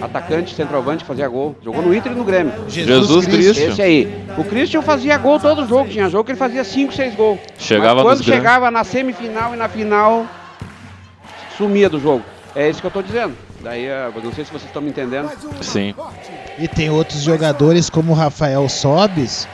atacante, 0.01 0.55
centroavante, 0.55 1.05
que 1.05 1.09
fazia 1.09 1.29
gol. 1.29 1.57
Jogou 1.63 1.83
no 1.83 1.95
Inter 1.95 2.13
e 2.13 2.15
no 2.15 2.25
Grêmio. 2.25 2.53
Jesus, 2.69 3.09
Jesus 3.09 3.27
Christian. 3.27 3.69
Esse 3.69 3.83
aí. 3.83 4.25
O 4.39 4.45
Christian 4.45 4.81
fazia 4.81 5.19
gol 5.19 5.39
todo 5.39 5.67
jogo, 5.67 5.91
tinha 5.91 6.09
jogo 6.09 6.25
que 6.25 6.33
ele 6.33 6.39
fazia 6.39 6.65
5, 6.65 6.95
6 6.95 7.15
gols. 7.15 7.39
Chegava 7.59 7.97
Mas 7.97 8.03
quando 8.03 8.25
chegava 8.25 8.71
na 8.71 8.85
semifinal 8.85 9.53
e 9.55 9.57
na 9.57 9.69
final, 9.69 10.27
sumia 11.63 11.89
do 11.89 12.01
jogo. 12.01 12.25
É 12.57 12.69
isso 12.69 12.81
que 12.81 12.87
eu 12.87 12.89
estou 12.89 13.03
dizendo. 13.03 13.35
Daí, 13.61 13.85
eu 13.85 14.13
não 14.23 14.33
sei 14.33 14.45
se 14.45 14.51
vocês 14.51 14.65
estão 14.65 14.83
me 14.83 14.91
entendendo. 14.91 15.31
Sim. 15.63 15.95
E 16.59 16.67
tem 16.67 16.91
outros 16.91 17.23
jogadores 17.23 17.89
como 17.89 18.13
o 18.13 18.15
Rafael 18.15 18.69
Sobis 18.69 19.49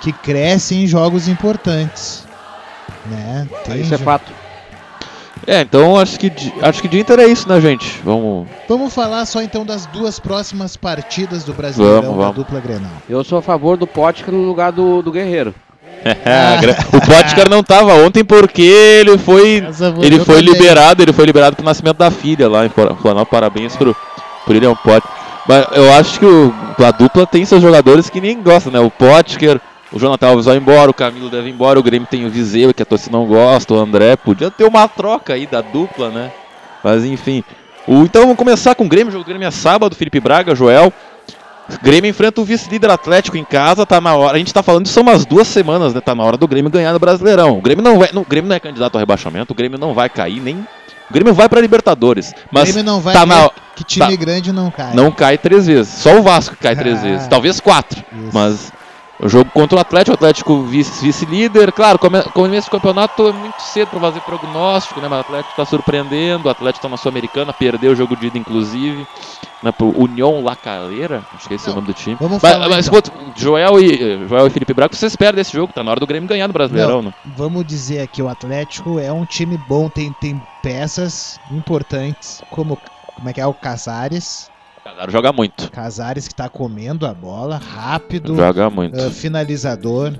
que 0.00 0.12
crescem 0.12 0.84
em 0.84 0.86
jogos 0.86 1.26
importantes. 1.26 2.26
Né? 3.06 3.48
Tem 3.64 3.80
isso 3.80 3.94
é 3.94 3.98
fato. 3.98 4.30
É, 5.46 5.62
então 5.62 5.98
acho 5.98 6.18
que, 6.18 6.32
acho 6.62 6.80
que 6.80 6.88
de 6.88 7.00
Inter 7.00 7.18
é 7.18 7.26
isso, 7.26 7.48
né, 7.48 7.60
gente? 7.60 8.00
Vamos. 8.04 8.46
Vamos 8.68 8.94
falar 8.94 9.26
só 9.26 9.42
então 9.42 9.64
das 9.64 9.84
duas 9.86 10.18
próximas 10.18 10.76
partidas 10.76 11.44
do 11.44 11.52
Brasileirão 11.52 12.02
vamos, 12.02 12.16
vamos. 12.16 12.36
da 12.36 12.42
dupla 12.42 12.60
Grenal. 12.60 12.92
Eu 13.08 13.24
sou 13.24 13.38
a 13.38 13.42
favor 13.42 13.76
do 13.76 13.86
Potker 13.86 14.32
no 14.32 14.42
lugar 14.42 14.72
do, 14.72 15.02
do 15.02 15.10
Guerreiro. 15.10 15.54
o 16.92 17.00
Potker 17.00 17.48
não 17.48 17.60
estava 17.60 17.94
ontem 17.94 18.24
porque 18.24 18.62
ele 18.62 19.16
foi 19.16 19.64
ele 20.02 20.20
foi 20.20 20.40
liberado, 20.40 21.02
ele 21.02 21.12
foi 21.12 21.24
liberado 21.24 21.56
pro 21.56 21.64
nascimento 21.64 21.96
da 21.96 22.10
filha 22.10 22.48
lá 22.48 22.66
em 22.66 22.68
Florianópolis. 22.68 23.30
Parabéns 23.30 23.76
pro, 23.76 23.94
pro 24.44 24.54
William 24.54 24.74
Potker. 24.74 25.10
Mas 25.46 25.66
eu 25.72 25.92
acho 25.92 26.18
que 26.18 26.26
o, 26.26 26.54
a 26.78 26.90
dupla 26.90 27.26
tem 27.26 27.44
seus 27.44 27.60
jogadores 27.60 28.08
que 28.08 28.20
nem 28.20 28.40
gostam, 28.42 28.72
né? 28.72 28.80
O 28.80 28.90
Potker, 28.90 29.60
o 29.92 29.98
Jonathan 29.98 30.28
Alves 30.28 30.46
vai 30.46 30.56
embora, 30.56 30.90
o 30.90 30.94
Camilo 30.94 31.28
deve 31.28 31.48
ir 31.48 31.52
embora, 31.52 31.78
o 31.78 31.82
Grêmio 31.82 32.08
tem 32.10 32.24
o 32.24 32.30
Viseu, 32.30 32.72
que 32.72 32.82
a 32.82 32.86
torcida 32.86 33.16
não 33.16 33.26
gosta, 33.26 33.74
o 33.74 33.78
André. 33.78 34.16
Podia 34.16 34.50
ter 34.50 34.64
uma 34.64 34.88
troca 34.88 35.34
aí 35.34 35.46
da 35.46 35.60
dupla, 35.60 36.10
né? 36.10 36.30
Mas 36.82 37.04
enfim. 37.04 37.44
O, 37.86 38.02
então 38.02 38.22
vamos 38.22 38.36
começar 38.36 38.74
com 38.74 38.84
o 38.84 38.88
Grêmio. 38.88 39.08
O 39.08 39.12
jogo 39.12 39.24
do 39.24 39.28
Grêmio 39.28 39.46
é 39.46 39.50
sábado, 39.50 39.94
Felipe 39.94 40.20
Braga, 40.20 40.54
Joel. 40.54 40.92
Grêmio 41.82 42.10
enfrenta 42.10 42.40
o 42.40 42.44
vice-líder 42.44 42.90
Atlético 42.90 43.36
em 43.36 43.44
casa, 43.44 43.86
tá 43.86 44.00
na 44.00 44.14
hora. 44.14 44.34
A 44.34 44.38
gente 44.38 44.52
tá 44.52 44.62
falando 44.62 44.86
isso 44.86 44.98
há 44.98 45.02
umas 45.02 45.24
duas 45.24 45.48
semanas, 45.48 45.94
né? 45.94 46.00
Tá 46.00 46.14
na 46.14 46.22
hora 46.22 46.36
do 46.36 46.46
Grêmio 46.46 46.70
ganhar 46.70 46.92
no 46.92 46.98
Brasileirão. 46.98 47.58
O 47.58 47.62
Grêmio 47.62 47.82
não 47.82 47.98
vai, 47.98 48.10
não, 48.12 48.22
o 48.22 48.26
Grêmio 48.26 48.48
não 48.48 48.56
é 48.56 48.60
candidato 48.60 48.94
ao 48.94 49.00
rebaixamento, 49.00 49.52
o 49.52 49.56
Grêmio 49.56 49.78
não 49.78 49.94
vai 49.94 50.08
cair 50.08 50.40
nem 50.40 50.66
o 51.10 51.12
Grêmio 51.12 51.34
vai 51.34 51.48
para 51.48 51.60
Libertadores, 51.60 52.32
mas 52.50 52.62
o 52.62 52.72
Grêmio 52.72 52.92
não 52.92 53.00
vai 53.00 53.14
tá 53.14 53.26
na, 53.26 53.50
que 53.76 53.84
time 53.84 54.06
tá, 54.06 54.16
grande 54.16 54.52
não 54.52 54.70
cai. 54.70 54.94
Não 54.94 55.10
cai 55.10 55.36
três 55.36 55.66
vezes. 55.66 55.92
Só 55.92 56.18
o 56.18 56.22
Vasco 56.22 56.56
cai 56.58 56.74
três 56.76 56.98
ah, 56.98 57.02
vezes, 57.02 57.28
talvez 57.28 57.60
quatro. 57.60 58.02
Isso. 58.12 58.30
Mas 58.32 58.72
o 59.20 59.28
jogo 59.28 59.50
contra 59.50 59.78
o 59.78 59.80
Atlético, 59.80 60.12
o 60.12 60.14
Atlético 60.14 60.62
vice-líder. 60.62 61.72
Claro, 61.72 61.98
começo 61.98 62.68
do 62.68 62.72
campeonato 62.72 63.28
é 63.28 63.32
muito 63.32 63.60
cedo 63.60 63.88
para 63.88 64.00
fazer 64.00 64.20
prognóstico, 64.20 65.00
né? 65.00 65.08
Mas 65.08 65.18
o 65.18 65.20
Atlético 65.20 65.50
está 65.50 65.64
surpreendendo. 65.64 66.46
O 66.46 66.50
Atlético 66.50 66.78
está 66.78 66.88
na 66.88 66.96
Sul-Americana, 66.96 67.52
perdeu 67.52 67.92
o 67.92 67.96
jogo 67.96 68.16
de 68.16 68.26
ida, 68.26 68.38
inclusive. 68.38 69.06
Né, 69.62 69.72
pro 69.72 69.98
União 69.98 70.44
La 70.44 70.54
Calera, 70.54 71.22
acho 71.34 71.48
que 71.48 71.54
esse 71.54 71.66
é 71.66 71.72
o 71.72 71.74
nome 71.74 71.86
do 71.86 71.94
time. 71.94 72.18
Vamos 72.20 72.42
mas, 72.42 72.52
falar, 72.52 72.68
mas 72.68 72.86
então. 72.86 73.32
Joel, 73.34 73.80
e, 73.80 74.28
Joel 74.28 74.46
e 74.46 74.50
Felipe 74.50 74.74
Braco, 74.74 74.94
vocês 74.94 75.16
perdem 75.16 75.40
esse 75.40 75.54
jogo, 75.54 75.72
tá 75.72 75.82
na 75.82 75.90
hora 75.90 76.00
do 76.00 76.06
Grêmio 76.06 76.28
ganhar 76.28 76.46
no 76.46 76.52
Brasileirão, 76.52 76.96
Não, 76.96 77.08
né? 77.08 77.14
Vamos 77.34 77.64
dizer 77.64 78.02
aqui, 78.02 78.20
o 78.20 78.28
Atlético 78.28 78.98
é 78.98 79.10
um 79.10 79.24
time 79.24 79.56
bom, 79.66 79.88
tem, 79.88 80.12
tem 80.20 80.38
peças 80.62 81.40
importantes, 81.50 82.42
como, 82.50 82.78
como 83.14 83.26
é 83.26 83.32
que 83.32 83.40
é 83.40 83.46
o 83.46 83.54
Casares. 83.54 84.50
Casares 84.94 85.12
joga 85.12 85.32
muito. 85.32 85.70
Casares 85.72 86.28
que 86.28 86.34
tá 86.34 86.48
comendo 86.48 87.04
a 87.04 87.12
bola, 87.12 87.58
rápido. 87.58 88.36
Joga 88.36 88.70
muito. 88.70 88.96
Uh, 88.96 89.10
finalizador. 89.10 90.12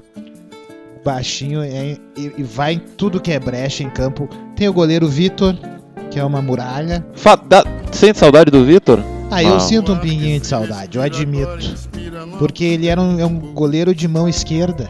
Baixinho 1.05 1.63
é, 1.63 1.99
e, 2.17 2.33
e, 2.39 2.43
vai 2.43 2.73
em 2.73 2.79
tudo 2.79 3.21
que 3.21 3.31
é 3.31 3.39
brecha 3.39 3.83
em 3.83 3.91
campo. 3.91 4.29
Tem 4.57 4.69
o 4.69 4.73
goleiro 4.73 5.07
Vitor, 5.07 5.55
que 6.11 6.19
é 6.19 6.25
uma 6.25 6.41
muralha. 6.41 7.07
Fa 7.15 7.37
dá, 7.37 7.63
sente 7.93 8.19
saudade 8.19 8.51
do 8.51 8.65
Vitor? 8.65 8.99
Ah, 9.31 9.43
eu 9.43 9.61
sinto 9.61 9.93
um 9.93 9.99
pinguinho 9.99 10.41
de 10.41 10.47
saudade, 10.47 10.97
eu 10.97 11.03
admito. 11.03 11.59
Porque 12.39 12.65
ele 12.65 12.87
era 12.87 13.01
um, 13.01 13.21
é 13.21 13.27
um 13.27 13.39
goleiro 13.53 13.95
de 13.95 14.09
mão 14.09 14.29
esquerda. 14.29 14.89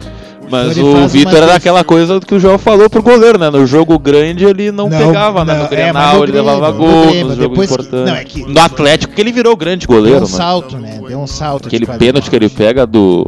Mas 0.49 0.77
então 0.77 1.05
o 1.05 1.07
Vitor 1.07 1.35
era 1.35 1.55
aquela 1.55 1.83
coisa 1.83 2.19
que 2.19 2.35
o 2.35 2.39
João 2.39 2.57
falou 2.57 2.89
pro 2.89 3.01
goleiro, 3.01 3.37
né? 3.37 3.49
No 3.49 3.65
jogo 3.65 3.97
grande 3.97 4.45
ele 4.45 4.71
não, 4.71 4.89
não 4.89 4.97
pegava, 4.97 5.43
né? 5.43 5.53
não, 5.53 5.59
né? 5.59 5.63
No 5.63 5.69
Grenal 5.69 6.13
é, 6.13 6.17
ele 6.17 6.31
Grêmio, 6.31 6.51
levava 6.51 6.71
gol, 6.71 7.13
no, 7.13 7.23
no 7.25 7.35
jogo 7.35 7.63
importante. 7.63 8.09
Não, 8.09 8.15
é 8.15 8.23
que, 8.23 8.45
no 8.45 8.59
Atlético 8.59 9.13
que 9.13 9.21
ele 9.21 9.31
virou 9.31 9.55
grande 9.55 9.87
goleiro, 9.87 10.19
Deu 10.19 10.25
um 10.25 10.29
salto, 10.29 10.77
né? 10.77 11.01
Deu 11.07 11.19
um 11.19 11.27
salto. 11.27 11.67
Aquele 11.67 11.85
pênalti 11.85 12.29
que 12.29 12.35
ele 12.35 12.49
pega 12.49 12.85
do 12.85 13.25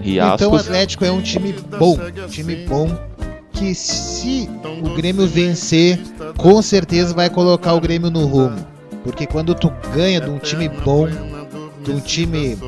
Riascos. 0.00 0.42
Então 0.42 0.52
o 0.52 0.56
Atlético 0.56 1.04
é 1.04 1.10
um 1.10 1.20
time 1.20 1.54
bom, 1.78 1.98
um 2.24 2.28
time 2.28 2.56
bom 2.56 2.90
que 3.52 3.74
se 3.74 4.48
o 4.82 4.94
Grêmio 4.94 5.26
vencer, 5.26 6.00
com 6.36 6.62
certeza 6.62 7.14
vai 7.14 7.28
colocar 7.28 7.74
o 7.74 7.80
Grêmio 7.80 8.10
no 8.10 8.24
rumo. 8.24 8.56
Porque 9.04 9.26
quando 9.26 9.54
tu 9.54 9.72
ganha 9.94 10.20
de 10.20 10.30
um 10.30 10.38
time 10.38 10.68
bom, 10.68 11.06
de 11.82 11.90
um 11.92 12.00
time 12.00 12.58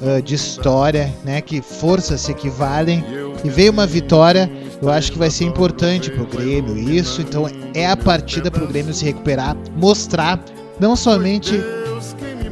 uh, 0.00 0.22
de 0.22 0.34
história, 0.34 1.12
né, 1.24 1.40
que 1.40 1.60
forças 1.60 2.20
se 2.20 2.32
equivalem, 2.32 3.04
e 3.44 3.48
veio 3.48 3.72
uma 3.72 3.86
vitória, 3.86 4.50
eu 4.80 4.90
acho 4.90 5.12
que 5.12 5.18
vai 5.18 5.30
ser 5.30 5.44
importante 5.44 6.10
pro 6.10 6.26
Grêmio 6.26 6.76
isso. 6.76 7.20
Então 7.20 7.46
é 7.74 7.86
a 7.86 7.96
partida 7.96 8.50
pro 8.50 8.66
Grêmio 8.66 8.94
se 8.94 9.04
recuperar, 9.04 9.56
mostrar 9.76 10.38
não 10.78 10.96
somente 10.96 11.60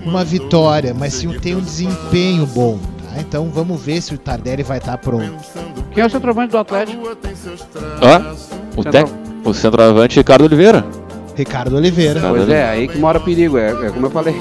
uma 0.05 0.25
vitória, 0.25 0.95
mas 0.95 1.15
sim 1.15 1.29
tem 1.39 1.55
um 1.55 1.61
desempenho 1.61 2.47
bom. 2.47 2.79
Tá? 2.79 3.21
Então 3.21 3.51
vamos 3.51 3.81
ver 3.81 4.01
se 4.01 4.15
o 4.15 4.19
Tardelli 4.19 4.63
vai 4.63 4.79
estar 4.79 4.93
tá 4.93 4.99
pronto. 4.99 5.35
Quem 5.93 6.03
é 6.03 6.07
o 6.07 6.11
centroavante 6.11 6.53
do 6.53 6.59
Atlético? 6.59 7.17
Hã? 8.03 8.35
O, 8.77 8.83
Centro... 8.83 9.15
o 9.45 9.55
centroavante 9.55 10.17
Ricardo 10.17 10.45
Oliveira. 10.45 10.85
Ricardo 11.35 11.77
Oliveira. 11.77 12.21
Pois 12.21 12.49
é, 12.49 12.69
aí 12.69 12.89
que 12.89 12.99
mora 12.99 13.19
o 13.19 13.21
perigo. 13.21 13.59
É, 13.59 13.71
é 13.71 13.91
como 13.91 14.07
eu 14.07 14.11
falei, 14.11 14.35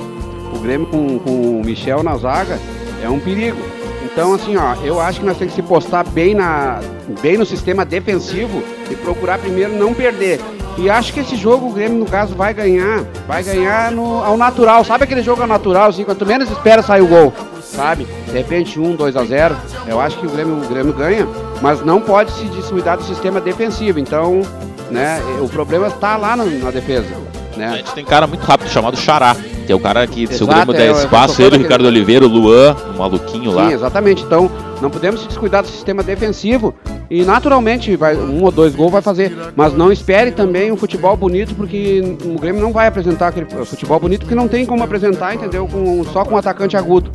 o 0.53 0.59
Grêmio 0.59 0.87
com, 0.87 1.19
com 1.19 1.59
o 1.59 1.63
Michel 1.63 2.03
na 2.03 2.15
zaga 2.17 2.59
é 3.03 3.09
um 3.09 3.19
perigo. 3.19 3.61
Então, 4.03 4.33
assim, 4.33 4.55
ó, 4.55 4.73
eu 4.83 4.99
acho 4.99 5.19
que 5.19 5.25
nós 5.25 5.37
temos 5.37 5.53
que 5.53 5.61
se 5.61 5.67
postar 5.67 6.03
bem, 6.03 6.33
na, 6.33 6.79
bem 7.21 7.37
no 7.37 7.45
sistema 7.45 7.85
defensivo 7.85 8.63
e 8.89 8.95
procurar 8.95 9.37
primeiro 9.37 9.73
não 9.73 9.93
perder. 9.93 10.39
E 10.77 10.89
acho 10.89 11.13
que 11.13 11.19
esse 11.19 11.35
jogo 11.35 11.67
o 11.67 11.71
Grêmio, 11.71 11.99
no 11.99 12.05
caso, 12.05 12.35
vai 12.35 12.53
ganhar. 12.53 13.03
Vai 13.27 13.43
ganhar 13.43 13.91
no, 13.91 14.23
ao 14.23 14.37
natural. 14.37 14.83
Sabe 14.83 15.03
aquele 15.03 15.21
jogo 15.21 15.41
ao 15.41 15.47
natural, 15.47 15.89
assim, 15.89 16.03
quanto 16.03 16.25
menos 16.25 16.49
espera 16.49 16.81
sair 16.81 17.01
o 17.01 17.07
gol, 17.07 17.33
sabe? 17.61 18.07
De 18.25 18.31
repente, 18.31 18.79
1, 18.79 18.95
2 18.95 19.15
a 19.17 19.23
0. 19.23 19.57
Eu 19.87 19.99
acho 19.99 20.17
que 20.19 20.25
o 20.25 20.29
Grêmio, 20.29 20.55
o 20.63 20.67
Grêmio 20.67 20.93
ganha, 20.93 21.27
mas 21.61 21.83
não 21.83 22.01
pode 22.01 22.31
se 22.31 22.45
descuidar 22.45 22.97
do 22.97 23.03
sistema 23.03 23.41
defensivo. 23.41 23.99
Então, 23.99 24.41
né? 24.89 25.19
O 25.41 25.49
problema 25.49 25.87
está 25.87 26.15
lá 26.17 26.35
no, 26.35 26.45
na 26.59 26.71
defesa. 26.71 27.07
Né? 27.55 27.67
A 27.67 27.77
gente 27.77 27.93
tem 27.93 28.05
cara 28.05 28.27
muito 28.27 28.43
rápido 28.43 28.69
chamado 28.69 28.95
Xará, 28.97 29.35
que 29.67 29.73
é 29.73 29.75
o 29.75 29.79
cara 29.79 30.07
que, 30.07 30.25
se 30.27 30.41
o 30.41 30.47
Grêmio 30.47 30.71
der 30.71 30.87
é, 30.87 30.91
espaço, 30.91 31.41
ele, 31.41 31.57
o 31.57 31.59
Ricardo 31.59 31.85
Oliveira, 31.85 32.25
o 32.25 32.29
Luan, 32.29 32.73
o 32.95 32.97
maluquinho 32.97 33.51
Sim, 33.51 33.57
lá. 33.57 33.73
exatamente. 33.73 34.23
Então, 34.23 34.49
não 34.81 34.89
podemos 34.89 35.19
se 35.19 35.27
descuidar 35.27 35.61
do 35.61 35.67
sistema 35.67 36.01
defensivo 36.03 36.73
E 37.09 37.23
naturalmente 37.23 37.95
vai, 37.95 38.15
um 38.15 38.43
ou 38.43 38.51
dois 38.51 38.73
gols 38.73 38.93
vai 38.93 39.01
fazer. 39.01 39.35
Mas 39.57 39.73
não 39.73 39.91
espere 39.91 40.31
também 40.31 40.71
um 40.71 40.77
futebol 40.77 41.17
bonito, 41.17 41.53
porque 41.53 42.01
o 42.23 42.39
Grêmio 42.39 42.61
não 42.61 42.71
vai 42.71 42.87
apresentar 42.87 43.27
aquele 43.27 43.45
futebol 43.65 43.99
bonito, 43.99 44.21
porque 44.21 44.35
não 44.35 44.47
tem 44.47 44.65
como 44.65 44.83
apresentar, 44.83 45.35
entendeu? 45.35 45.67
Com, 45.67 46.05
só 46.05 46.23
com 46.23 46.35
um 46.35 46.37
atacante 46.37 46.77
agudo. 46.77 47.11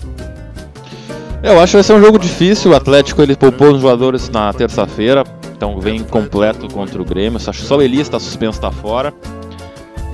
Eu 1.43 1.59
acho 1.59 1.71
que 1.71 1.77
vai 1.77 1.83
ser 1.83 1.95
um 1.95 2.03
jogo 2.03 2.19
difícil. 2.19 2.73
O 2.73 2.77
Atlético 2.77 3.23
ele 3.23 3.35
poupou 3.35 3.73
os 3.73 3.81
jogadores 3.81 4.29
na 4.29 4.53
terça-feira, 4.53 5.25
então 5.57 5.81
vem 5.81 6.05
completo 6.05 6.69
contra 6.69 7.01
o 7.01 7.05
Grêmio. 7.05 7.39
Acho 7.39 7.63
que 7.63 7.67
só 7.67 7.79
o 7.79 7.83
Elias 7.83 8.09
está 8.09 8.21
suspenso, 8.21 8.59
está 8.59 8.71
fora. 8.71 9.13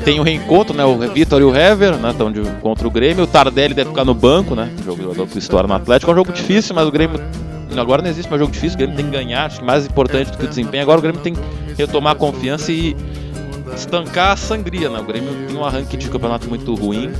Tem 0.04 0.20
o 0.20 0.22
reencontro, 0.22 0.76
né? 0.76 0.84
O 0.84 0.96
Vitor 1.12 1.40
e 1.40 1.44
o 1.44 1.54
Hever, 1.54 1.96
né? 1.96 2.10
Estão 2.10 2.32
contra 2.60 2.86
o 2.86 2.90
Grêmio. 2.90 3.24
O 3.24 3.26
Tardelli 3.26 3.74
deve 3.74 3.90
ficar 3.90 4.04
no 4.04 4.14
banco, 4.14 4.54
né? 4.54 4.70
O 4.80 4.84
jogador 4.84 5.26
que 5.26 5.52
no 5.52 5.74
Atlético. 5.74 6.10
É 6.10 6.14
um 6.14 6.16
jogo 6.16 6.32
difícil, 6.32 6.74
mas 6.74 6.86
o 6.86 6.90
Grêmio. 6.90 7.20
Agora 7.76 8.00
não 8.00 8.08
existe 8.08 8.28
mais 8.28 8.40
jogo 8.40 8.52
difícil, 8.52 8.76
o 8.76 8.78
Grêmio 8.78 8.96
tem 8.96 9.04
que 9.04 9.12
ganhar. 9.12 9.46
Acho 9.46 9.60
que 9.60 9.64
mais 9.64 9.86
importante 9.86 10.30
do 10.30 10.38
que 10.38 10.44
o 10.44 10.48
desempenho. 10.48 10.82
Agora 10.82 10.98
o 10.98 11.02
Grêmio 11.02 11.20
tem 11.20 11.34
que 11.34 11.40
retomar 11.76 12.14
a 12.14 12.16
confiança 12.16 12.72
e 12.72 12.96
estancar 13.74 14.32
a 14.32 14.36
sangria, 14.36 14.88
né? 14.88 15.00
O 15.00 15.04
Grêmio 15.04 15.46
tem 15.46 15.56
um 15.56 15.64
arranque 15.64 15.96
de 15.96 16.08
campeonato 16.08 16.48
muito 16.48 16.74
ruim, 16.74 17.10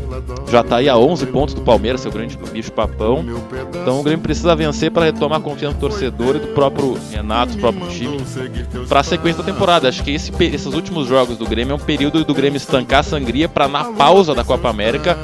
já 0.51 0.62
tá 0.62 0.77
aí 0.77 0.89
a 0.89 0.97
11 0.97 1.27
pontos 1.27 1.55
do 1.55 1.62
Palmeiras, 1.62 2.01
seu 2.01 2.11
grande 2.11 2.37
bicho 2.53 2.73
papão. 2.73 3.25
Então 3.83 4.01
o 4.01 4.03
Grêmio 4.03 4.23
precisa 4.23 4.55
vencer 4.55 4.91
para 4.91 5.05
retomar 5.05 5.39
a 5.39 5.43
confiança 5.43 5.77
do 5.77 5.81
torcedor 5.81 6.37
e 6.37 6.39
do 6.41 6.49
próprio 6.49 6.99
Renato, 7.11 7.53
do 7.53 7.59
próprio 7.59 7.89
time, 7.89 8.19
para 8.89 9.01
a 9.01 9.05
sequência 9.05 9.43
da 9.43 9.53
temporada. 9.53 9.89
Acho 9.89 10.03
que 10.03 10.11
esse, 10.11 10.33
esses 10.45 10.75
últimos 10.75 11.07
jogos 11.07 11.37
do 11.37 11.47
Grêmio 11.47 11.73
é 11.73 11.77
um 11.77 11.81
período 11.81 12.25
do 12.25 12.35
Grêmio 12.35 12.57
estancar 12.57 13.01
a 13.01 13.03
sangria 13.03 13.49
para 13.49 13.69
na 13.69 13.85
pausa 13.85 14.35
da 14.35 14.45
Copa 14.45 14.69
América 14.69 15.16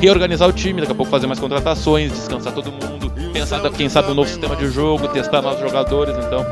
reorganizar 0.00 0.48
o 0.48 0.52
time, 0.52 0.80
daqui 0.80 0.92
a 0.92 0.94
pouco 0.94 1.10
fazer 1.10 1.26
mais 1.26 1.38
contratações, 1.38 2.10
descansar 2.10 2.52
todo 2.54 2.72
mundo, 2.72 3.12
pensar 3.32 3.60
quem 3.70 3.88
sabe 3.88 4.10
um 4.10 4.14
novo 4.14 4.28
sistema 4.28 4.56
de 4.56 4.68
jogo, 4.70 5.08
testar 5.08 5.42
novos 5.42 5.60
jogadores, 5.60 6.16
então 6.16 6.44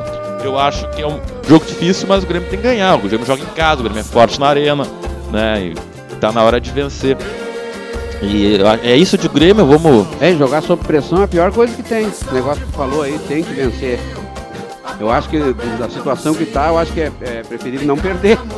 eu 0.42 0.58
acho 0.58 0.88
que 0.90 1.02
é 1.02 1.06
um 1.06 1.20
jogo 1.46 1.64
difícil, 1.64 2.06
mas 2.08 2.22
o 2.24 2.26
Grêmio 2.26 2.48
tem 2.48 2.58
que 2.58 2.64
ganhar. 2.64 2.94
O 2.96 3.00
Grêmio 3.00 3.26
joga 3.26 3.42
em 3.42 3.54
casa, 3.54 3.80
o 3.80 3.84
Grêmio 3.84 4.00
é 4.00 4.04
forte 4.04 4.38
na 4.38 4.48
arena, 4.48 4.86
né? 5.30 5.60
E 5.60 6.16
tá 6.16 6.32
na 6.32 6.42
hora 6.42 6.60
de 6.60 6.70
vencer. 6.70 7.16
E 8.20 8.58
é 8.82 8.96
isso 8.96 9.16
de 9.16 9.28
Grêmio, 9.28 9.64
vamos. 9.66 10.06
É, 10.20 10.34
jogar 10.34 10.62
sob 10.62 10.84
pressão 10.84 11.20
é 11.20 11.24
a 11.24 11.28
pior 11.28 11.52
coisa 11.52 11.74
que 11.74 11.82
tem. 11.82 12.06
O 12.06 12.34
negócio 12.34 12.64
que 12.64 12.72
tu 12.72 12.76
falou 12.76 13.02
aí, 13.02 13.18
tem 13.28 13.42
que 13.42 13.52
vencer. 13.52 14.00
Eu 14.98 15.10
acho 15.10 15.28
que 15.28 15.38
da 15.78 15.88
situação 15.88 16.34
que 16.34 16.44
tá, 16.44 16.68
eu 16.68 16.78
acho 16.78 16.92
que 16.92 17.00
é, 17.00 17.12
é 17.20 17.42
preferível 17.42 17.86
não 17.86 17.96
perder. 17.96 18.38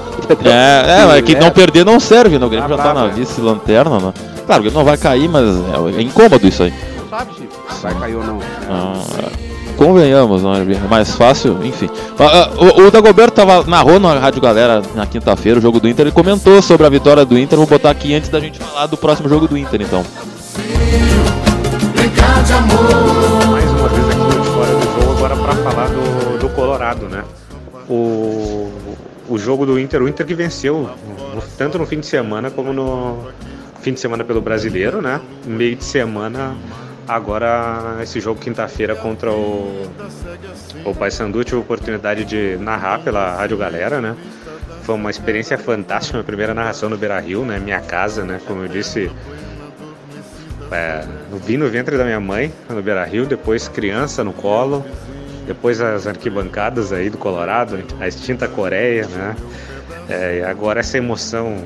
É, 0.44 1.14
é, 1.14 1.18
é 1.18 1.22
que 1.22 1.34
não 1.34 1.50
perder 1.50 1.84
não 1.84 1.98
serve, 1.98 2.38
né? 2.38 2.46
O 2.46 2.48
Grêmio 2.48 2.68
tá 2.68 2.76
já 2.76 2.82
tá 2.82 2.94
na 2.94 3.06
é. 3.06 3.10
vice-lanterna, 3.10 3.98
né? 3.98 4.14
Claro, 4.46 4.62
ele 4.62 4.70
não 4.72 4.84
vai 4.84 4.96
cair, 4.96 5.28
mas 5.28 5.44
é, 5.44 5.98
é 5.98 6.02
incômodo 6.02 6.46
isso 6.46 6.62
aí. 6.62 6.72
Não 6.96 7.08
sabe 7.08 7.34
se 7.34 7.48
vai 7.82 7.94
cair 7.94 8.14
ou 8.14 8.22
não. 8.22 8.36
Né? 8.36 8.46
Ah, 8.68 9.02
é 9.46 9.49
convenhamos, 9.80 10.42
não 10.42 10.54
é 10.54 10.62
mais 10.90 11.14
fácil, 11.14 11.58
enfim. 11.64 11.88
Ah, 12.18 12.50
ah, 12.50 12.50
o, 12.54 12.86
o 12.86 12.90
Dagoberto 12.90 13.32
tava, 13.32 13.64
narrou 13.64 13.98
na 13.98 14.18
Rádio 14.18 14.38
Galera 14.38 14.82
na 14.94 15.06
quinta-feira 15.06 15.58
o 15.58 15.62
jogo 15.62 15.80
do 15.80 15.88
Inter 15.88 16.06
e 16.06 16.12
comentou 16.12 16.60
sobre 16.60 16.86
a 16.86 16.90
vitória 16.90 17.24
do 17.24 17.38
Inter. 17.38 17.56
Vou 17.56 17.66
botar 17.66 17.88
aqui 17.88 18.14
antes 18.14 18.28
da 18.28 18.38
gente 18.38 18.58
falar 18.58 18.86
do 18.88 18.98
próximo 18.98 19.26
jogo 19.26 19.48
do 19.48 19.56
Inter, 19.56 19.80
então. 19.80 20.04
Mais 23.50 23.70
uma 23.70 23.88
vez 23.88 24.06
aqui 24.06 24.36
no 24.36 24.44
Fora 24.44 24.74
do 24.74 25.00
Jogo, 25.00 25.12
agora 25.12 25.36
para 25.36 25.54
falar 25.70 25.88
do, 25.88 26.38
do 26.38 26.48
Colorado, 26.50 27.08
né? 27.08 27.24
O, 27.88 28.70
o 29.30 29.38
jogo 29.38 29.64
do 29.64 29.80
Inter, 29.80 30.02
o 30.02 30.08
Inter 30.08 30.26
que 30.26 30.34
venceu 30.34 30.90
tanto 31.56 31.78
no 31.78 31.86
fim 31.86 32.00
de 32.00 32.06
semana 32.06 32.50
como 32.50 32.74
no 32.74 33.28
fim 33.80 33.94
de 33.94 34.00
semana 34.00 34.24
pelo 34.24 34.42
brasileiro, 34.42 35.00
né? 35.00 35.22
Meio 35.46 35.74
de 35.74 35.84
semana 35.84 36.54
Agora, 37.06 37.98
esse 38.02 38.20
jogo 38.20 38.40
quinta-feira 38.40 38.94
contra 38.94 39.32
o, 39.32 39.90
o 40.84 40.94
Paysandu, 40.94 41.42
tive 41.44 41.56
a 41.56 41.60
oportunidade 41.60 42.24
de 42.24 42.56
narrar 42.58 43.00
pela 43.00 43.36
Rádio 43.36 43.56
Galera, 43.56 44.00
né? 44.00 44.16
Foi 44.82 44.94
uma 44.94 45.10
experiência 45.10 45.58
fantástica, 45.58 46.18
minha 46.18 46.24
primeira 46.24 46.54
narração 46.54 46.88
no 46.88 46.96
Beira 46.96 47.18
Rio, 47.18 47.44
né? 47.44 47.58
Minha 47.58 47.80
casa, 47.80 48.24
né? 48.24 48.40
Como 48.46 48.62
eu 48.62 48.68
disse, 48.68 49.10
é, 50.70 51.04
vim 51.44 51.56
no 51.56 51.68
ventre 51.68 51.96
da 51.98 52.04
minha 52.04 52.20
mãe, 52.20 52.52
no 52.68 52.82
Beira 52.82 53.04
Rio, 53.04 53.26
depois 53.26 53.68
criança 53.68 54.22
no 54.22 54.32
colo, 54.32 54.84
depois 55.46 55.80
as 55.80 56.06
arquibancadas 56.06 56.92
aí 56.92 57.10
do 57.10 57.18
Colorado, 57.18 57.82
a 57.98 58.06
extinta 58.06 58.46
Coreia, 58.46 59.06
né? 59.08 59.36
É, 60.08 60.44
agora 60.44 60.80
essa 60.80 60.96
emoção 60.96 61.64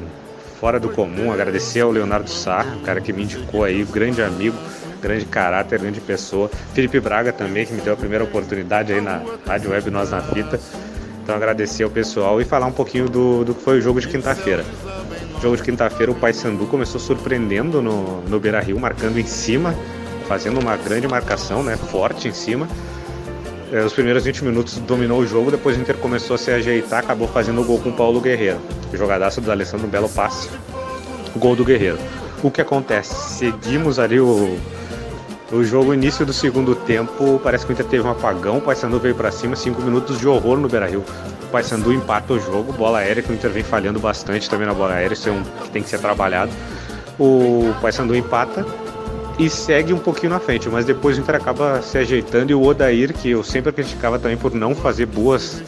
fora 0.58 0.80
do 0.80 0.88
comum, 0.88 1.30
agradecer 1.30 1.80
ao 1.80 1.90
Leonardo 1.90 2.30
Sá, 2.30 2.64
o 2.76 2.80
cara 2.80 3.00
que 3.00 3.12
me 3.12 3.24
indicou 3.24 3.64
aí, 3.64 3.84
grande 3.84 4.22
amigo, 4.22 4.56
grande 5.04 5.26
caráter, 5.26 5.78
grande 5.78 6.00
pessoa. 6.00 6.50
Felipe 6.72 6.98
Braga 6.98 7.32
também, 7.32 7.66
que 7.66 7.74
me 7.74 7.82
deu 7.82 7.92
a 7.92 7.96
primeira 7.96 8.24
oportunidade 8.24 8.92
aí 8.92 9.02
na 9.02 9.22
Rádio 9.46 9.70
Web 9.70 9.90
Nós 9.90 10.10
na 10.10 10.22
Fita. 10.22 10.58
Então 11.22 11.36
agradecer 11.36 11.84
ao 11.84 11.90
pessoal 11.90 12.40
e 12.40 12.44
falar 12.44 12.66
um 12.66 12.72
pouquinho 12.72 13.08
do, 13.08 13.44
do 13.44 13.54
que 13.54 13.62
foi 13.62 13.78
o 13.78 13.80
jogo 13.82 14.00
de 14.00 14.08
quinta-feira. 14.08 14.64
jogo 15.42 15.56
de 15.56 15.62
quinta-feira 15.62 16.10
o 16.10 16.14
Paysandu 16.14 16.66
começou 16.66 16.98
surpreendendo 16.98 17.82
no, 17.82 18.22
no 18.22 18.40
Beira 18.40 18.60
Rio, 18.60 18.80
marcando 18.80 19.18
em 19.18 19.26
cima, 19.26 19.74
fazendo 20.26 20.58
uma 20.58 20.76
grande 20.76 21.06
marcação, 21.06 21.62
né, 21.62 21.76
forte 21.76 22.28
em 22.28 22.32
cima. 22.32 22.66
É, 23.72 23.80
os 23.80 23.92
primeiros 23.92 24.24
20 24.24 24.44
minutos 24.44 24.78
dominou 24.78 25.18
o 25.20 25.26
jogo, 25.26 25.50
depois 25.50 25.76
o 25.76 25.80
Inter 25.80 25.96
começou 25.96 26.34
a 26.34 26.38
se 26.38 26.50
ajeitar, 26.50 27.00
acabou 27.00 27.28
fazendo 27.28 27.60
o 27.60 27.64
gol 27.64 27.78
com 27.78 27.90
o 27.90 27.92
Paulo 27.92 28.20
Guerreiro. 28.20 28.58
Jogadaço 28.92 29.40
do 29.40 29.50
Alessandro 29.50 29.86
Belo 29.86 30.08
Passe. 30.08 30.48
O 31.34 31.38
gol 31.38 31.56
do 31.56 31.64
Guerreiro. 31.64 31.98
O 32.42 32.50
que 32.50 32.60
acontece? 32.60 33.14
Seguimos 33.38 33.98
ali 33.98 34.20
o, 34.20 34.58
o 35.52 35.62
jogo, 35.62 35.92
início 35.92 36.24
do 36.24 36.32
segundo 36.32 36.74
tempo, 36.74 37.40
parece 37.42 37.66
que 37.66 37.72
o 37.72 37.74
Inter 37.74 37.86
teve 37.86 38.06
um 38.06 38.10
apagão, 38.10 38.58
o 38.58 38.60
Paysandu 38.60 38.98
veio 38.98 39.14
para 39.14 39.30
cima, 39.30 39.54
cinco 39.54 39.82
minutos 39.82 40.18
de 40.18 40.26
horror 40.26 40.58
no 40.58 40.68
Beira-Rio. 40.68 41.04
O 41.42 41.46
Paysandu 41.48 41.92
empata 41.92 42.32
o 42.32 42.40
jogo, 42.40 42.72
bola 42.72 42.98
aérea, 42.98 43.22
que 43.22 43.30
o 43.30 43.34
Inter 43.34 43.50
vem 43.50 43.62
falhando 43.62 44.00
bastante 44.00 44.48
também 44.48 44.66
na 44.66 44.74
bola 44.74 44.94
aérea, 44.94 45.14
isso 45.14 45.28
é 45.28 45.32
um 45.32 45.42
que 45.42 45.70
tem 45.70 45.82
que 45.82 45.88
ser 45.88 45.98
trabalhado. 45.98 46.50
O 47.18 47.74
Paysandu 47.80 48.14
empata 48.16 48.66
e 49.38 49.50
segue 49.50 49.92
um 49.92 49.98
pouquinho 49.98 50.30
na 50.30 50.40
frente, 50.40 50.68
mas 50.68 50.84
depois 50.84 51.18
o 51.18 51.20
Inter 51.20 51.36
acaba 51.36 51.82
se 51.82 51.98
ajeitando 51.98 52.50
e 52.50 52.54
o 52.54 52.62
Odair, 52.62 53.12
que 53.12 53.30
eu 53.30 53.44
sempre 53.44 53.70
criticava 53.72 54.18
também 54.18 54.36
por 54.36 54.54
não 54.54 54.74
fazer 54.74 55.06
boas 55.06 55.62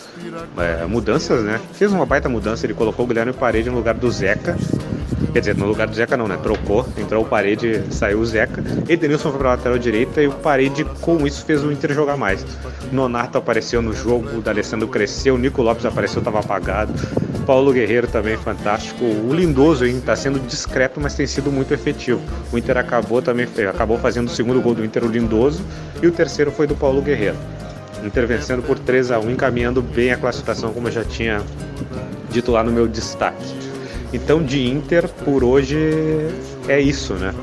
é, 0.57 0.87
mudanças, 0.87 1.45
né? 1.45 1.61
Fez 1.75 1.93
uma 1.93 2.07
baita 2.07 2.29
mudança, 2.29 2.65
ele 2.67 2.75
colocou 2.75 3.05
o 3.05 3.09
Guilherme 3.09 3.33
Parede 3.33 3.69
no 3.69 3.77
lugar 3.77 3.95
do 3.95 4.11
Zeca 4.11 4.57
Quer 5.37 5.41
dizer, 5.41 5.57
no 5.59 5.67
lugar 5.67 5.87
do 5.87 5.95
Zeca 5.95 6.17
não, 6.17 6.27
né? 6.27 6.39
Trocou, 6.43 6.89
entrou 6.97 7.23
o 7.23 7.29
Parede, 7.29 7.85
saiu 7.91 8.21
o 8.21 8.25
Zeca. 8.25 8.65
Edenilson 8.89 9.29
foi 9.29 9.39
pra 9.39 9.51
lateral 9.51 9.77
direita 9.77 10.23
e 10.23 10.27
o 10.27 10.33
Parede, 10.33 10.83
com 11.03 11.27
isso, 11.27 11.45
fez 11.45 11.63
o 11.63 11.71
Inter 11.71 11.93
jogar 11.93 12.17
mais. 12.17 12.43
Nonato 12.91 13.37
apareceu 13.37 13.83
no 13.83 13.93
jogo, 13.93 14.39
o 14.39 14.41
D'Alessandro 14.41 14.89
cresceu, 14.89 15.35
o 15.35 15.39
Nico 15.39 15.61
Lopes 15.61 15.85
apareceu, 15.85 16.23
tava 16.23 16.41
apagado. 16.41 16.95
Paulo 17.45 17.71
Guerreiro 17.71 18.07
também 18.07 18.39
fantástico. 18.39 19.05
O 19.05 19.35
Lindoso 19.35 19.85
hein, 19.85 20.01
tá 20.01 20.17
sendo 20.17 20.41
discreto, 20.41 20.99
mas 21.03 21.13
tem 21.13 21.27
sido 21.27 21.53
muito 21.53 21.75
efetivo. 21.75 22.23
O 22.51 22.57
Inter 22.57 22.79
acabou 22.79 23.21
também 23.21 23.47
acabou 23.69 23.99
fazendo 23.99 24.29
o 24.29 24.31
segundo 24.31 24.59
gol 24.63 24.75
do 24.75 24.83
Inter, 24.83 25.05
o 25.05 25.07
Lindoso, 25.07 25.63
e 26.03 26.07
o 26.07 26.13
terceiro 26.13 26.51
foi 26.51 26.67
do 26.67 26.75
Paulo 26.75 27.03
Guerreiro. 27.03 27.37
Inter 28.03 28.27
vencendo 28.27 28.63
por 28.63 28.79
3 28.79 29.11
a 29.11 29.19
1 29.19 29.33
encaminhando 29.33 29.83
bem 29.83 30.13
a 30.13 30.17
classificação, 30.17 30.73
como 30.73 30.89
eu 30.89 30.93
já 30.93 31.05
tinha 31.05 31.43
dito 32.31 32.53
lá 32.53 32.65
no 32.65 32.73
meu 32.73 32.89
destaque. 32.89 33.66
Então, 34.13 34.43
de 34.43 34.69
Inter, 34.69 35.09
por 35.09 35.43
hoje 35.43 35.77
é 36.69 36.81
isso, 36.81 37.15
né? 37.15 37.35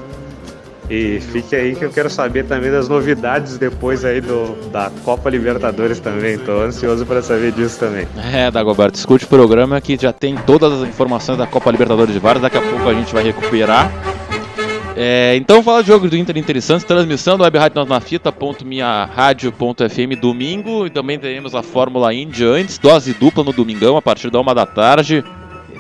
E 0.90 1.20
fique 1.32 1.56
aí 1.56 1.76
que 1.76 1.86
eu 1.86 1.90
quero 1.90 2.10
saber 2.10 2.44
também 2.46 2.70
das 2.70 2.90
novidades 2.90 3.58
depois 3.58 4.04
aí 4.04 4.20
do, 4.20 4.54
da 4.70 4.92
Copa 5.04 5.30
Libertadores 5.30 6.00
também. 6.00 6.38
Tô 6.38 6.62
ansioso 6.62 7.06
para 7.06 7.22
saber 7.22 7.52
disso 7.54 7.80
também. 7.80 8.06
É, 8.34 8.52
Dagoberto, 8.52 8.98
escute 8.98 9.26
o 9.26 9.28
programa 9.28 9.80
que 9.80 9.98
já 10.00 10.12
tem 10.12 10.36
todas 10.36 10.82
as 10.82 10.88
informações 10.88 11.38
da 11.38 11.48
Copa 11.48 11.72
Libertadores 11.72 12.14
de 12.14 12.20
Vários. 12.20 12.42
Daqui 12.42 12.58
a 12.58 12.62
pouco 12.62 12.88
a 12.88 12.94
gente 12.94 13.14
vai 13.14 13.24
recuperar. 13.24 13.92
É, 14.96 15.36
então 15.38 15.64
fala 15.64 15.82
de 15.82 15.88
jogo 15.88 16.08
do 16.08 16.16
Inter 16.16 16.38
interessante, 16.38 16.86
transmissão 16.86 17.36
do 17.36 17.44
Web 17.44 17.58
Rádio 17.58 17.82
domingo 20.22 20.86
e 20.86 20.90
também 20.92 21.18
teremos 21.18 21.56
a 21.56 21.64
Fórmula 21.64 22.14
Indy 22.14 22.46
antes, 22.46 22.78
dose 22.78 23.12
dupla 23.14 23.44
no 23.44 23.52
domingão 23.52 23.98
a 23.98 24.02
partir 24.02 24.30
da 24.30 24.40
uma 24.40 24.54
da 24.54 24.68
tarde. 24.68 25.24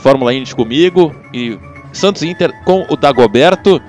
Fórmula 0.03 0.33
Indy 0.33 0.53
comigo 0.53 1.15
e 1.33 1.57
Santos 1.93 2.23
Inter 2.23 2.51
com 2.65 2.85
o 2.89 2.97
Dagoberto. 2.97 3.81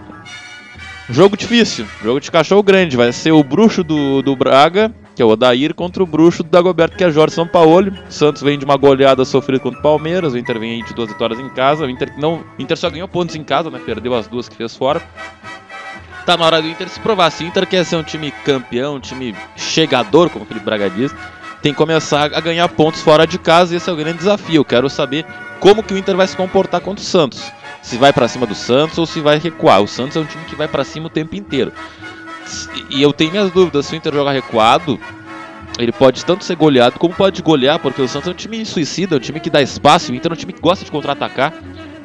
Jogo 1.11 1.36
difícil, 1.36 1.86
jogo 2.01 2.20
de 2.20 2.31
cachorro 2.31 2.62
grande. 2.62 2.97
Vai 2.97 3.12
ser 3.12 3.32
o 3.32 3.43
bruxo 3.43 3.82
do, 3.82 4.23
do 4.23 4.36
Braga, 4.36 4.95
que 5.16 5.20
é 5.20 5.24
o 5.24 5.28
Odair, 5.28 5.74
contra 5.74 6.05
o 6.05 6.07
bruxo 6.07 6.45
do 6.45 6.49
Dagoberto, 6.49 6.97
que 6.97 7.03
é 7.03 7.11
Jorge 7.11 7.35
Sampaoli. 7.35 7.93
Santos 8.09 8.43
vem 8.43 8.57
de 8.57 8.65
uma 8.65 8.77
goleada 8.77 9.24
sofrida 9.24 9.61
contra 9.61 9.81
o 9.81 9.82
Palmeiras. 9.82 10.35
O 10.35 10.39
Inter 10.39 10.59
vem 10.61 10.85
de 10.85 10.95
duas 10.95 11.09
vitórias 11.09 11.41
em 11.41 11.49
casa. 11.49 11.85
O 11.85 11.91
Inter, 11.91 12.15
não, 12.16 12.45
o 12.57 12.62
Inter 12.62 12.77
só 12.77 12.89
ganhou 12.89 13.09
pontos 13.09 13.35
em 13.35 13.43
casa, 13.43 13.69
né? 13.69 13.81
Perdeu 13.85 14.15
as 14.15 14.28
duas 14.28 14.49
que 14.49 14.55
fez 14.55 14.77
fora. 14.77 15.03
Tá 16.24 16.36
na 16.36 16.47
hora 16.47 16.62
do 16.62 16.69
Inter 16.69 16.89
se 16.89 17.01
provar. 17.01 17.31
Se 17.31 17.43
o 17.43 17.47
Inter 17.49 17.66
quer 17.66 17.85
ser 17.85 17.97
um 17.97 18.05
time 18.05 18.31
campeão, 18.45 18.95
um 18.95 19.01
time 19.01 19.35
chegador, 19.57 20.31
como 20.31 20.45
aquele 20.45 20.61
Braga 20.61 20.89
diz, 20.89 21.12
tem 21.65 21.73
que 21.73 21.78
começar 21.78 22.24
a 22.35 22.41
ganhar 22.41 22.69
pontos 22.69 23.01
fora 23.01 23.27
de 23.27 23.39
casa. 23.39 23.73
E 23.73 23.78
esse 23.78 23.89
é 23.89 23.93
o 23.93 23.97
grande 23.97 24.19
desafio. 24.19 24.62
Quero 24.66 24.91
saber 24.91 25.24
como 25.61 25.82
que 25.82 25.95
o 25.95 25.99
Inter 25.99 26.15
vai 26.15 26.27
se 26.27 26.36
comportar 26.36 26.82
contra 26.82 27.03
o 27.03 27.07
Santos. 27.07 27.43
Se 27.81 27.97
vai 27.97 28.12
para 28.12 28.28
cima 28.28 28.45
do 28.45 28.55
Santos 28.55 28.99
ou 28.99 29.07
se 29.07 29.19
vai 29.19 29.39
recuar. 29.39 29.81
O 29.81 29.89
Santos 29.89 30.15
é 30.15 30.20
um 30.20 30.27
time 30.27 30.45
que 30.45 30.55
vai 30.55 30.69
para 30.69 30.85
cima 30.85 31.07
o 31.07 31.09
tempo 31.09 31.35
inteiro. 31.35 31.73
E 32.91 33.01
eu 33.01 33.15
tenho 33.15 33.31
minhas 33.31 33.51
dúvidas 33.51 33.86
se 33.86 33.95
o 33.95 33.97
Inter 33.97 34.12
jogar 34.12 34.32
recuado, 34.32 35.01
ele 35.78 35.91
pode 35.91 36.23
tanto 36.27 36.45
ser 36.45 36.55
goleado 36.55 36.99
como 36.99 37.15
pode 37.15 37.41
golear, 37.41 37.78
porque 37.78 38.03
o 38.03 38.09
Santos 38.09 38.28
é 38.28 38.32
um 38.32 38.35
time 38.35 38.62
suicida, 38.66 39.16
é 39.16 39.19
um 39.19 39.20
time 39.20 39.41
que 39.41 39.49
dá 39.49 39.62
espaço, 39.62 40.12
o 40.12 40.15
Inter 40.15 40.32
é 40.32 40.35
um 40.35 40.36
time 40.36 40.53
que 40.53 40.61
gosta 40.61 40.85
de 40.85 40.91
contra-atacar. 40.91 41.55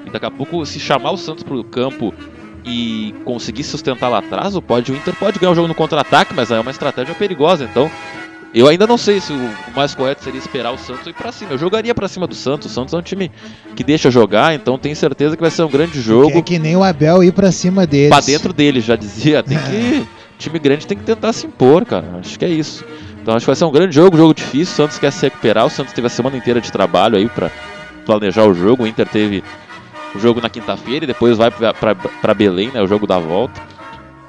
E 0.05 0.09
daqui 0.09 0.25
a 0.25 0.31
pouco, 0.31 0.65
se 0.65 0.79
chamar 0.79 1.11
o 1.11 1.17
Santos 1.17 1.43
pro 1.43 1.61
campo 1.65 2.13
e 2.63 3.13
conseguir 3.25 3.65
sustentar 3.65 4.07
lá 4.07 4.19
atrás, 4.19 4.55
o, 4.55 4.61
pode, 4.61 4.89
o 4.89 4.95
Inter 4.95 5.13
pode 5.15 5.37
ganhar 5.37 5.51
o 5.51 5.55
jogo 5.55 5.67
no 5.67 5.75
contra-ataque, 5.75 6.33
mas 6.33 6.49
é 6.49 6.57
uma 6.57 6.71
estratégia 6.71 7.13
perigosa. 7.13 7.65
Então, 7.65 7.91
eu 8.53 8.67
ainda 8.67 8.87
não 8.87 8.97
sei 8.97 9.19
se 9.19 9.31
o 9.31 9.51
mais 9.75 9.93
correto 9.93 10.23
seria 10.23 10.39
esperar 10.39 10.71
o 10.71 10.77
Santos 10.77 11.05
ir 11.05 11.13
pra 11.13 11.31
cima. 11.31 11.51
Eu 11.51 11.57
jogaria 11.57 11.93
pra 11.93 12.07
cima 12.07 12.25
do 12.25 12.33
Santos. 12.33 12.71
O 12.71 12.73
Santos 12.73 12.93
é 12.93 12.97
um 12.97 13.01
time 13.01 13.31
que 13.75 13.83
deixa 13.83 14.09
jogar, 14.09 14.55
então 14.55 14.77
tenho 14.77 14.95
certeza 14.95 15.35
que 15.35 15.41
vai 15.41 15.51
ser 15.51 15.63
um 15.63 15.69
grande 15.69 16.01
jogo. 16.01 16.31
Que 16.31 16.37
é 16.37 16.41
que 16.41 16.59
nem 16.59 16.75
o 16.75 16.83
Abel 16.83 17.23
ir 17.23 17.31
pra 17.31 17.51
cima 17.51 17.85
deles. 17.85 18.09
Pra 18.09 18.21
dentro 18.21 18.51
dele, 18.51 18.81
já 18.81 18.95
dizia. 18.95 19.41
Tem 19.43 19.57
que. 19.57 20.07
Time 20.39 20.57
grande 20.57 20.87
tem 20.87 20.97
que 20.97 21.03
tentar 21.03 21.33
se 21.33 21.45
impor, 21.45 21.83
cara. 21.83 22.05
Acho 22.17 22.39
que 22.39 22.45
é 22.45 22.49
isso. 22.49 22.85
Então 23.21 23.35
acho 23.35 23.43
que 23.43 23.47
vai 23.47 23.57
ser 23.57 23.65
um 23.65 23.71
grande 23.71 23.93
jogo, 23.93 24.15
jogo 24.15 24.33
difícil. 24.33 24.73
O 24.73 24.77
Santos 24.77 24.97
quer 24.97 25.11
se 25.11 25.25
recuperar. 25.25 25.65
O 25.65 25.69
Santos 25.69 25.91
teve 25.91 26.07
a 26.07 26.09
semana 26.09 26.37
inteira 26.37 26.61
de 26.61 26.71
trabalho 26.71 27.17
aí 27.17 27.27
pra 27.27 27.51
planejar 28.05 28.45
o 28.45 28.53
jogo. 28.53 28.83
O 28.83 28.87
Inter 28.87 29.05
teve 29.05 29.43
o 30.15 30.19
jogo 30.19 30.39
na 30.39 30.49
quinta-feira 30.49 31.03
e 31.03 31.07
depois 31.07 31.37
vai 31.37 31.51
pra 31.51 32.33
Belém, 32.33 32.71
né? 32.71 32.81
O 32.81 32.87
jogo 32.87 33.05
da 33.05 33.19
volta. 33.19 33.61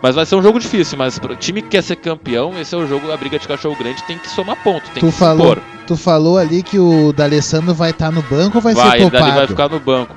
Mas 0.02 0.14
vai 0.14 0.24
ser 0.24 0.34
um 0.36 0.42
jogo 0.42 0.58
difícil, 0.58 0.96
mas 0.96 1.18
pro 1.18 1.36
time 1.36 1.60
que 1.60 1.68
quer 1.68 1.82
ser 1.82 1.96
campeão, 1.96 2.58
esse 2.58 2.74
é 2.74 2.78
o 2.78 2.86
jogo 2.86 3.06
da 3.06 3.16
briga 3.16 3.38
de 3.38 3.46
cachorro 3.46 3.76
grande, 3.76 4.02
tem 4.04 4.18
que 4.18 4.30
somar 4.30 4.56
ponto, 4.62 4.82
tem 4.90 5.00
Tu 5.00 5.06
que 5.06 5.12
falou, 5.12 5.58
tu 5.86 5.96
falou 5.96 6.38
ali 6.38 6.62
que 6.62 6.78
o 6.78 7.12
D'Alessandro 7.12 7.74
vai 7.74 7.90
estar 7.90 8.10
no 8.10 8.22
banco 8.22 8.58
ou 8.58 8.62
vai, 8.62 8.74
Vai, 8.74 8.90
ser 8.90 8.96
ele 9.02 9.10
poupado? 9.10 9.32
vai 9.32 9.46
ficar 9.46 9.68
no 9.68 9.78
banco. 9.78 10.14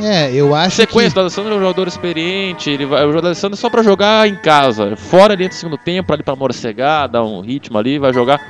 É, 0.00 0.32
eu 0.32 0.54
acho 0.54 0.76
Sequência, 0.76 1.10
que... 1.10 1.18
o 1.18 1.20
Alessandro 1.22 1.52
é 1.54 1.56
um 1.56 1.60
jogador 1.60 1.88
experiente, 1.88 2.70
ele 2.70 2.86
vai, 2.86 3.04
o 3.04 3.18
Alessandro 3.18 3.58
é 3.58 3.60
só 3.60 3.68
pra 3.68 3.82
jogar 3.82 4.28
em 4.28 4.36
casa, 4.36 4.96
fora 4.96 5.34
ali 5.34 5.46
no 5.46 5.52
segundo 5.52 5.76
tempo, 5.76 6.12
ali 6.12 6.22
pra 6.22 6.36
morcegar, 6.36 7.08
dar 7.08 7.24
um 7.24 7.40
ritmo 7.40 7.76
ali, 7.76 7.98
vai 7.98 8.12
jogar. 8.14 8.40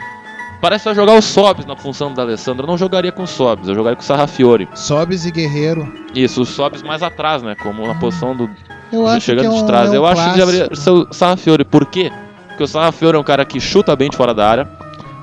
Parece 0.60 0.82
que 0.82 0.88
vai 0.88 0.94
jogar 0.94 1.16
o 1.16 1.22
Sobs 1.22 1.64
na 1.64 1.76
função 1.76 2.12
do 2.12 2.20
Alessandro. 2.20 2.64
Eu 2.64 2.66
não 2.66 2.76
jogaria 2.76 3.12
com 3.12 3.22
o 3.22 3.26
Sobs, 3.28 3.68
eu 3.68 3.76
jogaria 3.76 3.94
com 3.94 4.02
o 4.02 4.04
Sarrafiore. 4.04 4.68
Sobes 4.74 5.24
e 5.24 5.30
Guerreiro. 5.30 5.90
Isso, 6.14 6.42
o 6.42 6.44
Sobs 6.44 6.82
mais 6.82 7.00
atrás, 7.00 7.42
né? 7.44 7.54
Como 7.54 7.86
na 7.86 7.94
posição 7.94 8.34
do. 8.36 8.50
Eu 8.92 9.06
acho 9.06 9.26
chegando 9.26 9.42
que 9.42 9.46
é 9.46 9.50
um, 9.50 9.68
é 9.68 9.90
um 9.90 9.94
eu 9.94 10.06
acho 10.06 10.14
que 10.16 10.28
clássico. 10.28 10.46
deveria 10.46 10.76
ser 10.76 10.90
o 10.90 11.12
Sarrafiore. 11.12 11.64
Por 11.64 11.86
quê? 11.86 12.10
Porque 12.48 12.62
o 12.64 12.66
Sarrafiore 12.66 13.16
é 13.16 13.20
um 13.20 13.24
cara 13.24 13.44
que 13.44 13.60
chuta 13.60 13.94
bem 13.94 14.10
de 14.10 14.16
fora 14.16 14.34
da 14.34 14.48
área. 14.48 14.68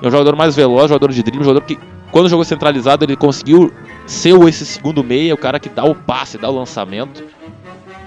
É 0.02 0.08
um 0.08 0.12
jogador 0.12 0.36
mais 0.36 0.56
veloz, 0.56 0.90
jogador 0.90 1.12
de 1.12 1.24
drible, 1.24 1.44
jogador 1.44 1.66
que, 1.66 1.78
quando 2.12 2.30
jogou 2.30 2.46
centralizado, 2.46 3.04
ele 3.04 3.16
conseguiu 3.16 3.72
ser 4.06 4.40
esse 4.48 4.66
segundo 4.66 5.04
meia, 5.04 5.34
o 5.34 5.38
cara 5.38 5.60
que 5.60 5.70
dá 5.70 5.84
o 5.84 5.96
passe, 5.96 6.38
dá 6.38 6.50
o 6.50 6.56
lançamento. 6.56 7.24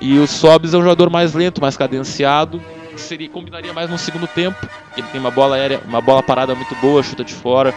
E 0.00 0.18
o 0.18 0.26
Sobs 0.26 0.74
é 0.74 0.78
um 0.78 0.82
jogador 0.82 1.10
mais 1.10 1.34
lento, 1.34 1.60
mais 1.60 1.76
cadenciado, 1.76 2.60
que 2.94 3.00
seria, 3.00 3.28
combinaria 3.28 3.72
mais 3.72 3.90
no 3.90 3.98
segundo 3.98 4.26
tempo. 4.26 4.56
Ele 4.96 5.06
tem 5.08 5.20
uma 5.20 5.30
bola 5.30 5.56
aérea, 5.56 5.80
uma 5.86 6.00
bola 6.00 6.22
parada 6.22 6.54
muito 6.54 6.74
boa, 6.76 7.02
chuta 7.02 7.24
de 7.24 7.34
fora, 7.34 7.74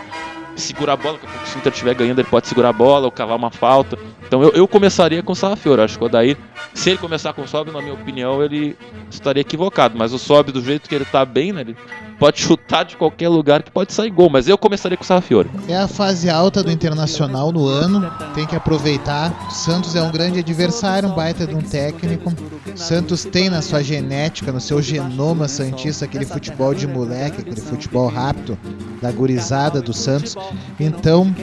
segura 0.56 0.94
a 0.94 0.96
bola, 0.96 1.20
se 1.46 1.56
o 1.56 1.60
Inter 1.60 1.72
estiver 1.72 1.96
ganhando, 1.96 2.20
ele 2.20 2.28
pode 2.28 2.48
segurar 2.48 2.70
a 2.70 2.74
bola 2.74 3.06
ou 3.06 3.12
cavar 3.12 3.38
uma 3.38 3.50
falta. 3.50 3.98
Então 4.32 4.42
eu, 4.42 4.52
eu 4.52 4.66
começaria 4.66 5.22
com 5.22 5.34
o 5.34 5.36
Sarrafiore. 5.36 5.82
Acho 5.82 5.98
que 5.98 6.04
o 6.06 6.08
Odair, 6.08 6.38
se 6.74 6.90
ele 6.90 6.98
começar 6.98 7.34
com 7.34 7.42
o 7.42 7.48
Sobs, 7.48 7.74
na 7.74 7.82
minha 7.82 7.94
opinião, 7.94 8.42
ele 8.42 8.78
estaria 9.10 9.42
equivocado. 9.42 9.98
Mas 9.98 10.14
o 10.14 10.18
Sobs, 10.18 10.54
do 10.54 10.62
jeito 10.62 10.88
que 10.88 10.96
ele 10.96 11.04
tá 11.04 11.26
bem, 11.26 11.52
né? 11.52 11.60
Ele 11.60 11.76
pode 12.18 12.40
chutar 12.40 12.86
de 12.86 12.96
qualquer 12.96 13.28
lugar 13.28 13.62
que 13.62 13.70
pode 13.70 13.92
sair 13.92 14.10
gol. 14.10 14.30
Mas 14.30 14.48
eu 14.48 14.58
começaria 14.58 14.96
com 14.96 15.04
o 15.04 15.06
Sarrafiore. 15.06 15.50
É 15.68 15.76
a 15.76 15.86
fase 15.86 16.30
alta 16.30 16.64
do 16.64 16.72
Internacional 16.72 17.52
no 17.52 17.68
ano, 17.68 18.10
tem 18.34 18.48
que 18.48 18.56
aproveitar. 18.56 19.52
Santos 19.52 19.98
é 19.98 20.02
um 20.02 20.12
grande 20.12 20.40
adversário, 20.40 21.10
um 21.10 21.14
baita 21.14 21.46
de 21.46 21.54
um 21.54 21.62
técnico. 21.62 22.32
Santos 22.74 23.26
tem 23.26 23.50
na 23.50 23.62
sua 23.62 23.84
genética, 23.84 24.50
no 24.54 24.62
seu 24.62 24.82
genoma 24.82 25.50
santista, 25.50 26.06
aquele 26.06 26.26
futebol 26.26 26.74
de 26.74 26.88
moleque, 26.88 27.42
aquele 27.42 27.60
futebol 27.60 28.08
rápido 28.08 28.58
da 29.02 29.12
gurizada 29.12 29.82
do 29.82 29.92
Santos. 29.92 30.38
Então, 30.80 31.36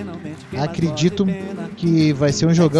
acredito 0.56 1.26
que 1.76 2.12
vai 2.12 2.32
ser 2.32 2.46
um 2.46 2.54
jogão. 2.54 2.77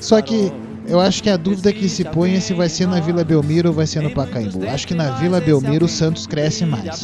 Só 0.00 0.20
que 0.22 0.50
eu 0.88 1.00
acho 1.00 1.22
que 1.22 1.30
a 1.30 1.36
dúvida 1.36 1.72
que 1.72 1.88
se 1.88 2.04
põe 2.04 2.34
é 2.34 2.40
se 2.40 2.54
vai 2.54 2.68
ser 2.68 2.86
na 2.86 3.00
Vila 3.00 3.24
Belmiro 3.24 3.68
ou 3.68 3.74
vai 3.74 3.86
ser 3.86 4.02
no 4.02 4.10
Pacaembu. 4.10 4.66
Acho 4.68 4.86
que 4.86 4.94
na 4.94 5.10
Vila 5.12 5.40
Belmiro 5.40 5.86
o 5.86 5.88
Santos 5.88 6.26
cresce 6.26 6.64
mais. 6.64 7.02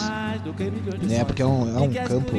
Né, 1.02 1.24
porque 1.24 1.42
é 1.42 1.46
um, 1.46 1.76
é 1.76 1.80
um 1.80 1.92
campo. 1.92 2.32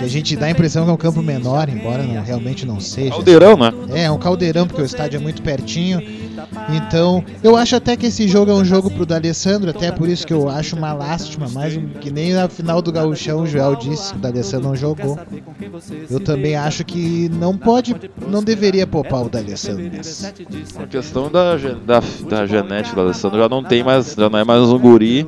A 0.00 0.06
gente 0.06 0.36
dá 0.36 0.46
a 0.46 0.50
impressão 0.50 0.84
que 0.84 0.90
é 0.90 0.92
um 0.92 0.98
campo 0.98 1.22
menor, 1.22 1.68
embora 1.68 2.02
não, 2.02 2.22
realmente 2.22 2.66
não 2.66 2.80
seja. 2.80 3.10
Caldeirão, 3.10 3.56
né? 3.56 3.72
É, 3.90 4.02
é 4.04 4.10
um 4.10 4.18
caldeirão, 4.18 4.66
porque 4.66 4.82
o 4.82 4.84
estádio 4.84 5.18
é 5.18 5.20
muito 5.20 5.42
pertinho. 5.42 6.02
Então, 6.70 7.24
eu 7.42 7.56
acho 7.56 7.76
até 7.76 7.96
que 7.96 8.06
esse 8.06 8.28
jogo 8.28 8.50
é 8.50 8.54
um 8.54 8.64
jogo 8.64 8.90
pro 8.90 9.06
D'Alessandro, 9.06 9.70
até 9.70 9.90
por 9.90 10.08
isso 10.08 10.26
que 10.26 10.32
eu 10.32 10.48
acho 10.48 10.76
uma 10.76 10.92
lástima, 10.92 11.48
mais 11.48 11.76
um, 11.76 11.88
que 11.88 12.10
nem 12.10 12.32
na 12.32 12.48
final 12.48 12.80
do 12.82 12.92
Gauchão 12.92 13.42
o 13.42 13.46
Joel 13.46 13.76
disse 13.76 14.12
que 14.12 14.18
o 14.18 14.20
D'Alessandro 14.20 14.68
não 14.68 14.76
jogou. 14.76 15.18
Eu 16.10 16.20
também 16.20 16.54
acho 16.54 16.84
que 16.84 17.28
não 17.30 17.56
pode, 17.56 17.94
não 18.28 18.42
deveria 18.42 18.86
poupar 18.86 19.24
o 19.24 19.28
D'Alessandro 19.28 19.90
nessa. 19.90 20.32
A 20.76 20.86
questão 20.86 21.30
da, 21.30 21.56
da, 21.56 22.00
da 22.28 22.46
genética 22.46 22.94
do 22.94 23.00
Alessandro 23.02 23.38
já 23.38 23.48
não 23.48 23.62
tem 23.64 23.82
mais, 23.82 24.14
já 24.16 24.28
não 24.28 24.38
é 24.38 24.44
mais 24.44 24.62
um 24.62 24.78
guri 24.78 25.26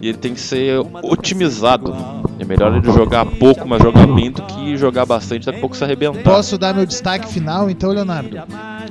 e 0.00 0.08
ele 0.08 0.18
tem 0.18 0.34
que 0.34 0.40
ser 0.40 0.80
otimizado. 1.02 1.94
É 2.38 2.44
melhor 2.44 2.74
ele 2.74 2.90
jogar 2.90 3.26
pouco, 3.26 3.68
mas 3.68 3.82
jogar 3.82 4.06
bem 4.06 4.30
do 4.30 4.40
que 4.42 4.76
jogar 4.76 5.04
bastante, 5.04 5.44
daqui 5.46 5.58
a 5.58 5.60
pouco 5.60 5.76
se 5.76 5.84
arrebentar. 5.84 6.22
Posso 6.22 6.56
dar 6.56 6.74
meu 6.74 6.86
destaque 6.86 7.28
final 7.30 7.68
então, 7.68 7.90
Leonardo? 7.90 8.36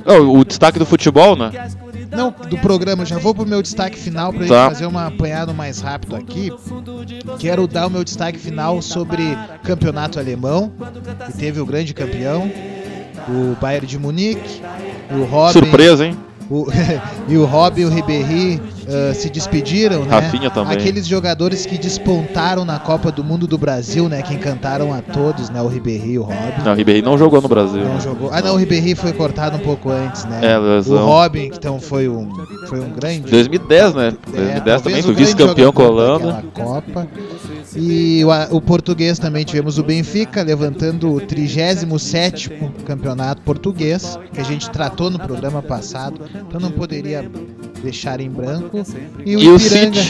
Oh, 0.06 0.38
o 0.38 0.44
destaque 0.44 0.78
do 0.78 0.86
futebol, 0.86 1.34
né? 1.36 1.50
Não, 2.10 2.34
do 2.48 2.58
programa, 2.58 3.04
já 3.04 3.18
vou 3.18 3.34
pro 3.34 3.46
meu 3.46 3.62
destaque 3.62 3.98
final 3.98 4.32
pra 4.32 4.46
Tá. 4.46 4.62
gente 4.64 4.72
fazer 4.74 4.86
uma 4.86 5.06
apanhada 5.06 5.52
mais 5.52 5.80
rápido 5.80 6.16
aqui. 6.16 6.52
Quero 7.38 7.66
dar 7.66 7.86
o 7.86 7.90
meu 7.90 8.02
destaque 8.04 8.38
final 8.38 8.80
sobre 8.82 9.36
campeonato 9.62 10.18
alemão, 10.18 10.72
que 11.26 11.32
teve 11.38 11.60
o 11.60 11.66
grande 11.66 11.92
campeão, 11.94 12.50
o 13.30 13.56
Bayern 13.60 13.86
de 13.86 13.98
Munique, 13.98 14.62
o 15.10 15.24
Robin, 15.24 15.52
Surpresa, 15.52 16.06
hein? 16.06 16.16
o- 16.50 16.66
e 17.28 17.36
o 17.36 17.44
Robin 17.44 17.82
e 17.82 17.84
o 17.84 17.88
Ribéry 17.88 18.60
ah, 18.90 19.14
se 19.14 19.30
despediram, 19.30 20.04
né? 20.04 20.10
Rafinha 20.10 20.50
também. 20.50 20.76
Aqueles 20.76 21.06
jogadores 21.06 21.64
que 21.64 21.78
despontaram 21.78 22.64
na 22.64 22.78
Copa 22.78 23.12
do 23.12 23.22
Mundo 23.22 23.46
do 23.46 23.56
Brasil, 23.56 24.08
né? 24.08 24.20
Que 24.20 24.34
encantaram 24.34 24.92
a 24.92 25.00
todos, 25.00 25.48
né? 25.48 25.62
O 25.62 25.68
Ribéry 25.68 26.12
e 26.12 26.18
o 26.18 26.22
Robin. 26.22 26.62
Não, 26.64 26.72
o 26.72 26.74
Ribéry 26.74 27.02
não 27.02 27.16
jogou 27.16 27.40
no 27.40 27.48
Brasil. 27.48 27.84
Não 27.84 27.94
né? 27.94 28.00
jogou. 28.00 28.30
Ah, 28.32 28.42
não, 28.42 28.54
o 28.54 28.56
Ribéry 28.56 28.96
foi 28.96 29.12
cortado 29.12 29.56
um 29.56 29.60
pouco 29.60 29.90
antes, 29.90 30.24
né? 30.24 30.40
É, 30.42 30.58
o 30.58 30.62
lesão. 30.62 31.06
Robin, 31.06 31.50
então, 31.54 31.78
foi 31.78 32.08
um, 32.08 32.28
foi 32.66 32.80
um 32.80 32.90
grande. 32.90 33.30
2010, 33.30 33.94
né? 33.94 34.08
É, 34.08 34.36
2010 34.36 34.64
talvez 34.64 34.82
também, 34.82 35.00
o 35.00 35.04
foi 35.04 35.14
vice-campeão 35.14 35.72
com 35.72 35.82
a 35.82 35.88
Holanda. 35.88 36.44
Copa. 36.52 37.06
E 37.76 38.24
o, 38.24 38.56
o 38.56 38.60
português 38.60 39.18
também 39.18 39.44
tivemos 39.44 39.78
o 39.78 39.82
Benfica 39.82 40.42
levantando 40.42 41.12
o 41.12 41.20
37 41.20 42.50
campeonato 42.84 43.42
português, 43.42 44.18
que 44.32 44.40
a 44.40 44.44
gente 44.44 44.70
tratou 44.70 45.10
no 45.10 45.18
programa 45.18 45.62
passado, 45.62 46.22
então 46.34 46.60
não 46.60 46.70
poderia 46.70 47.30
deixar 47.82 48.20
em 48.20 48.30
branco. 48.30 48.84
E 49.24 49.36
o 49.36 49.56
Ipiranga, 49.56 50.00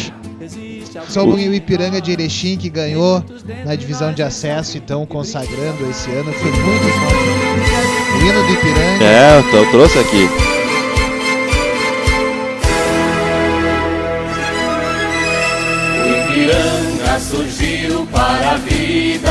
só 1.08 1.24
o 1.24 1.38
Ipiranga 1.38 2.00
de 2.00 2.12
Erechim 2.12 2.56
que 2.56 2.70
ganhou 2.70 3.22
na 3.64 3.74
divisão 3.74 4.12
de 4.12 4.22
acesso, 4.22 4.78
então 4.78 5.04
consagrando 5.06 5.88
esse 5.90 6.10
ano, 6.10 6.32
foi 6.32 6.50
muito 6.50 6.84
forte. 6.98 7.40
O 8.16 8.26
hino 8.26 8.42
do 8.46 8.52
Ipiranga. 8.52 9.04
É, 9.04 9.38
eu 9.38 9.70
trouxe 9.70 9.98
aqui. 9.98 10.59
Surgiu 17.31 18.07
para 18.07 18.52
a 18.52 18.57
vida 18.57 19.31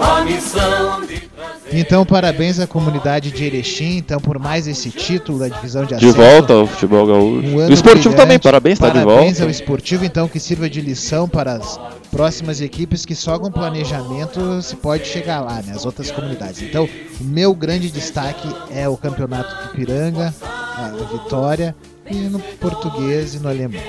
a 0.00 0.24
missão 0.24 1.06
de 1.06 1.28
Então, 1.72 2.04
parabéns 2.04 2.58
à 2.58 2.66
comunidade 2.66 3.30
de 3.30 3.44
Erechim, 3.44 3.98
então, 3.98 4.18
por 4.20 4.38
mais 4.38 4.66
esse 4.66 4.90
título 4.90 5.38
da 5.38 5.48
divisão 5.48 5.82
de 5.82 5.88
De 5.90 5.94
acesso. 5.96 6.12
volta 6.14 6.52
ao 6.54 6.66
futebol 6.66 7.06
gaúcho. 7.06 7.46
Um 7.48 7.56
o 7.66 7.72
esportivo 7.72 8.08
brilhante. 8.08 8.16
também, 8.16 8.38
parabéns, 8.38 8.78
tá 8.78 8.88
de 8.88 8.94
Parabéns 8.94 9.24
volta. 9.38 9.44
ao 9.44 9.50
esportivo, 9.50 10.04
então, 10.04 10.26
que 10.28 10.40
sirva 10.40 10.68
de 10.68 10.80
lição 10.80 11.28
para 11.28 11.54
as 11.54 11.78
próximas 12.10 12.60
equipes 12.60 13.04
que 13.04 13.14
só 13.14 13.38
com 13.38 13.50
planejamento 13.50 14.60
se 14.62 14.74
pode 14.76 15.06
chegar 15.06 15.40
lá, 15.40 15.62
né? 15.62 15.72
As 15.74 15.84
outras 15.86 16.10
comunidades. 16.10 16.62
Então, 16.62 16.88
o 17.20 17.24
meu 17.24 17.54
grande 17.54 17.90
destaque 17.90 18.48
é 18.72 18.88
o 18.88 18.96
campeonato 18.96 19.66
do 19.66 19.72
Piranga, 19.72 20.34
a 20.42 20.90
vitória, 21.12 21.76
e 22.10 22.14
no 22.14 22.38
português 22.40 23.34
e 23.34 23.38
no 23.38 23.48
alemão. 23.48 23.80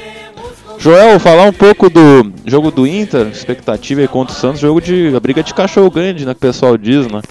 Joel, 0.80 1.19
falar 1.19 1.43
um 1.43 1.51
pouco 1.51 1.89
do 1.89 2.31
jogo 2.45 2.72
do 2.72 2.88
Inter, 2.88 3.27
expectativa 3.27 3.99
aí 3.99 4.07
contra 4.07 4.34
o 4.34 4.38
Santos, 4.38 4.61
jogo 4.61 4.80
de 4.80 5.14
a 5.14 5.19
briga 5.19 5.43
de 5.43 5.53
cachorro 5.53 5.91
grande, 5.91 6.26
né, 6.26 6.34
que 6.34 6.38
o 6.38 6.41
pessoal 6.41 6.77
diz, 6.77 7.06
né? 7.06 7.22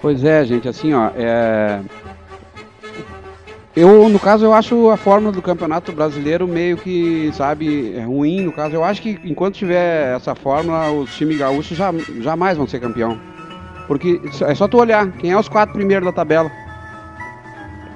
Pois 0.00 0.22
é, 0.22 0.44
gente, 0.44 0.68
assim, 0.68 0.94
ó, 0.94 1.10
é... 1.16 1.80
Eu, 3.74 4.08
no 4.08 4.20
caso, 4.20 4.44
eu 4.44 4.54
acho 4.54 4.88
a 4.88 4.96
fórmula 4.96 5.32
do 5.32 5.42
Campeonato 5.42 5.90
Brasileiro 5.90 6.46
meio 6.46 6.76
que, 6.76 7.30
sabe, 7.32 7.94
é 7.96 8.02
ruim, 8.02 8.42
no 8.42 8.52
caso. 8.52 8.74
Eu 8.74 8.82
acho 8.82 9.02
que 9.02 9.18
enquanto 9.24 9.54
tiver 9.54 10.16
essa 10.16 10.34
fórmula, 10.34 10.90
os 10.90 11.14
times 11.16 11.38
gaúchos 11.38 11.76
já, 11.76 11.92
jamais 12.20 12.56
vão 12.56 12.66
ser 12.66 12.80
campeão. 12.80 13.18
Porque 13.86 14.20
é 14.42 14.54
só 14.54 14.66
tu 14.66 14.78
olhar, 14.78 15.10
quem 15.12 15.30
é 15.30 15.38
os 15.38 15.48
quatro 15.48 15.74
primeiros 15.74 16.06
da 16.06 16.12
tabela? 16.12 16.50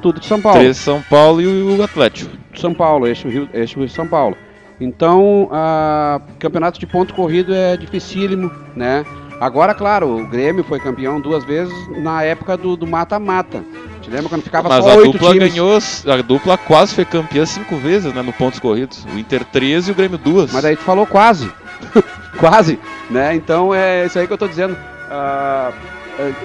Tudo 0.02 0.20
de 0.20 0.26
São 0.26 0.40
Paulo. 0.40 0.58
Três 0.58 0.76
São 0.76 1.00
Paulo 1.02 1.40
e 1.40 1.46
o 1.46 1.82
Atlético. 1.82 2.30
São 2.54 2.74
Paulo, 2.74 3.06
eixo 3.06 3.28
Rio, 3.28 3.48
eixo 3.54 3.78
Rio 3.78 3.88
São 3.88 4.06
Paulo. 4.06 4.36
Então, 4.80 5.48
a, 5.52 6.20
campeonato 6.38 6.78
de 6.78 6.86
ponto 6.86 7.14
corrido 7.14 7.54
é 7.54 7.76
dificílimo, 7.76 8.50
né? 8.74 9.06
Agora, 9.40 9.74
claro, 9.74 10.20
o 10.20 10.26
Grêmio 10.26 10.64
foi 10.64 10.78
campeão 10.80 11.20
duas 11.20 11.44
vezes 11.44 11.74
na 12.02 12.22
época 12.22 12.56
do 12.56 12.86
mata-mata. 12.86 13.64
Te 14.00 14.10
lembra 14.10 14.28
quando 14.28 14.42
ficava 14.42 14.68
Mas 14.68 14.84
só 14.84 14.92
a 14.92 14.96
dupla 14.96 15.32
times? 15.32 15.52
ganhou, 15.52 15.78
a 16.06 16.22
dupla 16.22 16.58
quase 16.58 16.94
foi 16.94 17.04
campeã 17.04 17.46
cinco 17.46 17.76
vezes, 17.76 18.12
né, 18.12 18.22
no 18.22 18.32
pontos 18.32 18.58
corridos. 18.58 19.04
O 19.14 19.18
Inter 19.18 19.44
13 19.44 19.90
e 19.90 19.92
o 19.92 19.94
Grêmio 19.94 20.18
duas. 20.18 20.52
Mas 20.52 20.64
aí 20.64 20.76
tu 20.76 20.82
falou 20.82 21.06
quase. 21.06 21.50
quase, 22.38 22.78
né? 23.08 23.34
Então 23.34 23.72
é 23.72 24.06
isso 24.06 24.18
aí 24.18 24.26
que 24.26 24.32
eu 24.32 24.38
tô 24.38 24.48
dizendo. 24.48 24.76
Ah, 25.08 25.72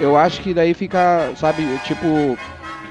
eu 0.00 0.16
acho 0.16 0.40
que 0.40 0.54
daí 0.54 0.72
fica, 0.72 1.32
sabe, 1.36 1.66
tipo, 1.84 2.38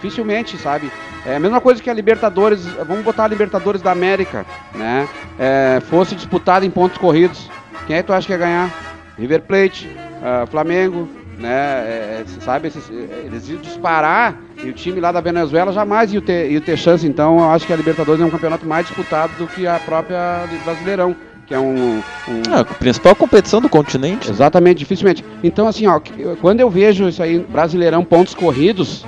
dificilmente, 0.02 0.58
sabe? 0.58 0.92
É 1.26 1.36
a 1.36 1.40
mesma 1.40 1.60
coisa 1.60 1.82
que 1.82 1.90
a 1.90 1.94
Libertadores, 1.94 2.66
vamos 2.88 3.04
botar 3.04 3.26
a 3.26 3.28
Libertadores 3.28 3.82
da 3.82 3.92
América, 3.92 4.46
né? 4.74 5.08
É, 5.38 5.82
fosse 5.90 6.16
disputada 6.16 6.66
em 6.66 6.70
pontos 6.70 6.98
corridos. 6.98 7.50
Quem 7.86 7.96
é 7.98 8.02
que 8.02 8.08
tu 8.08 8.14
acha 8.14 8.26
que 8.26 8.34
ia 8.34 8.38
ganhar? 8.38 8.72
River 9.18 9.42
Plate, 9.42 9.90
ah, 10.24 10.46
Flamengo, 10.50 11.10
né? 11.38 11.50
É, 11.50 12.22
é, 12.22 12.26
sabe, 12.42 12.68
esses- 12.68 12.90
eles 12.90 13.50
iam 13.50 13.60
disparar 13.60 14.36
e 14.64 14.70
o 14.70 14.74
time 14.74 15.00
lá 15.00 15.12
da 15.12 15.22
Venezuela 15.22 15.72
jamais 15.74 16.14
ia 16.14 16.22
ter, 16.22 16.52
ia 16.52 16.62
ter 16.62 16.78
chance. 16.78 17.06
Então 17.06 17.40
eu 17.40 17.50
acho 17.52 17.66
que 17.66 17.74
a 17.74 17.76
Libertadores 17.76 18.22
é 18.22 18.26
um 18.26 18.30
campeonato 18.30 18.66
mais 18.66 18.86
disputado 18.88 19.34
do 19.38 19.48
que 19.48 19.66
a 19.68 19.80
própria 19.80 20.46
Brasileirão, 20.64 21.16
que 21.46 21.54
é 21.54 21.60
um- 21.60 21.98
um, 22.28 22.42
Ah, 22.52 22.60
a 22.62 22.66
principal 22.66 23.16
competição 23.16 23.60
do 23.62 23.70
continente. 23.70 24.30
Exatamente, 24.30 24.80
dificilmente. 24.80 25.24
Então, 25.44 25.68
assim, 25.68 25.88
ó, 25.88 26.00
quando 26.42 26.60
eu 26.60 26.70
vejo 26.70 27.08
isso 27.08 27.24
aí, 27.24 27.40
Brasileirão, 27.40 28.04
pontos 28.04 28.34
corridos, 28.36 29.06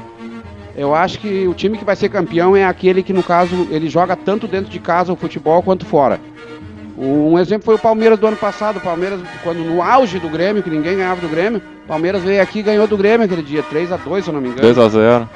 eu 0.76 0.94
acho 0.94 1.20
que 1.20 1.48
o 1.48 1.54
time 1.54 1.78
que 1.78 1.86
vai 1.86 1.96
ser 1.96 2.10
campeão 2.10 2.56
é 2.56 2.66
aquele 2.66 3.04
que, 3.04 3.14
no 3.14 3.24
caso, 3.24 3.68
ele 3.70 3.90
joga 3.90 4.16
tanto 4.16 4.48
dentro 4.48 4.70
de 4.70 4.80
casa 4.80 5.12
o 5.12 5.16
futebol 5.16 5.62
quanto 5.62 5.86
fora. 5.86 6.20
Um 6.98 7.40
exemplo 7.40 7.66
foi 7.66 7.76
o 7.76 7.80
Palmeiras 7.80 8.20
do 8.20 8.28
ano 8.28 8.36
passado. 8.36 8.78
O 8.78 8.82
Palmeiras, 8.82 9.22
quando 9.42 9.60
no 9.60 9.82
auge 9.82 10.20
do 10.20 10.28
Grêmio, 10.28 10.62
que 10.62 10.70
ninguém 10.70 10.98
ganhava 10.98 11.22
do 11.22 11.30
Grêmio, 11.30 11.62
o 11.86 11.88
Palmeiras 11.88 12.22
veio 12.22 12.42
aqui 12.42 12.60
e 12.60 12.64
ganhou 12.64 12.88
do 12.88 12.98
Grêmio 12.98 13.26
aquele 13.26 13.42
dia, 13.42 13.64
3 13.64 13.92
a 13.94 13.98
2 13.98 14.24
se 14.24 14.30
eu 14.30 14.34
não 14.34 14.42
me 14.42 14.50
engano. 14.50 14.62
2 14.62 14.78
a 14.78 14.90
0 14.90 15.30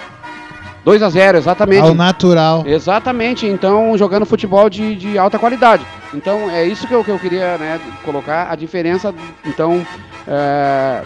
2 0.83 1.01
a 1.01 1.09
0 1.09 1.37
exatamente. 1.37 1.81
Ao 1.81 1.95
natural. 1.95 2.63
Exatamente, 2.67 3.47
então 3.47 3.97
jogando 3.97 4.25
futebol 4.25 4.69
de, 4.69 4.95
de 4.95 5.17
alta 5.17 5.39
qualidade. 5.39 5.85
Então 6.13 6.49
é 6.49 6.65
isso 6.65 6.85
que 6.85 6.93
eu, 6.93 7.03
que 7.03 7.11
eu 7.11 7.17
queria 7.17 7.57
né, 7.57 7.79
colocar, 8.03 8.51
a 8.51 8.55
diferença. 8.55 9.13
Então 9.45 9.85
é, 10.27 11.01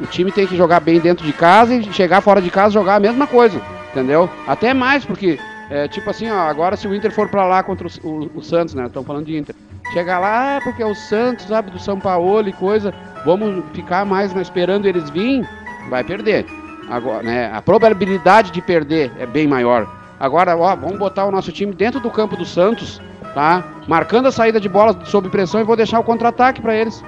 o 0.00 0.06
time 0.06 0.32
tem 0.32 0.46
que 0.46 0.56
jogar 0.56 0.80
bem 0.80 0.98
dentro 1.00 1.24
de 1.26 1.32
casa 1.32 1.74
e 1.74 1.84
chegar 1.92 2.20
fora 2.20 2.40
de 2.40 2.50
casa 2.50 2.72
jogar 2.72 2.96
a 2.96 3.00
mesma 3.00 3.26
coisa, 3.26 3.60
entendeu? 3.90 4.28
Até 4.46 4.72
mais, 4.74 5.04
porque, 5.04 5.38
é, 5.70 5.86
tipo 5.88 6.08
assim, 6.10 6.30
ó, 6.30 6.38
agora 6.48 6.76
se 6.76 6.88
o 6.88 6.94
Inter 6.94 7.12
for 7.12 7.28
pra 7.28 7.44
lá 7.44 7.62
contra 7.62 7.86
o, 7.86 8.08
o- 8.08 8.30
o 8.36 8.42
Santos, 8.42 8.74
né? 8.74 8.86
Estão 8.86 9.04
falando 9.04 9.26
de 9.26 9.36
Inter. 9.36 9.54
Chegar 9.92 10.18
lá, 10.18 10.56
ah, 10.56 10.60
porque 10.62 10.82
é 10.82 10.86
o 10.86 10.94
Santos, 10.94 11.46
sabe, 11.46 11.70
do 11.70 11.78
São 11.78 11.98
Paulo 11.98 12.48
e 12.48 12.52
coisa, 12.52 12.94
vamos 13.24 13.64
ficar 13.74 14.04
mais 14.06 14.32
né, 14.32 14.40
esperando 14.40 14.86
eles 14.86 15.10
virem, 15.10 15.44
vai 15.88 16.04
perder. 16.04 16.46
Agora, 16.88 17.22
né, 17.22 17.50
a 17.52 17.60
probabilidade 17.60 18.50
de 18.52 18.60
perder 18.62 19.10
é 19.18 19.26
bem 19.26 19.46
maior. 19.48 19.86
Agora, 20.18 20.56
ó, 20.56 20.76
vamos 20.76 20.98
botar 20.98 21.24
o 21.24 21.30
nosso 21.30 21.50
time 21.50 21.72
dentro 21.72 21.98
do 21.98 22.10
campo 22.10 22.36
do 22.36 22.44
Santos, 22.44 23.00
tá? 23.34 23.64
Marcando 23.88 24.26
a 24.26 24.32
saída 24.32 24.60
de 24.60 24.68
bola 24.68 24.96
sob 25.04 25.28
pressão 25.28 25.60
e 25.60 25.64
vou 25.64 25.76
deixar 25.76 25.98
o 25.98 26.04
contra-ataque 26.04 26.60
para 26.60 26.74
eles. 26.76 27.02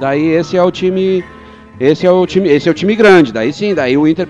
Daí 0.00 0.26
esse 0.28 0.56
é 0.56 0.62
o 0.62 0.70
time, 0.70 1.24
esse 1.78 2.06
é 2.06 2.10
o 2.10 2.26
time, 2.26 2.48
esse 2.48 2.68
é 2.68 2.70
o 2.70 2.74
time 2.74 2.94
grande. 2.94 3.32
Daí 3.32 3.52
sim, 3.52 3.74
daí 3.74 3.96
o 3.96 4.06
Inter 4.06 4.28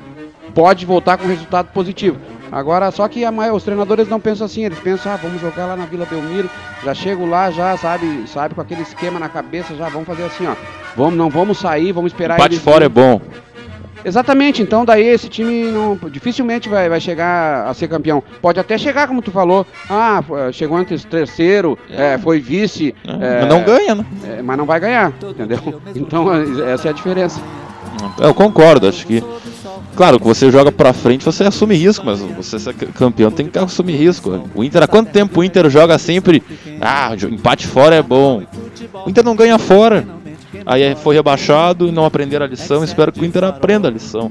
pode 0.55 0.87
voltar 0.87 1.17
com 1.17 1.27
resultado 1.27 1.69
positivo. 1.73 2.19
Agora, 2.51 2.91
só 2.91 3.09
que 3.09 3.25
a 3.25 3.31
os 3.53 3.65
treinadores 3.65 4.09
não 4.09 4.21
pensam 4.21 4.47
assim, 4.47 4.65
eles 4.65 4.79
pensam, 4.79 5.13
ah, 5.13 5.17
vamos 5.17 5.41
jogar 5.41 5.67
lá 5.67 5.77
na 5.77 5.85
Vila 5.85 6.07
Belmiro, 6.07 6.49
já 6.85 6.95
chego 6.95 7.27
lá, 7.27 7.51
já 7.51 7.77
sabe, 7.77 8.25
sabe, 8.29 8.55
com 8.55 8.61
aquele 8.61 8.83
esquema 8.83 9.19
na 9.19 9.29
cabeça, 9.29 9.75
já 9.75 9.89
vamos 9.89 10.07
fazer 10.07 10.25
assim, 10.25 10.47
ó. 10.47 10.55
Vamos, 10.97 11.17
não 11.17 11.29
vamos 11.29 11.59
sair, 11.59 11.93
vamos 11.93 12.13
esperar 12.13 12.37
Empate 12.37 12.55
eles 12.55 12.65
fora 12.65 12.85
é 12.85 12.89
bom. 12.89 13.21
Exatamente, 14.07 14.63
então 14.63 14.85
daí 14.85 15.05
esse 15.05 15.29
time 15.29 15.65
não, 15.73 15.99
dificilmente 16.09 16.69
vai, 16.69 16.89
vai 16.89 17.01
chegar 17.01 17.67
a 17.67 17.75
ser 17.75 17.89
campeão. 17.89 18.23
Pode 18.41 18.61
até 18.61 18.79
chegar, 18.79 19.09
como 19.09 19.21
tu 19.21 19.33
falou, 19.33 19.67
ah, 19.91 20.23
chegou 20.53 20.79
antes 20.79 21.05
terceiro, 21.05 21.77
é, 21.91 22.17
foi 22.17 22.39
vice. 22.39 22.95
é, 23.05 23.41
Mas 23.41 23.49
não 23.49 23.65
ganha, 23.65 23.97
né? 23.97 24.07
é, 24.25 24.43
mas 24.43 24.57
não 24.57 24.65
vai 24.65 24.79
ganhar, 24.79 25.13
entendeu? 25.29 25.59
Então 25.97 26.33
é- 26.33 26.73
essa 26.73 26.87
é 26.87 26.91
a 26.91 26.95
diferença. 26.95 27.41
Eu 28.21 28.33
concordo, 28.33 28.87
acho 28.87 29.05
que. 29.07 29.25
Claro, 29.97 30.21
que 30.21 30.27
você 30.27 30.51
joga 30.53 30.71
pra 30.71 30.93
frente, 30.93 31.25
você 31.25 31.43
assume 31.45 31.75
risco, 31.75 32.05
mas 32.07 32.21
você 32.21 32.59
ser 32.59 32.75
campeão 32.75 33.31
tem 33.31 33.47
que 33.47 33.59
assumir 33.59 33.97
risco. 33.97 34.49
O 34.55 34.63
Inter, 34.63 34.83
há 34.83 34.87
quanto 34.87 35.11
tempo 35.11 35.41
o 35.41 35.45
Inter 35.45 35.69
joga 35.71 35.99
sempre? 35.99 36.43
Ah, 36.81 37.11
empate 37.29 37.67
fora 37.67 37.97
é 37.97 38.03
bom. 38.03 38.43
O 39.05 39.11
Inter 39.11 39.25
não 39.25 39.35
ganha 39.35 39.59
fora. 39.59 40.07
Aí 40.65 40.95
foi 40.97 41.15
rebaixado 41.15 41.89
e 41.89 41.93
não 41.93 42.05
aprenderam 42.05 42.45
a 42.45 42.49
lição. 42.49 42.85
Espero 42.85 43.13
que 43.13 43.21
o 43.21 43.25
Inter 43.25 43.45
aprenda 43.45 43.89
a 43.89 43.91
lição. 43.91 44.31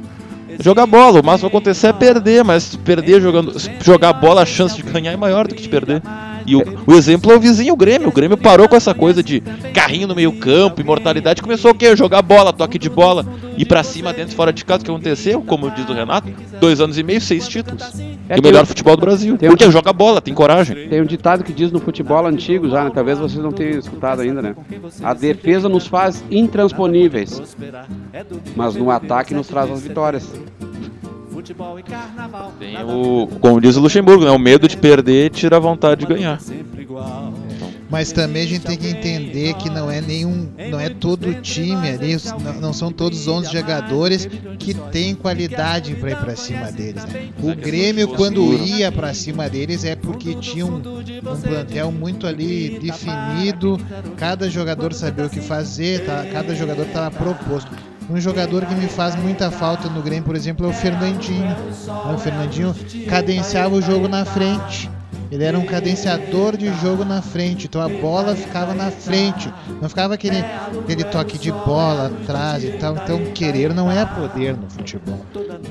Jogar 0.60 0.86
bola, 0.86 1.20
o 1.20 1.24
máximo 1.24 1.50
que 1.50 1.56
acontecer 1.58 1.88
é 1.88 1.94
perder, 1.94 2.44
mas 2.44 2.76
perder 2.78 3.22
jogando, 3.22 3.54
jogar 3.82 4.14
bola, 4.14 4.44
a 4.44 4.46
chance 4.46 4.76
de 4.76 4.84
ganhar 4.84 5.12
é 5.12 5.18
maior 5.18 5.48
do 5.48 5.56
que 5.56 5.62
de 5.62 5.70
perder. 5.70 6.02
E 6.46 6.56
o, 6.56 6.64
o 6.86 6.94
exemplo 6.94 7.32
é 7.32 7.36
o 7.36 7.40
vizinho, 7.40 7.74
o 7.74 7.78
Grêmio. 7.78 8.10
O 8.10 8.12
Grêmio 8.12 8.38
parou 8.38 8.68
com 8.70 8.76
essa 8.76 8.94
coisa 8.94 9.24
de 9.24 9.42
carrinho 9.74 10.08
no 10.08 10.16
meio-campo, 10.16 10.80
imortalidade. 10.82 11.42
Começou 11.42 11.72
o 11.72 11.74
quê? 11.76 11.96
Jogar 11.96 12.22
bola, 12.22 12.54
toque 12.54 12.78
de 12.78 12.90
bola, 12.90 13.26
ir 13.58 13.66
pra 13.66 13.84
cima, 13.84 14.14
dentro 14.14 14.34
e 14.34 14.36
fora 14.36 14.54
de 14.54 14.64
casa. 14.64 14.82
O 14.82 14.86
que 14.86 14.92
aconteceu? 14.92 15.42
Como 15.42 15.72
diz 15.72 15.88
o 15.90 15.94
Renato, 15.94 16.28
dois 16.60 16.80
anos 16.80 16.98
e 16.98 17.04
meio, 17.04 17.20
seis 17.22 17.48
títulos. 17.48 17.84
É, 18.30 18.38
e 18.38 18.40
o 18.40 18.44
melhor 18.44 18.64
um- 18.64 18.66
futebol 18.66 18.96
do 18.96 19.02
Brasil. 19.02 19.38
tem 19.38 19.50
um 19.50 19.52
Porque 19.54 19.70
joga 19.72 19.92
bola, 19.94 20.22
tem 20.22 20.34
coragem. 20.34 20.88
Tem 20.88 21.02
um 21.02 21.06
ditado 21.06 21.44
que 21.44 21.54
diz 21.54 21.72
no 21.72 21.80
futebol 21.80 22.26
antigo 22.26 22.70
já, 22.70 22.84
né? 22.84 22.92
Talvez 22.94 23.18
vocês 23.18 23.44
não 23.44 23.52
tenham 23.52 23.80
escutado 23.80 24.22
ainda, 24.22 24.42
né? 24.42 24.56
A 25.04 25.14
defesa 25.14 25.68
nos 25.70 25.88
faz 25.88 26.24
intransponíveis, 26.30 27.42
mas 28.56 28.76
no 28.76 28.90
ataque 28.92 29.34
nos 29.34 29.48
traz 29.48 29.70
as 29.72 29.82
vitórias. 29.82 30.30
Tem 32.60 32.78
o, 32.84 33.28
como 33.40 33.62
diz 33.62 33.76
o 33.76 33.82
Luxemburgo, 33.82 34.26
né? 34.26 34.32
O 34.32 34.40
medo 34.40 34.68
de 34.68 34.78
perder 34.78 35.30
tira 35.30 35.58
a 35.58 35.60
vontade 35.60 36.02
de 36.02 36.08
ganhar. 36.08 36.40
Mas 37.90 38.12
também 38.12 38.44
a 38.44 38.48
gente 38.48 38.66
tem 38.66 38.78
que 38.78 38.88
entender 38.88 39.54
que 39.56 39.70
não 39.70 39.90
é 39.90 40.02
nenhum, 40.02 40.50
não 40.72 40.80
é 40.80 40.90
todo 40.90 41.30
o 41.30 41.34
time 41.36 41.88
ali, 41.88 42.18
não, 42.44 42.54
não 42.54 42.74
são 42.74 42.92
todos 42.92 43.22
os 43.22 43.28
11 43.28 43.52
jogadores 43.52 44.28
que 44.58 44.74
têm 44.74 45.14
qualidade 45.14 45.96
para 45.96 46.12
ir 46.12 46.18
para 46.18 46.36
cima 46.36 46.72
deles. 46.72 47.06
né? 47.06 47.30
O 47.42 47.56
Grêmio 47.56 48.08
quando 48.10 48.54
ia 48.54 48.92
para 48.92 49.14
cima 49.14 49.48
deles 49.48 49.86
é 49.86 49.96
porque 49.96 50.34
tinha 50.36 50.66
um, 50.66 50.78
um 50.78 51.42
plantel 51.42 51.92
muito 51.92 52.26
ali 52.26 52.80
definido, 52.80 53.80
cada 54.18 54.50
jogador 54.50 54.94
sabia 54.94 55.26
o 55.26 55.30
que 55.30 55.42
fazer, 55.42 56.06
tá? 56.06 56.26
cada 56.32 56.56
jogador 56.56 56.88
estava 56.88 57.12
proposto. 57.12 57.72
Um 58.10 58.20
jogador 58.20 58.66
que 58.66 58.76
me 58.76 58.88
faz 58.88 59.16
muita 59.16 59.50
falta 59.50 59.90
no 59.90 60.02
Grêmio, 60.02 60.24
por 60.24 60.36
exemplo, 60.36 60.66
é 60.66 60.70
o 60.70 60.74
Fernandinho. 60.74 61.46
né? 61.46 62.14
O 62.14 62.18
Fernandinho 62.18 62.76
cadenciava 63.08 63.76
o 63.76 63.82
jogo 63.82 64.08
na 64.08 64.24
frente. 64.26 64.90
Ele 65.32 65.44
era 65.44 65.58
um 65.58 65.66
cadenciador 65.66 66.56
de 66.56 66.72
jogo 66.82 67.04
na 67.04 67.20
frente, 67.22 67.66
então 67.66 67.82
a 67.82 67.90
bola 67.90 68.36
ficava 68.36 68.76
na 68.76 68.92
frente, 68.92 69.52
não 69.82 69.90
ficava 69.90 70.14
aquele, 70.14 70.38
aquele 70.38 71.04
toque 71.04 71.40
de 71.40 71.52
bola 71.52 72.12
atrás 72.22 72.64
e 72.64 72.74
tal. 72.74 72.96
Então, 72.96 73.20
querer 73.34 73.74
não 73.74 73.92
é 73.92 74.06
poder 74.06 74.56
no 74.56 74.70
futebol. 74.70 75.20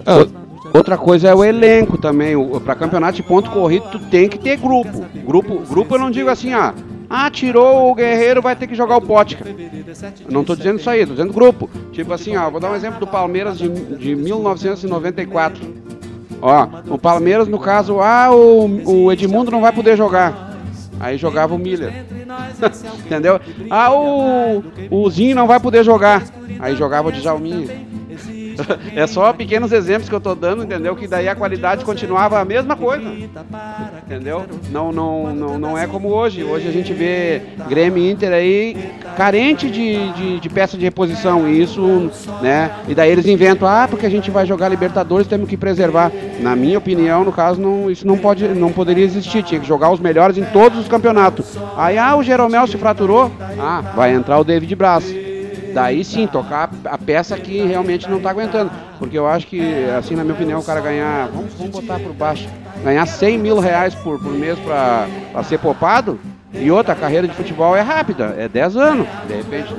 Ah, 0.05 0.27
Outra 0.73 0.97
coisa 0.99 1.29
é 1.29 1.35
o 1.35 1.45
elenco 1.45 1.97
também. 1.99 2.35
Para 2.61 2.75
campeonato 2.75 3.17
de 3.17 3.23
ponto 3.23 3.51
corrido, 3.51 3.87
tu 3.93 3.99
tem 3.99 4.29
que 4.29 4.39
ter 4.39 4.57
grupo. 4.57 5.05
Grupo, 5.25 5.59
grupo 5.69 5.95
eu 5.95 5.99
não 6.01 6.11
digo 6.11 6.29
assim, 6.29 6.53
ah, 6.53 6.75
ah, 7.09 7.31
tirou 7.31 7.91
o 7.91 7.95
Guerreiro, 7.95 8.43
vai 8.43 8.57
ter 8.57 8.67
que 8.67 8.75
jogar 8.75 8.99
o. 8.99 9.01
Eu 9.01 10.31
Não 10.31 10.45
tô 10.45 10.57
dizendo 10.57 10.79
isso 10.79 10.89
aí, 10.91 11.07
tô 11.07 11.13
dizendo 11.13 11.33
grupo. 11.33 11.69
Tipo 11.93 12.13
assim, 12.13 12.37
ó, 12.37 12.51
vou 12.51 12.61
dar 12.61 12.71
um 12.71 12.75
exemplo 12.75 13.01
do 13.01 13.07
Palmeiras 13.07 13.59
de, 13.59 13.69
de 13.69 14.15
1994. 14.15 15.85
Ó, 16.41 16.69
o 16.89 16.99
Palmeiras, 16.99 17.49
no 17.49 17.59
caso, 17.59 18.01
ah, 18.01 18.31
o, 18.31 19.05
o 19.07 19.13
Edmundo 19.13 19.51
não 19.51 19.61
vai 19.61 19.73
poder 19.73 19.97
jogar. 19.97 20.55
Aí 21.01 21.17
jogava 21.19 21.55
o 21.55 21.59
Miller. 21.59 22.05
Entendeu? 23.05 23.41
Ah, 23.71 23.93
o, 23.93 24.63
o 24.91 25.11
Zinho 25.11 25.37
não 25.37 25.47
vai 25.47 25.61
poder 25.61 25.85
jogar. 25.85 26.23
Aí 26.59 26.77
jogava 26.77 27.09
o 27.09 27.13
Djalminha. 27.13 27.87
É 28.95 29.07
só 29.07 29.33
pequenos 29.33 29.73
exemplos 29.73 30.09
que 30.09 30.15
eu 30.15 30.21
tô 30.21 30.35
dando, 30.35 30.65
entendeu? 30.65 30.95
Que 30.95 31.07
daí 31.07 31.29
a 31.29 31.35
qualidade 31.35 31.85
continuava 31.85 32.39
a 32.39 32.45
mesma 32.45 32.77
coisa. 32.77 33.05
Entendeu? 34.05 34.45
Não, 34.71 34.93
não, 34.93 35.35
não, 35.35 35.59
não 35.59 35.79
é 35.79 35.87
como 35.87 36.09
hoje. 36.09 36.45
Hoje 36.45 36.69
a 36.69 36.73
gente 36.73 36.93
vê 36.93 37.43
Grêmio 37.69 38.09
Inter 38.11 38.33
aí 38.33 38.77
carente 39.17 39.71
de, 39.71 40.13
de, 40.13 40.41
de 40.41 40.49
peça 40.49 40.77
de 40.77 40.85
reposição. 40.85 41.49
E 41.49 41.63
isso, 41.63 42.11
né? 42.41 42.71
E 42.89 42.95
daí 42.95 43.11
eles 43.11 43.27
inventam, 43.27 43.67
ah, 43.67 43.87
porque 43.89 44.07
a 44.07 44.11
gente 44.11 44.31
vai 44.31 44.47
jogar 44.47 44.69
Libertadores, 44.69 45.27
temos 45.27 45.49
que 45.49 45.57
preservar. 45.57 46.13
Na 46.41 46.55
minha 46.55 46.79
opinião, 46.79 47.25
no 47.25 47.33
caso, 47.33 47.61
não, 47.61 47.91
isso 47.91 48.07
não, 48.07 48.19
pode, 48.19 48.47
não 48.49 48.73
poderia 48.73 49.05
existir. 49.05 49.43
Tinha 49.43 49.61
que 49.61 49.67
jogar 49.67 49.91
os 49.91 50.01
melhores 50.01 50.39
em 50.39 50.45
todos 50.45 50.79
os 50.79 50.89
campeonatos. 50.89 51.57
Aí, 51.77 51.99
ah, 51.99 52.17
o 52.17 52.23
Jeromel 52.23 52.67
se 52.67 52.77
fraturou. 52.77 53.31
Ah, 53.59 53.81
vai 53.95 54.15
entrar 54.15 54.39
o 54.39 54.45
David 54.45 54.75
Braz. 54.75 55.24
Daí 55.75 56.05
sim, 56.05 56.27
tocar 56.29 56.71
a 56.85 56.97
peça 56.97 57.37
que 57.37 57.67
realmente 57.67 58.09
não 58.09 58.21
tá 58.21 58.31
aguentando. 58.31 58.71
Porque 58.99 59.19
eu 59.19 59.27
acho 59.27 59.47
que, 59.49 59.61
assim, 59.99 60.15
na 60.15 60.23
minha 60.23 60.35
opinião, 60.35 60.61
o 60.61 60.65
cara 60.65 60.81
ganhar, 60.81 61.29
vamos, 61.29 61.53
vamos 61.55 61.73
botar 61.73 61.99
por 61.99 62.13
baixo, 62.13 62.49
ganhar 62.85 63.05
100 63.05 63.39
mil 63.39 63.59
reais 63.59 63.95
por, 63.95 64.21
por 64.21 64.33
mês 64.33 64.57
pra 64.61 65.09
ser 65.43 65.59
poupado, 65.59 66.19
E 66.55 66.71
outra, 66.71 66.93
a 66.93 66.97
carreira 66.97 67.27
de 67.27 67.35
futebol 67.35 67.77
é 67.77 67.81
rápida, 67.81 68.37
é 68.39 68.49
10 68.49 68.77
anos, 68.77 69.09
de 69.27 69.35
repente, 69.35 69.75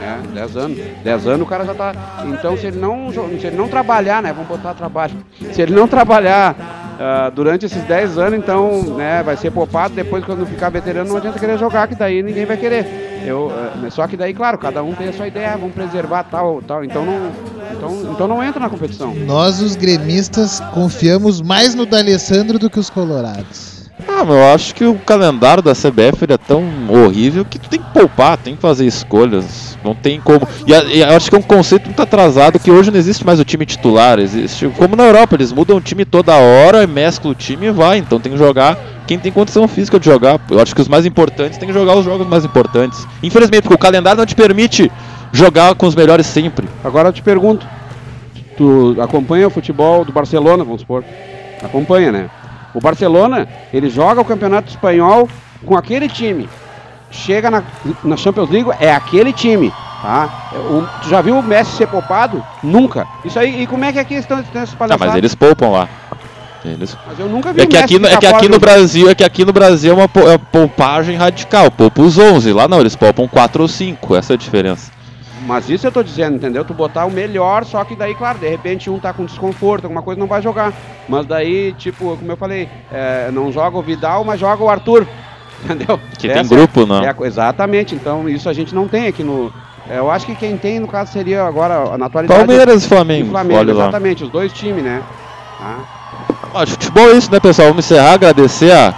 né? 0.00 0.20
10 0.34 0.56
anos. 0.56 0.78
10 1.04 1.26
anos 1.28 1.46
o 1.46 1.48
cara 1.48 1.64
já 1.64 1.74
tá. 1.74 1.94
Então 2.26 2.56
se 2.56 2.66
ele 2.66 2.78
não, 2.78 3.12
se 3.12 3.46
ele 3.46 3.56
não 3.56 3.68
trabalhar, 3.68 4.20
né? 4.20 4.32
Vamos 4.32 4.48
botar 4.48 4.74
trabalho. 4.74 5.14
Se 5.52 5.62
ele 5.62 5.72
não 5.72 5.86
trabalhar 5.86 6.56
uh, 6.98 7.30
durante 7.30 7.66
esses 7.66 7.82
10 7.84 8.18
anos, 8.18 8.38
então, 8.38 8.82
né, 8.96 9.22
vai 9.22 9.36
ser 9.36 9.50
poupado, 9.50 9.94
depois 9.94 10.24
quando 10.24 10.46
ficar 10.46 10.70
veterano 10.70 11.08
não 11.08 11.16
adianta 11.16 11.38
querer 11.38 11.58
jogar, 11.58 11.86
que 11.88 11.94
daí 11.94 12.22
ninguém 12.22 12.44
vai 12.44 12.56
querer. 12.56 13.22
Eu, 13.24 13.46
uh, 13.46 13.90
só 13.90 14.06
que 14.06 14.16
daí, 14.16 14.34
claro, 14.34 14.58
cada 14.58 14.82
um 14.82 14.94
tem 14.94 15.08
a 15.08 15.12
sua 15.12 15.26
ideia, 15.28 15.56
vamos 15.56 15.74
preservar 15.74 16.24
tal, 16.24 16.62
tal. 16.62 16.84
Então 16.84 17.04
não, 17.04 17.32
então, 17.72 18.12
então 18.12 18.28
não 18.28 18.42
entra 18.42 18.60
na 18.60 18.68
competição. 18.68 19.14
Nós, 19.14 19.60
os 19.60 19.76
gremistas, 19.76 20.60
confiamos 20.72 21.40
mais 21.40 21.74
no 21.74 21.86
D'Alessandro 21.86 22.58
do 22.58 22.68
que 22.68 22.78
os 22.78 22.90
colorados. 22.90 23.77
Ah, 24.20 24.24
eu 24.28 24.52
acho 24.52 24.74
que 24.74 24.84
o 24.84 24.96
calendário 24.96 25.62
da 25.62 25.74
CBF 25.74 26.24
é 26.28 26.36
tão 26.36 26.64
horrível 26.88 27.44
que 27.44 27.56
tu 27.56 27.68
tem 27.68 27.80
que 27.80 27.88
poupar, 27.92 28.36
tem 28.36 28.56
que 28.56 28.60
fazer 28.60 28.84
escolhas, 28.84 29.78
não 29.84 29.94
tem 29.94 30.20
como. 30.20 30.40
E, 30.66 30.72
e 30.72 31.04
acho 31.04 31.30
que 31.30 31.36
é 31.36 31.38
um 31.38 31.42
conceito 31.42 31.84
muito 31.84 32.02
atrasado 32.02 32.58
que 32.58 32.68
hoje 32.68 32.90
não 32.90 32.98
existe 32.98 33.24
mais 33.24 33.38
o 33.38 33.44
time 33.44 33.64
titular, 33.64 34.18
existe 34.18 34.68
como 34.76 34.96
na 34.96 35.04
Europa, 35.04 35.36
eles 35.36 35.52
mudam 35.52 35.76
o 35.76 35.80
time 35.80 36.04
toda 36.04 36.34
hora, 36.34 36.84
mesclam 36.84 37.30
o 37.30 37.34
time 37.34 37.66
e 37.66 37.70
vai, 37.70 37.98
então 37.98 38.18
tem 38.18 38.32
que 38.32 38.38
jogar 38.38 38.76
quem 39.06 39.20
tem 39.20 39.30
condição 39.30 39.68
física 39.68 40.00
de 40.00 40.06
jogar. 40.06 40.40
Eu 40.50 40.58
acho 40.58 40.74
que 40.74 40.82
os 40.82 40.88
mais 40.88 41.06
importantes 41.06 41.56
tem 41.56 41.68
que 41.68 41.72
jogar 41.72 41.96
os 41.96 42.04
jogos 42.04 42.26
mais 42.26 42.44
importantes. 42.44 43.06
Infelizmente, 43.22 43.62
porque 43.62 43.76
o 43.76 43.78
calendário 43.78 44.18
não 44.18 44.26
te 44.26 44.34
permite 44.34 44.90
jogar 45.32 45.76
com 45.76 45.86
os 45.86 45.94
melhores 45.94 46.26
sempre. 46.26 46.68
Agora 46.82 47.10
eu 47.10 47.12
te 47.12 47.22
pergunto, 47.22 47.64
tu 48.56 48.96
acompanha 49.00 49.46
o 49.46 49.50
futebol 49.50 50.04
do 50.04 50.10
Barcelona, 50.10 50.64
vamos 50.64 50.80
supor? 50.80 51.04
Acompanha, 51.62 52.10
né? 52.10 52.30
O 52.74 52.80
Barcelona, 52.80 53.48
ele 53.72 53.88
joga 53.88 54.20
o 54.20 54.24
Campeonato 54.24 54.70
Espanhol 54.70 55.28
com 55.64 55.76
aquele 55.76 56.08
time. 56.08 56.48
Chega 57.10 57.50
na, 57.50 57.62
na 58.04 58.16
Champions 58.16 58.50
League, 58.50 58.70
é 58.78 58.92
aquele 58.92 59.32
time. 59.32 59.72
Tá? 60.02 60.50
O, 60.54 60.86
tu 61.02 61.08
já 61.08 61.20
viu 61.20 61.38
o 61.38 61.42
Messi 61.42 61.72
ser 61.72 61.88
poupado? 61.88 62.44
Nunca. 62.62 63.06
Isso 63.24 63.38
aí, 63.38 63.62
e 63.62 63.66
como 63.66 63.84
é 63.84 63.92
que 63.92 63.98
aqui 63.98 64.14
estão 64.14 64.38
essas 64.38 64.74
palhaçadas? 64.74 65.02
Ah, 65.02 65.06
mas 65.06 65.16
eles 65.16 65.34
poupam 65.34 65.70
lá. 65.70 65.88
Eles... 66.64 66.96
Mas 67.06 67.18
eu 67.18 67.28
nunca 67.28 67.52
vi 67.52 67.62
é 67.62 67.66
que 67.66 67.76
aqui, 67.76 67.96
é 67.96 68.16
que 68.16 68.26
aqui 68.26 68.48
no 68.48 68.58
Brasil 68.58 69.08
é 69.08 69.14
que 69.14 69.24
aqui 69.24 69.44
no 69.44 69.52
Brasil 69.52 69.92
é 69.92 69.94
uma, 69.94 70.10
é 70.24 70.30
uma 70.30 70.38
poupagem 70.38 71.16
radical. 71.16 71.70
Poupa 71.70 72.02
os 72.02 72.18
11, 72.18 72.52
lá 72.52 72.68
não, 72.68 72.80
eles 72.80 72.94
poupam 72.94 73.26
4 73.26 73.62
ou 73.62 73.68
5, 73.68 74.16
essa 74.16 74.32
é 74.32 74.34
a 74.34 74.38
diferença. 74.38 74.97
Mas 75.48 75.70
isso 75.70 75.86
eu 75.86 75.90
tô 75.90 76.02
dizendo, 76.02 76.36
entendeu? 76.36 76.62
Tu 76.62 76.74
botar 76.74 77.06
o 77.06 77.10
melhor, 77.10 77.64
só 77.64 77.82
que 77.82 77.96
daí, 77.96 78.14
claro, 78.14 78.38
de 78.38 78.46
repente 78.46 78.90
um 78.90 78.98
tá 78.98 79.14
com 79.14 79.24
desconforto, 79.24 79.86
alguma 79.86 80.02
coisa 80.02 80.20
não 80.20 80.26
vai 80.26 80.42
jogar. 80.42 80.74
Mas 81.08 81.24
daí, 81.24 81.72
tipo, 81.72 82.18
como 82.18 82.30
eu 82.30 82.36
falei, 82.36 82.68
é, 82.92 83.30
não 83.32 83.50
joga 83.50 83.78
o 83.78 83.82
Vidal, 83.82 84.22
mas 84.24 84.38
joga 84.38 84.62
o 84.62 84.68
Arthur. 84.68 85.08
Entendeu? 85.64 85.98
Que 86.18 86.28
Essa 86.28 86.40
tem 86.40 86.48
grupo, 86.48 86.84
não? 86.84 87.02
É, 87.02 87.16
exatamente, 87.22 87.94
então 87.94 88.28
isso 88.28 88.46
a 88.46 88.52
gente 88.52 88.74
não 88.74 88.86
tem 88.86 89.06
aqui 89.06 89.24
no. 89.24 89.50
É, 89.88 89.98
eu 89.98 90.10
acho 90.10 90.26
que 90.26 90.34
quem 90.34 90.54
tem, 90.58 90.78
no 90.78 90.86
caso, 90.86 91.12
seria 91.14 91.42
agora, 91.44 91.96
na 91.96 92.06
atualidade. 92.06 92.38
Palmeiras 92.40 92.84
e 92.84 92.88
Flamengo. 92.88 93.30
Flamengo, 93.30 93.58
Olha 93.58 93.70
exatamente, 93.70 94.22
lá. 94.22 94.26
os 94.26 94.32
dois 94.32 94.52
times, 94.52 94.84
né? 94.84 95.02
Ah. 95.62 95.78
Ah, 96.54 96.66
futebol 96.66 97.08
é 97.08 97.14
isso, 97.14 97.32
né, 97.32 97.40
pessoal? 97.40 97.68
Vamos 97.68 97.86
encerrar, 97.86 98.12
agradecer 98.12 98.70
a 98.70 98.94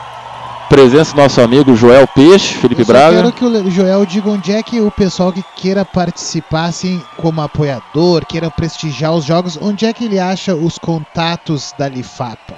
presença 0.70 1.12
do 1.12 1.20
nosso 1.20 1.40
amigo 1.40 1.74
Joel 1.74 2.06
Peixe, 2.06 2.54
Felipe 2.54 2.82
eu 2.82 2.86
Braga. 2.86 3.16
Eu 3.16 3.32
quero 3.32 3.32
que 3.32 3.44
o 3.44 3.70
Joel 3.70 4.06
diga 4.06 4.30
onde 4.30 4.52
é 4.52 4.62
que 4.62 4.80
o 4.80 4.88
pessoal 4.88 5.32
que 5.32 5.44
queira 5.56 5.84
participar 5.84 6.66
assim 6.66 7.02
como 7.16 7.42
apoiador, 7.42 8.24
queira 8.24 8.48
prestigiar 8.48 9.12
os 9.12 9.24
jogos, 9.24 9.58
onde 9.60 9.84
é 9.84 9.92
que 9.92 10.04
ele 10.04 10.20
acha 10.20 10.54
os 10.54 10.78
contatos 10.78 11.74
da 11.76 11.88
Lifapa? 11.88 12.54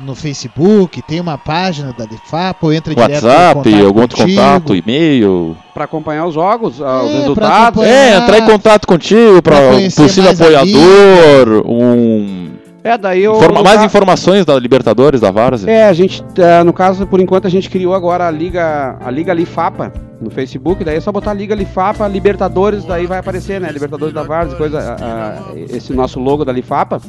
No 0.00 0.14
Facebook, 0.14 1.00
tem 1.02 1.20
uma 1.20 1.38
página 1.38 1.92
da 1.92 2.04
Lifapa, 2.04 2.66
ou 2.66 2.72
entra 2.72 2.92
WhatsApp, 2.94 3.20
direto 3.20 3.56
WhatsApp, 3.56 3.84
algum 3.86 4.00
outro 4.00 4.18
contato, 4.18 4.74
e-mail. 4.74 5.56
Para 5.72 5.84
acompanhar 5.84 6.26
os 6.26 6.34
jogos, 6.34 6.80
é, 6.80 6.84
os 6.84 7.12
resultados. 7.12 7.82
É, 7.82 8.16
entrar 8.16 8.38
em 8.38 8.46
contato 8.46 8.86
contigo, 8.86 9.42
para 9.42 9.56
possível 9.94 10.30
apoiador, 10.30 11.64
um 11.66 12.55
é, 12.86 12.96
daí 12.96 13.24
eu. 13.24 13.34
Informa 13.34 13.64
mais 13.64 13.82
informações 13.82 14.44
da 14.44 14.56
Libertadores, 14.56 15.20
da 15.20 15.32
Várzea? 15.32 15.68
É, 15.68 15.88
a 15.88 15.92
gente, 15.92 16.22
é, 16.38 16.62
no 16.62 16.72
caso, 16.72 17.04
por 17.04 17.18
enquanto, 17.18 17.44
a 17.44 17.50
gente 17.50 17.68
criou 17.68 17.92
agora 17.92 18.28
a 18.28 18.30
Liga, 18.30 18.96
a 19.00 19.10
Liga 19.10 19.34
Lifapa 19.34 19.92
no 20.20 20.30
Facebook, 20.30 20.84
daí 20.84 20.96
é 20.96 21.00
só 21.00 21.10
botar 21.10 21.34
Liga 21.34 21.52
Lifapa, 21.52 22.06
Libertadores, 22.06 22.84
daí 22.84 23.04
vai 23.06 23.18
aparecer, 23.18 23.60
né? 23.60 23.72
Libertadores 23.72 24.14
da 24.14 24.22
Várzea, 24.22 24.56
coisa, 24.56 24.78
a, 24.78 25.50
a, 25.50 25.58
esse 25.58 25.92
nosso 25.92 26.20
logo 26.20 26.44
da 26.44 26.52
Lifapa. 26.52 27.00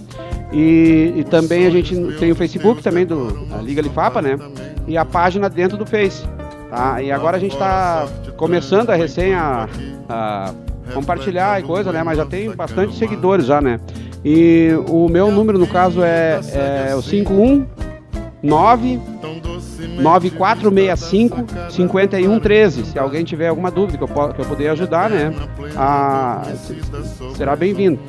E, 0.51 1.13
e, 1.15 1.23
também 1.25 1.67
a 1.67 1.69
gente 1.69 1.95
tem 2.17 2.31
o 2.31 2.35
Facebook 2.35 2.81
também 2.81 3.05
do 3.05 3.47
Liga 3.61 3.81
Lifapa, 3.81 4.19
né? 4.19 4.35
E 4.87 4.97
a 4.97 5.05
página 5.05 5.47
dentro 5.47 5.77
do 5.77 5.85
Face. 5.85 6.23
Tá? 6.71 7.01
E 7.03 7.11
agora 7.11 7.37
a 7.37 7.39
gente 7.39 7.53
está 7.53 8.07
começando 8.35 8.89
a 8.89 8.95
recém 8.95 9.35
a, 9.35 9.69
a 10.09 10.53
compartilhar 10.93 11.59
e 11.59 11.63
coisa, 11.63 11.91
né? 11.91 12.01
Mas 12.01 12.17
já 12.17 12.25
tem 12.25 12.49
bastante 12.55 12.97
seguidores 12.97 13.45
já, 13.45 13.61
né? 13.61 13.79
E 14.23 14.71
o 14.87 15.07
meu 15.07 15.31
número, 15.31 15.57
no 15.57 15.67
caso, 15.67 16.03
é, 16.03 16.39
é 16.89 16.95
o 16.95 17.01
519 17.01 18.99
9465 20.01 21.45
5113. 21.69 22.85
Se 22.85 22.99
alguém 22.99 23.23
tiver 23.23 23.47
alguma 23.47 23.71
dúvida 23.71 23.97
que 23.97 24.03
eu, 24.03 24.07
que 24.07 24.41
eu 24.41 24.45
puder 24.45 24.69
ajudar, 24.69 25.09
né? 25.09 25.33
A, 25.75 26.43
será 27.35 27.55
bem-vindo. 27.55 27.99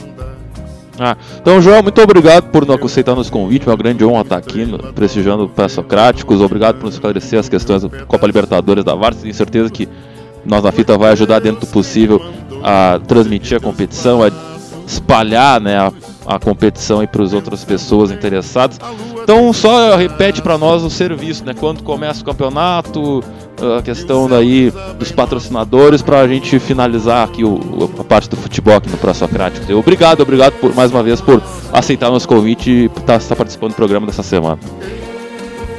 Ah, 1.00 1.16
então, 1.40 1.62
João, 1.62 1.80
muito 1.80 2.00
obrigado 2.02 2.50
por 2.50 2.68
aceitar 2.84 3.14
nos 3.14 3.30
convite. 3.30 3.68
É 3.68 3.70
uma 3.70 3.76
grande 3.76 4.04
honra 4.04 4.22
estar 4.22 4.36
aqui 4.36 4.66
prestigiando 4.94 5.44
o 5.44 5.48
Pé 5.48 5.68
Socráticos. 5.68 6.40
Obrigado 6.40 6.76
por 6.76 6.86
nos 6.86 6.94
esclarecer 6.94 7.38
as 7.38 7.48
questões 7.48 7.84
da 7.84 8.04
Copa 8.04 8.26
Libertadores 8.26 8.84
da 8.84 8.96
Varsa. 8.96 9.22
Tenho 9.22 9.34
certeza 9.34 9.70
que 9.70 9.88
nós 10.44 10.62
na 10.64 10.72
fita 10.72 10.98
vai 10.98 11.12
ajudar 11.12 11.38
dentro 11.38 11.60
do 11.60 11.66
possível 11.68 12.20
a 12.64 13.00
transmitir 13.06 13.56
a 13.56 13.60
competição, 13.60 14.22
a 14.24 14.30
espalhar 14.88 15.60
né, 15.60 15.76
a, 15.76 15.92
a 16.26 16.38
competição 16.38 17.06
para 17.06 17.22
as 17.22 17.32
outras 17.32 17.64
pessoas 17.64 18.10
interessadas. 18.10 18.78
Então 19.22 19.52
só 19.52 19.94
repete 19.96 20.40
para 20.40 20.56
nós 20.56 20.82
o 20.82 20.90
serviço, 20.90 21.44
né? 21.44 21.52
Quando 21.58 21.82
começa 21.82 22.22
o 22.22 22.24
campeonato, 22.24 23.22
a 23.78 23.82
questão 23.82 24.28
daí 24.28 24.72
dos 24.98 25.12
patrocinadores 25.12 26.00
para 26.00 26.20
a 26.20 26.28
gente 26.28 26.58
finalizar 26.58 27.28
aqui 27.28 27.44
o, 27.44 27.90
a 27.98 28.04
parte 28.04 28.30
do 28.30 28.36
futebol 28.36 28.76
aqui 28.76 28.88
no 28.88 28.96
Pro 28.96 29.12
Socrático. 29.12 29.70
Obrigado, 29.74 30.22
obrigado 30.22 30.54
por, 30.54 30.74
mais 30.74 30.90
uma 30.90 31.02
vez 31.02 31.20
por 31.20 31.42
aceitar 31.72 32.10
nosso 32.10 32.26
convite 32.26 32.70
e 32.70 32.84
estar, 32.86 33.16
estar 33.16 33.36
participando 33.36 33.72
do 33.72 33.76
programa 33.76 34.06
dessa 34.06 34.22
semana. 34.22 34.58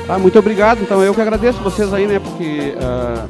Ah, 0.07 0.17
muito 0.17 0.37
obrigado. 0.37 0.81
Então 0.81 1.03
eu 1.03 1.13
que 1.13 1.21
agradeço 1.21 1.59
vocês 1.59 1.93
aí, 1.93 2.07
né? 2.07 2.19
Porque 2.19 2.73
uh, 2.75 3.29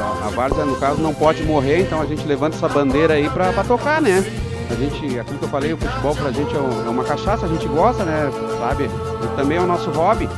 a, 0.00 0.26
a 0.26 0.30
Várzea, 0.30 0.64
no 0.64 0.76
caso, 0.76 1.00
não 1.00 1.14
pode 1.14 1.42
morrer, 1.42 1.80
então 1.80 2.00
a 2.00 2.06
gente 2.06 2.26
levanta 2.26 2.56
essa 2.56 2.68
bandeira 2.68 3.14
aí 3.14 3.28
para 3.30 3.64
tocar, 3.64 4.00
né? 4.00 4.24
A 4.70 4.74
gente, 4.74 5.18
aquilo 5.18 5.38
que 5.38 5.44
eu 5.44 5.48
falei, 5.48 5.72
o 5.72 5.76
futebol 5.78 6.14
pra 6.14 6.30
gente 6.30 6.54
é, 6.54 6.58
um, 6.58 6.86
é 6.86 6.90
uma 6.90 7.04
cachaça, 7.04 7.46
a 7.46 7.48
gente 7.48 7.66
gosta, 7.66 8.04
né? 8.04 8.30
Sabe? 8.58 8.84
E 8.84 9.36
também 9.36 9.56
é 9.56 9.60
o 9.60 9.66
nosso 9.66 9.90
hobby. 9.90 10.28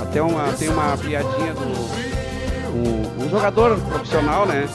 Até 0.00 0.22
uma, 0.22 0.44
tem 0.52 0.68
uma 0.68 0.96
piadinha 0.96 1.52
do. 1.52 2.06
Um, 2.74 3.24
um, 3.24 3.30
jogador 3.30 3.78
profissional, 3.78 4.46
né? 4.46 4.66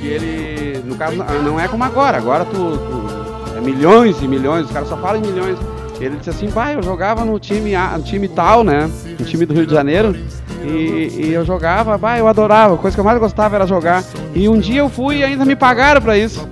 Que 0.00 0.06
ele, 0.06 0.82
no 0.84 0.96
caso, 0.96 1.16
não 1.16 1.60
é 1.60 1.68
como 1.68 1.84
agora. 1.84 2.16
Agora 2.16 2.44
tu, 2.44 2.52
tu 2.52 3.56
é 3.56 3.60
milhões 3.60 4.20
e 4.22 4.28
milhões, 4.28 4.66
os 4.66 4.72
caras 4.72 4.88
só 4.88 4.96
falam 4.96 5.22
em 5.22 5.26
milhões. 5.26 5.58
Ele 6.00 6.16
disse 6.16 6.30
assim, 6.30 6.50
pai, 6.50 6.76
eu 6.76 6.82
jogava 6.82 7.24
no 7.24 7.38
time, 7.38 7.72
no 7.74 8.02
time 8.02 8.28
tal, 8.28 8.62
né? 8.62 8.90
No 9.18 9.24
time 9.24 9.46
do 9.46 9.54
Rio 9.54 9.66
de 9.66 9.72
Janeiro. 9.72 10.14
E, 10.64 11.26
e, 11.26 11.32
eu 11.32 11.44
jogava, 11.44 11.96
bah, 11.98 12.18
eu 12.18 12.26
adorava, 12.26 12.74
a 12.74 12.78
coisa 12.78 12.96
que 12.96 13.00
eu 13.00 13.04
mais 13.04 13.18
gostava 13.18 13.56
era 13.56 13.66
jogar. 13.66 14.02
E 14.34 14.48
um 14.48 14.58
dia 14.58 14.80
eu 14.80 14.88
fui 14.88 15.18
e 15.18 15.24
ainda 15.24 15.44
me 15.44 15.54
pagaram 15.54 16.00
para 16.00 16.16
isso. 16.16 16.48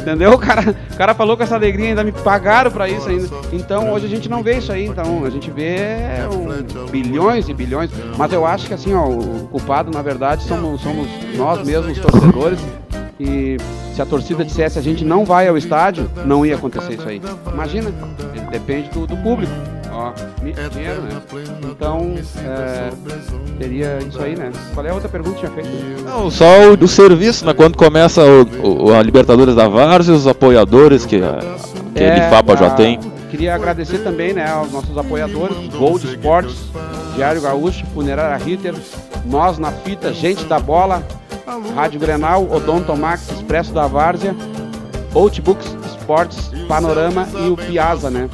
Entendeu? 0.00 0.32
O 0.32 0.38
cara, 0.38 0.74
o 0.92 0.96
cara 0.96 1.14
falou 1.14 1.36
com 1.36 1.42
essa 1.42 1.54
alegria, 1.54 1.90
ainda 1.90 2.04
me 2.04 2.12
pagaram 2.12 2.70
para 2.70 2.88
isso 2.88 3.08
ainda. 3.08 3.28
Então 3.52 3.92
hoje 3.92 4.06
a 4.06 4.08
gente 4.08 4.28
não 4.28 4.42
vê 4.42 4.58
isso 4.58 4.72
aí, 4.72 4.86
então 4.86 5.24
a 5.24 5.30
gente 5.30 5.50
vê 5.50 5.86
um, 6.32 6.88
bilhões 6.90 7.48
e 7.48 7.54
bilhões. 7.54 7.90
Mas 8.16 8.32
eu 8.32 8.44
acho 8.46 8.66
que 8.66 8.74
assim, 8.74 8.94
ó, 8.94 9.08
o 9.08 9.48
culpado 9.50 9.90
na 9.90 10.02
verdade 10.02 10.44
somos, 10.44 10.80
somos 10.80 11.08
nós 11.36 11.64
mesmos, 11.64 11.98
torcedores. 11.98 12.60
E 13.18 13.56
se 13.94 14.02
a 14.02 14.06
torcida 14.06 14.44
dissesse 14.44 14.78
a 14.78 14.82
gente 14.82 15.04
não 15.04 15.24
vai 15.24 15.46
ao 15.46 15.56
estádio, 15.56 16.10
não 16.24 16.44
ia 16.44 16.56
acontecer 16.56 16.94
isso 16.94 17.08
aí. 17.08 17.22
Imagina, 17.52 17.92
depende 18.50 18.88
do, 18.90 19.06
do 19.06 19.16
público. 19.18 19.52
Ó, 19.94 20.12
dinheiro, 20.70 21.02
né? 21.02 21.22
Então, 21.70 22.14
é, 22.44 22.90
teria 23.60 23.98
isso 24.00 24.20
aí, 24.20 24.34
né? 24.34 24.50
Qual 24.74 24.84
é 24.84 24.90
a 24.90 24.94
outra 24.94 25.08
pergunta 25.08 25.36
que 25.36 25.46
tinha 25.46 25.52
feito? 25.52 26.02
Não, 26.02 26.28
só 26.32 26.72
o 26.72 26.76
do 26.76 26.88
serviço, 26.88 27.46
né? 27.46 27.54
Quando 27.54 27.76
começa 27.76 28.20
o, 28.24 28.86
o, 28.86 28.92
a 28.92 29.00
Libertadores 29.00 29.54
da 29.54 29.68
Várzea, 29.68 30.12
os 30.12 30.26
apoiadores 30.26 31.06
que 31.06 31.22
a, 31.22 31.38
que 31.94 32.02
é, 32.02 32.10
a 32.10 32.24
Lifapa 32.24 32.56
já 32.56 32.70
tem. 32.70 32.98
Queria 33.30 33.54
agradecer 33.54 33.98
também, 33.98 34.32
né, 34.32 34.48
aos 34.48 34.70
nossos 34.70 34.96
apoiadores, 34.96 35.56
Gold 35.76 36.06
Sports, 36.06 36.56
Diário 37.14 37.40
Gaúcho, 37.40 37.84
Funerária 37.92 38.36
Ritter, 38.36 38.74
Nós 39.24 39.58
na 39.58 39.72
Fita, 39.72 40.12
Gente 40.12 40.44
da 40.44 40.60
Bola, 40.60 41.02
Rádio 41.74 41.98
Grenal, 41.98 42.48
Odontomax, 42.50 43.30
Expresso 43.30 43.72
da 43.72 43.88
Várzea, 43.88 44.36
Outbooks 45.14 45.76
Sports, 45.98 46.52
Panorama 46.68 47.28
e 47.44 47.48
o 47.48 47.56
Piazza, 47.56 48.08
né? 48.08 48.28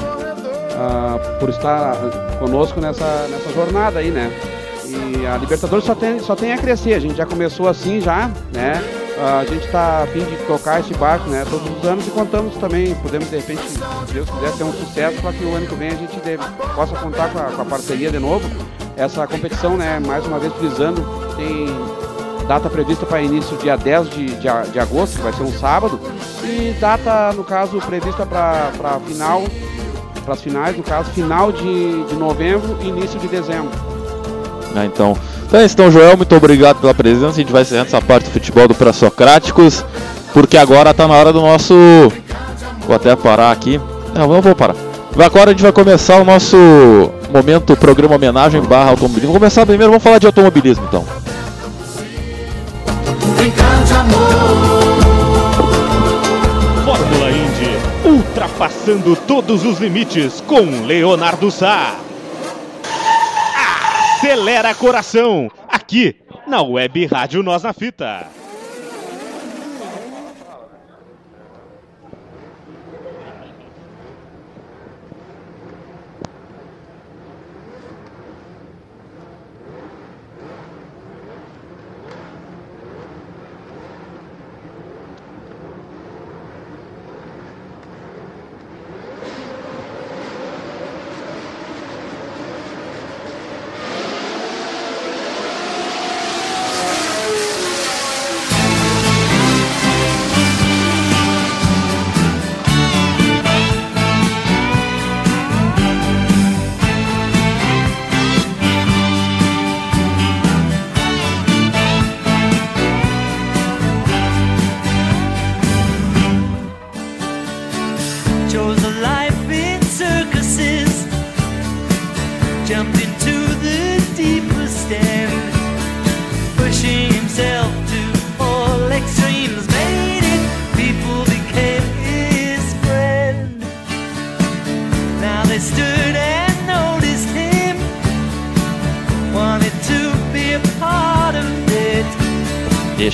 Uh, 0.81 1.39
por 1.39 1.51
estar 1.51 1.95
conosco 2.39 2.81
nessa, 2.81 3.27
nessa 3.29 3.53
jornada 3.53 3.99
aí, 3.99 4.11
né? 4.11 4.33
E 4.87 5.27
a 5.27 5.37
Libertadores 5.37 5.85
só 5.85 5.95
tem, 5.95 6.19
só 6.21 6.35
tem 6.35 6.55
a 6.55 6.59
crescer, 6.59 6.95
a 6.95 6.99
gente 6.99 7.17
já 7.17 7.27
começou 7.27 7.69
assim 7.69 8.01
já, 8.01 8.31
né? 8.51 8.83
A 9.21 9.45
gente 9.45 9.67
está 9.67 10.03
a 10.03 10.07
fim 10.07 10.21
de 10.21 10.35
tocar 10.47 10.81
esse 10.81 10.95
barco 10.95 11.29
né, 11.29 11.45
todos 11.51 11.71
os 11.77 11.85
anos 11.85 12.07
e 12.07 12.11
contamos 12.11 12.57
também, 12.57 12.95
podemos 12.95 13.29
de 13.29 13.37
repente, 13.37 13.61
se 13.61 13.79
Deus 14.15 14.31
quiser, 14.31 14.53
ter 14.53 14.65
um 14.65 14.73
sucesso 14.73 15.21
para 15.21 15.35
que 15.35 15.45
o 15.45 15.55
ano 15.55 15.67
que 15.67 15.75
vem 15.75 15.89
a 15.91 15.95
gente 15.95 16.19
deve, 16.21 16.43
possa 16.75 16.97
contar 16.97 17.31
com 17.31 17.39
a, 17.39 17.43
com 17.45 17.61
a, 17.61 17.65
parceria 17.67 18.11
de 18.11 18.19
novo. 18.19 18.49
Essa 18.97 19.27
competição, 19.27 19.77
né, 19.77 20.01
mais 20.01 20.25
uma 20.25 20.39
vez 20.39 20.51
frisando, 20.55 21.03
tem 21.37 21.67
data 22.49 22.71
prevista 22.71 23.05
para 23.05 23.21
início 23.21 23.55
dia 23.59 23.77
10 23.77 24.09
de, 24.09 24.27
de, 24.27 24.49
de, 24.73 24.79
agosto, 24.79 25.17
que 25.17 25.23
vai 25.23 25.35
ser 25.35 25.43
um 25.43 25.53
sábado, 25.53 26.01
e 26.43 26.75
data, 26.81 27.35
no 27.35 27.45
caso, 27.45 27.79
prevista 27.81 28.25
para 28.25 28.99
final, 29.07 29.43
para 30.23 30.35
as 30.35 30.43
finais, 30.43 30.77
no 30.77 30.83
caso, 30.83 31.11
final 31.11 31.53
de, 31.53 32.05
de 32.05 32.15
novembro 32.15 32.77
e 32.81 32.89
início 32.89 33.19
de 33.19 33.29
dezembro. 33.29 33.71
Ah, 34.75 34.85
então, 34.85 35.17
então 35.47 35.61
é 35.61 35.65
isso, 35.65 35.75
então, 35.75 35.91
Joel, 35.91 36.17
muito 36.17 36.35
obrigado 36.35 36.81
pela 36.81 36.95
presença. 36.95 37.31
A 37.31 37.33
gente 37.33 37.53
vai 37.53 37.63
encerrando 37.63 37.89
essa 37.89 38.01
parte 38.01 38.25
do 38.25 38.31
futebol 38.31 38.69
do 38.69 38.75
Pré-Socráticos, 38.75 39.85
porque 40.33 40.57
agora 40.57 40.91
está 40.91 41.09
na 41.09 41.15
hora 41.15 41.33
do 41.33 41.41
nosso. 41.41 41.75
Vou 42.87 42.95
até 42.95 43.15
parar 43.17 43.51
aqui. 43.51 43.81
Não, 44.15 44.29
não 44.29 44.41
vou 44.41 44.55
parar. 44.55 44.77
Agora 45.19 45.51
a 45.51 45.53
gente 45.53 45.63
vai 45.63 45.73
começar 45.73 46.21
o 46.21 46.25
nosso 46.25 46.57
momento 47.33 47.77
programa 47.77 48.15
homenagem 48.15 48.63
barra 48.63 48.91
automobilismo. 48.91 49.33
Vamos 49.33 49.39
começar 49.39 49.67
primeiro, 49.67 49.91
vamos 49.91 50.05
falar 50.05 50.19
de 50.19 50.27
automobilismo 50.27 50.85
então. 50.89 51.05
Ultrapassando 58.61 59.17
todos 59.17 59.65
os 59.65 59.79
limites 59.79 60.43
com 60.43 60.85
Leonardo 60.85 61.51
Sá. 61.51 61.99
Acelera 64.17 64.75
Coração, 64.75 65.51
aqui 65.67 66.15
na 66.47 66.61
Web 66.61 67.07
Rádio 67.07 67.43
Nós 67.43 67.63
na 67.63 67.73
Fita. 67.73 68.40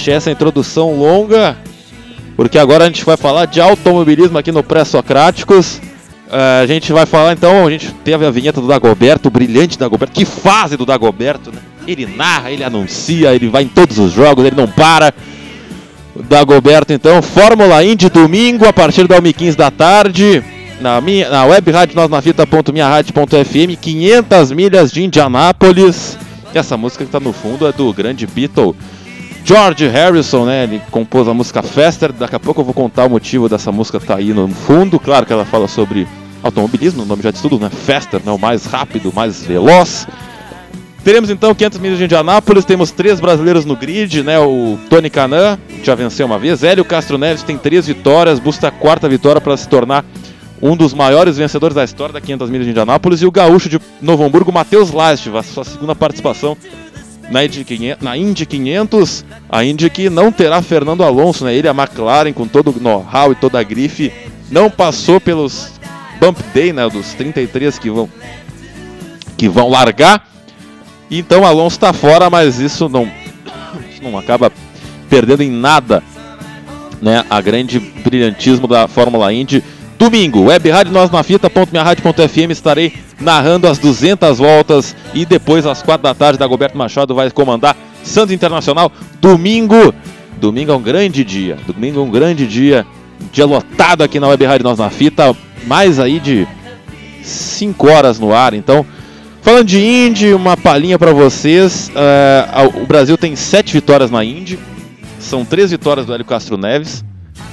Deixei 0.06 0.18
essa 0.18 0.30
introdução 0.30 0.96
longa, 0.96 1.56
porque 2.36 2.60
agora 2.60 2.84
a 2.84 2.86
gente 2.86 3.04
vai 3.04 3.16
falar 3.16 3.44
de 3.46 3.60
automobilismo 3.60 4.38
aqui 4.38 4.52
no 4.52 4.62
Pré-Socráticos. 4.62 5.80
Uh, 6.28 6.62
a 6.62 6.66
gente 6.66 6.92
vai 6.92 7.04
falar 7.04 7.32
então, 7.32 7.66
a 7.66 7.70
gente 7.72 7.92
teve 8.04 8.24
a 8.24 8.30
vinheta 8.30 8.60
do 8.60 8.68
Dagoberto, 8.68 9.26
o 9.26 9.32
brilhante 9.32 9.76
Dagoberto. 9.76 10.14
Que 10.14 10.24
fase 10.24 10.76
do 10.76 10.86
Dagoberto, 10.86 11.50
né? 11.50 11.58
Ele 11.88 12.06
narra, 12.06 12.52
ele 12.52 12.62
anuncia, 12.62 13.34
ele 13.34 13.48
vai 13.48 13.64
em 13.64 13.68
todos 13.68 13.98
os 13.98 14.12
jogos, 14.12 14.44
ele 14.44 14.54
não 14.54 14.68
para. 14.68 15.12
Dagoberto 16.28 16.92
então, 16.92 17.20
Fórmula 17.20 17.84
Indy 17.84 18.08
domingo 18.08 18.64
a 18.64 18.72
partir 18.72 19.08
da 19.08 19.20
1h15 19.20 19.56
da 19.56 19.72
tarde. 19.72 20.40
Na, 20.80 21.00
minha, 21.00 21.28
na 21.28 21.44
web 21.46 21.68
rádio 21.72 21.96
nós 21.96 22.08
na 22.08 22.22
fita.minharadio.fm 22.22 23.76
500 23.80 24.52
milhas 24.52 24.92
de 24.92 25.02
Indianápolis. 25.02 26.16
Essa 26.54 26.76
música 26.76 27.02
que 27.02 27.08
está 27.08 27.18
no 27.18 27.32
fundo 27.32 27.66
é 27.66 27.72
do 27.72 27.92
grande 27.92 28.24
Beatle 28.24 28.76
George 29.46 29.86
Harrison, 29.86 30.44
né? 30.44 30.64
Ele 30.64 30.82
compôs 30.90 31.28
a 31.28 31.32
música 31.32 31.62
Faster. 31.62 32.12
Daqui 32.12 32.34
a 32.34 32.40
pouco 32.40 32.62
eu 32.62 32.64
vou 32.64 32.74
contar 32.74 33.06
o 33.06 33.10
motivo 33.10 33.48
dessa 33.48 33.70
música 33.70 34.00
tá 34.00 34.16
aí 34.16 34.32
no 34.34 34.48
fundo. 34.48 34.98
Claro 34.98 35.24
que 35.24 35.32
ela 35.32 35.44
fala 35.44 35.68
sobre 35.68 36.08
automobilismo, 36.42 37.04
o 37.04 37.06
nome 37.06 37.22
já 37.22 37.30
diz 37.30 37.40
tudo, 37.40 37.56
né? 37.56 37.70
Faster, 37.70 38.20
né? 38.26 38.32
O 38.32 38.38
mais 38.38 38.66
rápido, 38.66 39.12
mais 39.14 39.46
veloz. 39.46 40.08
Teremos 41.04 41.30
então 41.30 41.54
500 41.54 41.78
milhas 41.78 41.98
de 41.98 42.04
Indianápolis, 42.04 42.64
temos 42.64 42.90
três 42.90 43.20
brasileiros 43.20 43.64
no 43.64 43.76
grid, 43.76 44.24
né? 44.24 44.36
O 44.40 44.76
Tony 44.90 45.08
Canan 45.08 45.56
já 45.80 45.94
venceu 45.94 46.26
uma 46.26 46.40
vez, 46.40 46.64
Hélio 46.64 46.84
Castro 46.84 47.16
Neves 47.16 47.44
tem 47.44 47.56
três 47.56 47.86
vitórias, 47.86 48.40
busca 48.40 48.66
a 48.66 48.72
quarta 48.72 49.08
vitória 49.08 49.40
para 49.40 49.56
se 49.56 49.68
tornar 49.68 50.04
um 50.60 50.76
dos 50.76 50.92
maiores 50.92 51.36
vencedores 51.36 51.76
da 51.76 51.84
história 51.84 52.12
da 52.12 52.20
500 52.20 52.50
milhas 52.50 52.64
de 52.64 52.72
Indianápolis 52.72 53.22
e 53.22 53.26
o 53.26 53.30
gaúcho 53.30 53.68
de 53.68 53.78
Novo 54.02 54.24
Hamburgo, 54.24 54.50
Matheus 54.50 54.90
Lastiva, 54.90 55.44
sua 55.44 55.62
segunda 55.62 55.94
participação 55.94 56.56
na 57.30 57.44
Indy 57.44 57.64
500, 57.64 58.04
na 58.04 58.16
Indy 58.16 58.46
500 58.46 59.24
a 59.48 59.64
Indy 59.64 59.90
que 59.90 60.10
não 60.10 60.30
terá 60.30 60.62
Fernando 60.62 61.02
Alonso, 61.02 61.44
né? 61.44 61.54
Ele, 61.54 61.68
a 61.68 61.72
McLaren, 61.72 62.32
com 62.32 62.46
todo 62.46 62.70
o 62.70 62.80
know-how 62.80 63.32
e 63.32 63.34
toda 63.34 63.58
a 63.58 63.62
grife, 63.62 64.12
não 64.50 64.70
passou 64.70 65.20
pelos 65.20 65.72
Bump 66.20 66.38
Day, 66.54 66.72
né? 66.72 66.88
Dos 66.88 67.14
33 67.14 67.78
que 67.78 67.90
vão, 67.90 68.08
que 69.36 69.48
vão 69.48 69.68
largar. 69.68 70.28
Então 71.10 71.44
Alonso 71.44 71.76
está 71.76 71.92
fora, 71.92 72.28
mas 72.30 72.58
isso 72.58 72.88
não, 72.88 73.10
isso 73.90 74.02
não 74.02 74.18
acaba 74.18 74.50
perdendo 75.08 75.42
em 75.42 75.50
nada 75.50 76.02
né, 77.00 77.24
a 77.28 77.40
grande 77.40 77.78
brilhantismo 77.78 78.66
da 78.66 78.88
Fórmula 78.88 79.32
Indy. 79.32 79.62
Domingo, 79.98 80.42
web 80.44 80.68
rádio 80.68 80.92
nós 80.92 81.10
na 81.10 81.22
fita.minharadio.fm 81.22 82.50
estarei 82.50 82.92
narrando 83.18 83.66
as 83.66 83.78
200 83.78 84.38
voltas 84.38 84.94
e 85.14 85.24
depois 85.24 85.64
às 85.64 85.82
4 85.82 86.02
da 86.02 86.14
tarde 86.14 86.38
Dagoberto 86.38 86.76
Machado 86.76 87.14
vai 87.14 87.30
comandar 87.30 87.74
Santos 88.02 88.32
Internacional. 88.32 88.92
Domingo, 89.20 89.94
domingo 90.38 90.72
é 90.72 90.76
um 90.76 90.82
grande 90.82 91.24
dia, 91.24 91.56
domingo 91.66 92.00
é 92.00 92.02
um 92.02 92.10
grande 92.10 92.46
dia, 92.46 92.86
dia 93.32 93.46
lotado 93.46 94.02
aqui 94.02 94.20
na 94.20 94.28
web 94.28 94.44
rádio 94.44 94.64
nós 94.64 94.78
na 94.78 94.90
fita, 94.90 95.34
mais 95.66 95.98
aí 95.98 96.20
de 96.20 96.46
5 97.22 97.88
horas 97.88 98.18
no 98.18 98.34
ar, 98.34 98.52
então 98.52 98.84
Falando 99.46 99.68
de 99.68 99.78
Indy, 99.78 100.34
uma 100.34 100.56
palhinha 100.56 100.98
para 100.98 101.12
vocês. 101.12 101.88
Uh, 101.90 102.82
o 102.82 102.84
Brasil 102.84 103.16
tem 103.16 103.36
sete 103.36 103.74
vitórias 103.74 104.10
na 104.10 104.24
Indy. 104.24 104.58
São 105.20 105.44
três 105.44 105.70
vitórias 105.70 106.04
do 106.04 106.12
Hélio 106.12 106.24
Castro 106.24 106.56
Neves, 106.56 107.04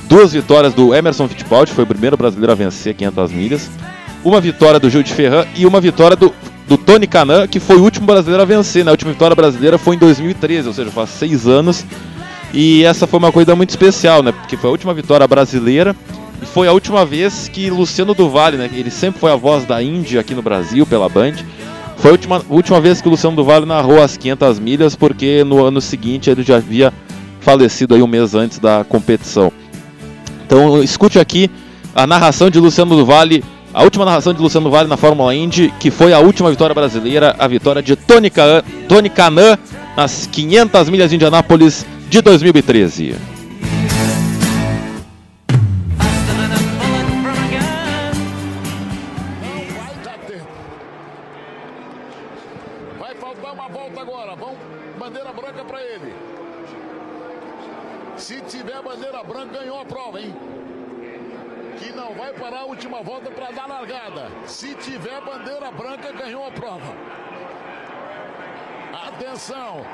duas 0.07 0.33
vitórias 0.33 0.73
do 0.73 0.93
Emerson 0.93 1.27
Fittipaldi, 1.27 1.71
foi 1.71 1.83
o 1.83 1.87
primeiro 1.87 2.17
brasileiro 2.17 2.51
a 2.51 2.55
vencer 2.55 2.93
500 2.93 3.31
milhas, 3.31 3.69
uma 4.23 4.39
vitória 4.39 4.79
do 4.79 4.89
Gil 4.89 5.03
de 5.03 5.13
Ferran 5.13 5.45
e 5.55 5.65
uma 5.65 5.81
vitória 5.81 6.15
do, 6.15 6.33
do 6.67 6.77
Tony 6.77 7.07
Canan, 7.07 7.47
que 7.47 7.59
foi 7.59 7.77
o 7.77 7.83
último 7.83 8.05
brasileiro 8.05 8.41
a 8.41 8.45
vencer. 8.45 8.85
Né? 8.85 8.91
A 8.91 8.93
última 8.93 9.11
vitória 9.11 9.35
brasileira 9.35 9.77
foi 9.77 9.95
em 9.95 9.99
2013, 9.99 10.67
ou 10.67 10.73
seja, 10.73 10.91
faz 10.91 11.09
seis 11.09 11.47
anos. 11.47 11.85
E 12.53 12.83
essa 12.83 13.07
foi 13.07 13.17
uma 13.17 13.31
coisa 13.31 13.55
muito 13.55 13.71
especial, 13.71 14.21
né? 14.21 14.31
Porque 14.31 14.55
foi 14.55 14.69
a 14.69 14.71
última 14.71 14.93
vitória 14.93 15.27
brasileira 15.27 15.95
e 16.41 16.45
foi 16.45 16.67
a 16.67 16.71
última 16.71 17.03
vez 17.03 17.47
que 17.47 17.69
Luciano 17.69 18.13
Duvalli, 18.13 18.57
né? 18.57 18.69
Ele 18.71 18.91
sempre 18.91 19.19
foi 19.19 19.31
a 19.31 19.35
voz 19.35 19.65
da 19.65 19.81
Índia 19.81 20.21
aqui 20.21 20.35
no 20.35 20.41
Brasil 20.41 20.85
pela 20.85 21.09
Band. 21.09 21.33
Foi 21.97 22.09
a 22.09 22.11
última, 22.11 22.41
última 22.49 22.79
vez 22.79 23.01
que 23.01 23.07
o 23.07 23.11
Luciano 23.11 23.35
Duvalli 23.35 23.65
narrou 23.65 24.01
as 24.01 24.17
500 24.17 24.59
milhas, 24.59 24.95
porque 24.95 25.43
no 25.43 25.65
ano 25.65 25.81
seguinte 25.81 26.29
ele 26.29 26.43
já 26.43 26.57
havia 26.57 26.93
falecido 27.39 27.95
aí 27.95 28.03
um 28.03 28.07
mês 28.07 28.35
antes 28.35 28.59
da 28.59 28.83
competição. 28.83 29.51
Então 30.45 30.83
escute 30.83 31.19
aqui 31.19 31.49
a 31.95 32.07
narração 32.07 32.49
de 32.49 32.59
Luciano 32.59 32.95
Duvalli, 32.95 33.43
a 33.73 33.83
última 33.83 34.05
narração 34.05 34.33
de 34.33 34.41
Luciano 34.41 34.65
Duvalli 34.65 34.87
na 34.87 34.97
Fórmula 34.97 35.33
Indy, 35.33 35.73
que 35.79 35.89
foi 35.89 36.13
a 36.13 36.19
última 36.19 36.49
vitória 36.49 36.73
brasileira, 36.73 37.35
a 37.37 37.47
vitória 37.47 37.81
de 37.81 37.95
Tony 37.95 38.29
Canan 39.09 39.57
nas 39.95 40.27
500 40.31 40.89
milhas 40.89 41.09
de 41.09 41.15
Indianápolis 41.15 41.85
de 42.09 42.21
2013. 42.21 43.32
Ganhou 66.23 66.47
a 66.47 66.51
prova. 66.51 66.95
Atenção! 69.07 69.85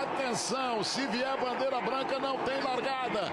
Atenção! 0.00 0.82
Se 0.82 1.06
vier 1.06 1.36
bandeira 1.38 1.80
branca, 1.80 2.18
não 2.18 2.38
tem 2.38 2.60
largada. 2.60 3.32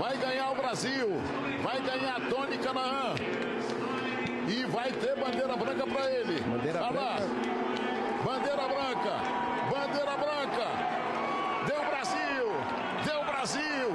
Vai 0.00 0.16
ganhar 0.16 0.50
o 0.52 0.54
Brasil. 0.54 1.20
Vai 1.62 1.80
ganhar 1.82 2.18
Tony 2.30 2.56
Canaã. 2.58 3.14
E 4.48 4.64
vai 4.64 4.90
ter 4.90 5.14
bandeira 5.16 5.54
branca 5.54 5.86
para 5.86 6.10
ele. 6.10 6.40
Bandeira 6.40 6.82
Olha 6.82 7.00
lá. 7.00 7.16
Bandeira 8.24 8.68
branca. 8.74 9.14
Bandeira 9.70 10.16
branca. 10.16 10.66
Deu 11.66 11.84
Brasil. 11.90 12.46
Deu 13.04 13.24
Brasil. 13.24 13.90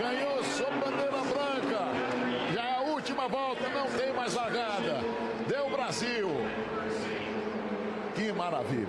Ganhou 0.00 0.44
sob 0.44 0.70
bandeira 0.78 1.22
branca. 1.22 1.84
Já 2.52 2.64
é 2.64 2.74
a 2.78 2.80
última 2.80 3.28
volta, 3.28 3.68
não 3.68 3.93
mais 4.24 4.34
largada. 4.34 5.00
Deu 5.46 5.68
Brasil. 5.68 6.30
Que 8.14 8.32
maravilha. 8.32 8.88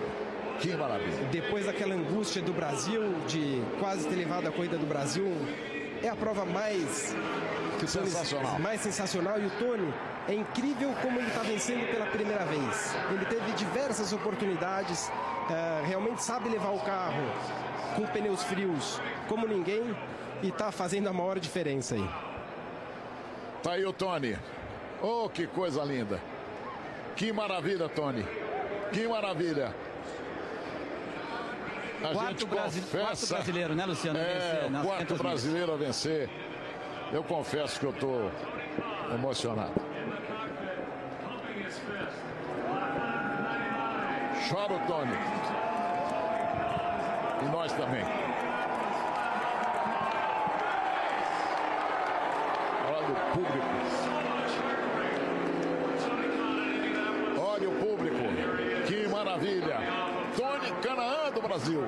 Que 0.62 0.74
maravilha. 0.78 1.28
Depois 1.30 1.66
daquela 1.66 1.94
angústia 1.94 2.42
do 2.42 2.54
Brasil, 2.54 3.14
de 3.28 3.62
quase 3.80 4.08
ter 4.08 4.16
levado 4.16 4.48
a 4.48 4.52
corrida 4.52 4.78
do 4.78 4.86
Brasil, 4.86 5.28
é 6.02 6.08
a 6.08 6.16
prova 6.16 6.46
mais 6.46 7.14
que 7.80 7.86
Tony- 7.86 8.08
Sensacional. 8.10 8.60
mais 8.60 8.80
sensacional 8.80 9.38
e 9.42 9.48
o 9.48 9.50
Tony 9.52 9.94
é 10.30 10.34
incrível 10.34 10.94
como 11.02 11.20
ele 11.20 11.28
está 11.28 11.42
vencendo 11.42 11.86
pela 11.92 12.06
primeira 12.06 12.46
vez. 12.46 12.96
Ele 13.12 13.26
teve 13.26 13.52
diversas 13.52 14.14
oportunidades, 14.14 15.12
eh, 15.52 15.84
realmente 15.86 16.24
sabe 16.24 16.48
levar 16.48 16.70
o 16.70 16.80
carro 16.80 17.22
com 17.98 18.06
pneus 18.08 18.42
frios 18.44 19.02
como 19.28 19.46
ninguém 19.46 19.84
e 20.42 20.48
está 20.48 20.72
fazendo 20.72 21.10
a 21.10 21.14
maior 21.14 21.38
diferença 21.40 21.96
aí. 21.96 22.10
Tá 23.62 23.74
aí 23.74 23.86
o 23.86 23.92
Tony. 23.92 24.38
Oh, 25.02 25.30
que 25.30 25.46
coisa 25.48 25.84
linda. 25.84 26.20
Que 27.16 27.32
maravilha, 27.32 27.88
Tony. 27.90 28.26
Que 28.92 29.08
maravilha. 29.08 29.74
A 32.04 32.10
Quarto 32.14 32.30
gente 32.30 32.46
brasi- 32.46 32.82
quarto 32.82 33.08
confessa. 33.10 33.36
brasileiro, 33.36 33.74
né, 33.76 33.86
Luciano, 33.86 34.20
É, 34.20 34.24
vencer 34.24 34.66
o 34.66 34.72
quarto 34.72 34.84
500 34.84 35.00
milhas. 35.08 35.22
brasileiro 35.22 35.74
a 35.74 35.78
vencer. 35.78 36.30
Eu 37.12 37.24
confesso 37.24 37.80
que 37.80 37.86
eu 37.86 37.94
tô 37.94 38.30
emocionado. 39.14 39.74
Chora 44.50 44.74
o 44.74 44.80
Tony. 44.88 45.12
E 47.42 47.46
nós 47.52 47.72
também. 47.74 48.04
Olha 52.88 53.08
o 53.08 53.16
público. 53.34 53.68
Olha 57.40 57.70
o 57.70 57.74
público. 57.74 58.86
Que 58.88 59.08
maravilha. 59.36 59.78
Tony 60.36 60.72
Canaã 60.82 61.32
do 61.32 61.42
Brasil. 61.42 61.82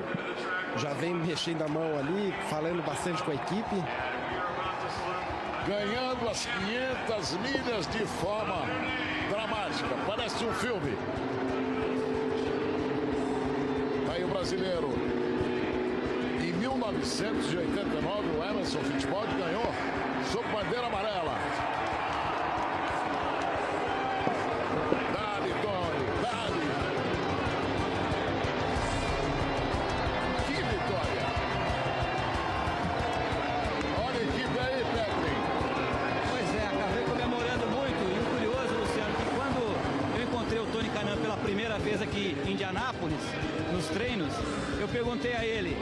Já 0.78 0.94
vem 0.94 1.14
mexendo 1.16 1.64
a 1.64 1.68
mão 1.68 1.98
ali, 1.98 2.34
falando 2.50 2.86
bastante 2.86 3.24
com 3.24 3.32
a 3.32 3.36
equipe. 3.36 3.84
ganhando 5.68 6.30
as 6.30 6.46
500 6.46 7.32
milhas 7.40 7.88
de 7.88 8.06
forma 8.06 8.62
dramática. 9.30 9.96
Parece 10.06 10.46
um 10.46 10.54
filme. 10.54 10.98
Tá 14.06 14.14
aí 14.14 14.24
o 14.24 14.28
brasileiro. 14.28 14.94
Em 16.42 16.54
1989, 16.54 18.30
o 18.30 18.44
Emerson 18.50 18.80
Fittipaldi 18.80 19.34
ganhou 19.34 19.74
sob 20.32 20.48
bandeira 20.50 20.88
amarela. 20.88 21.77
Perguntei 45.18 45.36
a 45.36 45.44
ele: 45.44 45.76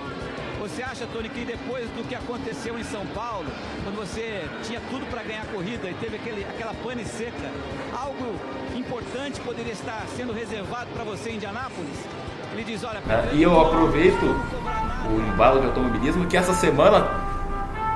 Você 0.59 0.81
acha, 0.81 1.05
Tony, 1.11 1.29
que 1.29 1.43
depois 1.45 1.85
do 1.89 2.07
que 2.07 2.15
aconteceu 2.15 2.79
em 2.79 2.83
São 2.83 3.05
Paulo, 3.07 3.45
quando 3.83 3.95
você 3.97 4.45
tinha 4.63 4.79
tudo 4.89 5.05
para 5.09 5.21
ganhar 5.23 5.43
a 5.43 5.45
corrida 5.45 5.89
e 5.89 5.93
teve 5.95 6.15
aquele, 6.15 6.43
aquela 6.43 6.73
pane 6.73 7.05
seca, 7.05 7.51
algo 7.93 8.35
importante 8.75 9.39
poderia 9.41 9.73
estar 9.73 10.05
sendo 10.15 10.33
reservado 10.33 10.87
para 10.93 11.03
você 11.03 11.31
em 11.31 11.35
Indianápolis? 11.35 12.07
Ele 12.53 12.63
diz: 12.63 12.83
Olha, 12.83 13.01
É, 13.09 13.35
e 13.35 13.43
eu 13.43 13.59
aproveito 13.59 14.23
o 14.23 15.33
embalo 15.33 15.59
de 15.59 15.67
automobilismo 15.67 16.25
que 16.27 16.37
essa 16.37 16.53
semana 16.53 17.05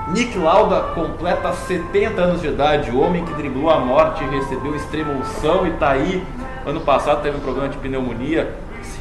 Nick 0.10 0.38
Lauda 0.38 0.94
completa 0.94 1.54
70 1.54 2.22
anos 2.22 2.42
de 2.42 2.48
idade, 2.48 2.92
o 2.92 3.00
homem 3.00 3.24
que 3.26 3.34
driblou 3.34 3.70
a 3.70 3.80
morte, 3.80 4.24
recebeu 4.26 4.76
extrema 4.76 5.14
unção 5.14 5.66
e 5.66 5.72
tá 5.72 5.92
aí. 5.92 6.24
Ano 6.66 6.82
passado 6.82 7.22
teve 7.24 7.38
um 7.38 7.40
problema 7.40 7.70
de 7.70 7.78
pneumonia, 7.78 8.54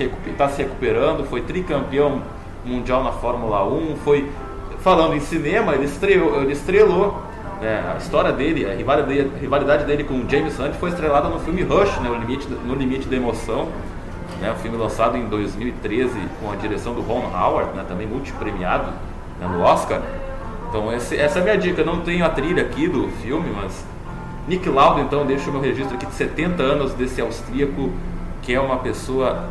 está 0.05 0.49
se 0.49 0.63
recuperando, 0.63 1.25
foi 1.25 1.43
tricampeão 1.43 2.23
mundial 2.65 3.03
na 3.03 3.13
Fórmula 3.13 3.65
1, 3.65 3.97
foi 4.05 4.31
falando 4.81 5.15
em 5.15 5.21
cinema, 5.21 5.75
ele 5.75 5.85
estreou, 5.85 6.41
ele 6.43 6.53
estrelou 6.53 7.23
né, 7.61 7.93
a 7.95 7.99
história 7.99 8.33
dele, 8.33 8.65
a 8.67 8.75
rivalidade, 9.41 9.85
dele 9.85 10.05
com 10.05 10.15
o 10.15 10.29
James 10.29 10.59
Hunt 10.59 10.75
foi 10.75 10.91
estrelada 10.91 11.29
no 11.29 11.41
filme 11.41 11.63
Rush, 11.63 11.99
né, 12.01 12.09
o 12.11 12.15
limite, 12.15 12.47
no 12.49 12.75
limite 12.75 13.09
da 13.09 13.17
emoção, 13.17 13.69
né, 14.41 14.53
um 14.53 14.57
filme 14.63 14.77
lançado 14.77 15.17
em 15.17 15.25
2013 15.27 16.13
com 16.41 16.53
a 16.53 16.57
direção 16.57 16.95
do 16.95 17.01
Ron 17.01 17.25
Howard, 17.35 17.77
né, 17.77 17.85
também 17.89 18.07
multipremiado 18.07 18.93
né, 19.41 19.49
no 19.49 19.61
Oscar. 19.63 20.01
Então 20.69 20.93
esse- 20.93 21.17
essa 21.17 21.39
é 21.39 21.41
a 21.41 21.45
minha 21.45 21.59
dica. 21.59 21.83
Não 21.83 22.01
tenho 22.01 22.25
a 22.25 22.29
trilha 22.29 22.63
aqui 22.63 22.87
do 22.87 23.09
filme, 23.23 23.51
mas 23.57 23.85
Nick 24.47 24.69
Lauda, 24.69 25.01
então, 25.01 25.27
deixa 25.27 25.49
o 25.51 25.53
meu 25.53 25.61
registro 25.61 25.95
aqui 25.97 26.07
de 26.07 26.15
70 26.15 26.63
anos 26.63 26.93
desse 26.95 27.21
austríaco 27.21 27.91
que 28.43 28.55
é 28.55 28.61
uma 28.61 28.77
pessoa 28.79 29.51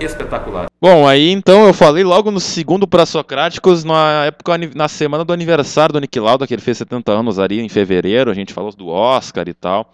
espetacular. 0.00 0.66
Bom, 0.80 1.06
aí 1.06 1.30
então 1.30 1.66
eu 1.66 1.74
falei 1.74 2.04
logo 2.04 2.30
no 2.30 2.40
segundo 2.40 2.86
para 2.86 3.06
Socráticos, 3.06 3.84
na 3.84 4.26
época 4.26 4.56
na 4.74 4.88
semana 4.88 5.24
do 5.24 5.32
aniversário 5.32 5.92
do 5.92 6.00
Nick 6.00 6.18
Lauda, 6.18 6.46
que 6.46 6.54
ele 6.54 6.62
fez 6.62 6.78
70 6.78 7.12
anos 7.12 7.38
ali 7.38 7.60
em 7.60 7.68
fevereiro, 7.68 8.30
a 8.30 8.34
gente 8.34 8.52
falou 8.52 8.72
do 8.72 8.88
Oscar 8.88 9.48
e 9.48 9.54
tal. 9.54 9.92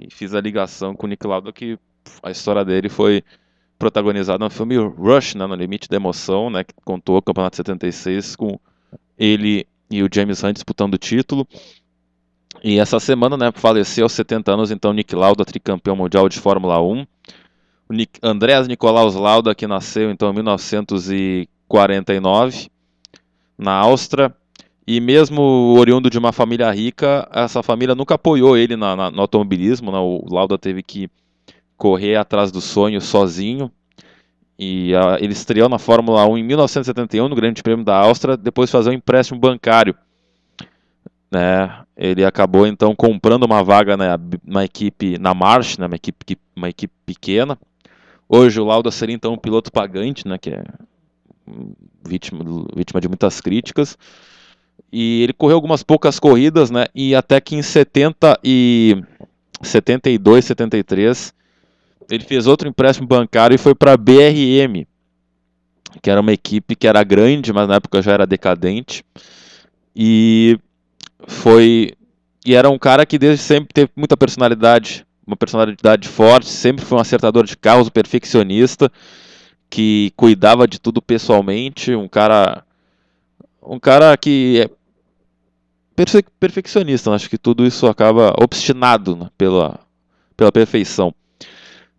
E 0.00 0.08
fiz 0.12 0.34
a 0.34 0.40
ligação 0.40 0.94
com 0.94 1.06
o 1.06 1.08
Nick 1.08 1.26
Lauda 1.26 1.52
que 1.52 1.78
a 2.22 2.30
história 2.30 2.64
dele 2.64 2.88
foi 2.88 3.24
protagonizada 3.78 4.38
no 4.38 4.50
filme 4.50 4.76
Rush, 4.76 5.34
né, 5.34 5.46
no 5.46 5.54
limite 5.54 5.88
da 5.88 5.96
emoção, 5.96 6.48
né, 6.48 6.64
que 6.64 6.74
contou 6.84 7.16
o 7.16 7.22
Campeonato 7.22 7.56
76 7.56 8.36
com 8.36 8.58
ele 9.18 9.66
e 9.90 10.02
o 10.02 10.08
James 10.12 10.42
Hunt 10.42 10.54
disputando 10.54 10.94
o 10.94 10.98
título. 10.98 11.46
E 12.62 12.78
essa 12.78 12.98
semana, 13.00 13.36
né, 13.36 13.52
faleceu 13.52 14.04
aos 14.04 14.12
70 14.12 14.52
anos 14.52 14.70
então 14.70 14.92
Nick 14.92 15.14
Lauda, 15.14 15.44
tricampeão 15.44 15.96
mundial 15.96 16.28
de 16.28 16.38
Fórmula 16.38 16.80
1. 16.80 17.04
O 17.88 17.92
Andreas 18.22 18.66
Nicolaus 18.66 19.14
Lauda, 19.14 19.54
que 19.54 19.66
nasceu 19.66 20.10
então 20.10 20.30
em 20.30 20.34
1949 20.34 22.70
na 23.58 23.72
Áustria, 23.72 24.34
e 24.86 25.00
mesmo 25.00 25.40
oriundo 25.78 26.10
de 26.10 26.18
uma 26.18 26.32
família 26.32 26.70
rica, 26.70 27.28
essa 27.32 27.62
família 27.62 27.94
nunca 27.94 28.14
apoiou 28.16 28.56
ele 28.56 28.76
na- 28.76 28.94
na- 28.96 29.10
no 29.10 29.20
automobilismo. 29.20 29.90
né? 29.92 29.98
O 29.98 30.24
Lauda 30.30 30.58
teve 30.58 30.82
que 30.82 31.08
correr 31.76 32.16
atrás 32.16 32.50
do 32.52 32.60
sonho 32.60 33.00
sozinho. 33.00 33.70
E 34.58 34.94
ah, 34.94 35.16
ele 35.20 35.32
estreou 35.32 35.68
na 35.68 35.78
Fórmula 35.78 36.24
1 36.26 36.38
em 36.38 36.42
1971, 36.44 37.28
no 37.28 37.34
Grande 37.34 37.62
Prêmio 37.62 37.84
da 37.84 37.96
Áustria, 37.96 38.36
depois 38.36 38.68
de 38.68 38.72
fazer 38.72 38.90
um 38.90 38.94
empréstimo 38.94 39.40
bancário. 39.40 39.94
Né? 41.30 41.84
Ele 41.96 42.24
acabou 42.24 42.66
então 42.66 42.94
comprando 42.94 43.44
uma 43.44 43.62
vaga 43.62 43.96
na, 43.96 44.18
na 44.44 44.64
equipe, 44.64 45.18
na 45.18 45.32
March, 45.34 45.78
né? 45.78 45.86
uma, 45.86 45.96
equipe, 45.96 46.38
uma 46.54 46.68
equipe 46.68 46.92
pequena. 47.06 47.58
Hoje 48.28 48.60
o 48.60 48.64
Lauda 48.64 48.90
seria 48.90 49.14
então 49.14 49.34
um 49.34 49.38
piloto 49.38 49.70
pagante, 49.70 50.26
né? 50.26 50.38
que 50.38 50.50
é 50.50 50.64
vítima, 52.06 52.44
vítima 52.74 53.00
de 53.00 53.08
muitas 53.08 53.40
críticas. 53.40 53.98
E 54.92 55.22
ele 55.22 55.32
correu 55.32 55.56
algumas 55.56 55.82
poucas 55.82 56.18
corridas, 56.18 56.70
né? 56.70 56.86
E 56.94 57.14
até 57.14 57.40
que 57.40 57.56
em 57.56 57.62
70 57.62 58.38
e 58.42 59.02
72, 59.62 60.44
73, 60.44 61.34
ele 62.10 62.24
fez 62.24 62.46
outro 62.46 62.68
empréstimo 62.68 63.06
bancário 63.06 63.54
e 63.54 63.58
foi 63.58 63.74
para 63.74 63.92
a 63.92 63.96
BRM, 63.96 64.86
que 66.02 66.10
era 66.10 66.20
uma 66.20 66.32
equipe 66.32 66.76
que 66.76 66.86
era 66.86 67.02
grande, 67.02 67.52
mas 67.52 67.68
na 67.68 67.76
época 67.76 68.02
já 68.02 68.12
era 68.12 68.26
decadente. 68.26 69.04
E 69.94 70.58
foi 71.26 71.92
e 72.44 72.54
era 72.54 72.68
um 72.68 72.78
cara 72.78 73.06
que 73.06 73.18
desde 73.18 73.42
sempre 73.42 73.72
teve 73.72 73.90
muita 73.96 74.16
personalidade, 74.16 75.06
uma 75.26 75.36
personalidade 75.36 76.08
forte, 76.08 76.48
sempre 76.48 76.84
foi 76.84 76.98
um 76.98 77.00
acertador 77.00 77.44
de 77.44 77.56
carros, 77.56 77.88
perfeccionista. 77.88 78.90
que 79.70 80.12
cuidava 80.16 80.68
de 80.68 80.78
tudo 80.78 81.02
pessoalmente, 81.02 81.94
um 81.94 82.06
cara 82.08 82.64
um 83.62 83.78
cara 83.80 84.16
que 84.16 84.60
é 84.60 84.70
perfe 85.96 86.24
perfeccionista, 86.38 87.10
acho 87.12 87.30
que 87.30 87.38
tudo 87.38 87.66
isso 87.66 87.86
acaba 87.86 88.34
obstinado 88.40 89.16
né, 89.16 89.28
pela, 89.38 89.80
pela 90.36 90.52
perfeição. 90.52 91.14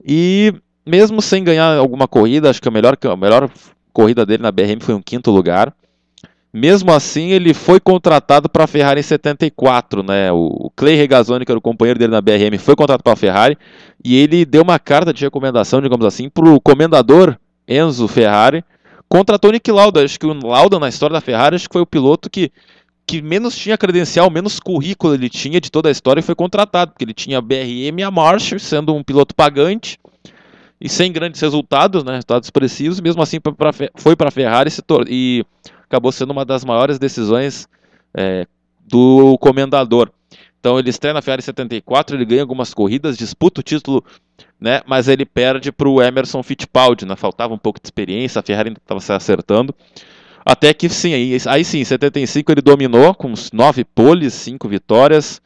E 0.03 0.53
mesmo 0.85 1.21
sem 1.21 1.43
ganhar 1.43 1.77
alguma 1.77 2.07
corrida, 2.07 2.49
acho 2.49 2.61
que 2.61 2.67
a 2.67 2.71
melhor, 2.71 2.97
a 3.01 3.15
melhor 3.15 3.49
corrida 3.91 4.25
dele 4.25 4.43
na 4.43 4.51
BRM 4.51 4.79
foi 4.79 4.93
um 4.93 5.01
quinto 5.01 5.31
lugar. 5.31 5.73
Mesmo 6.55 6.93
assim, 6.93 7.31
ele 7.31 7.53
foi 7.53 7.81
contratado 7.81 8.47
para 8.47 8.63
a 8.63 8.67
Ferrari 8.67 9.01
em 9.01 9.03
74, 9.03 10.01
né? 10.01 10.31
O 10.31 10.71
Clay 10.73 10.95
Regazzoni, 10.95 11.43
que 11.43 11.51
era 11.51 11.59
o 11.59 11.61
companheiro 11.61 11.99
dele 11.99 12.13
na 12.13 12.21
BRM, 12.21 12.57
foi 12.57 12.77
contratado 12.77 13.03
para 13.03 13.11
a 13.11 13.17
Ferrari 13.17 13.57
e 14.01 14.15
ele 14.15 14.45
deu 14.45 14.63
uma 14.63 14.79
carta 14.79 15.11
de 15.11 15.25
recomendação, 15.25 15.81
digamos 15.81 16.05
assim, 16.05 16.29
para 16.29 16.47
o 16.47 16.61
comendador 16.61 17.35
Enzo 17.67 18.07
Ferrari 18.07 18.63
contra 19.09 19.37
Nick 19.51 19.69
Lauda. 19.69 20.01
Acho 20.01 20.17
que 20.17 20.25
o 20.25 20.33
Lauda 20.47 20.79
na 20.79 20.87
história 20.87 21.15
da 21.15 21.19
Ferrari 21.19 21.57
acho 21.57 21.67
que 21.67 21.73
foi 21.73 21.81
o 21.81 21.85
piloto 21.85 22.29
que 22.29 22.49
que 23.05 23.21
menos 23.21 23.57
tinha 23.57 23.77
credencial, 23.77 24.31
menos 24.31 24.57
currículo 24.57 25.13
ele 25.13 25.29
tinha 25.29 25.59
de 25.59 25.69
toda 25.69 25.89
a 25.89 25.91
história 25.91 26.21
e 26.21 26.23
foi 26.23 26.35
contratado, 26.35 26.91
porque 26.91 27.03
ele 27.03 27.13
tinha 27.13 27.37
a 27.37 27.41
BRM 27.41 27.99
e 27.99 28.03
a 28.03 28.09
March, 28.09 28.57
sendo 28.59 28.95
um 28.95 29.03
piloto 29.03 29.35
pagante 29.35 29.99
e 30.79 30.87
sem 30.87 31.11
grandes 31.11 31.41
resultados, 31.41 32.03
né, 32.05 32.13
resultados 32.13 32.47
expressivos, 32.47 33.01
mesmo 33.01 33.21
assim 33.21 33.39
foi 33.97 34.15
para 34.15 34.29
a 34.29 34.31
Ferrari 34.31 34.71
e 35.09 35.45
acabou 35.85 36.11
sendo 36.11 36.31
uma 36.31 36.43
das 36.43 36.65
maiores 36.65 36.99
decisões 36.99 37.67
é, 38.13 38.45
do 38.79 39.37
comendador. 39.37 40.11
Então 40.59 40.79
ele 40.79 40.89
estreia 40.89 41.13
na 41.13 41.21
Ferrari 41.21 41.43
74, 41.43 42.15
ele 42.15 42.25
ganha 42.25 42.41
algumas 42.41 42.73
corridas, 42.73 43.17
disputa 43.17 43.61
o 43.61 43.63
título, 43.63 44.03
né, 44.59 44.81
mas 44.87 45.07
ele 45.07 45.25
perde 45.25 45.71
para 45.71 45.87
o 45.87 46.01
Emerson 46.01 46.41
Fittipaldi, 46.41 47.05
né, 47.05 47.15
faltava 47.15 47.53
um 47.53 47.57
pouco 47.57 47.79
de 47.79 47.85
experiência, 47.85 48.39
a 48.39 48.43
Ferrari 48.43 48.69
ainda 48.69 48.79
estava 48.79 48.99
se 48.99 49.13
acertando. 49.13 49.75
Até 50.43 50.73
que 50.73 50.89
sim, 50.89 51.13
aí, 51.13 51.37
aí 51.47 51.63
sim, 51.63 51.79
em 51.79 51.85
75 51.85 52.51
ele 52.51 52.61
dominou 52.61 53.13
com 53.13 53.33
9 53.53 53.83
poles, 53.83 54.33
5 54.33 54.67
vitórias 54.67 55.41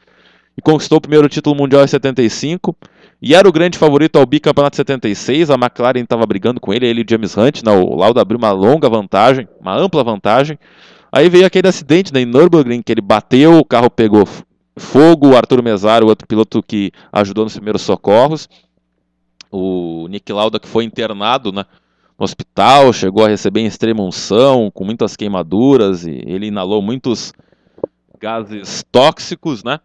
e 0.56 0.62
conquistou 0.62 0.98
o 0.98 1.00
primeiro 1.00 1.28
título 1.28 1.56
mundial 1.56 1.84
em 1.84 1.88
75. 1.88 2.76
E 3.22 3.34
era 3.34 3.48
o 3.48 3.52
grande 3.52 3.76
favorito 3.76 4.18
ao 4.18 4.24
bicampeonato 4.24 4.76
76. 4.76 5.50
A 5.50 5.54
McLaren 5.54 6.00
estava 6.00 6.24
brigando 6.24 6.60
com 6.60 6.72
ele, 6.72 6.86
ele 6.86 7.02
e 7.02 7.06
James 7.08 7.36
Hunt. 7.36 7.62
Né, 7.62 7.70
o 7.70 7.94
Lauda 7.94 8.20
abriu 8.20 8.38
uma 8.38 8.50
longa 8.50 8.88
vantagem, 8.88 9.46
uma 9.60 9.76
ampla 9.76 10.02
vantagem. 10.02 10.58
Aí 11.12 11.28
veio 11.28 11.44
aquele 11.44 11.68
acidente 11.68 12.14
né, 12.14 12.20
em 12.20 12.26
Nürburgring 12.26 12.82
que 12.82 12.92
ele 12.92 13.00
bateu, 13.00 13.58
o 13.58 13.64
carro 13.64 13.90
pegou 13.90 14.26
fogo. 14.76 15.30
O 15.30 15.36
Arthur 15.36 15.62
Mesaro, 15.62 16.06
outro 16.06 16.26
piloto 16.26 16.62
que 16.62 16.92
ajudou 17.12 17.44
nos 17.44 17.54
primeiros 17.54 17.82
socorros. 17.82 18.48
O 19.50 20.06
Nick 20.08 20.32
Lauda, 20.32 20.60
que 20.60 20.68
foi 20.68 20.84
internado 20.84 21.52
né, 21.52 21.64
no 22.18 22.24
hospital, 22.24 22.92
chegou 22.92 23.24
a 23.24 23.28
receber 23.28 23.60
em 23.60 23.66
extrema 23.66 24.02
unção, 24.02 24.70
com 24.72 24.84
muitas 24.84 25.16
queimaduras, 25.16 26.06
e 26.06 26.22
ele 26.24 26.46
inalou 26.46 26.80
muitos 26.80 27.32
gases 28.20 28.84
tóxicos, 28.92 29.64
né? 29.64 29.80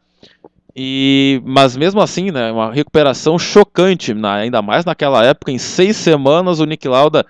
E, 0.76 1.42
mas 1.46 1.78
mesmo 1.78 2.02
assim, 2.02 2.32
né, 2.32 2.52
uma 2.52 2.72
recuperação 2.72 3.40
chocante, 3.40 4.14
ainda 4.26 4.62
mais 4.62 4.84
naquela 4.84 5.24
época, 5.24 5.52
em 5.52 5.58
seis 5.58 5.96
semanas 5.96 6.60
o 6.60 6.66
Nick 6.66 6.86
Lauda 6.86 7.26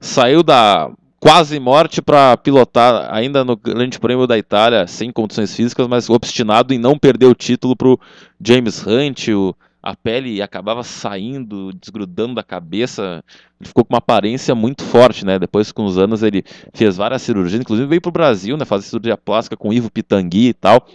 saiu 0.00 0.42
da 0.42 0.90
quase 1.20 1.60
morte 1.60 2.02
para 2.02 2.36
pilotar 2.36 3.12
ainda 3.12 3.44
no 3.44 3.56
Grande 3.56 3.98
Prêmio 3.98 4.26
da 4.26 4.36
Itália, 4.36 4.86
sem 4.86 5.12
condições 5.12 5.54
físicas, 5.54 5.86
mas 5.86 6.10
obstinado 6.10 6.74
em 6.74 6.78
não 6.78 6.98
perder 6.98 7.26
o 7.26 7.34
título 7.34 7.76
para 7.76 7.88
o 7.88 8.00
James 8.40 8.84
Hunt, 8.84 9.28
o, 9.28 9.54
a 9.82 9.94
pele 9.94 10.42
acabava 10.42 10.82
saindo, 10.82 11.72
desgrudando 11.72 12.34
da 12.34 12.42
cabeça, 12.42 13.22
ele 13.60 13.68
ficou 13.68 13.84
com 13.84 13.94
uma 13.94 13.98
aparência 13.98 14.54
muito 14.54 14.82
forte, 14.84 15.24
né? 15.24 15.38
Depois, 15.38 15.72
com 15.72 15.84
os 15.84 15.98
anos, 15.98 16.22
ele 16.22 16.44
fez 16.72 16.96
várias 16.96 17.22
cirurgias, 17.22 17.60
inclusive 17.60 17.88
veio 17.88 18.00
para 18.00 18.08
o 18.08 18.12
Brasil, 18.12 18.56
né? 18.56 18.64
Fazer 18.64 18.86
cirurgia 18.86 19.16
plástica 19.16 19.56
com 19.56 19.72
Ivo 19.72 19.90
Pitangui 19.90 20.48
e 20.48 20.54
tal. 20.54 20.86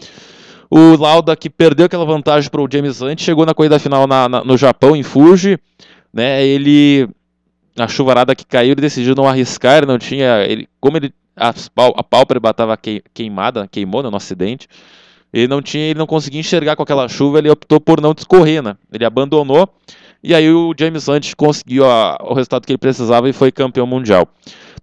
O 0.76 0.98
Lauda, 0.98 1.36
que 1.36 1.52
perdeu 1.52 1.86
aquela 1.86 2.04
vantagem 2.04 2.50
para 2.50 2.60
o 2.60 2.68
James 2.68 3.00
Hunt, 3.00 3.22
chegou 3.22 3.46
na 3.46 3.54
corrida 3.54 3.78
final 3.78 4.08
na, 4.08 4.28
na, 4.28 4.44
no 4.44 4.58
Japão, 4.58 4.96
em 4.96 5.04
Fuji. 5.04 5.60
Né, 6.12 6.44
ele, 6.44 7.08
a 7.78 7.88
chuvarada 7.88 8.36
que 8.36 8.44
caiu, 8.44 8.72
ele 8.72 8.82
decidiu 8.82 9.14
não 9.14 9.28
arriscar. 9.28 9.78
Ele 9.78 9.86
não 9.86 10.00
tinha. 10.00 10.44
Ele, 10.48 10.68
como 10.82 10.98
ele, 10.98 11.14
a, 11.38 11.54
a 11.96 12.04
pálpebra 12.04 12.50
estava 12.50 12.76
queimada, 13.14 13.68
queimou 13.72 14.02
né, 14.02 14.10
no 14.10 14.18
acidente. 14.18 14.68
Ele 15.32 15.48
não 15.48 15.62
tinha, 15.62 15.84
ele 15.84 16.00
não 16.00 16.08
conseguia 16.08 16.40
enxergar 16.40 16.76
com 16.76 16.82
aquela 16.82 17.08
chuva, 17.08 17.38
ele 17.38 17.52
optou 17.52 17.80
por 17.80 18.02
não 18.02 18.16
discorrer, 18.16 18.64
né? 18.64 18.76
Ele 18.92 19.06
abandonou 19.06 19.70
e 20.24 20.34
aí 20.34 20.50
o 20.50 20.74
James 20.80 21.08
Hunt 21.08 21.34
conseguiu 21.36 21.86
a, 21.86 22.18
o 22.22 22.34
resultado 22.34 22.66
que 22.66 22.72
ele 22.72 22.78
precisava 22.78 23.30
e 23.30 23.34
foi 23.34 23.52
campeão 23.52 23.86
mundial. 23.86 24.28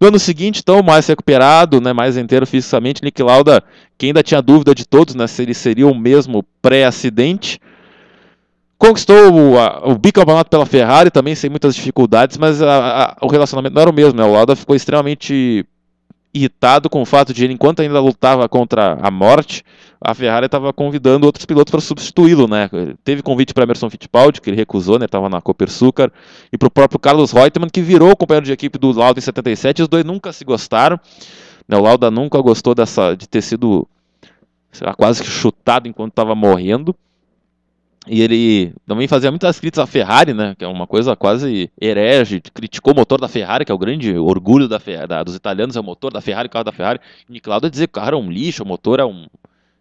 No 0.01 0.09
ano 0.09 0.19
seguinte, 0.19 0.61
então, 0.63 0.83
mais 0.83 1.07
recuperado, 1.07 1.79
né, 1.81 1.93
mais 1.93 2.17
inteiro 2.17 2.47
fisicamente, 2.47 3.05
Nick 3.05 3.23
Lauda, 3.23 3.63
que 3.99 4.07
ainda 4.07 4.23
tinha 4.23 4.41
dúvida 4.41 4.75
de 4.75 4.87
todos, 4.87 5.15
né, 5.15 5.27
se 5.27 5.43
ele 5.43 5.53
seria 5.53 5.87
o 5.87 5.95
mesmo 5.95 6.43
pré-acidente, 6.63 7.61
conquistou 8.79 9.31
o, 9.31 9.59
a, 9.59 9.83
o 9.91 9.99
bicampeonato 9.99 10.49
pela 10.49 10.65
Ferrari 10.65 11.11
também 11.11 11.35
sem 11.35 11.51
muitas 11.51 11.75
dificuldades, 11.75 12.39
mas 12.39 12.63
a, 12.63 13.11
a, 13.11 13.17
o 13.21 13.29
relacionamento 13.29 13.75
não 13.75 13.83
era 13.83 13.91
o 13.91 13.95
mesmo, 13.95 14.19
né? 14.19 14.25
O 14.25 14.33
Lauda 14.33 14.57
ficou 14.57 14.75
extremamente 14.75 15.67
irritado 16.33 16.89
com 16.89 17.03
o 17.03 17.05
fato 17.05 17.35
de 17.35 17.45
ele, 17.45 17.53
enquanto 17.53 17.81
ainda 17.81 18.01
lutava 18.01 18.49
contra 18.49 18.99
a 19.01 19.11
morte, 19.11 19.65
a 20.01 20.15
Ferrari 20.15 20.47
estava 20.47 20.73
convidando 20.73 21.27
outros 21.27 21.45
pilotos 21.45 21.71
para 21.71 21.81
substituí-lo, 21.81 22.47
né? 22.47 22.71
Teve 23.05 23.23
convite 23.23 23.53
para 23.53 23.65
Emerson 23.65 23.91
Fittipaldi, 23.91 24.41
que 24.41 24.49
ele 24.49 24.57
recusou, 24.57 24.99
né? 24.99 25.07
Estava 25.07 25.29
na 25.29 25.41
Copersucar, 25.41 26.11
e 26.53 26.57
para 26.57 26.69
o 26.69 26.71
próprio 26.71 26.99
Carlos 26.99 27.33
Reutemann, 27.33 27.69
que 27.69 27.83
virou 27.83 28.17
companheiro 28.17 28.47
de 28.47 28.53
equipe 28.53 28.79
do 28.79 28.93
Lauda 28.93 29.19
em 29.19 29.23
77. 29.23 29.83
Os 29.83 29.89
dois 29.89 30.05
nunca 30.05 30.33
se 30.33 30.45
gostaram. 30.45 30.99
Né? 31.69 31.77
O 31.77 31.83
Lauda 31.83 32.11
nunca 32.11 32.41
gostou 32.41 32.75
dessa, 32.75 33.15
de 33.15 33.29
ter 33.29 33.43
sido 33.43 33.87
lá, 34.81 34.95
quase 34.95 35.23
que 35.23 35.29
chutado 35.29 35.89
enquanto 35.89 36.13
estava 36.13 36.35
morrendo. 36.35 36.95
E 38.07 38.23
ele 38.23 38.73
também 38.87 39.07
fazia 39.07 39.31
muitas 39.31 39.61
críticas 39.61 39.85
à 39.85 39.87
Ferrari, 39.87 40.33
né? 40.33 40.55
Que 40.59 40.65
é 40.65 40.69
uma 40.69 40.87
coisa 40.87 41.15
quase 41.15 41.71
herege. 41.81 42.41
Criticou 42.55 42.95
o 42.95 42.97
motor 42.97 43.21
da 43.21 43.29
Ferrari, 43.29 43.65
que 43.65 43.71
é 43.71 43.75
o 43.75 43.79
grande 43.79 44.17
orgulho 44.17 44.67
da, 44.67 44.81
da 45.07 45.23
dos 45.23 45.35
italianos, 45.35 45.77
é 45.77 45.81
o 45.81 45.85
motor 45.85 46.13
da 46.13 46.21
Ferrari, 46.21 46.47
o 46.49 46.51
carro 46.51 46.65
da 46.65 46.73
Ferrari. 46.73 46.99
E 47.29 47.33
Nick 47.33 47.49
Lauda 47.49 47.69
dizia 47.69 47.87
que 47.87 47.93
o 47.93 47.95
carro 47.95 48.09
era 48.09 48.17
um 48.17 48.31
lixo, 48.31 48.63
o 48.63 48.67
motor 48.67 49.01
é 49.01 49.05
um, 49.05 49.27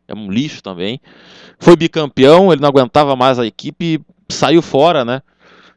é 0.07 0.13
um 0.13 0.29
lixo 0.29 0.61
também. 0.61 0.99
Foi 1.57 1.77
bicampeão, 1.77 2.51
ele 2.51 2.61
não 2.61 2.67
aguentava 2.67 3.15
mais 3.15 3.39
a 3.39 3.45
equipe, 3.45 4.01
saiu 4.29 4.61
fora, 4.61 5.05
né? 5.05 5.21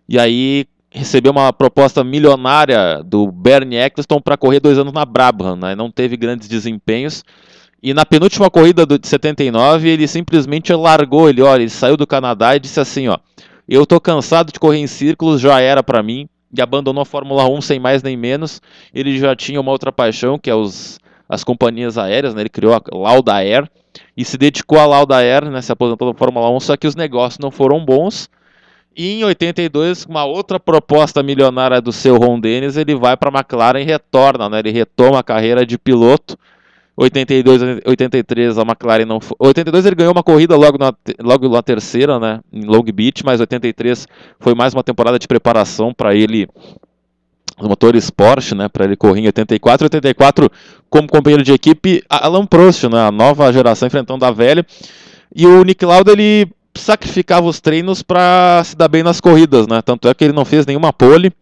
E 0.08 0.18
aí 0.18 0.66
recebeu 0.90 1.32
uma 1.32 1.52
proposta 1.52 2.02
milionária 2.02 3.02
do 3.04 3.30
Bernie 3.30 3.78
Eccleston 3.78 4.20
para 4.20 4.36
correr 4.36 4.60
dois 4.60 4.78
anos 4.78 4.92
na 4.92 5.04
Brabham, 5.04 5.56
né? 5.56 5.76
Não 5.76 5.90
teve 5.90 6.16
grandes 6.16 6.48
desempenhos. 6.48 7.24
E 7.82 7.92
na 7.92 8.06
penúltima 8.06 8.48
corrida 8.48 8.86
de 8.86 9.06
79, 9.06 9.88
ele 9.88 10.06
simplesmente 10.06 10.72
largou, 10.72 11.28
ele, 11.28 11.42
olha, 11.42 11.62
ele 11.62 11.70
saiu 11.70 11.96
do 11.96 12.06
Canadá 12.06 12.54
e 12.54 12.60
disse 12.60 12.78
assim, 12.78 13.08
ó, 13.08 13.18
eu 13.68 13.84
tô 13.84 14.00
cansado 14.00 14.52
de 14.52 14.60
correr 14.60 14.78
em 14.78 14.86
círculos, 14.86 15.40
já 15.40 15.60
era 15.60 15.82
para 15.82 16.02
mim, 16.02 16.28
e 16.56 16.60
abandonou 16.60 17.02
a 17.02 17.06
Fórmula 17.06 17.48
1 17.48 17.60
sem 17.62 17.80
mais 17.80 18.02
nem 18.02 18.16
menos. 18.16 18.60
Ele 18.94 19.18
já 19.18 19.34
tinha 19.34 19.60
uma 19.60 19.72
outra 19.72 19.90
paixão, 19.90 20.38
que 20.38 20.50
é 20.50 20.54
os, 20.54 21.00
as 21.28 21.42
companhias 21.42 21.98
aéreas, 21.98 22.34
né? 22.34 22.42
Ele 22.42 22.48
criou 22.48 22.74
a 22.74 22.82
Lauda 22.92 23.34
Air, 23.34 23.68
e 24.16 24.24
se 24.24 24.38
dedicou 24.38 24.78
à 24.78 24.86
Lauda 24.86 25.16
Air, 25.16 25.50
né, 25.50 25.60
se 25.60 25.72
aposentou 25.72 26.12
da 26.12 26.18
Fórmula 26.18 26.50
1, 26.50 26.60
só 26.60 26.76
que 26.76 26.86
os 26.86 26.94
negócios 26.94 27.38
não 27.38 27.50
foram 27.50 27.84
bons. 27.84 28.28
E 28.94 29.20
em 29.20 29.24
82, 29.24 30.04
uma 30.04 30.24
outra 30.24 30.60
proposta 30.60 31.22
milionária 31.22 31.80
do 31.80 31.92
seu 31.92 32.16
Ron 32.16 32.38
Dennis, 32.38 32.76
ele 32.76 32.94
vai 32.94 33.16
para 33.16 33.30
a 33.30 33.38
McLaren 33.38 33.80
e 33.80 33.84
retorna, 33.84 34.48
né, 34.48 34.58
ele 34.58 34.70
retoma 34.70 35.18
a 35.18 35.22
carreira 35.22 35.64
de 35.64 35.78
piloto. 35.78 36.38
82, 36.96 37.62
83 37.86 38.58
a 38.58 38.62
McLaren 38.62 39.06
não 39.06 39.20
foi. 39.20 39.36
82 39.38 39.86
ele 39.86 39.96
ganhou 39.96 40.12
uma 40.12 40.22
corrida 40.22 40.56
logo 40.56 40.76
na, 40.78 40.92
logo 41.20 41.48
na 41.48 41.62
terceira, 41.62 42.18
né, 42.18 42.40
em 42.52 42.64
Long 42.64 42.82
Beach, 42.82 43.24
mas 43.24 43.40
83 43.40 44.06
foi 44.38 44.54
mais 44.54 44.74
uma 44.74 44.84
temporada 44.84 45.18
de 45.18 45.26
preparação 45.26 45.92
para 45.94 46.14
ele 46.14 46.48
os 47.58 47.68
motores 47.68 48.10
Porsche, 48.10 48.54
né, 48.54 48.68
para 48.68 48.84
ele 48.84 48.96
correr 48.96 49.20
em 49.20 49.26
84, 49.26 49.86
84 49.86 50.50
como 50.90 51.08
companheiro 51.08 51.42
de 51.42 51.52
equipe 51.52 52.02
Alan 52.08 52.46
Prost, 52.46 52.84
né, 52.84 53.06
a 53.06 53.10
nova 53.10 53.52
geração 53.52 53.86
enfrentando 53.86 54.24
a 54.24 54.30
velha. 54.30 54.64
E 55.34 55.46
o 55.46 55.62
Nick 55.64 55.84
Lauda 55.84 56.12
ele 56.12 56.50
sacrificava 56.74 57.46
os 57.46 57.60
treinos 57.60 58.02
para 58.02 58.62
se 58.64 58.76
dar 58.76 58.88
bem 58.88 59.02
nas 59.02 59.20
corridas, 59.20 59.66
né? 59.66 59.80
Tanto 59.82 60.08
é 60.08 60.14
que 60.14 60.24
ele 60.24 60.32
não 60.32 60.44
fez 60.44 60.66
nenhuma 60.66 60.92
pole. 60.92 61.32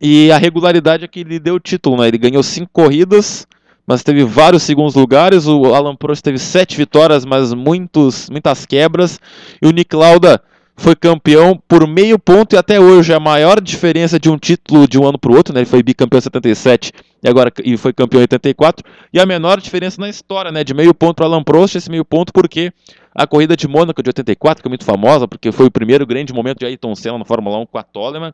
E 0.00 0.30
a 0.30 0.38
regularidade 0.38 1.04
é 1.04 1.08
que 1.08 1.20
ele 1.20 1.38
deu 1.38 1.56
o 1.56 1.60
título, 1.60 1.98
né? 1.98 2.08
Ele 2.08 2.18
ganhou 2.18 2.42
cinco 2.42 2.70
corridas, 2.72 3.46
mas 3.90 4.04
teve 4.04 4.22
vários 4.22 4.62
segundos 4.62 4.94
lugares. 4.94 5.48
O 5.48 5.74
Alan 5.74 5.96
Prost 5.96 6.22
teve 6.22 6.38
sete 6.38 6.76
vitórias, 6.76 7.24
mas 7.24 7.52
muitos, 7.52 8.30
muitas 8.30 8.64
quebras. 8.64 9.18
E 9.60 9.66
o 9.66 9.72
Nick 9.72 9.96
Lauda 9.96 10.40
foi 10.76 10.94
campeão 10.94 11.60
por 11.66 11.88
meio 11.88 12.16
ponto 12.16 12.54
e 12.54 12.56
até 12.56 12.78
hoje 12.78 13.12
a 13.12 13.18
maior 13.18 13.60
diferença 13.60 14.16
de 14.16 14.30
um 14.30 14.38
título 14.38 14.86
de 14.86 14.96
um 14.96 15.04
ano 15.08 15.18
para 15.18 15.32
o 15.32 15.34
outro, 15.34 15.52
né? 15.52 15.58
Ele 15.58 15.66
foi 15.66 15.82
bicampeão 15.82 16.18
em 16.18 16.22
77 16.22 16.92
e 17.20 17.28
agora 17.28 17.52
e 17.64 17.76
foi 17.76 17.92
campeão 17.92 18.20
em 18.20 18.22
84 18.22 18.84
e 19.12 19.18
a 19.18 19.26
menor 19.26 19.60
diferença 19.60 20.00
na 20.00 20.08
história, 20.08 20.52
né? 20.52 20.62
De 20.62 20.72
meio 20.72 20.94
ponto 20.94 21.16
para 21.16 21.26
Alan 21.26 21.42
Prost, 21.42 21.74
esse 21.74 21.90
meio 21.90 22.04
ponto 22.04 22.32
porque 22.32 22.72
a 23.12 23.26
corrida 23.26 23.56
de 23.56 23.66
Mônaco 23.66 24.00
de 24.04 24.08
84, 24.10 24.62
que 24.62 24.68
é 24.68 24.70
muito 24.70 24.84
famosa, 24.84 25.26
porque 25.26 25.50
foi 25.50 25.66
o 25.66 25.70
primeiro 25.70 26.06
grande 26.06 26.32
momento 26.32 26.60
de 26.60 26.66
Ayrton 26.66 26.94
Senna 26.94 27.18
na 27.18 27.24
Fórmula 27.24 27.58
1 27.58 27.66
com 27.66 27.76
a 27.76 27.82
Toleman, 27.82 28.32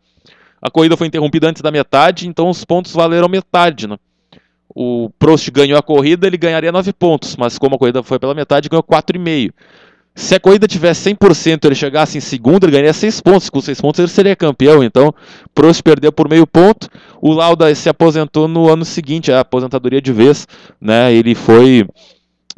a 0.61 0.71
corrida 0.71 0.99
foi 0.99 1.07
interrompida 1.07 1.49
antes 1.49 1.63
da 1.63 1.71
metade, 1.71 2.29
então 2.29 2.51
os 2.51 2.63
pontos 2.63 2.93
valeram 2.93 3.27
metade. 3.27 3.89
Né? 3.89 3.97
O 4.79 5.09
Prost 5.19 5.51
ganhou 5.51 5.79
a 5.79 5.83
corrida, 5.83 6.27
ele 6.27 6.37
ganharia 6.37 6.71
9 6.71 6.93
pontos, 6.93 7.35
mas 7.35 7.57
como 7.57 7.77
a 7.77 7.79
corrida 7.79 8.03
foi 8.03 8.19
pela 8.19 8.35
metade, 8.35 8.69
ganhou 8.69 8.83
4,5. 8.83 9.51
Se 10.15 10.35
a 10.35 10.41
corrida 10.41 10.69
tivesse 10.69 11.15
100%, 11.15 11.65
ele 11.65 11.75
chegasse 11.75 12.19
em 12.19 12.21
segundo, 12.21 12.65
ele 12.65 12.73
ganharia 12.73 12.93
6 12.93 13.23
pontos. 13.23 13.49
Com 13.49 13.59
6 13.59 13.81
pontos 13.81 13.99
ele 14.01 14.09
seria 14.09 14.37
campeão. 14.37 14.85
Então, 14.85 15.15
Prost 15.55 15.81
perdeu 15.83 16.13
por 16.13 16.29
meio 16.29 16.47
ponto. 16.47 16.91
O 17.23 17.33
Lauda 17.33 17.75
se 17.75 17.89
aposentou 17.89 18.47
no 18.47 18.69
ano 18.69 18.85
seguinte, 18.85 19.33
a 19.33 19.41
aposentadoria 19.41 20.01
de 20.01 20.13
vez. 20.13 20.47
Né? 20.79 21.11
Ele 21.11 21.35
foi 21.35 21.87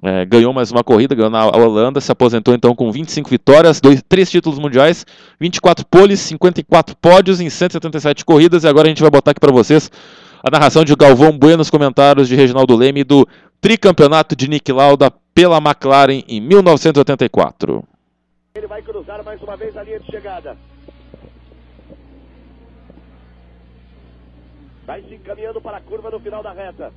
é, 0.02 0.24
ganhou 0.24 0.52
mais 0.52 0.72
uma 0.72 0.82
corrida, 0.82 1.14
ganhou 1.14 1.30
na 1.30 1.46
Holanda, 1.46 2.00
se 2.00 2.10
aposentou 2.10 2.52
então 2.52 2.74
com 2.74 2.90
25 2.90 3.30
vitórias, 3.30 3.80
dois, 3.80 4.02
três 4.08 4.28
títulos 4.28 4.58
mundiais, 4.58 5.06
24 5.40 5.86
poles, 5.86 6.18
54 6.20 6.96
pódios 6.96 7.40
em 7.40 7.48
177 7.48 8.24
corridas. 8.24 8.64
E 8.64 8.68
agora 8.68 8.86
a 8.86 8.90
gente 8.90 9.02
vai 9.02 9.10
botar 9.10 9.30
aqui 9.30 9.40
para 9.40 9.52
vocês 9.52 9.88
a 10.48 10.50
narração 10.50 10.82
de 10.82 10.96
Galvão 10.96 11.38
Bueno 11.38 11.58
nos 11.58 11.68
comentários 11.68 12.26
de 12.26 12.34
Reginaldo 12.34 12.74
Leme 12.74 13.04
do 13.04 13.28
tricampeonato 13.60 14.34
de 14.34 14.48
Nick 14.48 14.72
Lauda 14.72 15.10
pela 15.34 15.58
McLaren 15.58 16.24
em 16.26 16.40
1984. 16.40 17.84
Ele 18.54 18.66
vai 18.66 18.80
cruzar 18.80 19.22
mais 19.22 19.42
uma 19.42 19.58
vez 19.58 19.76
a 19.76 19.82
linha 19.82 20.00
de 20.00 20.06
chegada. 20.06 20.56
Vai 24.86 25.02
se 25.02 25.16
encaminhando 25.16 25.60
para 25.60 25.76
a 25.76 25.80
curva 25.82 26.10
no 26.10 26.18
final 26.18 26.42
da 26.42 26.52
reta. 26.52 26.94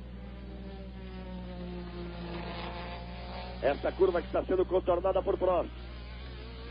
Essa 3.60 3.92
curva 3.92 4.22
que 4.22 4.28
está 4.28 4.42
sendo 4.44 4.64
contornada 4.64 5.22
por 5.22 5.36
Prost. 5.36 5.68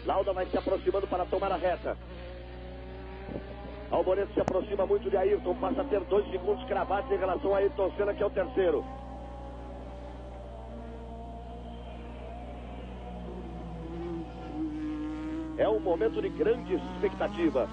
Lauda 0.03 0.34
vai 0.34 0.48
se 0.48 0.58
aproximando 0.58 1.06
para 1.06 1.26
tomar 1.26 1.52
a 1.52 1.58
reta. 1.58 1.95
Alboreto 3.92 4.34
se 4.34 4.40
aproxima 4.40 4.86
muito 4.86 5.10
de 5.10 5.18
Ayrton, 5.18 5.54
passa 5.56 5.82
a 5.82 5.86
ter 5.86 6.00
dois 6.06 6.26
segundos 6.32 6.64
cravados 6.64 7.12
em 7.12 7.18
relação 7.18 7.54
a 7.54 7.58
Ayrton 7.58 7.92
Senna, 7.98 8.14
que 8.14 8.24
é 8.24 8.26
o 8.26 8.30
terceiro. 8.30 8.86
É 15.58 15.68
um 15.68 15.80
momento 15.80 16.22
de 16.22 16.30
grande 16.30 16.76
expectativa. 16.76 17.68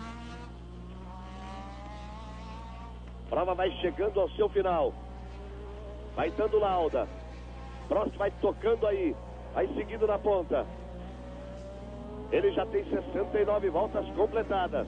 Prova 3.30 3.54
vai 3.54 3.70
chegando 3.80 4.20
ao 4.20 4.28
seu 4.30 4.48
final. 4.48 4.92
Vai 6.16 6.30
dando 6.32 6.58
lauda. 6.58 7.06
Prost 7.86 8.16
vai 8.16 8.32
tocando 8.40 8.86
aí. 8.88 9.14
Vai 9.54 9.68
seguindo 9.68 10.06
na 10.06 10.18
ponta. 10.18 10.66
Ele 12.32 12.50
já 12.52 12.66
tem 12.66 12.84
69 12.84 13.70
voltas 13.70 14.06
completadas. 14.16 14.86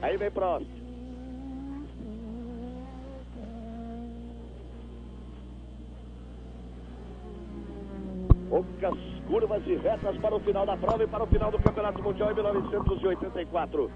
Aí 0.00 0.16
vem 0.16 0.30
Prost. 0.30 0.66
Poucas 8.48 8.94
curvas 9.26 9.62
e 9.66 9.74
retas 9.74 10.16
para 10.18 10.34
o 10.34 10.40
final 10.40 10.64
da 10.64 10.76
prova 10.76 11.04
e 11.04 11.06
para 11.06 11.24
o 11.24 11.26
final 11.26 11.50
do 11.50 11.58
Campeonato 11.58 12.02
Mundial 12.02 12.30
em 12.30 12.34
1984. 12.34 13.90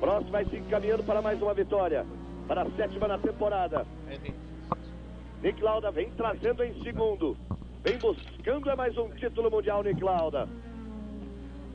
Prost 0.00 0.30
vai 0.30 0.44
se 0.44 0.56
encaminhando 0.56 1.02
para 1.02 1.20
mais 1.20 1.42
uma 1.42 1.52
vitória. 1.52 2.06
Para 2.46 2.62
a 2.62 2.70
sétima 2.72 3.08
na 3.08 3.18
temporada. 3.18 3.86
Nick 5.42 5.60
Lauda 5.60 5.90
vem 5.90 6.10
trazendo 6.12 6.62
em 6.62 6.80
segundo. 6.82 7.36
Vem 7.84 7.98
buscando 7.98 8.70
é 8.70 8.76
mais 8.76 8.96
um 8.96 9.08
título 9.10 9.50
mundial, 9.50 9.82
Nick 9.82 10.02
Lauda. 10.02 10.48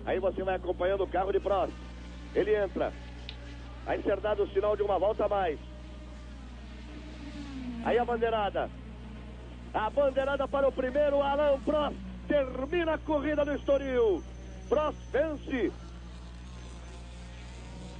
Aí 0.08 0.20
você 0.20 0.42
vai 0.42 0.56
acompanhando 0.56 1.04
o 1.04 1.08
carro 1.08 1.34
de 1.34 1.40
Prost. 1.40 1.74
Ele 2.34 2.56
entra. 2.56 2.94
Vai 3.86 4.02
ser 4.02 4.18
dado 4.22 4.44
o 4.44 4.48
sinal 4.48 4.74
de 4.76 4.82
uma 4.82 4.98
volta 4.98 5.26
a 5.26 5.30
mais. 5.30 5.60
Aí 7.84 8.00
a 8.00 8.06
bandeirada. 8.06 8.70
A 9.74 9.90
bandeirada 9.90 10.48
para 10.48 10.66
o 10.66 10.72
primeiro, 10.72 11.22
Alan 11.22 11.60
Prost 11.60 11.98
termina 12.26 12.94
a 12.94 12.98
corrida 12.98 13.44
do 13.44 13.54
Estoril. 13.54 14.24
Prost 14.70 14.98
vence. 15.12 15.74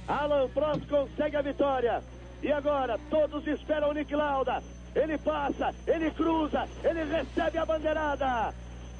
Alan 0.08 0.48
Prost 0.48 0.88
consegue 0.88 1.36
a 1.36 1.42
vitória. 1.42 2.02
E 2.42 2.50
agora, 2.50 2.98
todos 3.10 3.46
esperam 3.46 3.90
o 3.90 3.92
Nick 3.92 4.14
Lauda. 4.14 4.62
Ele 4.94 5.18
passa, 5.18 5.74
ele 5.86 6.10
cruza, 6.12 6.66
ele 6.82 7.04
recebe 7.04 7.58
a 7.58 7.66
bandeirada. 7.66 8.54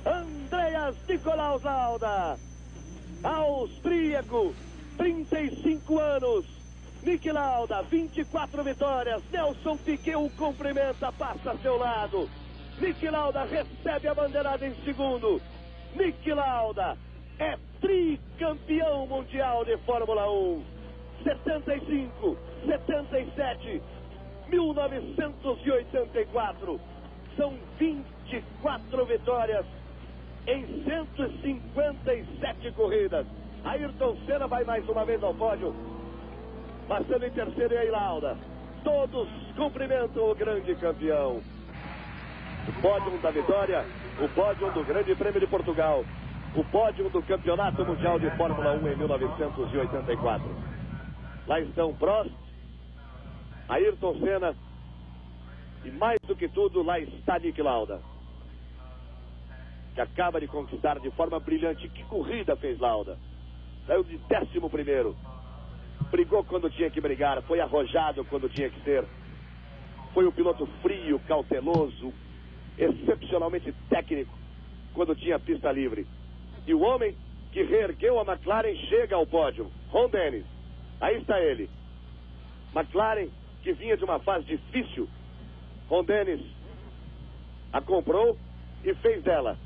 Andreas 0.05 0.94
Nicolaus 1.09 1.62
Lauda. 1.62 2.48
Austríaco, 3.23 4.55
35 4.97 5.99
anos. 5.99 6.47
Nick 7.03 7.31
Lauda, 7.31 7.82
24 7.82 8.65
vitórias. 8.65 9.23
Nelson 9.31 9.77
Piquet 9.77 10.16
o 10.16 10.31
cumprimenta, 10.31 11.12
passa 11.12 11.51
a 11.53 11.59
seu 11.59 11.78
lado. 11.78 12.28
Nick 12.81 13.09
Lauda 13.09 13.45
recebe 13.45 14.09
a 14.09 14.15
bandeirada 14.15 14.66
em 14.66 14.74
segundo. 14.85 15.40
Nick 15.95 16.32
Lauda 16.32 16.97
é 17.39 17.57
tricampeão 17.81 19.07
mundial 19.07 19.65
de 19.65 19.77
Fórmula 19.78 20.28
1. 20.31 20.62
75, 21.24 22.36
77, 22.66 23.82
1984. 24.49 26.81
São 27.36 27.55
24 27.78 29.07
vitórias 29.07 29.65
em 30.49 30.83
157 30.83 32.73
corridas. 32.73 33.25
Ayrton 33.65 34.16
Senna 34.27 34.49
vai 34.49 34.65
mais 34.65 34.89
uma 34.89 35.05
vez 35.05 35.23
ao 35.23 35.35
pódio, 35.35 35.73
passando 36.89 37.25
em 37.25 37.31
terceiro 37.31 37.75
e 37.75 37.79
aí 37.79 37.91
Lauda. 37.91 38.37
Todos 38.83 39.29
cumprimentam 39.57 40.31
o 40.31 40.35
grande 40.35 40.75
campeão 40.77 41.41
o 42.69 42.83
pódio 42.83 43.19
da 43.23 43.31
vitória, 43.31 43.85
o 44.20 44.29
pódio 44.29 44.70
do 44.73 44.85
Grande 44.85 45.15
Prêmio 45.15 45.41
de 45.41 45.47
Portugal, 45.47 46.05
o 46.55 46.65
pódio 46.65 47.09
do 47.09 47.23
Campeonato 47.23 47.85
Mundial 47.85 48.19
de 48.19 48.31
Fórmula 48.37 48.75
1 48.75 48.89
em 48.89 48.97
1984. 48.97 50.47
Lá 51.47 51.61
estão 51.61 51.95
Prost, 51.95 52.31
Ayrton 53.70 54.19
Senna 54.20 54.55
e 55.85 55.91
mais 55.93 56.19
do 56.27 56.37
que 56.37 56.47
tudo, 56.49 56.83
lá 56.83 57.01
está 57.01 57.39
Nick 57.39 57.61
Lauda, 57.62 58.01
que 59.99 60.03
acaba 60.03 60.39
de 60.39 60.47
conquistar 60.47 61.01
de 61.01 61.11
forma 61.11 61.41
brilhante. 61.41 61.89
Que 61.89 62.05
corrida 62.05 62.55
fez 62.55 62.79
Lauda? 62.79 63.19
Saiu 63.85 64.05
de 64.05 64.16
décimo 64.29 64.70
primeiro. 64.70 65.16
Brigou 66.09 66.45
quando 66.45 66.70
tinha 66.70 66.89
que 66.89 67.01
brigar, 67.01 67.43
foi 67.43 67.59
arrojado 67.59 68.25
quando 68.27 68.49
tinha 68.49 68.70
que 68.70 68.81
ser. 68.85 69.05
Foi 70.15 70.25
um 70.25 70.31
piloto 70.31 70.66
frio, 70.83 71.19
cauteloso, 71.27 72.15
excepcionalmente 72.79 73.75
técnico 73.91 74.33
quando 74.95 75.16
tinha 75.16 75.37
pista 75.37 75.73
livre. 75.73 76.07
E 76.65 76.73
o 76.73 76.81
homem 76.81 77.16
que 77.51 77.65
reergueu 77.65 78.20
a 78.20 78.23
McLaren 78.23 78.77
chega 78.89 79.16
ao 79.16 79.27
pódio, 79.27 79.69
Ron 79.91 80.11
Dennis. 80.11 80.47
Aí 81.01 81.16
está 81.16 81.41
ele. 81.41 81.69
McLaren, 82.73 83.31
que 83.65 83.73
vinha 83.73 83.97
de 83.97 84.05
uma 84.05 84.20
fase 84.20 84.45
difícil, 84.45 85.09
Ron 85.89 86.05
Dennis 86.05 86.41
a 87.73 87.81
comprou 87.81 88.39
e 88.85 88.95
fez 88.95 89.25
dela 89.25 89.59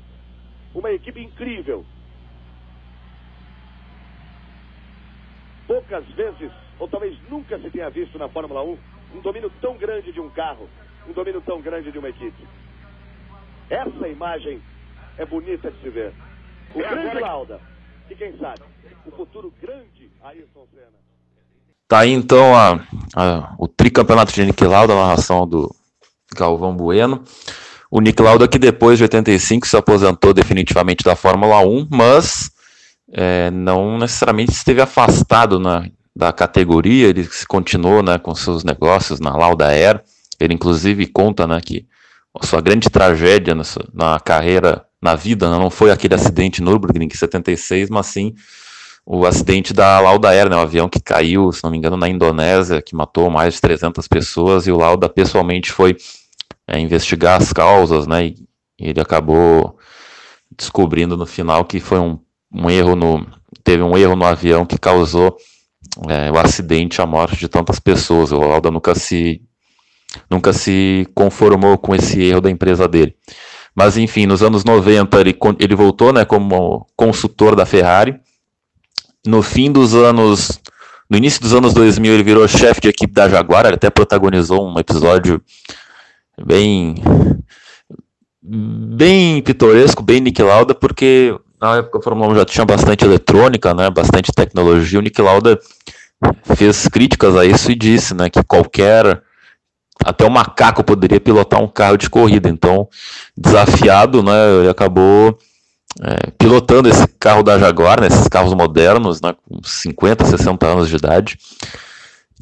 uma 0.73 0.91
equipe 0.91 1.21
incrível. 1.21 1.85
Poucas 5.67 6.05
vezes, 6.09 6.51
ou 6.79 6.87
talvez 6.87 7.17
nunca 7.29 7.57
se 7.59 7.69
tenha 7.69 7.89
visto 7.89 8.17
na 8.17 8.27
Fórmula 8.29 8.63
1, 8.63 8.77
um 9.15 9.21
domínio 9.21 9.51
tão 9.61 9.77
grande 9.77 10.11
de 10.11 10.19
um 10.19 10.29
carro, 10.29 10.69
um 11.07 11.13
domínio 11.13 11.41
tão 11.41 11.61
grande 11.61 11.91
de 11.91 11.97
uma 11.97 12.09
equipe. 12.09 12.47
Essa 13.69 14.07
imagem 14.07 14.61
é 15.17 15.25
bonita 15.25 15.71
de 15.71 15.81
se 15.81 15.89
ver. 15.89 16.13
O 16.75 16.81
é 16.81 16.89
grande 16.89 17.07
agora... 17.07 17.25
Lauda. 17.25 17.61
E 18.09 18.15
quem 18.15 18.37
sabe, 18.37 18.63
o 19.05 19.11
futuro 19.11 19.53
grande 19.61 20.11
Ayrton 20.21 20.67
Senna. 20.73 21.03
Tá 21.87 21.99
aí 21.99 22.11
então 22.11 22.55
a, 22.55 22.85
a, 23.15 23.55
o 23.57 23.67
tricampeonato 23.67 24.33
de 24.33 24.45
Nick 24.45 24.63
Lauda, 24.63 24.93
a 24.93 24.97
narração 24.97 25.47
do 25.47 25.73
Galvão 26.35 26.75
Bueno. 26.75 27.23
O 27.95 28.01
Nick 28.01 28.19
Lauda 28.23 28.47
que 28.47 28.57
depois 28.57 28.97
de 28.97 29.03
85 29.03 29.67
se 29.67 29.77
aposentou 29.77 30.33
definitivamente 30.33 31.03
da 31.03 31.15
Fórmula 31.15 31.59
1, 31.59 31.89
mas 31.91 32.49
é, 33.11 33.51
não 33.51 33.99
necessariamente 33.99 34.51
esteve 34.51 34.81
afastado 34.81 35.59
na, 35.59 35.87
da 36.15 36.33
categoria, 36.33 37.09
ele 37.09 37.29
continuou 37.47 38.01
né, 38.01 38.17
com 38.17 38.33
seus 38.33 38.63
negócios 38.63 39.19
na 39.19 39.37
Lauda 39.37 39.67
Air. 39.67 40.01
Ele 40.39 40.55
inclusive 40.55 41.05
conta 41.05 41.45
né, 41.45 41.61
que 41.63 41.85
a 42.41 42.43
sua 42.43 42.61
grande 42.61 42.89
tragédia 42.89 43.53
na, 43.53 43.63
sua, 43.63 43.85
na 43.93 44.19
carreira, 44.19 44.83
na 44.99 45.13
vida, 45.13 45.47
não 45.47 45.69
foi 45.69 45.91
aquele 45.91 46.15
acidente 46.15 46.63
Nürburgring 46.63 47.05
em 47.05 47.15
76, 47.15 47.91
mas 47.91 48.07
sim 48.07 48.33
o 49.05 49.23
acidente 49.23 49.71
da 49.71 49.99
Lauda 49.99 50.29
Air, 50.29 50.49
né, 50.49 50.55
um 50.55 50.61
avião 50.61 50.89
que 50.89 50.99
caiu, 50.99 51.51
se 51.51 51.63
não 51.63 51.69
me 51.69 51.77
engano, 51.77 51.97
na 51.97 52.09
Indonésia, 52.09 52.81
que 52.81 52.95
matou 52.95 53.29
mais 53.29 53.53
de 53.53 53.61
300 53.61 54.07
pessoas, 54.07 54.65
e 54.65 54.71
o 54.71 54.77
Lauda 54.77 55.07
pessoalmente 55.07 55.71
foi 55.71 55.95
é, 56.67 56.79
investigar 56.79 57.41
as 57.41 57.51
causas, 57.51 58.07
né, 58.07 58.27
e 58.27 58.35
ele 58.79 59.01
acabou 59.01 59.77
descobrindo 60.57 61.17
no 61.17 61.25
final 61.25 61.65
que 61.65 61.79
foi 61.79 61.99
um, 61.99 62.19
um 62.53 62.69
erro 62.69 62.95
no 62.95 63.25
teve 63.63 63.81
um 63.81 63.97
erro 63.97 64.15
no 64.15 64.25
avião 64.25 64.65
que 64.65 64.77
causou 64.77 65.37
é, 66.09 66.31
o 66.31 66.37
acidente, 66.37 67.01
a 67.01 67.05
morte 67.05 67.37
de 67.37 67.47
tantas 67.47 67.79
pessoas. 67.79 68.31
O 68.31 68.39
Lauda 68.39 68.71
nunca 68.71 68.95
se 68.95 69.41
nunca 70.29 70.53
se 70.53 71.07
conformou 71.15 71.77
com 71.77 71.95
esse 71.95 72.21
erro 72.21 72.41
da 72.41 72.49
empresa 72.49 72.87
dele. 72.87 73.15
Mas 73.75 73.97
enfim, 73.97 74.27
nos 74.27 74.43
anos 74.43 74.63
90 74.63 75.19
ele, 75.19 75.35
ele 75.59 75.75
voltou 75.75 76.13
né, 76.13 76.23
como 76.25 76.87
consultor 76.95 77.55
da 77.55 77.65
Ferrari. 77.65 78.19
No 79.25 79.41
fim 79.41 79.71
dos 79.71 79.95
anos. 79.95 80.59
No 81.09 81.17
início 81.17 81.41
dos 81.41 81.53
anos 81.53 81.73
2000 81.73 82.13
ele 82.13 82.23
virou 82.23 82.47
chefe 82.47 82.81
de 82.81 82.87
equipe 82.87 83.13
da 83.13 83.29
Jaguar, 83.29 83.65
ele 83.65 83.75
até 83.75 83.89
protagonizou 83.89 84.67
um 84.67 84.79
episódio 84.79 85.39
bem 86.45 86.95
bem 88.41 89.41
pitoresco, 89.41 90.03
bem 90.03 90.19
Nick 90.19 90.41
Lauda, 90.41 90.75
porque 90.75 91.37
na 91.61 91.77
época 91.77 91.99
a 91.99 92.01
Fórmula 92.01 92.33
1 92.33 92.35
já 92.35 92.45
tinha 92.45 92.65
bastante 92.65 93.05
eletrônica, 93.05 93.73
né, 93.73 93.89
bastante 93.89 94.31
tecnologia. 94.33 94.99
O 94.99 95.01
Nick 95.01 95.21
Lauda 95.21 95.57
fez 96.55 96.87
críticas 96.87 97.35
a 97.37 97.45
isso 97.45 97.71
e 97.71 97.75
disse 97.75 98.13
né, 98.13 98.29
que 98.29 98.43
qualquer 98.43 99.21
até 100.03 100.25
o 100.25 100.29
macaco 100.29 100.83
poderia 100.83 101.21
pilotar 101.21 101.61
um 101.61 101.67
carro 101.67 101.97
de 101.97 102.09
corrida. 102.09 102.49
Então, 102.49 102.89
desafiado, 103.37 104.21
né, 104.21 104.59
ele 104.59 104.69
acabou 104.69 105.37
é, 106.01 106.31
pilotando 106.31 106.89
esse 106.89 107.07
carro 107.19 107.43
da 107.43 107.57
Jaguar, 107.57 108.01
né, 108.01 108.07
esses 108.07 108.27
carros 108.27 108.53
modernos, 108.53 109.21
né, 109.21 109.33
com 109.47 109.61
50, 109.63 110.25
60 110.25 110.67
anos 110.67 110.89
de 110.89 110.95
idade. 110.97 111.37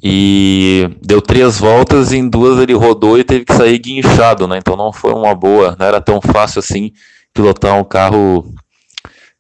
E 0.04 0.90
deu 1.02 1.22
três 1.22 1.60
voltas 1.60 2.12
e 2.12 2.18
em 2.18 2.28
duas 2.28 2.60
ele 2.60 2.74
rodou 2.74 3.20
e 3.20 3.24
teve 3.24 3.46
que 3.46 3.54
sair 3.54 3.78
guinchado, 3.78 4.48
né? 4.48 4.58
Então 4.58 4.76
não 4.76 4.92
foi 4.92 5.14
uma 5.14 5.36
boa, 5.36 5.76
não 5.80 5.86
era 5.86 6.02
tão 6.02 6.20
fácil 6.20 6.60
assim 6.60 6.92
pilotar 7.34 7.78
um 7.78 7.84
carro 7.84 8.52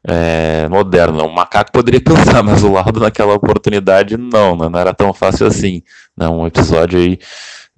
é, 0.07 0.67
moderno. 0.69 1.25
Um 1.25 1.33
macaco 1.33 1.71
poderia 1.71 1.99
pilotar, 2.03 2.43
mas 2.43 2.63
o 2.63 2.71
Laudo 2.71 2.99
naquela 2.99 3.33
oportunidade 3.33 4.17
não, 4.17 4.55
né? 4.55 4.69
não 4.69 4.79
era 4.79 4.93
tão 4.93 5.13
fácil 5.13 5.47
assim. 5.47 5.81
Né? 6.15 6.27
Um 6.27 6.45
episódio 6.45 6.99
aí 6.99 7.17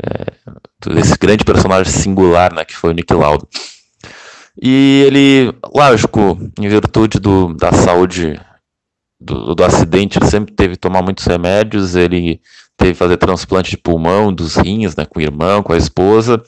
é, 0.01 0.93
desse 0.93 1.17
grande 1.17 1.45
personagem 1.45 1.91
singular, 1.91 2.53
né, 2.53 2.65
que 2.65 2.75
foi 2.75 2.89
o 2.89 2.93
Nick 2.93 3.13
Lauda. 3.13 3.47
E 4.61 5.03
ele, 5.07 5.53
lógico, 5.73 6.37
em 6.59 6.67
virtude 6.67 7.19
do, 7.19 7.53
da 7.53 7.71
saúde 7.71 8.39
do, 9.19 9.55
do 9.55 9.63
acidente, 9.63 10.19
ele 10.19 10.29
sempre 10.29 10.53
teve 10.53 10.73
que 10.73 10.79
tomar 10.79 11.01
muitos 11.01 11.25
remédios, 11.25 11.95
ele 11.95 12.39
teve 12.77 12.93
que 12.93 12.97
fazer 12.97 13.17
transplante 13.17 13.71
de 13.71 13.77
pulmão, 13.77 14.33
dos 14.33 14.55
rins, 14.55 14.95
né, 14.95 15.05
com 15.05 15.19
o 15.19 15.21
irmão, 15.21 15.63
com 15.63 15.73
a 15.73 15.77
esposa, 15.77 16.41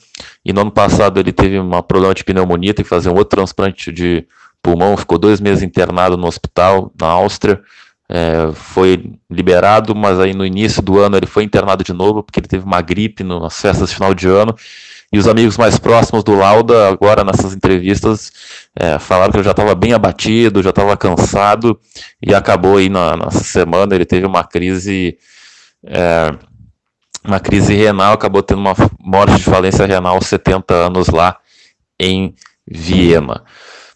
e 0.44 0.52
no 0.52 0.62
ano 0.62 0.70
passado 0.70 1.18
ele 1.18 1.32
teve 1.32 1.58
um 1.58 1.70
problema 1.82 2.14
de 2.14 2.24
pneumonia, 2.24 2.74
teve 2.74 2.84
que 2.84 2.94
fazer 2.94 3.08
um 3.08 3.14
outro 3.14 3.36
transplante 3.36 3.92
de 3.92 4.26
pulmão, 4.62 4.96
ficou 4.96 5.18
dois 5.18 5.40
meses 5.40 5.62
internado 5.62 6.16
no 6.16 6.26
hospital, 6.26 6.92
na 7.00 7.06
Áustria, 7.06 7.60
é, 8.08 8.52
foi 8.52 9.12
liberado, 9.30 9.94
mas 9.94 10.20
aí 10.20 10.32
no 10.32 10.46
início 10.46 10.80
do 10.80 10.98
ano 10.98 11.16
ele 11.16 11.26
foi 11.26 11.42
internado 11.42 11.82
de 11.82 11.92
novo, 11.92 12.22
porque 12.22 12.40
ele 12.40 12.48
teve 12.48 12.64
uma 12.64 12.80
gripe 12.80 13.24
nas 13.24 13.60
festas 13.60 13.88
de 13.88 13.94
final 13.94 14.14
de 14.14 14.28
ano. 14.28 14.54
E 15.12 15.18
os 15.18 15.28
amigos 15.28 15.56
mais 15.56 15.78
próximos 15.78 16.24
do 16.24 16.34
Lauda, 16.34 16.88
agora 16.88 17.22
nessas 17.24 17.54
entrevistas, 17.54 18.32
é, 18.74 18.98
falaram 18.98 19.30
que 19.30 19.38
ele 19.38 19.44
já 19.44 19.52
estava 19.52 19.74
bem 19.74 19.92
abatido, 19.92 20.62
já 20.62 20.70
estava 20.70 20.96
cansado, 20.96 21.78
e 22.20 22.34
acabou 22.34 22.76
aí 22.76 22.88
na, 22.88 23.16
nessa 23.16 23.44
semana, 23.44 23.94
ele 23.94 24.04
teve 24.04 24.26
uma 24.26 24.44
crise. 24.44 25.16
É, 25.84 26.32
uma 27.24 27.40
crise 27.40 27.74
renal, 27.74 28.12
acabou 28.12 28.42
tendo 28.42 28.60
uma 28.60 28.74
morte 29.00 29.36
de 29.36 29.44
falência 29.44 29.84
renal 29.84 30.14
aos 30.14 30.26
70 30.26 30.72
anos 30.72 31.08
lá 31.08 31.36
em 31.98 32.34
Viena. 32.66 33.42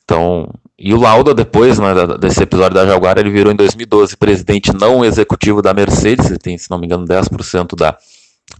Então, 0.04 0.52
e 0.78 0.92
o 0.92 0.98
Lauda, 0.98 1.34
depois 1.34 1.78
né, 1.78 1.92
desse 2.18 2.42
episódio 2.42 2.74
da 2.74 2.86
Jaguar, 2.86 3.18
ele 3.18 3.30
virou 3.30 3.52
em 3.52 3.56
2012 3.56 4.16
presidente 4.16 4.72
não 4.72 5.04
executivo 5.04 5.62
da 5.62 5.74
Mercedes, 5.74 6.26
ele 6.30 6.38
tem, 6.38 6.58
se 6.58 6.70
não 6.70 6.78
me 6.78 6.86
engano, 6.86 7.04
10% 7.04 7.76
da, 7.76 7.96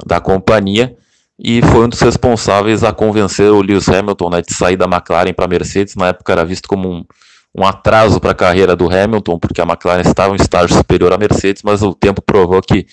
da 0.07 0.21
companhia, 0.21 0.95
e 1.43 1.63
foi 1.63 1.87
um 1.87 1.89
dos 1.89 2.01
responsáveis 2.01 2.85
a 2.85 2.93
convencer 2.93 3.51
o 3.51 3.63
Lewis 3.63 3.89
Hamilton 3.89 4.31
né, 4.31 4.43
de 4.43 4.53
sair 4.53 4.77
da 4.77 4.85
McLaren 4.85 5.33
para 5.33 5.47
a 5.47 5.49
Mercedes. 5.49 5.97
Na 5.97 6.09
época 6.09 6.31
era 6.31 6.45
visto 6.45 6.69
como 6.69 6.91
um, 6.91 7.05
um 7.55 7.65
atraso 7.65 8.21
para 8.21 8.31
a 8.31 8.35
carreira 8.35 8.77
do 8.77 8.87
Hamilton, 8.87 9.39
porque 9.39 9.61
a 9.61 9.65
McLaren 9.65 10.03
estava 10.03 10.35
em 10.35 10.41
estágio 10.41 10.77
superior 10.77 11.13
à 11.13 11.19
Mercedes, 11.19 11.63
mas 11.63 11.83
o 11.83 11.95
tempo 11.95 12.23
provou 12.23 12.61
que 12.63 12.87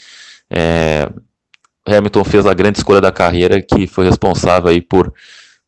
é, 0.49 1.09
Hamilton 1.85 2.23
fez 2.23 2.45
a 2.45 2.53
grande 2.53 2.79
escolha 2.79 2.99
da 2.99 3.11
carreira, 3.11 3.61
que 3.61 3.88
foi 3.88 4.05
responsável 4.05 4.69
aí 4.69 4.81
por 4.81 5.13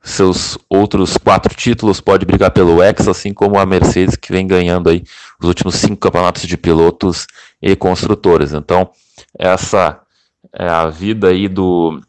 seus 0.02 0.58
outros 0.70 1.18
quatro 1.18 1.54
títulos, 1.54 2.00
pode 2.02 2.26
brigar 2.26 2.52
pelo 2.52 2.82
X, 2.82 3.08
assim 3.08 3.34
como 3.34 3.60
a 3.60 3.66
Mercedes, 3.66 4.16
que 4.16 4.32
vem 4.32 4.48
ganhando 4.48 4.90
aí 4.90 5.04
os 5.40 5.48
últimos 5.48 5.76
cinco 5.76 5.98
campeonatos 5.98 6.44
de 6.44 6.58
pilotos 6.58 7.28
e 7.62 7.76
construtores. 7.76 8.54
Então, 8.54 8.90
essa 9.38 10.00
é 10.54 10.68
a 10.68 10.88
vida 10.88 11.28
aí 11.28 11.48
do 11.48 12.02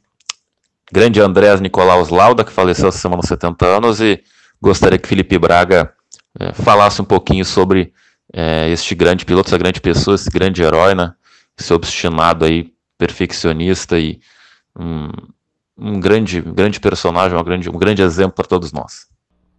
grande 0.93 1.21
Andrés 1.21 1.61
Nicolaus 1.61 2.09
Lauda, 2.09 2.45
que 2.45 2.53
faleceu 2.53 2.89
essa 2.89 2.99
semana 2.99 3.21
aos 3.21 3.29
70 3.29 3.67
anos, 3.67 4.01
e 4.01 4.23
gostaria 4.63 4.99
que 4.99 5.09
Felipe 5.09 5.39
Braga 5.39 5.93
é, 6.39 6.53
falasse 6.53 7.01
um 7.03 7.05
pouquinho 7.05 7.45
sobre 7.45 7.93
é, 8.33 8.69
este 8.71 8.95
grande 8.95 9.25
piloto, 9.25 9.49
essa 9.49 9.59
grande 9.59 9.81
pessoa, 9.81 10.15
esse 10.15 10.31
grande 10.31 10.63
herói, 10.63 10.95
né? 10.95 11.13
Esse 11.59 11.73
obstinado 11.73 12.45
aí, 12.45 12.73
perfeccionista 12.97 13.99
e 13.99 14.21
um, 14.79 15.09
um 15.77 16.01
grande, 16.01 16.41
grande 16.41 16.79
personagem, 16.79 17.37
um 17.37 17.43
grande, 17.43 17.71
um 17.71 17.79
grande 17.79 18.03
exemplo 18.03 18.33
para 18.33 18.47
todos 18.47 18.73
nós. 18.73 19.09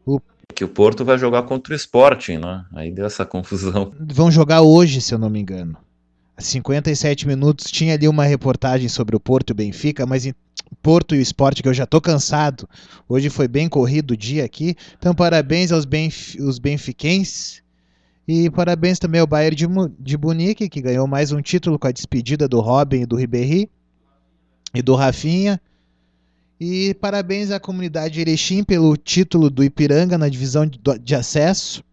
O 0.06 0.20
que 0.56 0.64
o 0.64 0.68
Porto 0.68 1.06
vai 1.06 1.18
jogar 1.18 1.44
contra 1.44 1.74
o 1.74 1.76
Sporting, 1.76 2.38
né? 2.38 2.66
Aí 2.74 2.92
deu 2.92 3.06
essa 3.06 3.26
confusão. 3.26 3.94
Vão 4.00 4.32
jogar 4.32 4.62
hoje, 4.62 5.00
se 5.00 5.14
eu 5.14 5.20
não 5.20 5.30
me 5.30 5.40
engano. 5.40 5.78
57 6.38 7.28
minutos 7.28 7.70
tinha 7.70 7.94
ali 7.94 8.08
uma 8.08 8.26
reportagem 8.26 8.90
sobre 8.90 9.16
o 9.16 9.20
Porto 9.20 9.52
e 9.52 9.54
o 9.54 9.56
Benfica, 9.56 10.06
mas 10.06 10.26
Porto 10.82 11.16
e 11.16 11.20
o 11.20 11.22
esporte 11.22 11.62
que 11.62 11.70
eu 11.70 11.74
já 11.74 11.86
tô 11.86 12.00
cansado. 12.00 12.68
Hoje 13.08 13.30
foi 13.30 13.48
bem 13.48 13.68
corrido 13.70 14.12
o 14.12 14.18
dia 14.18 14.46
aqui. 14.46 14.76
Então 14.98 15.14
parabéns 15.14 15.72
aos 15.72 15.86
benf 15.86 16.36
os 16.40 16.60
benfiquenses. 16.60 17.62
E 18.28 18.50
parabéns 18.50 19.00
também 19.00 19.20
ao 19.20 19.28
Bayern 19.28 19.56
de, 19.56 19.68
de 20.00 20.18
Munique, 20.18 20.70
que 20.70 20.82
ganhou 20.82 21.08
mais 21.08 21.32
um 21.32 21.42
título 21.42 21.78
com 21.78 21.88
a 21.88 21.92
despedida 21.92 22.48
do 22.48 22.60
Robin 22.60 23.02
e 23.02 23.06
do 23.06 23.16
Ribéry 23.16 23.70
e 24.74 24.82
do 24.82 24.96
Rafinha. 24.96 25.60
E 26.60 26.94
parabéns 26.94 27.50
à 27.52 27.60
comunidade 27.60 28.22
Erechim 28.22 28.64
pelo 28.64 28.96
título 28.96 29.50
do 29.50 29.64
Ipiranga 29.64 30.18
na 30.18 30.30
divisão 30.30 30.66
de, 30.66 30.80
de 31.02 31.16
acesso. 31.16 31.84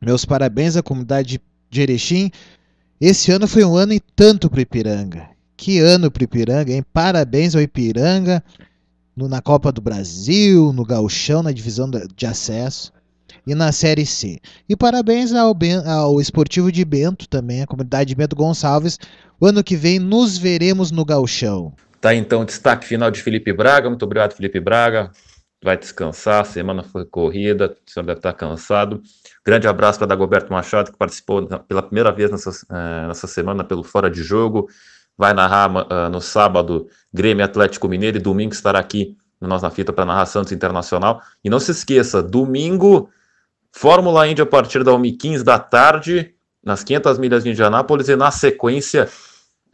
Meus 0.00 0.24
parabéns 0.24 0.76
à 0.76 0.82
comunidade 0.82 1.40
de 1.70 1.80
Erechim. 1.82 2.30
Esse 3.00 3.30
ano 3.30 3.46
foi 3.46 3.64
um 3.64 3.76
ano 3.76 3.92
e 3.92 4.00
tanto 4.00 4.48
para 4.48 4.58
o 4.58 4.62
Ipiranga. 4.62 5.33
Que 5.56 5.78
ano 5.78 6.10
para 6.10 6.22
o 6.22 6.24
Ipiranga, 6.24 6.72
hein? 6.72 6.84
Parabéns 6.92 7.54
ao 7.54 7.62
Ipiranga 7.62 8.42
no, 9.16 9.28
na 9.28 9.40
Copa 9.40 9.70
do 9.70 9.80
Brasil, 9.80 10.72
no 10.72 10.84
Gauchão, 10.84 11.42
na 11.42 11.52
divisão 11.52 11.90
de 11.90 12.26
acesso 12.26 12.92
e 13.46 13.54
na 13.54 13.72
Série 13.72 14.06
C. 14.06 14.40
E 14.68 14.76
parabéns 14.76 15.32
ao, 15.32 15.56
ao 15.86 16.20
Esportivo 16.20 16.72
de 16.72 16.84
Bento 16.84 17.28
também, 17.28 17.62
a 17.62 17.66
comunidade 17.66 18.08
de 18.08 18.14
Bento 18.14 18.36
Gonçalves. 18.36 18.98
O 19.40 19.46
ano 19.46 19.62
que 19.62 19.76
vem 19.76 19.98
nos 19.98 20.38
veremos 20.38 20.90
no 20.90 21.04
Gauchão. 21.04 21.72
Tá 22.00 22.14
então 22.14 22.44
destaque 22.44 22.86
final 22.86 23.10
de 23.10 23.22
Felipe 23.22 23.52
Braga. 23.52 23.88
Muito 23.88 24.04
obrigado, 24.04 24.34
Felipe 24.34 24.60
Braga. 24.60 25.10
vai 25.62 25.76
descansar, 25.76 26.42
a 26.42 26.44
semana 26.44 26.82
foi 26.82 27.06
corrida, 27.06 27.74
o 27.86 27.90
senhor 27.90 28.04
deve 28.04 28.18
estar 28.18 28.34
cansado. 28.34 29.02
Grande 29.44 29.66
abraço 29.66 29.98
para 29.98 30.08
Dagoberto 30.08 30.52
Machado, 30.52 30.92
que 30.92 30.98
participou 30.98 31.46
pela 31.66 31.82
primeira 31.82 32.12
vez 32.12 32.30
nessa, 32.30 32.50
uh, 32.50 33.08
nessa 33.08 33.26
semana 33.26 33.64
pelo 33.64 33.82
Fora 33.82 34.10
de 34.10 34.22
Jogo. 34.22 34.68
Vai 35.16 35.32
narrar 35.32 35.70
uh, 35.70 36.10
no 36.10 36.20
sábado 36.20 36.88
Grêmio 37.12 37.44
Atlético 37.44 37.88
Mineiro 37.88 38.16
e 38.16 38.20
domingo 38.20 38.52
estará 38.52 38.78
aqui 38.78 39.16
no 39.40 39.48
Nós 39.48 39.62
na 39.62 39.70
Fita 39.70 39.92
para 39.92 40.04
narrar 40.04 40.26
Santos 40.26 40.52
Internacional. 40.52 41.22
E 41.44 41.50
não 41.50 41.60
se 41.60 41.70
esqueça, 41.70 42.22
domingo, 42.22 43.08
Fórmula 43.70 44.26
Indy 44.26 44.42
a 44.42 44.46
partir 44.46 44.82
da 44.82 44.92
1h15 44.92 45.42
da 45.42 45.58
tarde, 45.58 46.34
nas 46.64 46.82
500 46.82 47.18
milhas 47.18 47.44
de 47.44 47.50
Indianápolis, 47.50 48.08
e 48.08 48.16
na 48.16 48.30
sequência, 48.30 49.08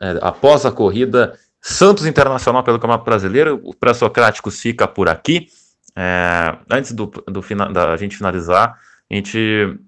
é, 0.01 0.19
após 0.21 0.67
a 0.67 0.73
corrida, 0.73 1.39
Santos 1.61 2.07
Internacional 2.07 2.65
pelo 2.65 2.79
Campeonato 2.79 3.05
Brasileiro. 3.05 3.61
O 3.62 3.75
Pré-Socráticos 3.75 4.59
fica 4.61 4.89
por 4.89 5.09
aqui. 5.09 5.49
É, 5.97 6.57
antes 6.71 6.93
do, 6.93 7.07
do 7.07 7.43
da 7.73 7.97
gente 7.97 8.17
finalizar, 8.17 8.79
a 9.11 9.15
gente 9.15 9.79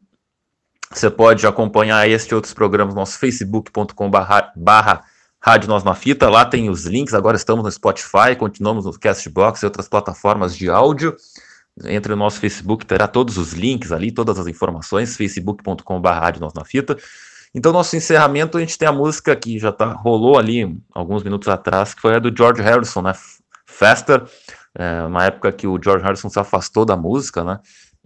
você 0.91 1.11
pode 1.11 1.47
acompanhar 1.47 2.07
este 2.07 2.33
e 2.33 2.35
outros 2.35 2.53
programas 2.53 2.95
no 2.95 3.01
nosso 3.01 3.19
facebook.com 3.19 4.11
barra 4.11 5.03
Rádio 5.45 5.69
Nós 5.69 5.83
na 5.83 5.93
Fita, 5.93 6.31
lá 6.31 6.45
tem 6.45 6.71
os 6.71 6.85
links, 6.87 7.15
agora 7.15 7.37
estamos 7.37 7.65
no 7.65 7.73
Spotify, 7.73 8.37
continuamos 8.39 8.85
no 8.85 8.97
Castbox 8.97 9.61
e 9.61 9.65
outras 9.65 9.89
plataformas 9.89 10.57
de 10.57 10.71
áudio. 10.71 11.17
Entre 11.87 12.13
o 12.13 12.17
nosso 12.17 12.39
Facebook, 12.39 12.87
terá 12.87 13.09
todos 13.09 13.37
os 13.37 13.53
links 13.53 13.91
ali, 13.91 14.13
todas 14.13 14.39
as 14.39 14.47
informações, 14.47 15.17
facebook.com.br 15.17 16.09
Rádio 16.09 16.41
Nós 16.41 16.55
na 16.55 16.65
Fita. 16.65 16.97
Então, 17.53 17.73
nosso 17.73 17.97
encerramento, 17.97 18.57
a 18.57 18.61
gente 18.61 18.79
tem 18.79 18.87
a 18.87 18.93
música 18.93 19.35
que 19.35 19.59
já 19.59 19.73
tá, 19.73 19.87
rolou 19.87 20.39
ali 20.39 20.81
alguns 20.95 21.25
minutos 21.25 21.49
atrás, 21.49 21.93
que 21.93 22.01
foi 22.01 22.15
a 22.15 22.19
do 22.21 22.35
George 22.35 22.63
Harrison, 22.63 23.03
né? 23.03 23.13
Faster, 23.67 24.23
é, 24.77 25.03
uma 25.03 25.25
época 25.25 25.51
que 25.51 25.67
o 25.67 25.77
George 25.83 26.05
Harrison 26.05 26.29
se 26.29 26.39
afastou 26.39 26.85
da 26.85 26.97
música, 26.97 27.43
né? 27.43 27.59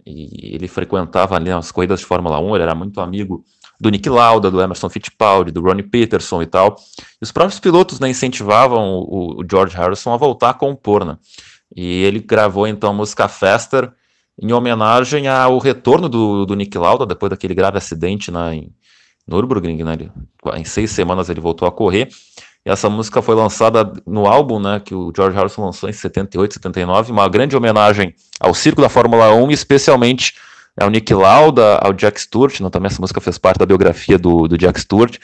E 0.03 0.55
ele 0.55 0.67
frequentava 0.67 1.35
ali 1.35 1.51
as 1.51 1.71
corridas 1.71 1.99
de 1.99 2.05
Fórmula 2.07 2.39
1, 2.39 2.55
ele 2.55 2.63
era 2.63 2.73
muito 2.73 2.99
amigo 2.99 3.43
do 3.79 3.89
Nick 3.89 4.09
Lauda, 4.09 4.49
do 4.49 4.61
Emerson 4.61 4.89
Fittipaldi, 4.89 5.51
do 5.51 5.61
Ronnie 5.61 5.83
Peterson 5.83 6.41
e 6.41 6.45
tal. 6.45 6.75
E 7.21 7.23
os 7.23 7.31
próprios 7.31 7.59
pilotos 7.59 7.99
né, 7.99 8.09
incentivavam 8.09 8.99
o, 8.99 9.41
o, 9.41 9.45
George 9.49 9.75
Harrison 9.75 10.13
a 10.13 10.17
voltar 10.17 10.49
a 10.49 10.53
compor, 10.53 11.05
né? 11.05 11.17
E 11.75 12.03
ele 12.03 12.19
gravou 12.19 12.67
então 12.67 12.89
a 12.89 12.93
música 12.93 13.27
Faster 13.27 13.91
em 14.41 14.51
homenagem 14.51 15.27
ao 15.27 15.57
retorno 15.57 16.07
do, 16.07 16.45
do 16.45 16.55
Nick 16.55 16.77
Lauda 16.77 17.05
depois 17.05 17.29
daquele 17.29 17.53
grave 17.53 17.77
acidente 17.77 18.31
né, 18.31 18.55
em 18.55 18.75
Nürburgring, 19.27 19.83
né? 19.83 19.93
Ele, 19.93 20.11
em 20.55 20.63
seis 20.63 20.91
semanas 20.91 21.29
ele 21.29 21.41
voltou 21.41 21.67
a 21.67 21.71
correr. 21.71 22.09
E 22.65 22.69
essa 22.69 22.89
música 22.89 23.21
foi 23.21 23.35
lançada 23.35 23.93
no 24.05 24.25
álbum, 24.25 24.59
né, 24.59 24.81
que 24.83 24.93
o 24.93 25.09
George 25.15 25.37
Harrison 25.37 25.63
lançou 25.63 25.89
em 25.89 25.93
78, 25.93 26.55
79, 26.55 27.13
uma 27.13 27.29
grande 27.29 27.55
homenagem 27.55 28.13
ao 28.41 28.53
circo 28.53 28.81
da 28.81 28.89
Fórmula 28.89 29.33
1 29.33 29.51
e 29.51 29.53
especialmente 29.53 30.33
ao 30.79 30.89
Nick 30.89 31.13
Lauda, 31.13 31.77
ao 31.81 31.91
Jack 31.93 32.21
Stewart, 32.21 32.59
né, 32.61 32.69
também 32.69 32.87
essa 32.87 33.01
música 33.01 33.19
fez 33.19 33.37
parte 33.37 33.57
da 33.57 33.65
biografia 33.65 34.17
do, 34.17 34.47
do 34.47 34.57
Jack 34.57 34.79
Stewart, 34.79 35.17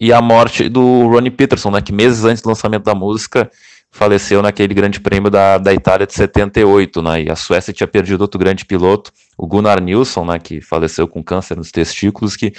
e 0.00 0.12
a 0.12 0.20
morte 0.20 0.68
do 0.68 1.06
Ronnie 1.08 1.30
Peterson, 1.30 1.70
né, 1.70 1.80
que 1.80 1.92
meses 1.92 2.24
antes 2.24 2.42
do 2.42 2.48
lançamento 2.48 2.84
da 2.84 2.94
música 2.94 3.50
faleceu 3.90 4.42
naquele 4.42 4.74
grande 4.74 4.98
prêmio 4.98 5.30
da, 5.30 5.56
da 5.56 5.72
Itália 5.72 6.06
de 6.06 6.14
78, 6.14 7.00
né, 7.02 7.22
e 7.22 7.30
a 7.30 7.36
Suécia 7.36 7.72
tinha 7.72 7.86
perdido 7.86 8.22
outro 8.22 8.38
grande 8.38 8.64
piloto, 8.64 9.12
o 9.36 9.46
Gunnar 9.46 9.80
Nilsson, 9.80 10.24
né, 10.24 10.38
que 10.38 10.60
faleceu 10.60 11.06
com 11.06 11.22
câncer 11.22 11.56
nos 11.56 11.70
testículos, 11.70 12.34
que 12.34 12.52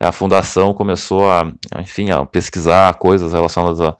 a 0.00 0.12
fundação 0.12 0.72
começou 0.72 1.30
a, 1.30 1.52
enfim, 1.80 2.10
a 2.10 2.24
pesquisar 2.24 2.94
coisas 2.94 3.32
relacionadas 3.32 3.80
a, 3.80 3.96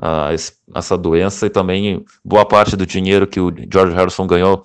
a, 0.00 0.28
essa 0.76 0.96
doença 0.96 1.46
e 1.46 1.50
também 1.50 2.04
boa 2.24 2.44
parte 2.44 2.76
do 2.76 2.86
dinheiro 2.86 3.26
que 3.26 3.40
o 3.40 3.52
George 3.72 3.94
Harrison 3.94 4.26
ganhou 4.26 4.62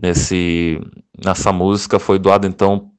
nesse 0.00 0.80
nessa 1.24 1.52
música 1.52 1.98
foi 1.98 2.18
doado 2.18 2.46
então 2.46 2.90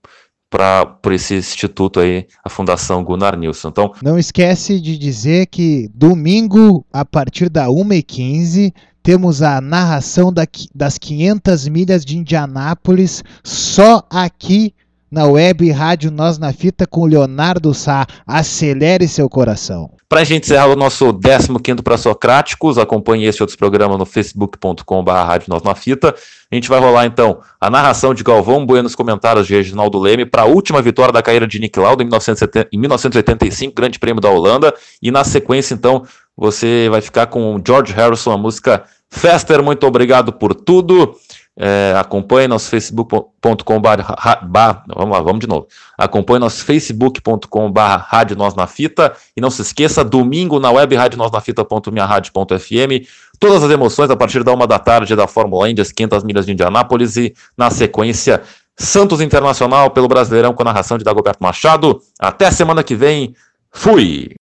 para 0.49 0.85
por 0.85 1.11
esse 1.11 1.35
instituto 1.35 1.99
aí, 1.99 2.25
a 2.43 2.49
Fundação 2.49 3.03
Gunnar 3.03 3.37
Nilsson. 3.37 3.67
Então, 3.69 3.91
não 4.01 4.17
esquece 4.17 4.79
de 4.79 4.97
dizer 4.97 5.47
que 5.47 5.89
domingo 5.93 6.85
a 6.91 7.03
partir 7.03 7.49
da 7.49 7.67
1h15 7.67 8.73
temos 9.03 9.41
a 9.41 9.61
narração 9.61 10.33
da, 10.33 10.45
das 10.73 10.97
500 10.97 11.67
milhas 11.67 12.05
de 12.05 12.17
Indianápolis 12.17 13.23
só 13.43 14.05
aqui 14.09 14.73
na 15.11 15.25
web 15.25 15.69
Rádio 15.71 16.11
Nós 16.11 16.37
na 16.37 16.51
Fita 16.53 16.85
com 16.85 17.05
Leonardo 17.05 17.73
Sá. 17.73 18.05
Acelere 18.25 19.07
seu 19.07 19.29
coração. 19.29 19.91
Para 20.09 20.21
a 20.21 20.23
gente 20.23 20.45
encerrar 20.45 20.67
o 20.67 20.75
nosso 20.75 21.13
15 21.13 21.81
para 21.81 21.97
Socráticos, 21.97 22.77
acompanhe 22.77 23.25
esse 23.25 23.43
outros 23.43 23.57
programas 23.57 23.97
no 23.97 24.05
facebook.com.br 24.05 25.11
Rádio 25.11 25.49
Nós 25.49 25.63
na 25.63 25.75
Fita. 25.75 26.15
A 26.49 26.55
gente 26.55 26.69
vai 26.69 26.79
rolar 26.79 27.05
então 27.05 27.41
a 27.59 27.69
narração 27.69 28.13
de 28.13 28.23
Galvão 28.23 28.65
Bueno 28.65 28.83
nos 28.83 28.95
comentários 28.95 29.47
de 29.47 29.53
Reginaldo 29.53 29.99
Leme 29.99 30.25
para 30.25 30.43
a 30.43 30.45
última 30.45 30.81
vitória 30.81 31.11
da 31.11 31.21
carreira 31.21 31.45
de 31.45 31.59
Nick 31.59 31.77
Lauda 31.77 32.03
em, 32.03 32.05
1970, 32.05 32.69
em 32.71 32.77
1985, 32.79 33.75
Grande 33.75 33.99
Prêmio 33.99 34.21
da 34.21 34.29
Holanda. 34.29 34.73
E 35.01 35.11
na 35.11 35.23
sequência, 35.23 35.73
então, 35.73 36.03
você 36.37 36.87
vai 36.89 37.01
ficar 37.01 37.27
com 37.27 37.61
George 37.65 37.91
Harrison, 37.91 38.31
a 38.31 38.37
música 38.37 38.83
Fester. 39.09 39.61
Muito 39.63 39.85
obrigado 39.85 40.31
por 40.31 40.53
tudo. 40.53 41.15
É, 41.59 41.95
acompanhe 41.97 42.47
nosso 42.47 42.69
facebook.com 42.69 43.81
vamos 43.81 45.11
lá, 45.11 45.21
vamos 45.21 45.39
de 45.39 45.47
novo. 45.47 45.67
Acompanhe 45.97 46.39
nosso 46.39 46.63
facebook.com 46.63 47.71
Rádio 47.71 48.37
Nós 48.37 48.53
na 48.53 48.67
Fita 48.67 49.11
e 49.35 49.41
não 49.41 49.49
se 49.49 49.63
esqueça, 49.63 50.03
domingo 50.03 50.59
na 50.59 50.69
web 50.69 50.95
radionosnafita.minharadio.fm 50.95 53.07
todas 53.39 53.63
as 53.63 53.71
emoções 53.71 54.09
a 54.09 54.15
partir 54.15 54.43
da 54.43 54.53
uma 54.53 54.67
da 54.67 54.79
tarde 54.79 55.15
da 55.15 55.27
Fórmula 55.27 55.69
Indy, 55.69 55.81
as 55.81 55.91
500 55.91 56.23
milhas 56.23 56.45
de 56.45 56.51
Indianápolis 56.51 57.17
e 57.17 57.33
na 57.57 57.69
sequência 57.69 58.41
Santos 58.75 59.21
Internacional 59.21 59.91
pelo 59.91 60.07
Brasileirão 60.07 60.53
com 60.53 60.61
a 60.61 60.65
narração 60.65 60.97
de 60.97 61.03
Dagoberto 61.03 61.41
Machado. 61.41 62.01
Até 62.19 62.51
semana 62.51 62.83
que 62.83 62.95
vem. 62.95 63.35
Fui! 63.71 64.35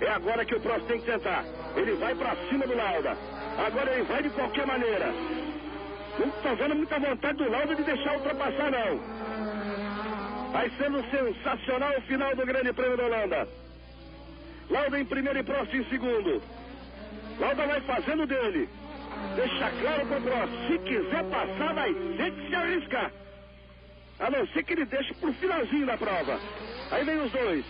É 0.00 0.10
agora 0.10 0.44
que 0.44 0.54
o 0.54 0.60
próximo 0.60 0.86
tem 0.86 1.00
que 1.00 1.10
tentar. 1.10 1.44
Ele 1.74 1.94
vai 1.94 2.14
para 2.14 2.36
cima 2.48 2.66
do 2.66 2.76
Lauda. 2.76 3.16
Agora 3.66 3.94
ele 3.94 4.04
vai 4.04 4.22
de 4.22 4.30
qualquer 4.30 4.66
maneira. 4.66 5.12
Não 6.18 6.28
estou 6.28 6.56
vendo 6.56 6.74
muita 6.74 6.98
vontade 6.98 7.38
do 7.38 7.48
Lauda 7.48 7.74
de 7.76 7.84
deixar 7.84 8.16
ultrapassar, 8.16 8.70
não. 8.72 8.98
Vai 10.50 10.70
sendo 10.76 11.04
sensacional 11.10 11.92
o 11.96 12.02
final 12.02 12.34
do 12.34 12.44
Grande 12.44 12.72
Prêmio 12.72 12.96
da 12.96 13.04
Holanda. 13.04 13.48
Lauda 14.68 14.98
em 14.98 15.04
primeiro 15.04 15.38
e 15.38 15.42
Prost 15.44 15.72
em 15.72 15.84
segundo. 15.84 16.42
Lauda 17.38 17.66
vai 17.66 17.80
fazendo 17.82 18.26
dele. 18.26 18.68
Deixa 19.36 19.70
claro 19.80 20.06
para 20.06 20.18
o 20.18 20.22
Prost. 20.22 20.52
Se 20.66 20.78
quiser 20.78 21.24
passar, 21.24 21.74
vai 21.74 21.94
ter 21.94 22.32
que 22.32 22.48
se 22.48 22.54
arriscar. 22.54 23.12
A 24.18 24.30
não 24.30 24.46
ser 24.48 24.64
que 24.64 24.72
ele 24.72 24.86
deixe 24.86 25.14
pro 25.14 25.32
finalzinho 25.34 25.86
da 25.86 25.96
prova. 25.96 26.40
Aí 26.90 27.04
vem 27.04 27.20
os 27.20 27.30
dois. 27.30 27.64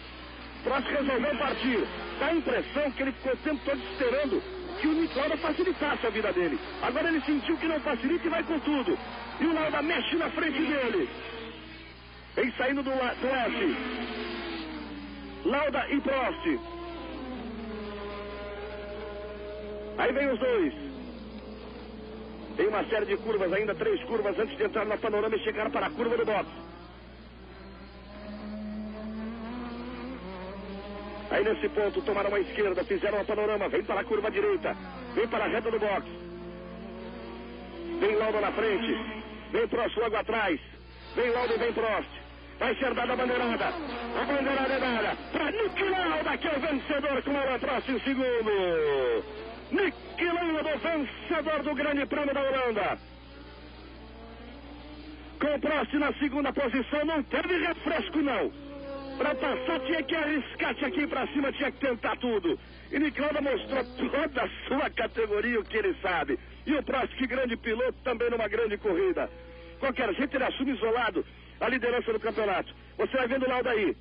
Prost 0.65 0.89
resolveu 0.89 1.37
partir. 1.37 1.87
Dá 2.19 2.27
a 2.27 2.35
impressão 2.35 2.91
que 2.93 3.03
ele 3.03 3.12
ficou 3.12 3.33
o 3.33 3.37
tempo 3.37 3.61
todo 3.66 3.79
esperando 3.93 4.57
que 4.81 4.87
o 4.87 5.19
Lauda 5.19 5.37
facilitasse 5.37 6.07
a 6.07 6.11
vida 6.11 6.33
dele. 6.33 6.59
Agora 6.83 7.09
ele 7.09 7.21
sentiu 7.23 7.57
que 7.57 7.67
não 7.67 7.81
facilita 7.81 8.27
e 8.27 8.31
vai 8.31 8.43
com 8.45 8.59
tudo. 8.61 8.99
E 9.41 9.45
o 9.45 9.53
Lauda 9.53 9.83
mexe 9.83 10.17
na 10.17 10.31
frente 10.31 10.59
dele. 10.59 11.09
Vem 12.35 12.53
saindo 12.53 12.83
do, 12.83 12.91
do 12.91 13.29
F. 13.29 13.77
Lauda 15.45 15.87
e 15.91 16.01
Prost. 16.01 16.59
Aí 19.99 20.13
vem 20.13 20.31
os 20.31 20.39
dois. 20.39 20.75
Tem 22.57 22.67
uma 22.69 22.85
série 22.85 23.07
de 23.07 23.17
curvas 23.17 23.53
ainda, 23.53 23.75
três 23.75 24.03
curvas 24.05 24.39
antes 24.39 24.57
de 24.57 24.65
entrar 24.65 24.85
na 24.85 24.97
panorama 24.97 25.35
e 25.35 25.41
chegar 25.41 25.71
para 25.71 25.87
a 25.87 25.91
curva 25.91 26.17
do 26.17 26.25
box. 26.25 26.68
Aí 31.31 31.45
nesse 31.45 31.69
ponto 31.69 32.01
tomaram 32.03 32.35
a 32.35 32.41
esquerda, 32.41 32.85
fizeram 32.85 33.21
a 33.21 33.25
panorama, 33.25 33.69
vem 33.69 33.83
para 33.83 34.01
a 34.01 34.05
curva 34.05 34.31
direita, 34.31 34.75
vem 35.15 35.29
para 35.29 35.45
a 35.45 35.49
reta 35.49 35.71
do 35.71 35.79
box. 35.79 36.07
Vem 38.01 38.17
Lauda 38.17 38.41
na 38.41 38.53
frente, 38.53 38.97
vem 39.53 39.69
Prost 39.69 39.97
logo 39.99 40.17
atrás, 40.17 40.59
vem 41.15 41.31
Lauda 41.31 41.55
e 41.55 41.59
vem 41.59 41.73
Prost. 41.73 42.09
Vai 42.59 42.75
ser 42.75 42.95
dada 42.95 43.13
a 43.13 43.17
bandeirada, 43.17 43.67
a 43.67 44.25
bandeirada 44.25 44.75
é 44.75 44.81
dada 44.81 45.17
para 45.31 45.51
Nick 45.51 45.83
Lauda, 45.85 46.39
que 46.39 46.49
é 46.49 46.57
o 46.57 46.61
vencedor 46.61 47.23
com 47.23 47.33
ela 47.33 47.59
Prost 47.59 47.89
em 47.89 48.01
segundo. 48.01 49.25
Nick 49.71 50.25
Lauda, 50.25 50.77
vencedor 50.77 51.63
do 51.63 51.75
Grande 51.75 52.07
Prêmio 52.07 52.33
da 52.33 52.41
Holanda. 52.41 52.99
Com 55.41 55.61
Prost 55.61 55.93
na 55.95 56.13
segunda 56.15 56.53
posição, 56.55 57.05
não 57.05 57.23
teve 57.23 57.67
refresco 57.67 58.19
não. 58.19 58.68
Para 59.19 59.35
passar 59.35 59.81
tinha 59.81 60.03
que 60.03 60.15
arriscar, 60.15 60.74
tinha 60.77 60.90
que 60.93 61.01
ir 61.01 61.09
para 61.09 61.27
cima, 61.27 61.53
tinha 61.53 61.73
que 61.73 61.81
tentar 61.81 62.16
tudo. 62.19 62.59
E 62.93 62.99
Niclauda 63.01 63.40
mostrou 63.40 63.85
toda 63.85 64.45
a 64.45 64.49
sua 64.69 64.89
categoria, 64.90 65.59
o 65.59 65.65
que 65.65 65.77
ele 65.77 65.95
sabe. 66.01 66.39
E 66.65 66.73
o 66.73 66.82
Prost, 66.85 67.15
que 67.16 67.27
grande 67.27 67.57
piloto, 67.57 67.99
também 68.05 68.31
numa 68.31 68.47
grande 68.47 68.78
corrida. 68.78 69.28
Qualquer 69.81 70.15
jeito, 70.15 70.36
ele 70.36 70.45
assume 70.45 70.73
isolado 70.73 71.27
a 71.61 71.69
liderança 71.69 72.12
do 72.12 72.20
campeonato. 72.20 72.73
Você 72.97 73.16
vai 73.16 73.27
vendo 73.27 73.45
o 73.45 73.49
Lauda 73.49 73.70
aí. 73.70 73.97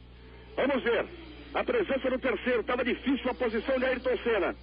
Vamos 0.55 0.83
ver. 0.83 1.05
A 1.53 1.63
presença 1.63 2.09
no 2.09 2.19
terceiro, 2.19 2.61
estava 2.61 2.83
difícil 2.83 3.31
a 3.31 3.33
posição 3.33 3.79
de 3.79 3.85
Ayrton 3.85 4.17
Senna. 4.23 4.55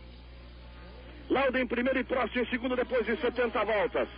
Lauda 1.28 1.60
em 1.60 1.66
primeiro 1.66 1.98
e 1.98 2.05
Prost 2.05 2.36
em 2.36 2.47
segundo 2.47 2.76
depois 2.76 3.05
de 3.05 3.16
70 3.16 3.64
voltas. 3.64 4.09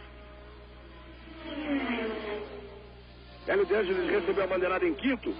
Hélio 3.49 3.65
De 3.65 3.75
recebeu 3.75 4.45
a 4.45 4.47
bandeirada 4.47 4.85
em 4.85 4.95
quinto. 4.95 5.35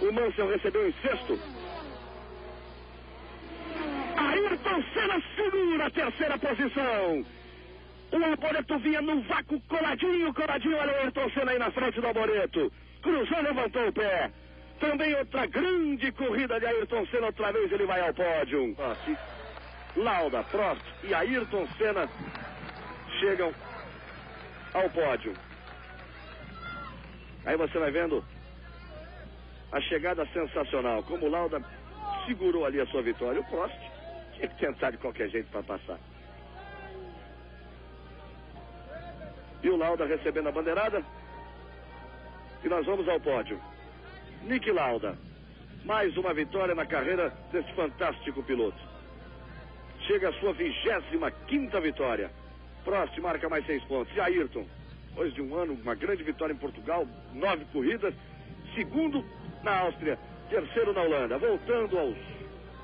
O 0.00 0.12
Mansell 0.12 0.48
recebeu 0.48 0.88
em 0.88 0.94
sexto. 1.00 1.38
Ayrton 4.16 4.82
Senna 4.92 5.22
segura 5.36 5.86
a 5.86 5.90
terceira 5.90 6.38
posição. 6.38 7.24
O 8.12 8.24
Alboreto 8.24 8.78
vinha 8.78 9.00
no 9.00 9.22
vácuo 9.22 9.60
coladinho, 9.62 10.34
coladinho. 10.34 10.76
Olha 10.76 10.92
o 10.92 10.96
Ayrton 10.96 11.30
Senna 11.30 11.52
aí 11.52 11.58
na 11.58 11.70
frente 11.70 12.00
do 12.00 12.06
Alboreto. 12.06 12.72
Cruzou, 13.00 13.42
levantou 13.42 13.88
o 13.88 13.92
pé. 13.92 14.30
Também 14.78 15.14
outra 15.14 15.46
grande 15.46 16.12
corrida 16.12 16.58
de 16.58 16.66
Ayrton 16.66 17.06
Senna. 17.06 17.26
Outra 17.26 17.52
vez 17.52 17.72
ele 17.72 17.86
vai 17.86 18.00
ao 18.00 18.12
pódio. 18.12 18.76
Lauda, 19.96 20.42
Prost 20.44 20.82
e 21.04 21.14
Ayrton 21.14 21.66
Senna 21.78 22.08
chegam 23.20 23.54
ao 24.74 24.90
pódio. 24.90 25.32
Aí 27.44 27.56
você 27.56 27.78
vai 27.78 27.90
vendo 27.90 28.24
a 29.72 29.80
chegada 29.80 30.26
sensacional. 30.26 31.02
Como 31.02 31.26
o 31.26 31.30
Lauda 31.30 31.62
segurou 32.26 32.66
ali 32.66 32.80
a 32.80 32.86
sua 32.86 33.02
vitória. 33.02 33.40
O 33.40 33.44
Prost 33.44 33.74
tinha 34.34 34.48
que 34.48 34.58
tentar 34.58 34.90
de 34.90 34.98
qualquer 34.98 35.28
jeito 35.30 35.50
para 35.50 35.62
passar. 35.62 35.98
E 39.62 39.68
o 39.68 39.76
Lauda 39.76 40.04
recebendo 40.04 40.48
a 40.48 40.52
bandeirada. 40.52 41.02
E 42.62 42.68
nós 42.68 42.84
vamos 42.84 43.08
ao 43.08 43.18
pódio. 43.18 43.60
Nick 44.42 44.70
Lauda. 44.70 45.16
Mais 45.84 46.16
uma 46.16 46.32
vitória 46.32 46.74
na 46.74 46.86
carreira 46.86 47.30
desse 47.50 47.72
fantástico 47.72 48.42
piloto. 48.42 48.78
Chega 50.06 50.28
a 50.28 50.32
sua 50.34 50.52
25 50.52 51.30
quinta 51.46 51.80
vitória. 51.80 52.30
Prost 52.84 53.16
marca 53.18 53.48
mais 53.48 53.64
seis 53.66 53.82
pontos. 53.84 54.14
E 54.14 54.20
Ayrton, 54.20 54.66
depois 55.08 55.32
de 55.32 55.40
um 55.40 55.54
ano, 55.56 55.74
uma 55.74 55.94
grande 55.94 56.22
vitória 56.22 56.52
em 56.52 56.56
Portugal, 56.56 57.06
nove 57.32 57.64
corridas. 57.72 58.14
Segundo 58.74 59.24
na 59.62 59.78
Áustria, 59.80 60.18
terceiro 60.48 60.92
na 60.92 61.02
Holanda. 61.02 61.38
Voltando 61.38 61.98
aos 61.98 62.16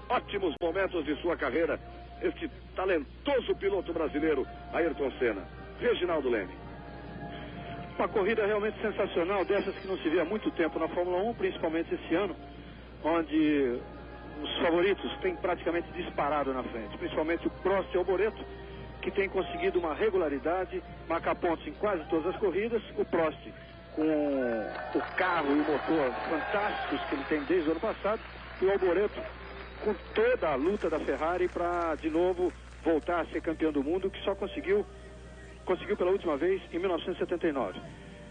ótimos 0.09 0.55
momentos 0.60 1.05
de 1.05 1.14
sua 1.20 1.36
carreira, 1.36 1.78
este 2.22 2.48
talentoso 2.74 3.55
piloto 3.56 3.92
brasileiro, 3.92 4.46
Ayrton 4.72 5.10
Senna. 5.18 5.42
Reginaldo 5.80 6.28
Leme. 6.28 6.52
Uma 7.96 8.09
corrida 8.09 8.46
realmente 8.46 8.80
sensacional, 8.80 9.44
dessas 9.44 9.74
que 9.76 9.86
não 9.86 9.96
se 9.98 10.09
vê 10.09 10.20
há 10.20 10.24
muito 10.24 10.50
tempo 10.52 10.78
na 10.78 10.88
Fórmula 10.88 11.18
1, 11.30 11.34
principalmente 11.34 11.94
esse 11.94 12.14
ano, 12.14 12.34
onde 13.02 13.80
os 14.42 14.59
favoritos 14.59 15.10
têm 15.18 15.34
praticamente 15.36 15.90
disparado 15.92 16.52
na 16.52 16.62
frente, 16.62 16.96
principalmente 16.96 17.46
o 17.46 17.50
Prost 17.50 17.92
e 17.92 17.98
o 17.98 18.05
Boreto, 18.05 18.44
que 19.02 19.10
tem 19.10 19.28
conseguido 19.28 19.78
uma 19.78 19.94
regularidade, 19.94 20.82
marcar 21.09 21.34
pontos 21.36 21.66
em 21.66 21.72
quase 21.72 22.05
todas 22.09 22.26
as 22.26 22.36
corridas, 22.36 22.82
o 22.96 23.05
Prost 23.05 23.38
com 23.99 24.99
o 24.99 25.03
carro 25.16 25.49
e 25.49 25.61
o 25.61 25.65
motor 25.65 26.12
fantásticos 26.31 27.01
que 27.09 27.15
ele 27.16 27.25
tem 27.29 27.43
desde 27.43 27.69
o 27.69 27.73
ano 27.73 27.81
passado, 27.81 28.20
e 28.62 28.65
o 28.65 28.70
Alboreto 28.70 29.20
com 29.85 29.93
toda 30.15 30.51
a 30.51 30.55
luta 30.55 30.89
da 30.89 31.01
Ferrari 31.01 31.49
para 31.49 31.97
de 31.97 32.09
novo 32.09 32.53
voltar 32.85 33.20
a 33.20 33.27
ser 33.27 33.41
campeão 33.41 33.73
do 33.73 33.83
mundo, 33.83 34.09
que 34.09 34.23
só 34.23 34.37
conseguiu 34.37 34.87
conseguiu 35.65 35.97
pela 35.97 36.12
última 36.12 36.37
vez 36.37 36.62
em 36.73 36.79
1979. 36.79 37.79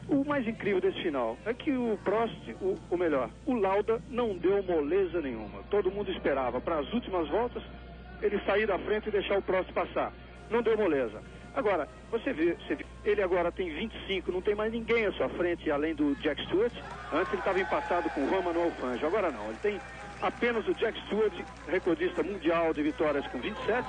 O 0.08 0.24
mais 0.24 0.48
incrível 0.48 0.80
desse 0.80 1.02
final 1.04 1.38
é 1.46 1.54
que 1.54 1.72
o 1.72 2.00
Prost, 2.04 2.34
o, 2.62 2.76
o 2.90 2.98
melhor, 2.98 3.30
o 3.46 3.54
Lauda 3.54 4.02
não 4.10 4.38
deu 4.38 4.64
moleza 4.64 5.22
nenhuma. 5.22 5.62
Todo 5.70 5.92
mundo 5.92 6.10
esperava 6.10 6.62
para 6.62 6.80
as 6.80 6.92
últimas 6.94 7.28
voltas 7.28 7.62
ele 8.22 8.40
sair 8.46 8.66
da 8.66 8.80
frente 8.80 9.10
e 9.10 9.12
deixar 9.12 9.38
o 9.38 9.42
Prost 9.42 9.72
passar. 9.74 10.14
Não 10.50 10.64
deu 10.64 10.78
moleza. 10.78 11.22
Agora, 11.58 11.90
você 12.12 12.32
vê, 12.32 12.54
você 12.54 12.76
vê, 12.76 12.86
ele 13.04 13.20
agora 13.20 13.52
tem 13.52 13.74
25, 13.74 14.32
não 14.32 14.44
tem 14.44 14.54
mais 14.54 14.72
ninguém 14.72 15.08
à 15.08 15.12
sua 15.14 15.28
frente 15.28 15.72
além 15.72 15.96
do 15.96 16.14
Jack 16.18 16.40
Stewart. 16.44 16.72
Antes 17.12 17.34
ele 17.34 17.42
estava 17.42 17.60
empatado 17.60 18.08
com 18.12 18.22
o 18.22 18.30
Roman 18.30 18.64
Alfange, 18.64 19.04
agora 19.04 19.32
não. 19.32 19.44
Ele 19.48 19.58
tem 19.64 19.82
apenas 20.22 20.68
o 20.68 20.74
Jack 20.76 20.96
Stewart, 21.08 21.34
recordista 21.68 22.22
mundial 22.22 22.76
de 22.76 22.84
vitórias 22.84 23.26
com 23.30 23.40
27, 23.40 23.88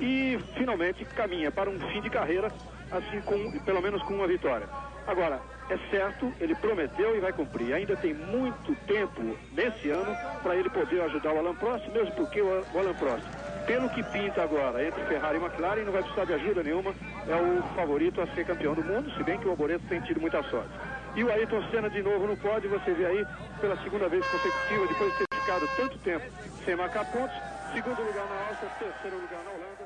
e 0.00 0.36
finalmente 0.56 1.04
caminha 1.04 1.52
para 1.52 1.70
um 1.70 1.78
fim 1.92 2.00
de 2.00 2.10
carreira, 2.10 2.50
assim 2.90 3.20
com 3.20 3.52
pelo 3.60 3.80
menos 3.80 4.02
com 4.02 4.14
uma 4.14 4.26
vitória. 4.26 4.68
Agora, 5.06 5.40
é 5.70 5.78
certo, 5.88 6.32
ele 6.40 6.56
prometeu 6.56 7.16
e 7.16 7.20
vai 7.20 7.32
cumprir. 7.32 7.72
Ainda 7.72 7.94
tem 7.96 8.14
muito 8.14 8.74
tempo 8.84 9.22
nesse 9.52 9.90
ano 9.90 10.12
para 10.42 10.56
ele 10.56 10.68
poder 10.68 11.02
ajudar 11.02 11.32
o 11.32 11.38
Alan 11.38 11.54
Prost, 11.54 11.86
mesmo 11.90 12.10
porque 12.16 12.42
o 12.42 12.64
Alan 12.74 12.94
Prost, 12.94 13.24
pelo 13.66 13.90
que 13.90 14.02
pinta 14.04 14.42
agora 14.42 14.86
entre 14.86 15.04
Ferrari 15.04 15.38
e 15.38 15.42
McLaren, 15.42 15.84
não 15.84 15.92
vai 15.92 16.02
precisar 16.02 16.24
de 16.24 16.34
ajuda 16.34 16.62
nenhuma, 16.62 16.94
é 17.28 17.34
o 17.34 17.62
favorito 17.74 18.20
a 18.20 18.26
ser 18.28 18.46
campeão 18.46 18.74
do 18.74 18.84
mundo, 18.84 19.10
se 19.10 19.22
bem 19.24 19.38
que 19.38 19.46
o 19.46 19.50
Alboreto 19.50 19.84
tem 19.88 20.00
tido 20.00 20.20
muita 20.20 20.42
sorte. 20.44 20.70
E 21.16 21.24
o 21.24 21.30
Ayrton 21.30 21.62
Senna 21.70 21.90
de 21.90 22.02
novo 22.02 22.26
no 22.26 22.36
pódio, 22.36 22.70
você 22.70 22.92
vê 22.92 23.06
aí, 23.06 23.26
pela 23.60 23.76
segunda 23.82 24.08
vez 24.08 24.24
consecutiva, 24.26 24.86
depois 24.86 25.12
de 25.12 25.18
ter 25.18 25.40
ficado 25.40 25.68
tanto 25.76 25.98
tempo 25.98 26.24
sem 26.64 26.76
marcar 26.76 27.04
pontos, 27.06 27.36
segundo 27.72 28.00
lugar 28.02 28.26
na 28.26 28.48
Áustria, 28.48 28.70
terceiro 28.78 29.16
lugar 29.16 29.40
na 29.44 29.50
Holanda. 29.50 29.85